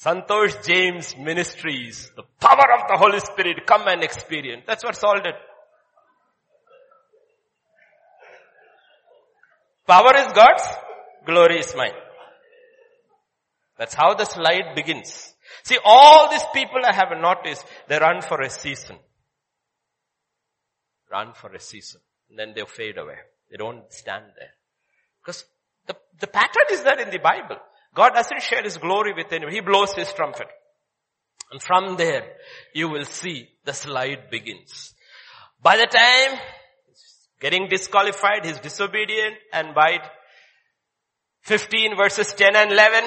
Santosh 0.00 0.64
James 0.64 1.16
Ministries, 1.18 2.12
the 2.14 2.22
power 2.40 2.72
of 2.80 2.86
the 2.88 2.96
Holy 2.96 3.18
Spirit, 3.18 3.66
come 3.66 3.88
and 3.88 4.04
experience. 4.04 4.62
That's 4.64 4.84
what 4.84 4.94
Saul 4.94 5.20
did. 5.20 5.34
Power 9.88 10.16
is 10.18 10.32
God's, 10.32 10.62
glory 11.26 11.58
is 11.58 11.74
mine. 11.74 11.90
That's 13.78 13.94
how 13.94 14.14
the 14.14 14.24
slide 14.24 14.74
begins. 14.74 15.34
See, 15.62 15.78
all 15.84 16.30
these 16.30 16.44
people 16.52 16.80
I 16.84 16.94
have 16.94 17.10
noticed, 17.18 17.64
they 17.88 17.98
run 17.98 18.22
for 18.22 18.40
a 18.40 18.50
season. 18.50 18.96
Run 21.10 21.32
for 21.34 21.52
a 21.54 21.60
season. 21.60 22.00
And 22.28 22.38
then 22.38 22.52
they 22.54 22.62
fade 22.66 22.98
away. 22.98 23.16
They 23.50 23.56
don't 23.56 23.90
stand 23.90 24.24
there. 24.38 24.54
Because 25.22 25.44
the, 25.86 25.96
the 26.20 26.26
pattern 26.26 26.64
is 26.72 26.82
there 26.82 27.00
in 27.00 27.10
the 27.10 27.18
Bible. 27.18 27.56
God 27.94 28.10
doesn't 28.14 28.42
share 28.42 28.62
His 28.62 28.76
glory 28.76 29.14
with 29.14 29.32
anyone. 29.32 29.54
He 29.54 29.60
blows 29.60 29.94
His 29.94 30.12
trumpet. 30.12 30.48
And 31.50 31.62
from 31.62 31.96
there, 31.96 32.24
you 32.74 32.88
will 32.88 33.06
see 33.06 33.48
the 33.64 33.72
slide 33.72 34.30
begins. 34.30 34.92
By 35.62 35.76
the 35.76 35.86
time 35.86 36.38
getting 37.40 37.68
disqualified, 37.68 38.44
he's 38.44 38.58
disobedient, 38.60 39.36
and 39.52 39.74
by 39.74 39.98
15 41.42 41.96
verses 41.96 42.34
10 42.34 42.54
and 42.54 42.72
11, 42.72 43.04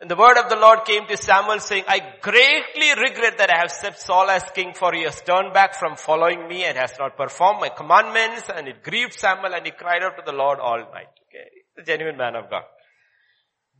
and 0.00 0.10
the 0.10 0.16
word 0.16 0.38
of 0.38 0.48
the 0.48 0.56
Lord 0.56 0.86
came 0.86 1.06
to 1.06 1.16
Samuel 1.18 1.60
saying, 1.60 1.84
I 1.86 2.00
greatly 2.22 2.88
regret 2.96 3.36
that 3.36 3.50
I 3.50 3.58
have 3.58 3.70
set 3.70 4.00
Saul 4.00 4.30
as 4.30 4.42
king 4.54 4.72
for 4.72 4.94
he 4.94 5.02
has 5.02 5.20
turned 5.20 5.52
back 5.52 5.74
from 5.74 5.96
following 5.96 6.48
me 6.48 6.64
and 6.64 6.78
has 6.78 6.92
not 6.98 7.18
performed 7.18 7.60
my 7.60 7.68
commandments 7.68 8.48
and 8.48 8.66
it 8.66 8.82
grieved 8.82 9.12
Samuel 9.12 9.52
and 9.54 9.66
he 9.66 9.72
cried 9.72 10.02
out 10.02 10.16
to 10.16 10.22
the 10.24 10.32
Lord 10.32 10.58
all 10.58 10.78
night. 10.78 11.12
Okay. 11.28 11.50
The 11.76 11.82
genuine 11.82 12.16
man 12.16 12.34
of 12.34 12.48
God. 12.48 12.62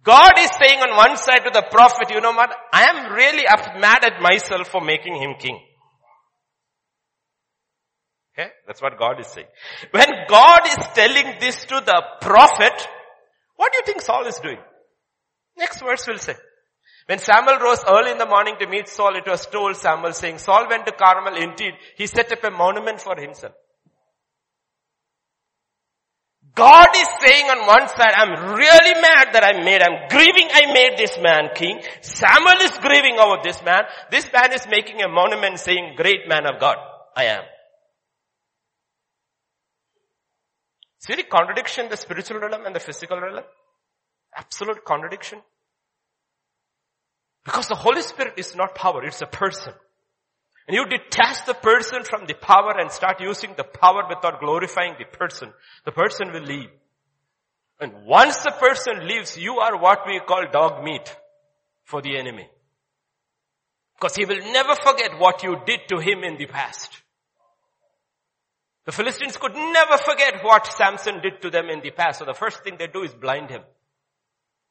God 0.02 0.32
is 0.38 0.50
saying 0.60 0.80
on 0.80 0.94
one 0.94 1.16
side 1.16 1.40
to 1.44 1.50
the 1.54 1.64
prophet, 1.70 2.10
you 2.10 2.20
know 2.20 2.32
what? 2.32 2.54
I 2.70 2.84
am 2.84 3.12
really 3.14 3.44
mad 3.80 4.04
at 4.04 4.20
myself 4.20 4.68
for 4.68 4.82
making 4.82 5.16
him 5.16 5.36
king. 5.38 5.58
Okay. 8.34 8.50
That's 8.66 8.82
what 8.82 8.98
God 8.98 9.20
is 9.20 9.26
saying. 9.26 9.48
When 9.90 10.08
God 10.28 10.60
is 10.66 10.86
telling 10.94 11.38
this 11.40 11.64
to 11.64 11.80
the 11.80 12.02
prophet, 12.20 12.88
what 13.56 13.72
do 13.72 13.78
you 13.78 13.84
think 13.86 14.02
Saul 14.02 14.26
is 14.26 14.38
doing? 14.38 14.58
Next 15.60 15.80
verse 15.80 16.06
will 16.08 16.18
say. 16.18 16.34
When 17.06 17.18
Samuel 17.18 17.58
rose 17.58 17.84
early 17.86 18.12
in 18.12 18.18
the 18.18 18.26
morning 18.26 18.56
to 18.60 18.66
meet 18.66 18.88
Saul, 18.88 19.16
it 19.16 19.26
was 19.26 19.46
told 19.46 19.76
Samuel 19.76 20.12
saying, 20.12 20.38
Saul 20.38 20.66
went 20.68 20.86
to 20.86 20.92
Carmel. 20.92 21.36
Indeed, 21.36 21.74
he 21.96 22.06
set 22.06 22.32
up 22.32 22.42
a 22.44 22.50
monument 22.50 23.00
for 23.00 23.14
himself. 23.20 23.52
God 26.54 26.88
is 26.96 27.08
saying 27.20 27.46
on 27.46 27.66
one 27.66 27.88
side, 27.88 28.12
I'm 28.16 28.54
really 28.54 29.00
mad 29.00 29.28
that 29.32 29.44
I 29.44 29.62
made, 29.62 29.82
I'm 29.82 30.08
grieving 30.08 30.48
I 30.52 30.72
made 30.72 30.98
this 30.98 31.16
man 31.20 31.50
king. 31.54 31.80
Samuel 32.00 32.60
is 32.62 32.76
grieving 32.78 33.18
over 33.18 33.36
this 33.42 33.62
man. 33.62 33.82
This 34.10 34.30
man 34.32 34.52
is 34.52 34.66
making 34.68 35.02
a 35.02 35.08
monument 35.08 35.58
saying, 35.58 35.94
great 35.96 36.26
man 36.28 36.46
of 36.46 36.58
God, 36.58 36.76
I 37.16 37.24
am. 37.24 37.42
See 40.98 41.14
the 41.14 41.22
contradiction, 41.22 41.88
the 41.88 41.96
spiritual 41.96 42.40
realm 42.40 42.66
and 42.66 42.74
the 42.74 42.80
physical 42.80 43.20
realm? 43.20 43.44
Absolute 44.34 44.84
contradiction. 44.84 45.40
Because 47.44 47.68
the 47.68 47.74
Holy 47.74 48.02
Spirit 48.02 48.34
is 48.36 48.54
not 48.54 48.74
power, 48.74 49.04
it's 49.04 49.22
a 49.22 49.26
person. 49.26 49.72
And 50.68 50.76
you 50.76 50.84
detach 50.86 51.46
the 51.46 51.54
person 51.54 52.04
from 52.04 52.26
the 52.26 52.34
power 52.34 52.78
and 52.78 52.92
start 52.92 53.20
using 53.20 53.54
the 53.56 53.64
power 53.64 54.04
without 54.08 54.40
glorifying 54.40 54.94
the 54.98 55.04
person, 55.04 55.52
the 55.84 55.92
person 55.92 56.32
will 56.32 56.42
leave. 56.42 56.68
And 57.80 58.04
once 58.04 58.38
the 58.42 58.52
person 58.52 59.08
leaves, 59.08 59.38
you 59.38 59.58
are 59.58 59.80
what 59.80 60.00
we 60.06 60.20
call 60.20 60.44
dog 60.52 60.84
meat 60.84 61.16
for 61.84 62.02
the 62.02 62.18
enemy. 62.18 62.46
Because 63.98 64.14
he 64.14 64.26
will 64.26 64.40
never 64.52 64.74
forget 64.76 65.18
what 65.18 65.42
you 65.42 65.56
did 65.66 65.80
to 65.88 65.98
him 65.98 66.22
in 66.22 66.36
the 66.36 66.46
past. 66.46 67.02
The 68.84 68.92
Philistines 68.92 69.36
could 69.36 69.54
never 69.54 69.98
forget 69.98 70.42
what 70.42 70.66
Samson 70.66 71.20
did 71.20 71.42
to 71.42 71.50
them 71.50 71.68
in 71.68 71.80
the 71.80 71.90
past. 71.90 72.18
So 72.18 72.24
the 72.24 72.34
first 72.34 72.62
thing 72.64 72.76
they 72.78 72.86
do 72.86 73.02
is 73.02 73.12
blind 73.12 73.50
him. 73.50 73.62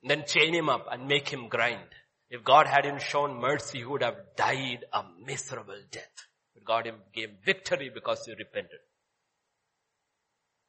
Then 0.03 0.23
chain 0.25 0.53
him 0.53 0.69
up 0.69 0.85
and 0.91 1.07
make 1.07 1.29
him 1.29 1.49
grind. 1.49 1.89
If 2.29 2.43
God 2.43 2.67
hadn't 2.67 3.01
shown 3.01 3.39
mercy, 3.41 3.79
he 3.79 3.85
would 3.85 4.03
have 4.03 4.15
died 4.37 4.85
a 4.93 5.03
miserable 5.25 5.81
death. 5.91 6.27
But 6.53 6.63
God 6.63 6.91
gave 7.13 7.29
victory 7.43 7.89
because 7.93 8.23
he 8.25 8.33
repented. 8.33 8.79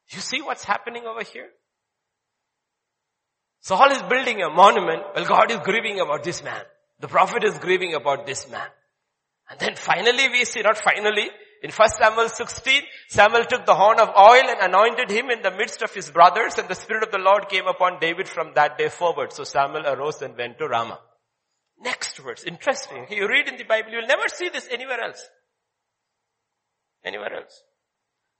You 0.09 0.19
see 0.19 0.41
what's 0.41 0.63
happening 0.63 1.05
over 1.05 1.23
here? 1.23 1.47
Saul 3.61 3.91
is 3.91 4.01
building 4.01 4.41
a 4.41 4.49
monument 4.49 5.03
Well, 5.15 5.25
God 5.25 5.51
is 5.51 5.59
grieving 5.59 5.99
about 5.99 6.23
this 6.23 6.43
man. 6.43 6.63
The 6.99 7.07
prophet 7.07 7.43
is 7.43 7.57
grieving 7.59 7.93
about 7.93 8.25
this 8.25 8.49
man. 8.49 8.67
And 9.49 9.59
then 9.59 9.75
finally 9.75 10.29
we 10.29 10.45
see, 10.45 10.61
not 10.61 10.77
finally, 10.77 11.29
in 11.61 11.69
1 11.69 11.89
Samuel 11.89 12.29
16, 12.29 12.81
Samuel 13.07 13.45
took 13.45 13.67
the 13.67 13.75
horn 13.75 13.99
of 13.99 14.09
oil 14.09 14.49
and 14.49 14.61
anointed 14.61 15.11
him 15.11 15.29
in 15.29 15.43
the 15.43 15.51
midst 15.51 15.83
of 15.83 15.93
his 15.93 16.09
brothers 16.09 16.57
and 16.57 16.67
the 16.67 16.73
Spirit 16.73 17.03
of 17.03 17.11
the 17.11 17.19
Lord 17.19 17.49
came 17.49 17.67
upon 17.67 17.99
David 17.99 18.27
from 18.27 18.53
that 18.55 18.79
day 18.79 18.89
forward. 18.89 19.31
So 19.31 19.43
Samuel 19.43 19.85
arose 19.85 20.23
and 20.23 20.35
went 20.35 20.57
to 20.57 20.67
Ramah. 20.67 20.99
Next 21.79 22.17
verse, 22.17 22.43
interesting. 22.43 23.05
You 23.11 23.27
read 23.27 23.47
in 23.47 23.57
the 23.57 23.63
Bible, 23.63 23.91
you'll 23.91 24.07
never 24.07 24.27
see 24.27 24.49
this 24.49 24.67
anywhere 24.71 25.01
else. 25.01 25.23
Anywhere 27.03 27.35
else. 27.35 27.61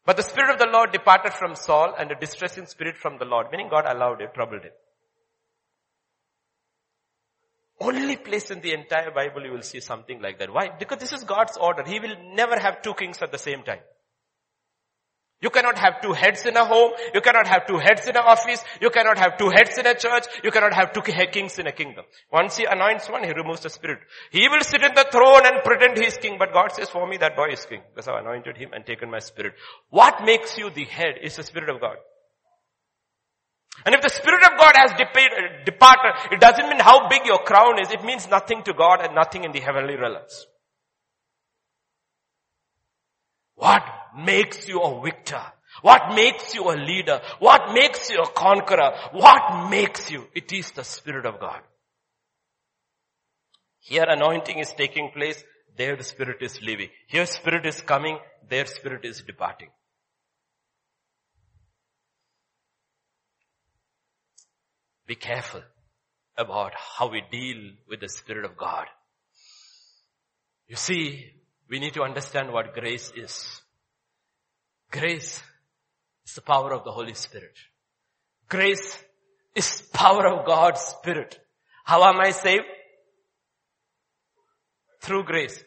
But 0.04 0.18
the 0.18 0.24
Spirit 0.24 0.52
of 0.52 0.60
the 0.60 0.72
Lord 0.72 0.92
departed 0.92 1.34
from 1.34 1.56
Saul 1.56 1.94
and 1.98 2.12
a 2.12 2.20
distressing 2.20 2.66
spirit 2.66 2.98
from 2.98 3.20
the 3.20 3.26
Lord, 3.26 3.48
meaning 3.52 3.70
God 3.70 3.86
allowed 3.86 4.22
it, 4.22 4.34
troubled 4.34 4.64
him. 4.64 4.72
Only 7.82 8.16
place 8.16 8.52
in 8.52 8.62
the 8.62 8.74
entire 8.74 9.12
Bible 9.12 9.44
you 9.44 9.52
will 9.52 9.64
see 9.64 9.80
something 9.80 10.22
like 10.22 10.38
that. 10.40 10.54
Why? 10.54 10.70
Because 10.78 11.00
this 11.00 11.14
is 11.14 11.24
God's 11.24 11.58
order. 11.58 11.84
He 11.84 12.00
will 12.00 12.16
never 12.36 12.60
have 12.60 12.82
two 12.82 12.94
kings 12.94 13.18
at 13.22 13.32
the 13.32 13.40
same 13.40 13.64
time. 13.64 13.80
You 15.42 15.50
cannot 15.50 15.80
have 15.80 16.02
two 16.02 16.14
heads 16.14 16.46
in 16.46 16.56
a 16.56 16.64
home. 16.64 16.92
You 17.16 17.22
cannot 17.22 17.48
have 17.48 17.66
two 17.66 17.80
heads 17.80 18.08
in 18.08 18.16
an 18.16 18.24
office. 18.24 18.64
You 18.80 18.92
cannot 18.92 19.18
have 19.18 19.40
two 19.40 19.50
heads 19.50 19.76
in 19.76 19.88
a 19.88 19.96
church. 19.96 20.26
You 20.44 20.52
cannot 20.52 20.74
have 20.76 20.94
two 20.94 21.02
kings 21.02 21.58
in 21.58 21.66
a 21.66 21.72
kingdom. 21.72 22.06
Once 22.32 22.58
he 22.58 22.66
anoints 22.66 23.10
one, 23.10 23.24
he 23.24 23.32
removes 23.32 23.62
the 23.62 23.72
spirit. 23.72 24.00
He 24.32 24.48
will 24.48 24.62
sit 24.62 24.84
in 24.84 24.94
the 24.94 25.08
throne 25.12 25.42
and 25.44 25.64
pretend 25.64 25.98
he 25.98 26.06
is 26.06 26.18
king, 26.18 26.36
but 26.38 26.54
God 26.54 26.74
says, 26.74 26.90
for 26.90 27.08
me 27.08 27.18
that 27.18 27.36
boy 27.36 27.50
is 27.54 27.66
king 27.66 27.82
because 27.90 28.08
I've 28.08 28.22
anointed 28.24 28.58
him 28.58 28.74
and 28.74 28.86
taken 28.86 29.10
my 29.10 29.18
spirit. 29.18 29.54
What 29.90 30.24
makes 30.24 30.60
you 30.60 30.70
the 30.70 30.86
head 30.86 31.16
is 31.24 31.38
the 31.38 31.44
spirit 31.44 31.70
of 31.70 31.82
God. 31.82 31.96
And 33.86 33.96
if 33.96 34.02
the 34.02 34.10
Spirit 34.10 34.44
of 34.44 34.60
God 34.60 34.74
has 34.76 34.92
uh, 34.92 35.66
departed, 35.66 36.14
it 36.32 36.40
doesn't 36.40 36.70
mean 36.70 36.80
how 36.80 37.10
big 37.10 37.26
your 37.26 37.40
crown 37.40 37.80
is. 37.80 37.92
It 37.92 38.04
means 38.04 38.30
nothing 38.30 38.64
to 38.64 38.74
God 38.74 39.02
and 39.02 39.16
nothing 39.16 39.44
in 39.44 39.52
the 39.52 39.60
heavenly 39.60 39.96
realms. 39.96 40.46
What 43.56 43.84
makes 44.18 44.68
you 44.68 44.82
a 44.82 45.02
victor? 45.02 45.42
What 45.82 46.14
makes 46.14 46.54
you 46.54 46.70
a 46.70 46.76
leader? 46.76 47.22
What 47.40 47.74
makes 47.74 48.10
you 48.10 48.20
a 48.22 48.30
conqueror? 48.30 48.94
What 49.14 49.70
makes 49.70 50.12
you? 50.12 50.28
It 50.36 50.52
is 50.52 50.72
the 50.72 50.84
Spirit 50.84 51.26
of 51.26 51.40
God. 51.40 51.62
Here 53.80 54.06
anointing 54.08 54.60
is 54.60 54.72
taking 54.74 55.12
place, 55.12 55.44
there 55.76 55.96
the 55.96 56.04
Spirit 56.04 56.38
is 56.42 56.62
leaving. 56.62 56.90
Here 57.08 57.26
Spirit 57.26 57.66
is 57.66 57.82
coming, 57.82 58.20
there 58.48 58.66
Spirit 58.66 59.06
is 59.06 59.24
departing. 59.24 59.70
Be 65.12 65.16
careful 65.16 65.62
about 66.38 66.72
how 66.74 67.10
we 67.10 67.22
deal 67.30 67.72
with 67.90 68.00
the 68.00 68.08
Spirit 68.08 68.46
of 68.46 68.56
God. 68.56 68.86
You 70.70 70.78
see, 70.78 71.34
we 71.70 71.80
need 71.80 71.96
to 71.96 72.04
understand 72.04 72.54
what 72.54 72.74
grace 72.74 73.12
is. 73.14 73.62
Grace 74.90 75.44
is 76.26 76.36
the 76.36 76.42
power 76.42 76.72
of 76.72 76.86
the 76.86 76.94
Holy 76.94 77.14
Spirit. 77.14 77.58
Grace 78.48 78.98
is 79.54 79.82
power 79.94 80.26
of 80.28 80.46
God's 80.46 80.80
Spirit. 80.80 81.38
How 81.84 82.02
am 82.06 82.22
I 82.22 82.32
saved? 82.32 82.72
Through 85.02 85.26
grace. 85.26 85.62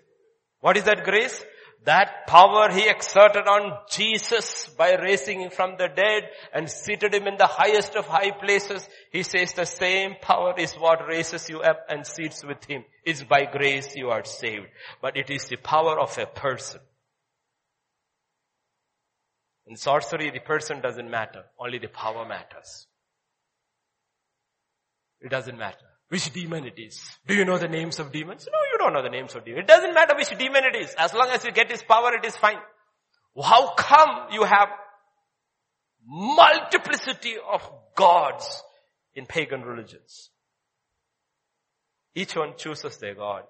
What 0.61 0.79
is 0.79 0.85
that 0.85 1.05
grace? 1.05 1.45
That 1.85 2.27
power 2.27 2.71
he 2.71 2.89
exerted 2.89 3.47
on 3.47 3.79
Jesus 3.91 4.69
by 4.79 4.95
raising 4.95 5.43
him 5.43 5.51
from 5.51 5.77
the 5.77 5.89
dead 5.89 6.25
and 6.55 6.71
seated 6.71 7.13
him 7.13 7.27
in 7.27 7.37
the 7.37 7.47
highest 7.47 7.95
of 7.95 8.07
high 8.07 8.31
places. 8.31 8.89
He 9.13 9.23
says 9.23 9.53
the 9.53 9.67
same 9.67 10.15
power 10.23 10.55
is 10.57 10.73
what 10.75 11.07
raises 11.07 11.51
you 11.51 11.61
up 11.61 11.85
and 11.91 12.07
seats 12.07 12.43
with 12.43 12.65
him. 12.65 12.85
It's 13.05 13.23
by 13.23 13.45
grace 13.45 13.95
you 13.97 14.09
are 14.09 14.25
saved. 14.25 14.69
But 15.03 15.19
it 15.19 15.29
is 15.29 15.47
the 15.49 15.57
power 15.57 16.01
of 16.01 16.17
a 16.17 16.25
person. 16.25 16.81
In 19.67 19.77
sorcery, 19.77 20.31
the 20.31 20.41
person 20.41 20.81
doesn't 20.81 21.11
matter. 21.11 21.45
Only 21.59 21.79
the 21.79 21.89
power 21.89 22.27
matters. 22.27 22.87
It 25.21 25.31
doesn't 25.31 25.59
matter 25.59 25.87
which 26.15 26.33
demon 26.33 26.65
it 26.65 26.79
is. 26.79 27.01
Do 27.27 27.35
you 27.35 27.45
know 27.45 27.59
the 27.59 27.67
names 27.69 27.99
of 27.99 28.13
demons? 28.13 28.47
No, 28.47 28.59
don't 28.85 28.93
know 28.93 29.03
the 29.03 29.09
names 29.09 29.35
of 29.35 29.45
demons. 29.45 29.65
It 29.65 29.67
doesn't 29.67 29.95
matter 29.95 30.15
which 30.15 30.37
demon 30.39 30.65
it 30.65 30.77
is. 30.77 30.95
As 30.99 31.15
long 31.15 31.29
as 31.31 31.45
you 31.45 31.53
get 31.53 31.71
his 31.71 31.83
power, 31.83 32.15
it 32.15 32.25
is 32.25 32.37
fine. 32.37 32.59
How 33.43 33.75
come 33.75 34.29
you 34.31 34.45
have 34.45 34.69
multiplicity 36.07 37.37
of 37.51 37.69
gods 37.97 38.63
in 39.15 39.27
pagan 39.27 39.63
religions? 39.63 40.31
Each 42.15 42.37
one 42.37 42.55
chooses 42.57 42.97
their 42.99 43.15
God, 43.15 43.43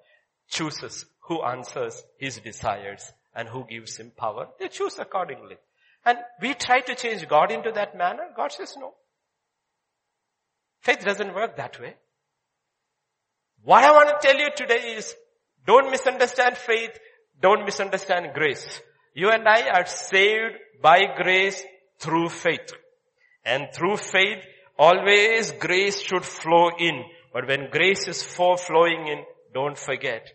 chooses 0.48 1.05
who 1.27 1.43
answers 1.43 2.02
his 2.19 2.39
desires 2.39 3.12
and 3.35 3.48
who 3.48 3.66
gives 3.66 3.97
him 3.97 4.12
power. 4.16 4.48
They 4.59 4.69
choose 4.69 4.98
accordingly. 4.98 5.56
And 6.06 6.19
we 6.40 6.55
try 6.55 6.81
to 6.81 6.94
change 6.94 7.27
God 7.28 7.51
into 7.51 7.73
that 7.73 7.97
manner. 7.97 8.28
God 8.36 8.52
says 8.52 8.74
no. 8.78 8.94
Faith 10.81 11.05
doesn't 11.05 11.35
work 11.35 11.56
that 11.56 11.81
way. 11.81 11.94
What 13.62 13.85
I 13.85 13.93
want 13.93 14.09
to 14.09 14.27
tell 14.27 14.39
you 14.39 14.51
today 14.55 14.94
is 14.97 15.15
don't 15.66 15.91
misunderstand 15.91 16.57
faith. 16.57 16.99
Don't 17.41 17.65
misunderstand 17.65 18.35
grace. 18.35 18.81
You 19.15 19.31
and 19.31 19.49
I 19.49 19.69
are 19.70 19.86
saved 19.86 20.55
by 20.82 21.03
grace 21.16 21.62
through 21.99 22.28
faith. 22.28 22.73
And 23.45 23.69
through 23.74 23.97
faith, 23.97 24.45
always 24.78 25.53
grace 25.53 26.01
should 26.01 26.24
flow 26.24 26.70
in. 26.78 27.05
But 27.32 27.49
when 27.49 27.70
grace 27.70 28.09
is 28.09 28.23
for 28.23 28.57
flowing 28.57 29.09
in, 29.09 29.24
don't 29.53 29.78
forget 29.78 30.28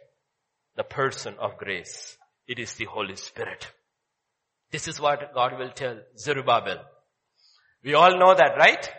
the 0.75 0.83
person 0.83 1.35
of 1.39 1.57
grace. 1.57 2.17
It 2.47 2.59
is 2.59 2.73
the 2.73 2.85
Holy 2.85 3.15
Spirit. 3.15 3.67
This 4.71 4.87
is 4.87 4.99
what 4.99 5.33
God 5.33 5.57
will 5.57 5.71
tell 5.71 5.99
Zerubbabel. 6.17 6.79
We 7.83 7.93
all 7.93 8.17
know 8.17 8.33
that, 8.35 8.55
right? 8.57 8.89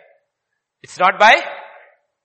It's 0.81 0.99
not 0.99 1.19
by 1.19 1.35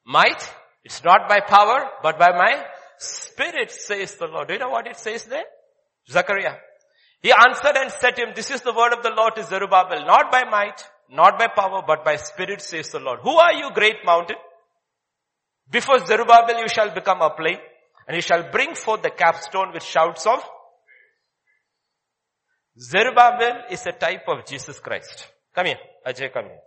might, 0.05 0.51
it's 0.85 1.05
not 1.05 1.29
by 1.29 1.41
power, 1.41 1.91
but 2.03 2.19
by 2.19 2.31
my 2.31 2.65
spirit, 2.99 3.71
says 3.71 4.15
the 4.15 4.27
Lord. 4.27 4.49
Do 4.49 4.55
you 4.55 4.61
know 4.61 4.71
what 4.71 4.87
it 4.87 4.99
says 4.99 5.25
there? 5.25 5.45
Zechariah. 6.11 6.57
He 7.23 7.33
answered 7.33 7.77
and 7.77 7.91
said 7.91 8.17
to 8.17 8.23
him, 8.23 8.33
this 8.35 8.51
is 8.51 8.61
the 8.63 8.73
word 8.73 8.93
of 8.93 9.03
the 9.03 9.11
Lord 9.11 9.35
to 9.37 9.45
Zerubbabel, 9.45 10.07
not 10.07 10.31
by 10.31 10.45
might, 10.45 10.85
not 11.11 11.39
by 11.39 11.49
power, 11.49 11.83
but 11.87 12.05
by 12.05 12.17
spirit, 12.17 12.61
says 12.61 12.91
the 12.91 13.01
Lord. 13.01 13.21
Who 13.23 13.37
are 13.37 13.53
you, 13.53 13.71
great 13.75 14.05
mountain? 14.05 14.37
Before 15.71 15.99
Zerubbabel 16.05 16.61
you 16.61 16.69
shall 16.69 16.95
become 16.95 17.21
a 17.23 17.31
plain, 17.31 17.59
and 18.07 18.15
you 18.15 18.23
shall 18.23 18.51
bring 18.51 18.75
forth 18.75 19.03
the 19.03 19.11
capstone 19.11 19.73
with 19.73 19.83
shouts 19.83 20.27
of 20.27 20.41
Zerubbabel 22.79 23.65
is 23.71 23.87
a 23.87 23.93
type 23.93 24.25
of 24.29 24.45
Jesus 24.45 24.79
Christ. 24.81 25.27
Come 25.55 25.67
here. 25.67 25.79
Ajay, 26.07 26.33
come 26.33 26.45
here. 26.45 26.61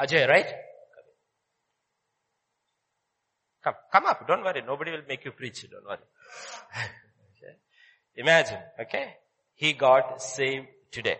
Ajay, 0.00 0.28
right? 0.28 0.46
Come, 3.62 3.74
come 3.92 4.06
up. 4.06 4.26
Don't 4.26 4.42
worry. 4.42 4.62
Nobody 4.66 4.92
will 4.92 5.02
make 5.08 5.24
you 5.24 5.32
preach. 5.32 5.66
Don't 5.70 5.84
worry. 5.84 5.98
okay. 7.36 7.56
Imagine, 8.16 8.58
okay? 8.80 9.16
He 9.54 9.72
got 9.74 10.22
saved 10.22 10.66
today. 10.90 11.18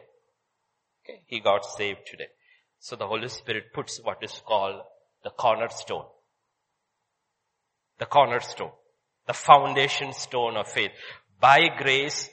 Okay? 1.04 1.20
He 1.26 1.40
got 1.40 1.64
saved 1.64 2.00
today. 2.10 2.28
So 2.78 2.96
the 2.96 3.06
Holy 3.06 3.28
Spirit 3.28 3.72
puts 3.74 4.00
what 4.02 4.22
is 4.22 4.42
called 4.46 4.80
the 5.22 5.30
cornerstone. 5.30 6.06
The 7.98 8.06
cornerstone. 8.06 8.72
The 9.26 9.34
foundation 9.34 10.12
stone 10.14 10.56
of 10.56 10.66
faith. 10.68 10.92
By 11.38 11.68
grace, 11.78 12.28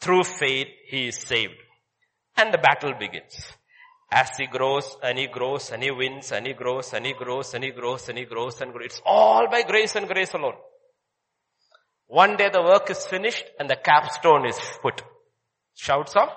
through 0.00 0.24
faith, 0.24 0.68
he 0.86 1.08
is 1.08 1.16
saved. 1.16 1.54
And 2.36 2.54
the 2.54 2.58
battle 2.58 2.94
begins. 2.98 3.52
As 4.12 4.30
he 4.36 4.46
grows 4.46 4.96
and 5.02 5.18
he 5.18 5.28
grows 5.28 5.70
and 5.70 5.82
he 5.82 5.90
wins 5.90 6.32
and 6.32 6.46
he 6.46 6.52
grows 6.52 6.92
and 6.92 7.06
he 7.06 7.12
grows 7.12 7.54
and 7.54 7.62
he 7.62 7.70
grows 7.70 8.08
and 8.08 8.18
he 8.18 8.24
grows 8.24 8.60
and 8.60 8.72
grows. 8.72 8.86
It's 8.86 9.02
all 9.06 9.48
by 9.48 9.62
grace 9.62 9.94
and 9.94 10.08
grace 10.08 10.34
alone. 10.34 10.56
One 12.08 12.36
day 12.36 12.50
the 12.52 12.62
work 12.62 12.90
is 12.90 13.06
finished 13.06 13.44
and 13.58 13.70
the 13.70 13.76
capstone 13.76 14.46
is 14.46 14.58
put. 14.82 15.02
Shouts 15.74 16.16
of 16.16 16.28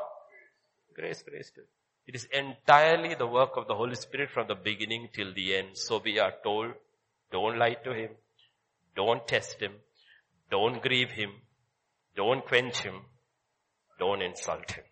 grace, 0.94 1.24
grace, 1.28 1.50
grace. 1.50 1.68
It 2.06 2.16
is 2.16 2.28
entirely 2.32 3.16
the 3.16 3.26
work 3.26 3.52
of 3.56 3.68
the 3.68 3.74
Holy 3.74 3.96
Spirit 3.96 4.30
from 4.30 4.48
the 4.48 4.56
beginning 4.56 5.10
till 5.14 5.34
the 5.34 5.56
end. 5.56 5.70
So 5.74 6.02
we 6.04 6.20
are 6.20 6.34
told, 6.44 6.74
don't 7.32 7.58
lie 7.58 7.76
to 7.84 7.94
Him. 7.94 8.12
Don't 8.96 9.28
test 9.28 9.60
Him. 9.60 9.72
Don't 10.52 10.82
grieve 10.82 11.12
Him. 11.12 11.32
Don't 12.16 12.46
quench 12.46 12.82
Him. 12.82 13.02
Don't 13.98 14.22
insult 14.22 14.72
Him. 14.72 14.84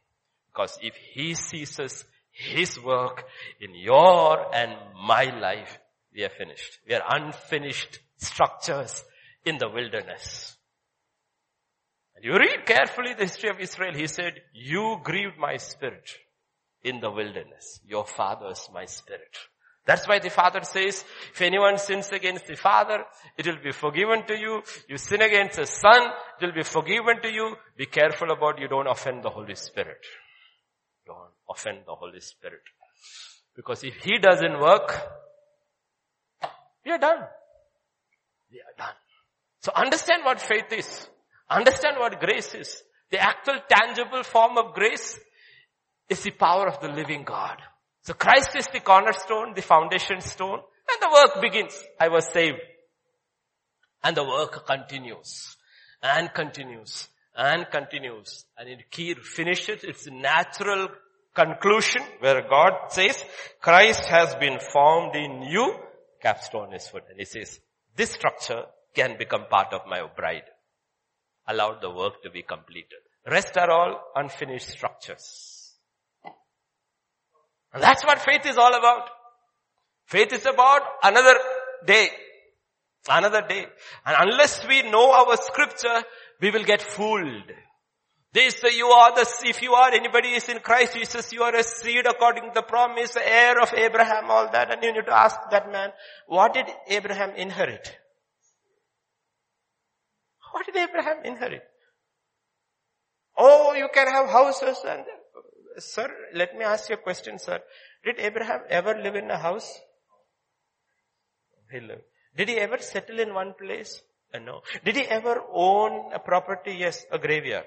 Because 0.51 0.79
if 0.81 0.95
He 0.95 1.35
ceases 1.35 2.05
His 2.41 2.81
work 2.81 3.25
in 3.59 3.75
your 3.75 4.53
and 4.53 4.75
my 5.05 5.25
life, 5.39 5.79
we 6.13 6.23
are 6.23 6.29
finished. 6.29 6.79
We 6.87 6.95
are 6.95 7.03
unfinished 7.07 7.99
structures 8.17 9.03
in 9.45 9.57
the 9.57 9.69
wilderness. 9.69 10.57
And 12.15 12.25
you 12.25 12.33
read 12.33 12.65
carefully 12.65 13.13
the 13.13 13.23
history 13.23 13.49
of 13.49 13.59
Israel. 13.59 13.93
He 13.93 14.07
said, 14.07 14.33
you 14.53 14.99
grieved 15.03 15.37
my 15.37 15.57
spirit 15.57 16.09
in 16.83 16.99
the 16.99 17.11
wilderness. 17.11 17.79
Your 17.85 18.05
father's 18.05 18.69
my 18.73 18.85
spirit. 18.85 19.37
That's 19.85 20.07
why 20.07 20.19
the 20.19 20.29
father 20.29 20.61
says, 20.63 21.03
if 21.33 21.41
anyone 21.41 21.77
sins 21.77 22.09
against 22.11 22.45
the 22.45 22.55
father, 22.55 23.03
it 23.37 23.47
will 23.47 23.61
be 23.63 23.71
forgiven 23.71 24.25
to 24.27 24.37
you. 24.37 24.61
You 24.87 24.97
sin 24.97 25.21
against 25.21 25.57
the 25.57 25.65
son, 25.65 26.11
it 26.39 26.45
will 26.45 26.53
be 26.53 26.63
forgiven 26.63 27.21
to 27.23 27.31
you. 27.31 27.55
Be 27.77 27.87
careful 27.87 28.31
about 28.31 28.59
you 28.59 28.67
don't 28.67 28.87
offend 28.87 29.23
the 29.23 29.29
Holy 29.29 29.55
Spirit. 29.55 30.05
Don't 31.07 31.33
offend 31.51 31.79
the 31.85 31.95
Holy 31.95 32.19
Spirit. 32.21 32.61
Because 33.55 33.83
if 33.83 33.95
he 33.95 34.17
doesn't 34.17 34.59
work, 34.59 34.89
we 36.85 36.91
are 36.91 36.97
done. 36.97 37.19
We 38.51 38.59
are 38.59 38.75
done. 38.77 38.95
So 39.59 39.71
understand 39.75 40.23
what 40.25 40.41
faith 40.41 40.71
is. 40.71 41.07
Understand 41.49 41.97
what 41.99 42.19
grace 42.19 42.55
is. 42.55 42.81
The 43.11 43.19
actual 43.19 43.59
tangible 43.69 44.23
form 44.23 44.57
of 44.57 44.73
grace 44.73 45.19
is 46.09 46.23
the 46.23 46.31
power 46.31 46.67
of 46.67 46.79
the 46.79 46.87
living 46.87 47.23
God. 47.23 47.57
So 48.03 48.13
Christ 48.13 48.55
is 48.55 48.67
the 48.67 48.79
cornerstone, 48.79 49.53
the 49.53 49.61
foundation 49.61 50.21
stone, 50.21 50.59
and 50.59 51.01
the 51.01 51.11
work 51.13 51.41
begins. 51.41 51.77
I 51.99 52.07
was 52.07 52.27
saved. 52.31 52.57
And 54.03 54.17
the 54.17 54.23
work 54.23 54.65
continues, 54.65 55.55
and 56.01 56.33
continues, 56.33 57.07
and 57.35 57.69
continues. 57.69 58.45
And 58.57 58.67
it 58.67 59.23
finishes 59.23 59.83
its 59.83 60.07
natural 60.07 60.89
conclusion 61.33 62.01
where 62.19 62.41
God 62.47 62.89
says, 62.89 63.23
Christ 63.61 64.05
has 64.05 64.35
been 64.35 64.59
formed 64.59 65.15
in 65.15 65.43
you, 65.43 65.75
capstone 66.21 66.73
is 66.73 66.87
put. 66.91 67.03
And 67.09 67.19
he 67.19 67.25
says, 67.25 67.59
this 67.95 68.11
structure 68.11 68.63
can 68.95 69.17
become 69.17 69.45
part 69.49 69.73
of 69.73 69.81
my 69.87 70.05
bride. 70.15 70.43
Allow 71.47 71.79
the 71.79 71.89
work 71.89 72.21
to 72.23 72.29
be 72.29 72.43
completed. 72.43 72.99
Rest 73.29 73.57
are 73.57 73.69
all 73.69 74.01
unfinished 74.15 74.69
structures. 74.69 75.73
And 77.73 77.81
that's 77.81 78.03
what 78.05 78.19
faith 78.19 78.45
is 78.45 78.57
all 78.57 78.73
about. 78.73 79.09
Faith 80.05 80.33
is 80.33 80.45
about 80.45 80.81
another 81.03 81.35
day. 81.85 82.09
Another 83.09 83.41
day. 83.47 83.65
And 84.05 84.31
unless 84.31 84.67
we 84.67 84.83
know 84.83 85.11
our 85.11 85.37
scripture, 85.37 86.03
we 86.41 86.51
will 86.51 86.63
get 86.63 86.81
fooled. 86.81 87.51
They 88.33 88.49
say 88.49 88.77
you 88.77 88.87
are 88.87 89.13
the, 89.13 89.27
if 89.43 89.61
you 89.61 89.73
are, 89.73 89.91
anybody 89.91 90.29
is 90.29 90.47
in 90.47 90.59
Christ 90.59 90.93
Jesus, 90.95 91.33
you 91.33 91.43
are 91.43 91.53
a 91.53 91.63
seed 91.63 92.05
according 92.05 92.43
to 92.43 92.51
the 92.55 92.61
promise, 92.61 93.13
the 93.13 93.27
heir 93.27 93.59
of 93.61 93.73
Abraham, 93.73 94.31
all 94.31 94.49
that. 94.51 94.71
And 94.71 94.81
you 94.83 94.93
need 94.93 95.05
to 95.05 95.13
ask 95.13 95.37
that 95.51 95.69
man, 95.71 95.89
what 96.27 96.53
did 96.53 96.67
Abraham 96.87 97.31
inherit? 97.35 97.97
What 100.53 100.65
did 100.65 100.77
Abraham 100.77 101.17
inherit? 101.25 101.63
Oh, 103.37 103.73
you 103.73 103.89
can 103.93 104.07
have 104.07 104.29
houses 104.29 104.77
and 104.87 105.03
Sir, 105.77 106.09
let 106.33 106.55
me 106.57 106.65
ask 106.65 106.89
you 106.89 106.95
a 106.95 106.97
question, 106.97 107.39
sir. 107.39 107.59
Did 108.03 108.19
Abraham 108.19 108.61
ever 108.69 108.99
live 109.01 109.15
in 109.15 109.31
a 109.31 109.37
house? 109.37 109.79
He 111.71 111.79
lived. 111.79 112.01
Did 112.35 112.49
he 112.49 112.57
ever 112.57 112.77
settle 112.79 113.19
in 113.19 113.33
one 113.33 113.53
place? 113.53 114.01
Uh, 114.33 114.39
no. 114.39 114.61
Did 114.83 114.95
he 114.95 115.03
ever 115.03 115.41
own 115.53 116.13
a 116.13 116.19
property? 116.19 116.75
Yes, 116.77 117.05
a 117.11 117.17
graveyard. 117.17 117.65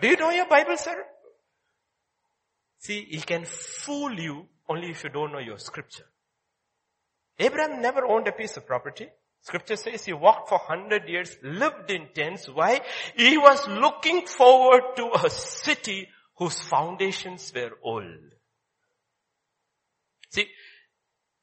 Do 0.00 0.08
you 0.08 0.16
know 0.16 0.30
your 0.30 0.46
Bible, 0.46 0.76
sir? 0.76 1.04
See, 2.78 3.06
he 3.10 3.20
can 3.20 3.44
fool 3.44 4.12
you 4.12 4.46
only 4.68 4.90
if 4.90 5.04
you 5.04 5.10
don't 5.10 5.32
know 5.32 5.38
your 5.38 5.58
scripture. 5.58 6.04
Abraham 7.38 7.80
never 7.80 8.06
owned 8.06 8.28
a 8.28 8.32
piece 8.32 8.56
of 8.56 8.66
property. 8.66 9.08
Scripture 9.42 9.76
says 9.76 10.04
he 10.04 10.12
walked 10.12 10.48
for 10.48 10.58
hundred 10.58 11.08
years, 11.08 11.36
lived 11.42 11.90
in 11.90 12.08
tents. 12.14 12.48
Why? 12.48 12.80
He 13.16 13.38
was 13.38 13.66
looking 13.68 14.26
forward 14.26 14.96
to 14.96 15.10
a 15.24 15.30
city 15.30 16.08
whose 16.36 16.58
foundations 16.60 17.52
were 17.54 17.72
old. 17.82 18.34
See, 20.30 20.46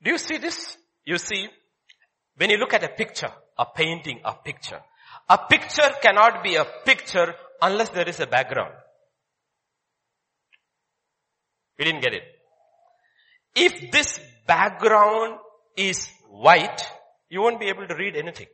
do 0.03 0.11
you 0.11 0.17
see 0.17 0.37
this? 0.37 0.77
You 1.05 1.17
see, 1.17 1.47
when 2.35 2.49
you 2.49 2.57
look 2.57 2.73
at 2.73 2.83
a 2.83 2.89
picture, 2.89 3.31
a 3.57 3.65
painting, 3.65 4.19
a 4.25 4.33
picture, 4.33 4.81
a 5.29 5.37
picture 5.37 5.89
cannot 6.01 6.43
be 6.43 6.55
a 6.55 6.65
picture 6.85 7.33
unless 7.63 7.89
there 7.89 8.07
is 8.07 8.19
a 8.19 8.27
background. 8.27 8.73
We 11.79 11.85
didn't 11.85 12.01
get 12.01 12.13
it. 12.13 12.23
If 13.55 13.91
this 13.91 14.19
background 14.47 15.39
is 15.77 16.07
white, 16.29 16.81
you 17.29 17.41
won't 17.41 17.59
be 17.59 17.69
able 17.69 17.87
to 17.87 17.95
read 17.95 18.15
anything. 18.15 18.47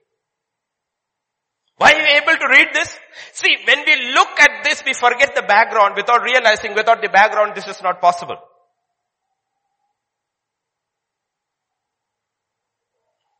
Why 1.77 1.93
are 1.93 1.99
you 1.99 2.21
able 2.21 2.37
to 2.37 2.47
read 2.49 2.67
this? 2.73 2.97
See, 3.33 3.55
when 3.65 3.83
we 3.85 4.11
look 4.13 4.39
at 4.39 4.63
this, 4.63 4.83
we 4.85 4.93
forget 4.93 5.33
the 5.33 5.43
background 5.43 5.95
without 5.95 6.21
realizing 6.23 6.75
without 6.75 7.01
the 7.01 7.09
background 7.09 7.53
this 7.55 7.67
is 7.67 7.81
not 7.81 8.01
possible. 8.01 8.37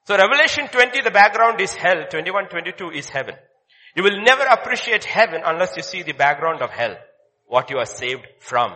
So 0.05 0.17
Revelation 0.17 0.67
20, 0.69 1.01
the 1.01 1.11
background 1.11 1.61
is 1.61 1.75
hell. 1.75 2.05
21, 2.09 2.47
22 2.49 2.91
is 2.91 3.09
heaven. 3.09 3.35
You 3.95 4.03
will 4.03 4.21
never 4.21 4.43
appreciate 4.43 5.03
heaven 5.03 5.41
unless 5.45 5.75
you 5.75 5.83
see 5.83 6.03
the 6.03 6.13
background 6.13 6.61
of 6.61 6.69
hell. 6.69 6.95
What 7.47 7.69
you 7.69 7.77
are 7.77 7.85
saved 7.85 8.27
from. 8.39 8.73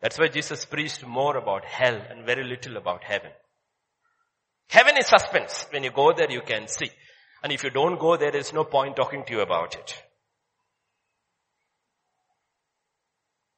That's 0.00 0.18
why 0.18 0.28
Jesus 0.28 0.64
preached 0.64 1.06
more 1.06 1.36
about 1.36 1.64
hell 1.64 2.00
and 2.10 2.26
very 2.26 2.44
little 2.44 2.76
about 2.76 3.04
heaven. 3.04 3.30
Heaven 4.68 4.96
is 4.98 5.06
suspense. 5.06 5.66
When 5.70 5.84
you 5.84 5.90
go 5.90 6.12
there, 6.12 6.30
you 6.30 6.42
can 6.42 6.68
see. 6.68 6.90
And 7.42 7.52
if 7.52 7.62
you 7.62 7.70
don't 7.70 7.98
go 7.98 8.16
there, 8.16 8.32
there's 8.32 8.52
no 8.52 8.64
point 8.64 8.96
talking 8.96 9.24
to 9.24 9.32
you 9.32 9.40
about 9.40 9.76
it. 9.76 10.02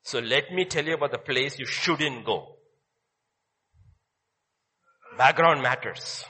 So 0.02 0.20
let 0.20 0.52
me 0.52 0.64
tell 0.64 0.84
you 0.84 0.94
about 0.94 1.12
the 1.12 1.18
place 1.18 1.58
you 1.58 1.66
shouldn't 1.66 2.24
go. 2.24 2.56
Background 5.16 5.62
matters. 5.62 6.24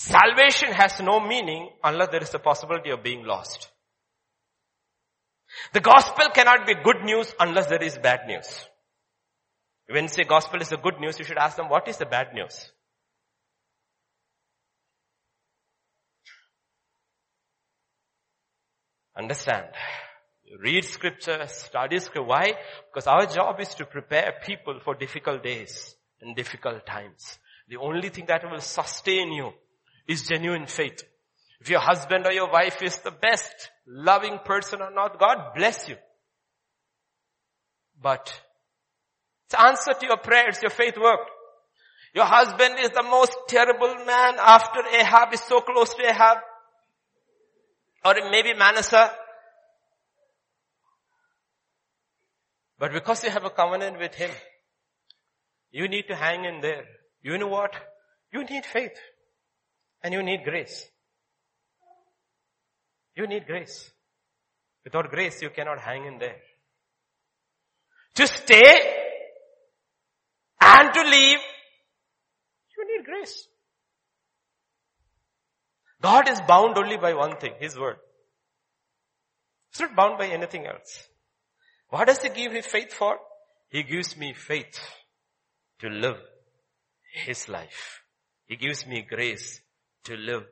Salvation 0.00 0.72
has 0.72 0.98
no 1.02 1.20
meaning 1.20 1.68
unless 1.84 2.08
there 2.10 2.22
is 2.22 2.32
a 2.32 2.38
possibility 2.38 2.88
of 2.88 3.02
being 3.02 3.22
lost. 3.22 3.68
The 5.74 5.80
gospel 5.80 6.30
cannot 6.32 6.66
be 6.66 6.72
good 6.74 7.04
news 7.04 7.34
unless 7.38 7.66
there 7.66 7.82
is 7.82 7.98
bad 7.98 8.20
news. 8.26 8.64
When 9.90 10.04
you 10.04 10.08
say 10.08 10.24
gospel 10.24 10.62
is 10.62 10.70
the 10.70 10.78
good 10.78 10.98
news, 11.00 11.18
you 11.18 11.26
should 11.26 11.36
ask 11.36 11.58
them, 11.58 11.68
what 11.68 11.86
is 11.86 11.98
the 11.98 12.06
bad 12.06 12.32
news? 12.32 12.72
Understand. 19.18 19.66
Read 20.60 20.86
scripture, 20.86 21.46
study 21.46 21.98
scripture. 21.98 22.22
Why? 22.22 22.54
Because 22.90 23.06
our 23.06 23.26
job 23.26 23.60
is 23.60 23.74
to 23.74 23.84
prepare 23.84 24.32
people 24.46 24.80
for 24.82 24.94
difficult 24.94 25.42
days 25.42 25.94
and 26.22 26.34
difficult 26.34 26.86
times. 26.86 27.38
The 27.68 27.76
only 27.76 28.08
thing 28.08 28.24
that 28.28 28.50
will 28.50 28.62
sustain 28.62 29.32
you 29.32 29.52
is 30.06 30.26
genuine 30.26 30.66
faith. 30.66 31.02
If 31.60 31.68
your 31.68 31.80
husband 31.80 32.26
or 32.26 32.32
your 32.32 32.50
wife 32.50 32.82
is 32.82 32.98
the 32.98 33.10
best 33.10 33.70
loving 33.86 34.38
person 34.44 34.80
or 34.80 34.90
not, 34.92 35.18
God 35.18 35.52
bless 35.54 35.88
you. 35.88 35.96
But 38.02 38.32
the 39.50 39.60
answer 39.60 39.92
to 39.92 40.06
your 40.06 40.16
prayers, 40.16 40.60
your 40.62 40.70
faith 40.70 40.96
worked. 40.96 41.30
Your 42.14 42.24
husband 42.24 42.76
is 42.80 42.90
the 42.90 43.02
most 43.02 43.36
terrible 43.46 43.94
man 44.04 44.34
after 44.40 44.80
Ahab, 44.98 45.32
is 45.34 45.40
so 45.42 45.60
close 45.60 45.94
to 45.94 46.08
Ahab. 46.08 46.38
Or 48.04 48.14
maybe 48.30 48.54
Manasseh. 48.54 49.10
But 52.78 52.92
because 52.92 53.22
you 53.22 53.30
have 53.30 53.44
a 53.44 53.50
covenant 53.50 53.98
with 53.98 54.14
him, 54.14 54.30
you 55.70 55.86
need 55.86 56.06
to 56.08 56.16
hang 56.16 56.46
in 56.46 56.62
there. 56.62 56.86
You 57.22 57.36
know 57.36 57.48
what? 57.48 57.74
You 58.32 58.44
need 58.44 58.64
faith. 58.64 58.98
And 60.02 60.14
you 60.14 60.22
need 60.22 60.44
grace. 60.44 60.88
You 63.16 63.26
need 63.26 63.46
grace. 63.46 63.90
Without 64.84 65.10
grace, 65.10 65.42
you 65.42 65.50
cannot 65.50 65.80
hang 65.80 66.06
in 66.06 66.18
there. 66.18 66.36
To 68.14 68.26
stay 68.26 68.96
and 70.60 70.92
to 70.94 71.02
leave, 71.02 71.38
you 72.76 72.98
need 72.98 73.04
grace. 73.04 73.46
God 76.00 76.30
is 76.30 76.40
bound 76.48 76.78
only 76.78 76.96
by 76.96 77.12
one 77.12 77.36
thing, 77.36 77.52
His 77.60 77.78
word. 77.78 77.96
He's 79.70 79.80
not 79.80 79.94
bound 79.94 80.18
by 80.18 80.28
anything 80.28 80.66
else. 80.66 81.08
What 81.90 82.06
does 82.06 82.22
He 82.22 82.30
give 82.30 82.52
His 82.52 82.66
faith 82.66 82.92
for? 82.92 83.18
He 83.68 83.82
gives 83.82 84.16
me 84.16 84.32
faith 84.32 84.80
to 85.80 85.88
live 85.88 86.16
His 87.26 87.48
life. 87.48 88.00
He 88.46 88.56
gives 88.56 88.86
me 88.86 89.02
grace 89.02 89.60
to 90.04 90.16
live 90.16 90.44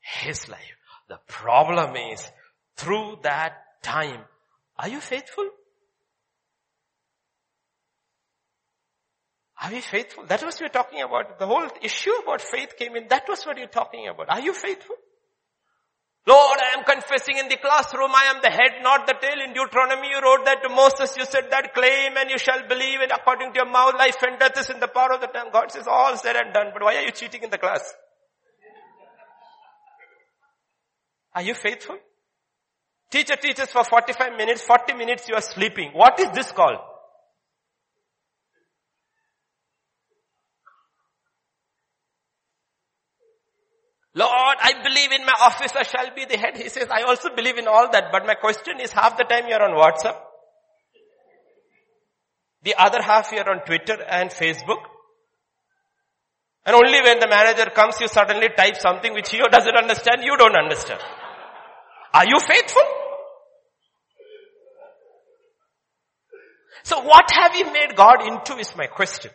His 0.00 0.48
life. 0.48 0.76
The 1.08 1.18
problem 1.28 1.96
is, 1.96 2.28
through 2.76 3.18
that 3.22 3.52
time, 3.82 4.20
are 4.78 4.88
you 4.88 5.00
faithful? 5.00 5.48
Are 9.62 9.72
we 9.72 9.80
faithful? 9.80 10.26
That 10.26 10.44
was 10.44 10.56
what 10.56 10.62
we're 10.62 10.82
talking 10.82 11.02
about. 11.02 11.38
The 11.38 11.46
whole 11.46 11.68
issue 11.80 12.12
about 12.22 12.42
faith 12.42 12.76
came 12.78 12.94
in. 12.94 13.08
That 13.08 13.24
was 13.28 13.44
what 13.44 13.56
you're 13.56 13.68
talking 13.68 14.06
about. 14.06 14.28
Are 14.28 14.40
you 14.40 14.52
faithful? 14.52 14.96
Lord, 16.26 16.58
I 16.58 16.76
am 16.76 16.84
confessing 16.84 17.38
in 17.38 17.48
the 17.48 17.56
classroom, 17.56 18.10
I 18.12 18.34
am 18.34 18.42
the 18.42 18.50
head, 18.50 18.82
not 18.82 19.06
the 19.06 19.14
tail. 19.14 19.40
In 19.46 19.54
Deuteronomy, 19.54 20.08
you 20.08 20.20
wrote 20.20 20.44
that 20.44 20.58
to 20.64 20.68
Moses, 20.68 21.16
you 21.16 21.24
said 21.24 21.46
that 21.52 21.72
claim 21.72 22.16
and 22.16 22.28
you 22.28 22.36
shall 22.36 22.66
believe 22.66 22.98
and 23.00 23.12
according 23.12 23.52
to 23.52 23.58
your 23.62 23.70
mouth, 23.70 23.94
life 23.94 24.16
and 24.22 24.36
death 24.36 24.58
is 24.58 24.68
in 24.68 24.80
the 24.80 24.88
power 24.88 25.12
of 25.12 25.20
the 25.20 25.28
tongue. 25.28 25.50
God 25.52 25.70
says 25.70 25.86
all 25.86 26.16
said 26.16 26.34
and 26.34 26.52
done, 26.52 26.70
but 26.74 26.82
why 26.82 26.96
are 26.96 27.02
you 27.02 27.12
cheating 27.12 27.44
in 27.44 27.50
the 27.50 27.58
class? 27.58 27.94
Are 31.36 31.42
you 31.42 31.52
faithful? 31.52 31.98
Teacher 33.10 33.36
teaches 33.36 33.70
for 33.70 33.84
45 33.84 34.38
minutes, 34.38 34.62
40 34.62 34.94
minutes 34.94 35.28
you 35.28 35.34
are 35.34 35.42
sleeping. 35.42 35.90
What 35.92 36.18
is 36.18 36.30
this 36.34 36.50
called? 36.50 36.78
Lord, 44.14 44.56
I 44.62 44.72
believe 44.82 45.12
in 45.12 45.26
my 45.26 45.34
officer 45.42 45.84
shall 45.84 46.14
be 46.16 46.24
the 46.24 46.38
head. 46.38 46.56
He 46.56 46.70
says, 46.70 46.88
I 46.90 47.02
also 47.02 47.28
believe 47.36 47.58
in 47.58 47.68
all 47.68 47.90
that, 47.92 48.04
but 48.10 48.24
my 48.26 48.34
question 48.34 48.80
is 48.80 48.90
half 48.92 49.18
the 49.18 49.24
time 49.24 49.44
you're 49.46 49.62
on 49.62 49.76
WhatsApp. 49.76 50.16
The 52.62 52.74
other 52.78 53.02
half 53.02 53.30
you're 53.30 53.48
on 53.48 53.60
Twitter 53.66 54.02
and 54.08 54.30
Facebook. 54.30 54.80
And 56.64 56.74
only 56.74 57.02
when 57.02 57.20
the 57.20 57.28
manager 57.28 57.70
comes, 57.70 58.00
you 58.00 58.08
suddenly 58.08 58.48
type 58.56 58.76
something 58.76 59.12
which 59.12 59.30
he 59.30 59.38
doesn't 59.50 59.76
understand, 59.76 60.22
you 60.24 60.34
don't 60.38 60.56
understand. 60.56 61.00
Are 62.16 62.24
you 62.26 62.40
faithful? 62.40 62.82
So 66.82 67.02
what 67.02 67.30
have 67.30 67.54
you 67.54 67.70
made 67.70 67.94
God 67.94 68.26
into 68.26 68.56
is 68.56 68.74
my 68.74 68.86
question. 68.86 69.30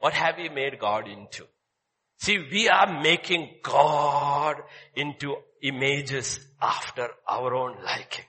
What 0.00 0.12
have 0.12 0.38
you 0.38 0.50
made 0.50 0.78
God 0.78 1.08
into? 1.08 1.46
See, 2.18 2.36
we 2.38 2.68
are 2.68 3.00
making 3.02 3.48
God 3.62 4.56
into 4.94 5.36
images 5.62 6.38
after 6.60 7.08
our 7.26 7.54
own 7.54 7.76
liking. 7.82 8.26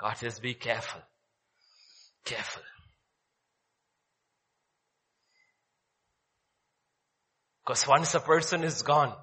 God 0.00 0.16
says, 0.16 0.38
be 0.38 0.54
careful. 0.54 1.02
Careful. 2.24 2.62
Because 7.64 7.86
once 7.88 8.14
a 8.14 8.20
person 8.20 8.62
is 8.62 8.82
gone, 8.82 9.14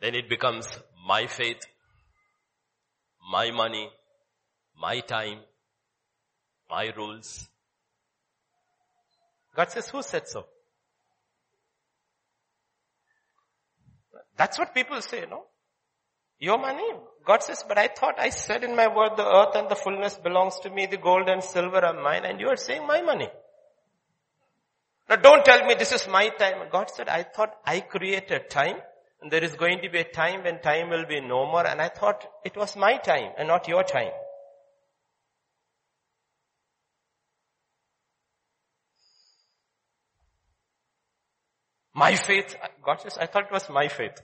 then 0.00 0.14
it 0.14 0.30
becomes 0.30 0.66
my 1.06 1.26
faith, 1.26 1.60
my 3.30 3.50
money, 3.50 3.90
my 4.80 5.00
time, 5.00 5.40
my 6.70 6.90
rules. 6.96 7.48
God 9.54 9.70
says, 9.70 9.88
who 9.88 10.02
said 10.02 10.26
so? 10.26 10.44
That's 14.38 14.58
what 14.58 14.74
people 14.74 15.00
say, 15.02 15.24
no? 15.28 15.44
Your 16.38 16.58
money. 16.58 16.88
God 17.26 17.42
says, 17.42 17.64
but 17.66 17.78
I 17.78 17.88
thought 17.88 18.18
I 18.18 18.30
said 18.30 18.64
in 18.64 18.76
my 18.76 18.88
word, 18.88 19.16
the 19.16 19.26
earth 19.26 19.54
and 19.54 19.68
the 19.68 19.74
fullness 19.74 20.14
belongs 20.16 20.60
to 20.60 20.70
me, 20.70 20.86
the 20.86 20.98
gold 20.98 21.28
and 21.28 21.42
silver 21.42 21.84
are 21.84 22.00
mine, 22.02 22.24
and 22.24 22.40
you 22.40 22.48
are 22.48 22.56
saying 22.56 22.86
my 22.86 23.02
money. 23.02 23.28
Now 25.08 25.16
don't 25.16 25.44
tell 25.44 25.64
me 25.66 25.74
this 25.74 25.92
is 25.92 26.08
my 26.08 26.30
time. 26.30 26.68
God 26.70 26.90
said, 26.90 27.08
I 27.08 27.22
thought 27.22 27.54
I 27.64 27.80
created 27.80 28.50
time, 28.50 28.76
and 29.22 29.30
there 29.30 29.44
is 29.44 29.54
going 29.54 29.80
to 29.82 29.88
be 29.88 30.00
a 30.00 30.04
time 30.04 30.42
when 30.42 30.60
time 30.60 30.90
will 30.90 31.06
be 31.06 31.20
no 31.20 31.46
more, 31.46 31.66
and 31.66 31.80
I 31.80 31.88
thought 31.88 32.26
it 32.44 32.56
was 32.56 32.76
my 32.76 32.96
time 32.96 33.32
and 33.38 33.46
not 33.46 33.68
your 33.68 33.84
time. 33.84 34.10
My 41.94 42.14
faith, 42.14 42.54
God 42.84 43.00
says, 43.00 43.16
I 43.16 43.26
thought 43.26 43.44
it 43.44 43.52
was 43.52 43.70
my 43.70 43.88
faith. 43.88 44.20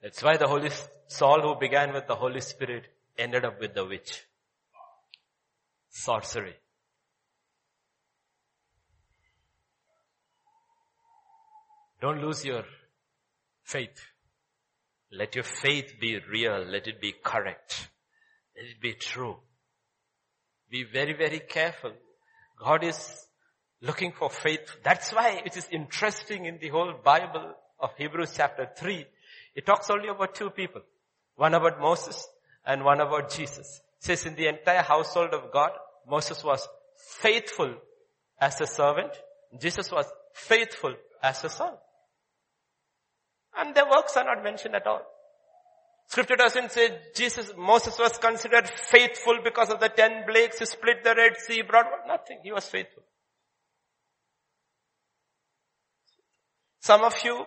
That's 0.00 0.22
why 0.22 0.36
the 0.36 0.46
Holy, 0.46 0.70
Saul 1.08 1.42
who 1.42 1.56
began 1.56 1.92
with 1.92 2.06
the 2.06 2.14
Holy 2.14 2.40
Spirit 2.40 2.86
ended 3.18 3.44
up 3.44 3.60
with 3.60 3.74
the 3.74 3.84
witch. 3.84 4.27
Sorcery. 6.04 6.54
Don't 12.00 12.20
lose 12.20 12.44
your 12.44 12.64
faith. 13.64 14.00
Let 15.10 15.34
your 15.34 15.44
faith 15.44 15.94
be 16.00 16.18
real. 16.30 16.64
Let 16.64 16.86
it 16.86 17.00
be 17.00 17.14
correct. 17.22 17.88
Let 18.56 18.66
it 18.66 18.80
be 18.80 18.92
true. 18.92 19.36
Be 20.70 20.84
very, 20.84 21.14
very 21.14 21.40
careful 21.40 21.92
God 22.58 22.82
is 22.82 23.26
looking 23.80 24.12
for 24.12 24.28
faith. 24.28 24.78
That's 24.82 25.12
why 25.12 25.42
it 25.44 25.56
is 25.56 25.68
interesting 25.70 26.46
in 26.46 26.58
the 26.60 26.68
whole 26.68 26.92
Bible 27.04 27.54
of 27.78 27.90
Hebrews 27.96 28.34
chapter 28.36 28.68
3. 28.76 29.06
It 29.54 29.64
talks 29.64 29.90
only 29.90 30.08
about 30.08 30.34
two 30.34 30.50
people. 30.50 30.82
One 31.36 31.54
about 31.54 31.80
Moses 31.80 32.26
and 32.66 32.84
one 32.84 33.00
about 33.00 33.30
Jesus. 33.30 33.80
It 34.00 34.04
says 34.04 34.26
in 34.26 34.34
the 34.34 34.48
entire 34.48 34.82
household 34.82 35.34
of 35.34 35.52
God, 35.52 35.70
Moses 36.08 36.42
was 36.42 36.66
faithful 37.20 37.74
as 38.40 38.60
a 38.60 38.66
servant. 38.66 39.12
Jesus 39.60 39.90
was 39.90 40.06
faithful 40.34 40.94
as 41.22 41.44
a 41.44 41.48
son. 41.48 41.74
And 43.56 43.74
their 43.74 43.88
works 43.88 44.16
are 44.16 44.24
not 44.24 44.44
mentioned 44.44 44.74
at 44.74 44.86
all. 44.86 45.02
Scripture 46.06 46.36
doesn't 46.36 46.72
say 46.72 46.98
Jesus, 47.14 47.52
Moses 47.56 47.98
was 47.98 48.16
considered 48.16 48.68
faithful 48.68 49.40
because 49.44 49.68
of 49.68 49.80
the 49.80 49.90
ten 49.90 50.24
plagues. 50.26 50.58
He 50.58 50.64
split 50.64 51.04
the 51.04 51.14
Red 51.14 51.36
Sea, 51.36 51.62
brought 51.62 51.86
nothing. 52.06 52.38
He 52.42 52.52
was 52.52 52.66
faithful. 52.66 53.02
Some 56.80 57.02
of 57.02 57.14
you 57.22 57.44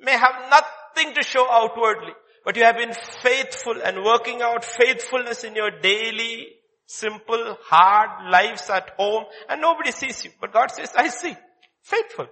may 0.00 0.12
have 0.12 0.50
nothing 0.50 1.14
to 1.14 1.22
show 1.22 1.46
outwardly, 1.50 2.14
but 2.44 2.56
you 2.56 2.64
have 2.64 2.76
been 2.76 2.94
faithful 3.20 3.74
and 3.84 4.02
working 4.02 4.40
out 4.40 4.64
faithfulness 4.64 5.44
in 5.44 5.54
your 5.54 5.70
daily, 5.70 6.48
simple, 6.86 7.56
hard 7.62 8.30
lives 8.30 8.68
at 8.70 8.90
home 8.96 9.24
and 9.48 9.60
nobody 9.60 9.92
sees 9.92 10.24
you. 10.24 10.30
But 10.40 10.52
God 10.52 10.70
says, 10.70 10.92
I 10.96 11.08
see. 11.08 11.34
Faithful. 11.82 12.26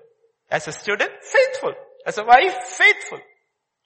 As 0.51 0.69
a 0.69 0.73
student, 0.73 1.11
faithful. 1.23 1.73
As 2.07 2.19
a 2.19 2.25
wife, 2.25 2.55
faithful. 2.67 3.19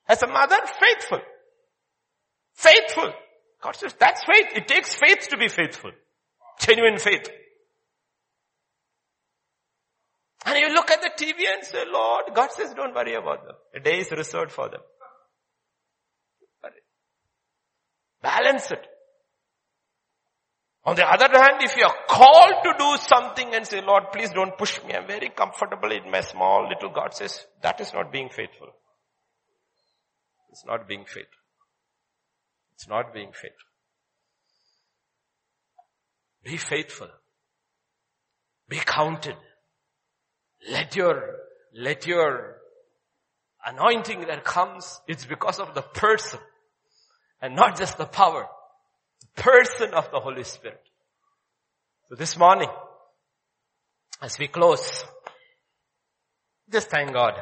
As 0.09 0.23
a 0.23 0.27
mother, 0.27 0.59
faithful. 0.81 1.21
Faithful. 2.55 3.13
God 3.61 3.77
says, 3.77 3.95
that's 3.99 4.25
faith. 4.25 4.47
It 4.55 4.69
takes 4.69 4.95
faith 4.95 5.29
to 5.31 5.37
be 5.37 5.49
faithful. 5.49 5.91
Genuine 6.61 6.99
faith. 6.99 7.29
And 10.45 10.59
you 10.59 10.73
look 10.73 10.91
at 10.91 11.03
the 11.03 11.11
TV 11.11 11.41
and 11.53 11.65
say, 11.65 11.83
Lord, 11.91 12.27
God 12.33 12.53
says 12.53 12.73
don't 12.75 12.95
worry 12.95 13.15
about 13.15 13.45
them. 13.45 13.57
A 13.75 13.81
day 13.81 13.99
is 13.99 14.11
reserved 14.13 14.53
for 14.53 14.69
them. 14.69 14.81
Balance 18.23 18.71
it. 18.71 18.87
On 20.87 20.95
the 20.95 21.05
other 21.05 21.29
hand, 21.37 21.61
if 21.63 21.77
you 21.77 21.85
are 21.85 21.97
called 22.09 22.63
to 22.63 22.75
do 22.79 22.97
something 23.09 23.53
and 23.55 23.67
say, 23.67 23.81
Lord, 23.83 24.05
please 24.13 24.31
don't 24.31 24.57
push 24.57 24.81
me. 24.85 24.95
I'm 24.95 25.09
very 25.09 25.31
comfortable 25.31 25.91
in 25.91 26.09
my 26.13 26.21
small 26.21 26.69
little 26.69 26.91
God 26.91 27.13
says, 27.13 27.45
that 27.63 27.81
is 27.81 27.93
not 27.93 28.13
being 28.13 28.29
faithful. 28.29 28.69
It's 30.53 30.65
not 30.65 30.87
being 30.87 31.05
faithful. 31.05 31.43
It's 32.77 32.89
not 32.89 33.13
being 33.13 33.33
faithful. 33.33 33.67
Be 36.45 36.57
faithful. 36.57 37.09
Be 38.69 38.77
counted. 38.77 39.37
Let 40.71 40.95
your, 40.95 41.35
let 41.75 42.07
your 42.07 42.59
anointing 43.65 44.21
that 44.29 44.45
comes, 44.45 45.01
it's 45.09 45.25
because 45.25 45.59
of 45.59 45.75
the 45.75 45.83
person 45.83 46.39
and 47.43 47.57
not 47.57 47.77
just 47.77 47.99
the 47.99 48.07
power. 48.07 48.47
Person 49.35 49.95
of 49.95 50.11
the 50.11 50.21
Holy 50.21 50.45
Spirit. 50.45 50.83
So 52.09 52.15
this 52.15 52.37
morning, 52.37 52.69
as 54.23 54.39
we 54.39 54.49
close, 54.49 55.05
just 56.71 56.89
thank 56.89 57.13
God. 57.13 57.35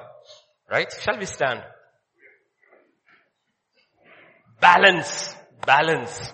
Right? 0.70 0.90
Shall 1.00 1.18
we 1.18 1.26
stand? 1.26 1.62
Balance. 4.60 5.34
Balance. 5.66 6.32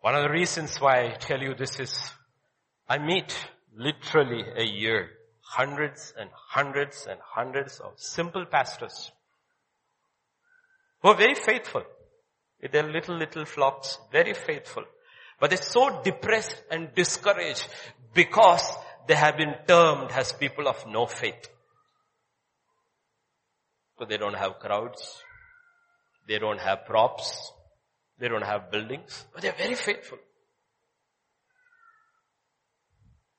One 0.00 0.14
of 0.14 0.22
the 0.22 0.30
reasons 0.30 0.78
why 0.78 1.04
I 1.04 1.10
tell 1.10 1.40
you 1.40 1.54
this 1.54 1.78
is, 1.78 2.10
I 2.88 2.98
meet 2.98 3.36
literally 3.76 4.42
a 4.56 4.64
year, 4.64 5.10
hundreds 5.56 6.14
and 6.18 6.30
hundreds 6.32 7.06
and 7.10 7.18
hundreds 7.22 7.80
of 7.80 7.92
simple 7.96 8.44
pastors 8.46 9.10
who 11.02 11.08
are 11.08 11.16
very 11.16 11.34
faithful 11.34 11.82
with 12.62 12.72
their 12.72 12.84
little, 12.84 13.16
little 13.16 13.44
flocks, 13.44 13.98
very 14.12 14.34
faithful. 14.34 14.84
But 15.40 15.50
they're 15.50 15.62
so 15.62 16.02
depressed 16.02 16.62
and 16.70 16.94
discouraged 16.94 17.66
because 18.14 18.62
they 19.08 19.14
have 19.14 19.36
been 19.36 19.54
termed 19.66 20.10
as 20.12 20.32
people 20.32 20.68
of 20.68 20.86
no 20.86 21.06
faith. 21.06 21.48
So 23.98 24.04
they 24.04 24.18
don't 24.18 24.36
have 24.36 24.58
crowds. 24.60 25.22
They 26.28 26.38
don't 26.38 26.60
have 26.60 26.84
props. 26.86 27.52
They 28.20 28.28
don't 28.28 28.44
have 28.44 28.70
buildings, 28.70 29.24
but 29.32 29.40
they're 29.40 29.52
very 29.56 29.74
faithful. 29.74 30.18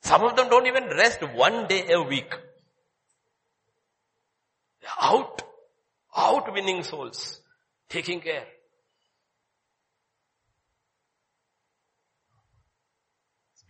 Some 0.03 0.23
of 0.23 0.35
them 0.35 0.49
don't 0.49 0.67
even 0.67 0.85
rest 0.85 1.21
one 1.33 1.67
day 1.67 1.91
a 1.91 2.01
week. 2.01 2.33
They're 4.81 4.89
out, 4.99 5.41
out 6.15 6.51
winning 6.53 6.83
souls, 6.83 7.39
taking 7.87 8.19
care. 8.19 8.45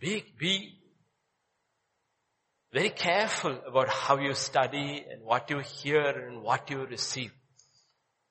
Be, 0.00 0.24
be 0.36 0.80
very 2.72 2.90
careful 2.90 3.56
about 3.68 3.88
how 3.88 4.18
you 4.18 4.34
study 4.34 5.04
and 5.08 5.22
what 5.22 5.48
you 5.50 5.60
hear 5.60 6.08
and 6.08 6.42
what 6.42 6.68
you 6.70 6.86
receive. 6.86 7.30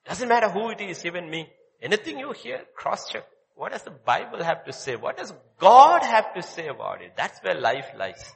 Doesn't 0.05 0.27
matter 0.27 0.49
who 0.49 0.71
it 0.71 0.81
is, 0.81 1.05
even 1.05 1.29
me. 1.29 1.47
Anything 1.81 2.19
you 2.19 2.33
hear, 2.33 2.63
cross 2.75 3.09
check. 3.09 3.23
What 3.61 3.73
does 3.73 3.83
the 3.83 3.91
Bible 3.91 4.43
have 4.43 4.65
to 4.65 4.73
say? 4.73 4.95
What 4.95 5.17
does 5.17 5.31
God 5.59 6.01
have 6.01 6.33
to 6.33 6.41
say 6.41 6.67
about 6.67 7.03
it? 7.03 7.13
That's 7.15 7.37
where 7.43 7.53
life 7.53 7.85
lies. 7.95 8.33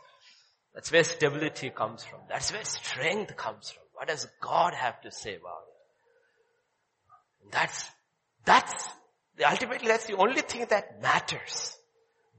That's 0.76 0.91
where 0.91 1.03
stability 1.03 1.72
comes 1.72 2.03
from. 2.03 2.19
That's 2.30 2.53
where 2.53 2.64
strength 2.64 3.35
comes 3.35 3.72
from. 3.72 3.81
What 3.93 4.07
does 4.07 4.27
God 4.39 4.76
have 4.76 5.02
to 5.02 5.10
say 5.10 5.34
about 5.38 5.64
it? 7.41 7.52
That's, 7.52 7.89
that's, 8.45 8.88
ultimately 9.43 9.88
that's 9.88 10.06
the 10.06 10.15
only 10.15 10.41
thing 10.43 10.68
that 10.69 11.02
matters. 11.02 11.76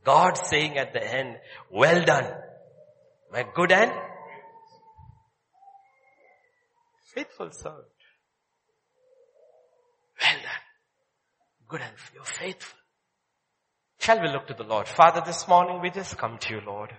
God 0.05 0.39
saying 0.39 0.79
at 0.79 0.93
the 0.93 1.03
end, 1.03 1.39
well 1.73 2.05
done, 2.05 2.35
my 3.33 3.47
good 3.53 3.73
and 3.73 3.91
faithful 7.13 7.51
servant. 7.51 7.89
Well 10.23 10.41
done 10.41 10.66
good 11.69 11.81
and 11.81 11.93
you're 12.15 12.25
faithful. 12.25 12.79
Shall 13.99 14.21
we 14.21 14.29
look 14.29 14.47
to 14.49 14.55
the 14.55 14.65
Lord? 14.65 14.87
Father, 14.89 15.23
this 15.25 15.49
morning 15.49 15.81
we 15.81 15.91
just 15.91 16.17
come 16.17 16.39
to 16.39 16.55
you, 16.55 16.61
Lord. 16.67 16.93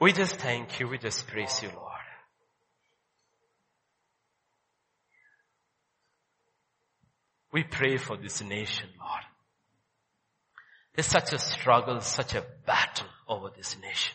We 0.00 0.12
just 0.12 0.36
thank 0.36 0.80
you. 0.80 0.88
We 0.88 0.98
just 0.98 1.26
praise 1.26 1.62
you, 1.62 1.70
Lord. 1.74 1.90
We 7.52 7.62
pray 7.62 7.98
for 7.98 8.16
this 8.16 8.42
nation, 8.42 8.88
Lord. 8.98 9.22
There's 10.94 11.06
such 11.06 11.32
a 11.32 11.38
struggle, 11.38 12.00
such 12.00 12.34
a 12.34 12.44
battle 12.66 13.06
over 13.28 13.50
this 13.56 13.76
nation. 13.80 14.14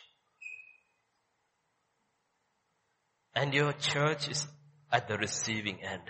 And 3.34 3.54
your 3.54 3.74
church 3.74 4.30
is 4.30 4.48
at 4.92 5.08
the 5.08 5.18
receiving 5.18 5.82
end. 5.82 6.04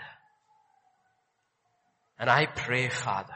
And 2.20 2.28
I 2.28 2.44
pray, 2.44 2.90
Father, 2.90 3.34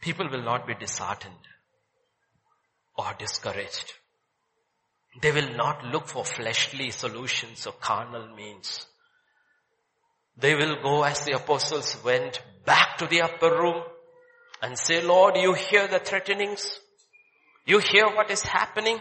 people 0.00 0.30
will 0.30 0.42
not 0.42 0.66
be 0.66 0.74
disheartened 0.74 1.46
or 2.96 3.14
discouraged. 3.18 3.92
They 5.20 5.30
will 5.30 5.54
not 5.54 5.84
look 5.84 6.06
for 6.08 6.24
fleshly 6.24 6.90
solutions 6.90 7.66
or 7.66 7.74
carnal 7.74 8.34
means. 8.34 8.86
They 10.38 10.54
will 10.54 10.82
go 10.82 11.02
as 11.02 11.20
the 11.20 11.36
apostles 11.36 11.98
went 12.02 12.42
back 12.64 12.96
to 12.96 13.06
the 13.06 13.20
upper 13.20 13.50
room 13.50 13.82
and 14.62 14.78
say, 14.78 15.02
Lord, 15.02 15.36
you 15.36 15.52
hear 15.52 15.86
the 15.86 15.98
threatenings. 15.98 16.80
You 17.66 17.78
hear 17.78 18.06
what 18.06 18.30
is 18.30 18.42
happening. 18.42 18.98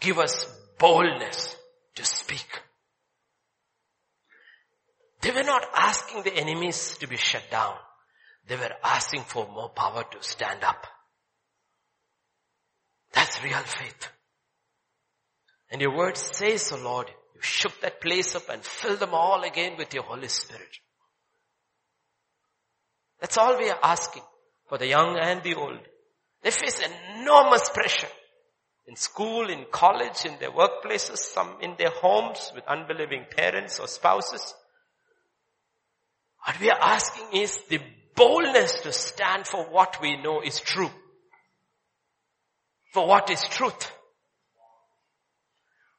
Give 0.00 0.18
us 0.18 0.46
boldness 0.78 1.54
to 1.96 2.04
speak. 2.06 2.62
They 5.20 5.30
were 5.30 5.42
not 5.42 5.66
asking 5.74 6.22
the 6.22 6.34
enemies 6.34 6.96
to 6.98 7.08
be 7.08 7.16
shut 7.16 7.50
down. 7.50 7.74
They 8.46 8.56
were 8.56 8.72
asking 8.82 9.22
for 9.22 9.46
more 9.46 9.68
power 9.68 10.04
to 10.10 10.22
stand 10.22 10.64
up. 10.64 10.86
That's 13.12 13.42
real 13.42 13.58
faith. 13.58 14.08
And 15.70 15.80
your 15.80 15.96
word 15.96 16.16
says, 16.16 16.72
oh 16.72 16.82
Lord, 16.82 17.08
you 17.34 17.40
shook 17.42 17.80
that 17.80 18.00
place 18.00 18.34
up 18.34 18.48
and 18.48 18.62
filled 18.64 19.00
them 19.00 19.12
all 19.12 19.42
again 19.42 19.76
with 19.76 19.92
your 19.92 20.04
Holy 20.04 20.28
Spirit. 20.28 20.78
That's 23.20 23.36
all 23.36 23.58
we 23.58 23.68
are 23.68 23.78
asking 23.82 24.22
for 24.68 24.78
the 24.78 24.86
young 24.86 25.18
and 25.18 25.42
the 25.42 25.54
old. 25.54 25.80
They 26.42 26.50
face 26.50 26.80
enormous 27.16 27.68
pressure 27.70 28.08
in 28.86 28.96
school, 28.96 29.50
in 29.50 29.66
college, 29.70 30.24
in 30.24 30.38
their 30.38 30.52
workplaces, 30.52 31.18
some 31.18 31.56
in 31.60 31.74
their 31.76 31.90
homes 31.90 32.52
with 32.54 32.64
unbelieving 32.66 33.26
parents 33.36 33.78
or 33.80 33.88
spouses. 33.88 34.54
What 36.44 36.60
we 36.60 36.70
are 36.70 36.80
asking 36.80 37.40
is 37.42 37.58
the 37.68 37.80
boldness 38.14 38.80
to 38.82 38.92
stand 38.92 39.46
for 39.46 39.64
what 39.64 40.00
we 40.00 40.20
know 40.20 40.40
is 40.40 40.60
true. 40.60 40.90
For 42.92 43.06
what 43.06 43.30
is 43.30 43.42
truth. 43.42 43.92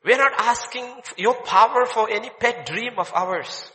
We 0.04 0.14
are 0.14 0.18
not 0.18 0.34
asking 0.40 0.86
your 1.18 1.36
power 1.44 1.86
for 1.86 2.10
any 2.10 2.30
pet 2.30 2.66
dream 2.66 2.94
of 2.98 3.12
ours. 3.14 3.72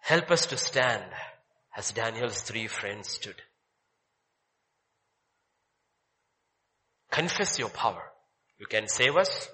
Help 0.00 0.30
us 0.30 0.46
to 0.46 0.56
stand 0.56 1.04
as 1.76 1.92
Daniel's 1.92 2.40
three 2.42 2.66
friends 2.66 3.08
stood. 3.08 3.40
Confess 7.10 7.58
your 7.58 7.70
power. 7.70 8.02
You 8.58 8.66
can 8.66 8.86
save 8.88 9.16
us. 9.16 9.48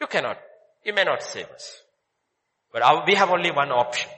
You 0.00 0.06
cannot. 0.06 0.38
You 0.86 0.94
may 0.94 1.02
not 1.02 1.20
save 1.20 1.50
us. 1.50 1.82
But 2.72 3.06
we 3.08 3.16
have 3.16 3.30
only 3.30 3.50
one 3.50 3.72
option. 3.72 4.08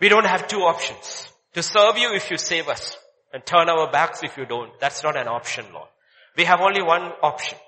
We 0.00 0.08
don't 0.08 0.26
have 0.26 0.46
two 0.46 0.60
options. 0.60 1.28
To 1.54 1.62
serve 1.62 1.98
you 1.98 2.14
if 2.14 2.30
you 2.30 2.38
save 2.38 2.68
us 2.68 2.96
and 3.32 3.44
turn 3.44 3.68
our 3.68 3.90
backs 3.90 4.22
if 4.22 4.36
you 4.36 4.46
don't. 4.46 4.70
That's 4.78 5.02
not 5.02 5.16
an 5.16 5.26
option, 5.26 5.64
Lord. 5.74 5.88
We 6.36 6.44
have 6.44 6.60
only 6.60 6.82
one 6.82 7.10
option. 7.20 7.58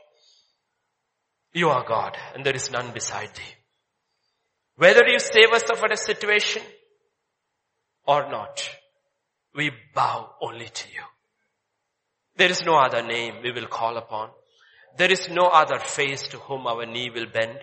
You 1.53 1.71
are 1.71 1.85
God 1.85 2.17
and 2.37 2.47
there 2.47 2.55
is 2.55 2.71
none 2.71 2.93
beside 2.93 3.35
thee. 3.35 3.57
Whether 4.77 5.09
you 5.09 5.19
save 5.19 5.51
us 5.53 5.65
from 5.65 5.91
a 5.91 5.97
situation 5.97 6.63
or 8.07 8.31
not, 8.31 8.71
we 9.57 9.73
bow 9.93 10.31
only 10.41 10.67
to 10.67 10.89
you. 10.93 11.03
There 12.37 12.51
is 12.51 12.63
no 12.65 12.77
other 12.77 13.03
name 13.03 13.43
we 13.43 13.51
will 13.51 13.67
call 13.67 13.97
upon. 13.97 14.31
There 14.97 15.11
is 15.11 15.29
no 15.29 15.47
other 15.47 15.79
face 15.79 16.29
to 16.29 16.39
whom 16.39 16.67
our 16.67 16.87
knee 16.87 17.11
will 17.11 17.27
bend. 17.27 17.59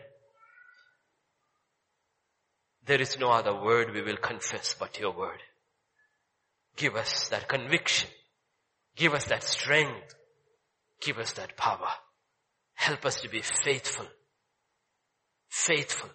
There 2.86 3.02
is 3.02 3.20
no 3.20 3.30
other 3.30 3.54
word 3.54 3.94
we 3.94 4.02
will 4.02 4.18
confess 4.18 4.76
but 4.80 5.00
your 5.00 5.12
word. 5.12 5.40
Give 6.78 6.96
us 6.96 7.28
that 7.30 7.48
conviction. 7.48 8.10
Give 8.96 9.14
us 9.14 9.26
that 9.26 9.44
strength. 9.44 10.16
Give 11.02 11.18
us 11.18 11.34
that 11.34 11.58
power. 11.58 11.90
Help 12.74 13.06
us 13.06 13.22
to 13.22 13.30
be 13.30 13.42
faithful. 13.42 14.06
Faithful. 15.50 16.10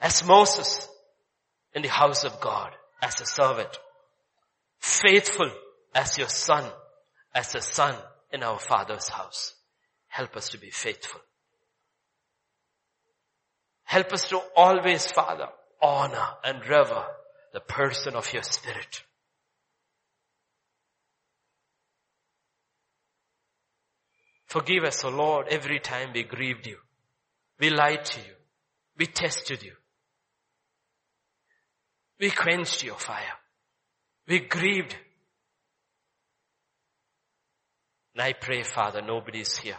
As 0.00 0.26
Moses 0.26 0.88
in 1.74 1.82
the 1.82 1.88
house 1.88 2.24
of 2.24 2.40
God, 2.40 2.72
as 3.02 3.20
a 3.20 3.26
servant. 3.26 3.78
Faithful 4.78 5.50
as 5.94 6.18
your 6.18 6.28
son, 6.28 6.64
as 7.34 7.54
a 7.54 7.60
son 7.60 7.94
in 8.32 8.42
our 8.42 8.58
father's 8.58 9.08
house. 9.08 9.54
Help 10.08 10.36
us 10.36 10.50
to 10.50 10.58
be 10.58 10.70
faithful. 10.70 11.20
Help 13.84 14.12
us 14.12 14.28
to 14.28 14.40
always, 14.56 15.06
Father, 15.10 15.48
honor 15.80 16.28
and 16.44 16.66
rever 16.68 17.06
the 17.52 17.60
person 17.60 18.14
of 18.14 18.32
your 18.32 18.42
spirit. 18.42 19.02
Forgive 24.46 24.84
us, 24.84 25.04
O 25.04 25.08
oh 25.08 25.12
Lord, 25.12 25.46
every 25.50 25.78
time 25.78 26.10
we 26.14 26.22
grieved 26.22 26.66
you. 26.66 26.78
We 27.60 27.70
lied 27.70 28.04
to 28.04 28.20
you. 28.20 28.34
We 28.96 29.06
tested 29.06 29.62
you. 29.62 29.72
We 32.18 32.30
quenched 32.30 32.82
your 32.82 32.96
fire. 32.96 33.36
We 34.26 34.40
grieved. 34.40 34.96
And 38.14 38.22
I 38.22 38.32
pray, 38.32 38.62
Father, 38.62 39.02
nobody 39.02 39.40
is 39.40 39.56
here 39.56 39.78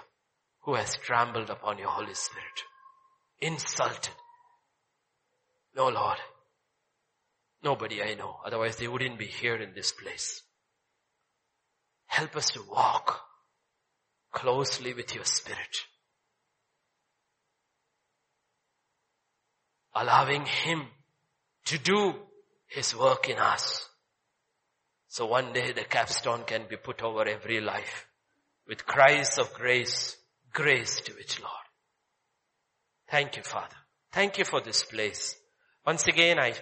who 0.62 0.76
has 0.76 0.96
trampled 0.98 1.50
upon 1.50 1.78
your 1.78 1.90
Holy 1.90 2.14
Spirit, 2.14 2.64
insulted. 3.40 4.14
No, 5.76 5.90
Lord. 5.90 6.18
Nobody 7.64 8.02
I 8.02 8.16
know. 8.16 8.38
Otherwise 8.46 8.78
they 8.78 8.88
wouldn't 8.88 9.20
be 9.20 9.26
here 9.26 9.56
in 9.56 9.74
this 9.74 9.92
place. 9.92 10.42
Help 12.06 12.36
us 12.36 12.50
to 12.52 12.64
walk 12.70 13.22
closely 14.32 14.94
with 14.94 15.14
your 15.14 15.26
spirit. 15.26 15.78
Allowing 19.94 20.46
him 20.46 20.86
to 21.66 21.78
do 21.78 22.16
his 22.68 22.96
work 22.96 23.28
in 23.30 23.38
us. 23.38 23.88
So 25.08 25.26
one 25.26 25.52
day 25.54 25.72
the 25.72 25.84
capstone 25.84 26.44
can 26.46 26.64
be 26.70 26.78
put 26.78 27.02
over 27.02 27.28
every 27.28 27.60
life 27.60 28.08
with 28.68 28.86
cries 28.86 29.40
of 29.40 29.54
grace, 29.54 30.16
grace 30.54 31.02
to 31.02 31.14
which 31.14 31.40
Lord. 31.40 31.54
Thank 33.10 33.38
you, 33.38 33.44
Father. 33.44 33.76
Thank 34.12 34.38
you 34.38 34.46
for 34.46 34.62
this 34.62 34.84
place. 34.84 35.36
Once 35.86 36.08
again, 36.08 36.40
I 36.40 36.54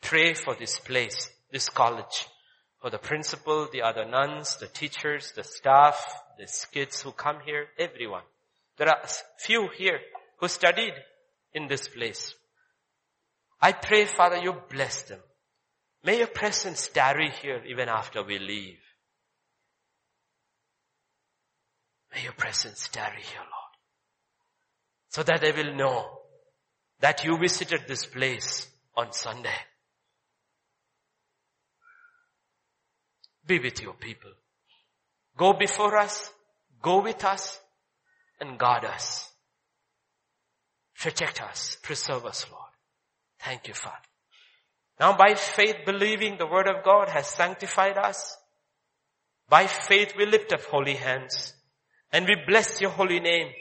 pray 0.00 0.34
for 0.34 0.54
this 0.54 0.78
place, 0.78 1.30
this 1.52 1.68
college, 1.68 2.26
for 2.80 2.90
the 2.90 2.98
principal, 2.98 3.68
the 3.70 3.82
other 3.82 4.04
nuns, 4.04 4.56
the 4.56 4.66
teachers, 4.66 5.32
the 5.36 5.44
staff, 5.44 6.02
the 6.38 6.48
kids 6.72 7.02
who 7.02 7.12
come 7.12 7.40
here, 7.44 7.66
everyone. 7.78 8.22
There 8.78 8.88
are 8.88 9.02
few 9.38 9.68
here 9.76 10.00
who 10.38 10.48
studied 10.48 10.94
in 11.52 11.68
this 11.68 11.88
place. 11.88 12.34
I 13.60 13.72
pray, 13.72 14.06
Father, 14.06 14.38
you 14.38 14.54
bless 14.70 15.02
them. 15.02 15.20
May 16.02 16.18
your 16.18 16.28
presence 16.28 16.88
tarry 16.88 17.30
here 17.42 17.62
even 17.66 17.90
after 17.90 18.22
we 18.22 18.38
leave. 18.38 18.78
May 22.14 22.22
your 22.24 22.32
presence 22.32 22.88
tarry 22.88 23.22
here, 23.22 23.40
Lord. 23.40 23.74
So 25.08 25.22
that 25.22 25.40
they 25.40 25.52
will 25.52 25.74
know 25.74 26.18
that 27.00 27.24
you 27.24 27.36
visited 27.38 27.82
this 27.86 28.06
place 28.06 28.68
on 28.96 29.12
Sunday. 29.12 29.58
Be 33.46 33.58
with 33.58 33.80
your 33.82 33.94
people. 33.94 34.30
Go 35.36 35.52
before 35.54 35.96
us, 35.96 36.30
go 36.82 37.00
with 37.00 37.24
us, 37.24 37.58
and 38.40 38.58
guard 38.58 38.84
us. 38.84 39.28
Protect 40.98 41.42
us, 41.42 41.78
preserve 41.82 42.26
us, 42.26 42.46
Lord. 42.50 42.70
Thank 43.40 43.68
you, 43.68 43.74
Father. 43.74 43.96
Now 44.98 45.16
by 45.16 45.34
faith 45.34 45.76
believing 45.86 46.36
the 46.36 46.46
word 46.46 46.68
of 46.68 46.84
God 46.84 47.08
has 47.08 47.26
sanctified 47.26 47.96
us. 47.96 48.36
By 49.48 49.66
faith 49.66 50.12
we 50.16 50.26
lift 50.26 50.52
up 50.52 50.62
holy 50.64 50.94
hands 50.94 51.54
and 52.12 52.26
we 52.26 52.36
bless 52.46 52.80
your 52.80 52.90
holy 52.90 53.20
name. 53.20 53.52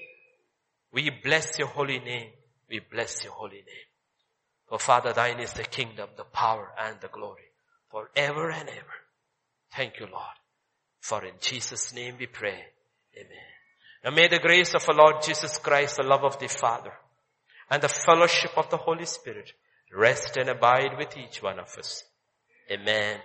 We 0.91 1.09
bless 1.23 1.59
your 1.59 1.67
holy 1.67 1.99
name. 1.99 2.31
We 2.69 2.79
bless 2.79 3.23
your 3.23 3.33
holy 3.33 3.57
name. 3.57 3.89
For 4.67 4.79
Father, 4.79 5.13
thine 5.13 5.39
is 5.39 5.53
the 5.53 5.63
kingdom, 5.63 6.09
the 6.17 6.23
power 6.23 6.71
and 6.79 6.99
the 7.01 7.07
glory 7.07 7.49
forever 7.89 8.51
and 8.51 8.69
ever. 8.69 8.97
Thank 9.75 9.99
you, 9.99 10.07
Lord. 10.11 10.37
For 10.99 11.23
in 11.25 11.33
Jesus' 11.39 11.93
name 11.93 12.15
we 12.19 12.27
pray. 12.27 12.63
Amen. 13.15 13.49
Now 14.03 14.11
may 14.11 14.27
the 14.27 14.39
grace 14.39 14.73
of 14.75 14.87
our 14.87 14.95
Lord 14.95 15.23
Jesus 15.23 15.57
Christ, 15.57 15.97
the 15.97 16.03
love 16.03 16.23
of 16.23 16.39
the 16.39 16.47
Father, 16.47 16.93
and 17.69 17.81
the 17.81 17.89
fellowship 17.89 18.51
of 18.57 18.69
the 18.69 18.77
Holy 18.77 19.05
Spirit 19.05 19.51
rest 19.95 20.37
and 20.37 20.49
abide 20.49 20.97
with 20.97 21.17
each 21.17 21.41
one 21.41 21.59
of 21.59 21.75
us. 21.77 22.03
Amen 22.71 23.19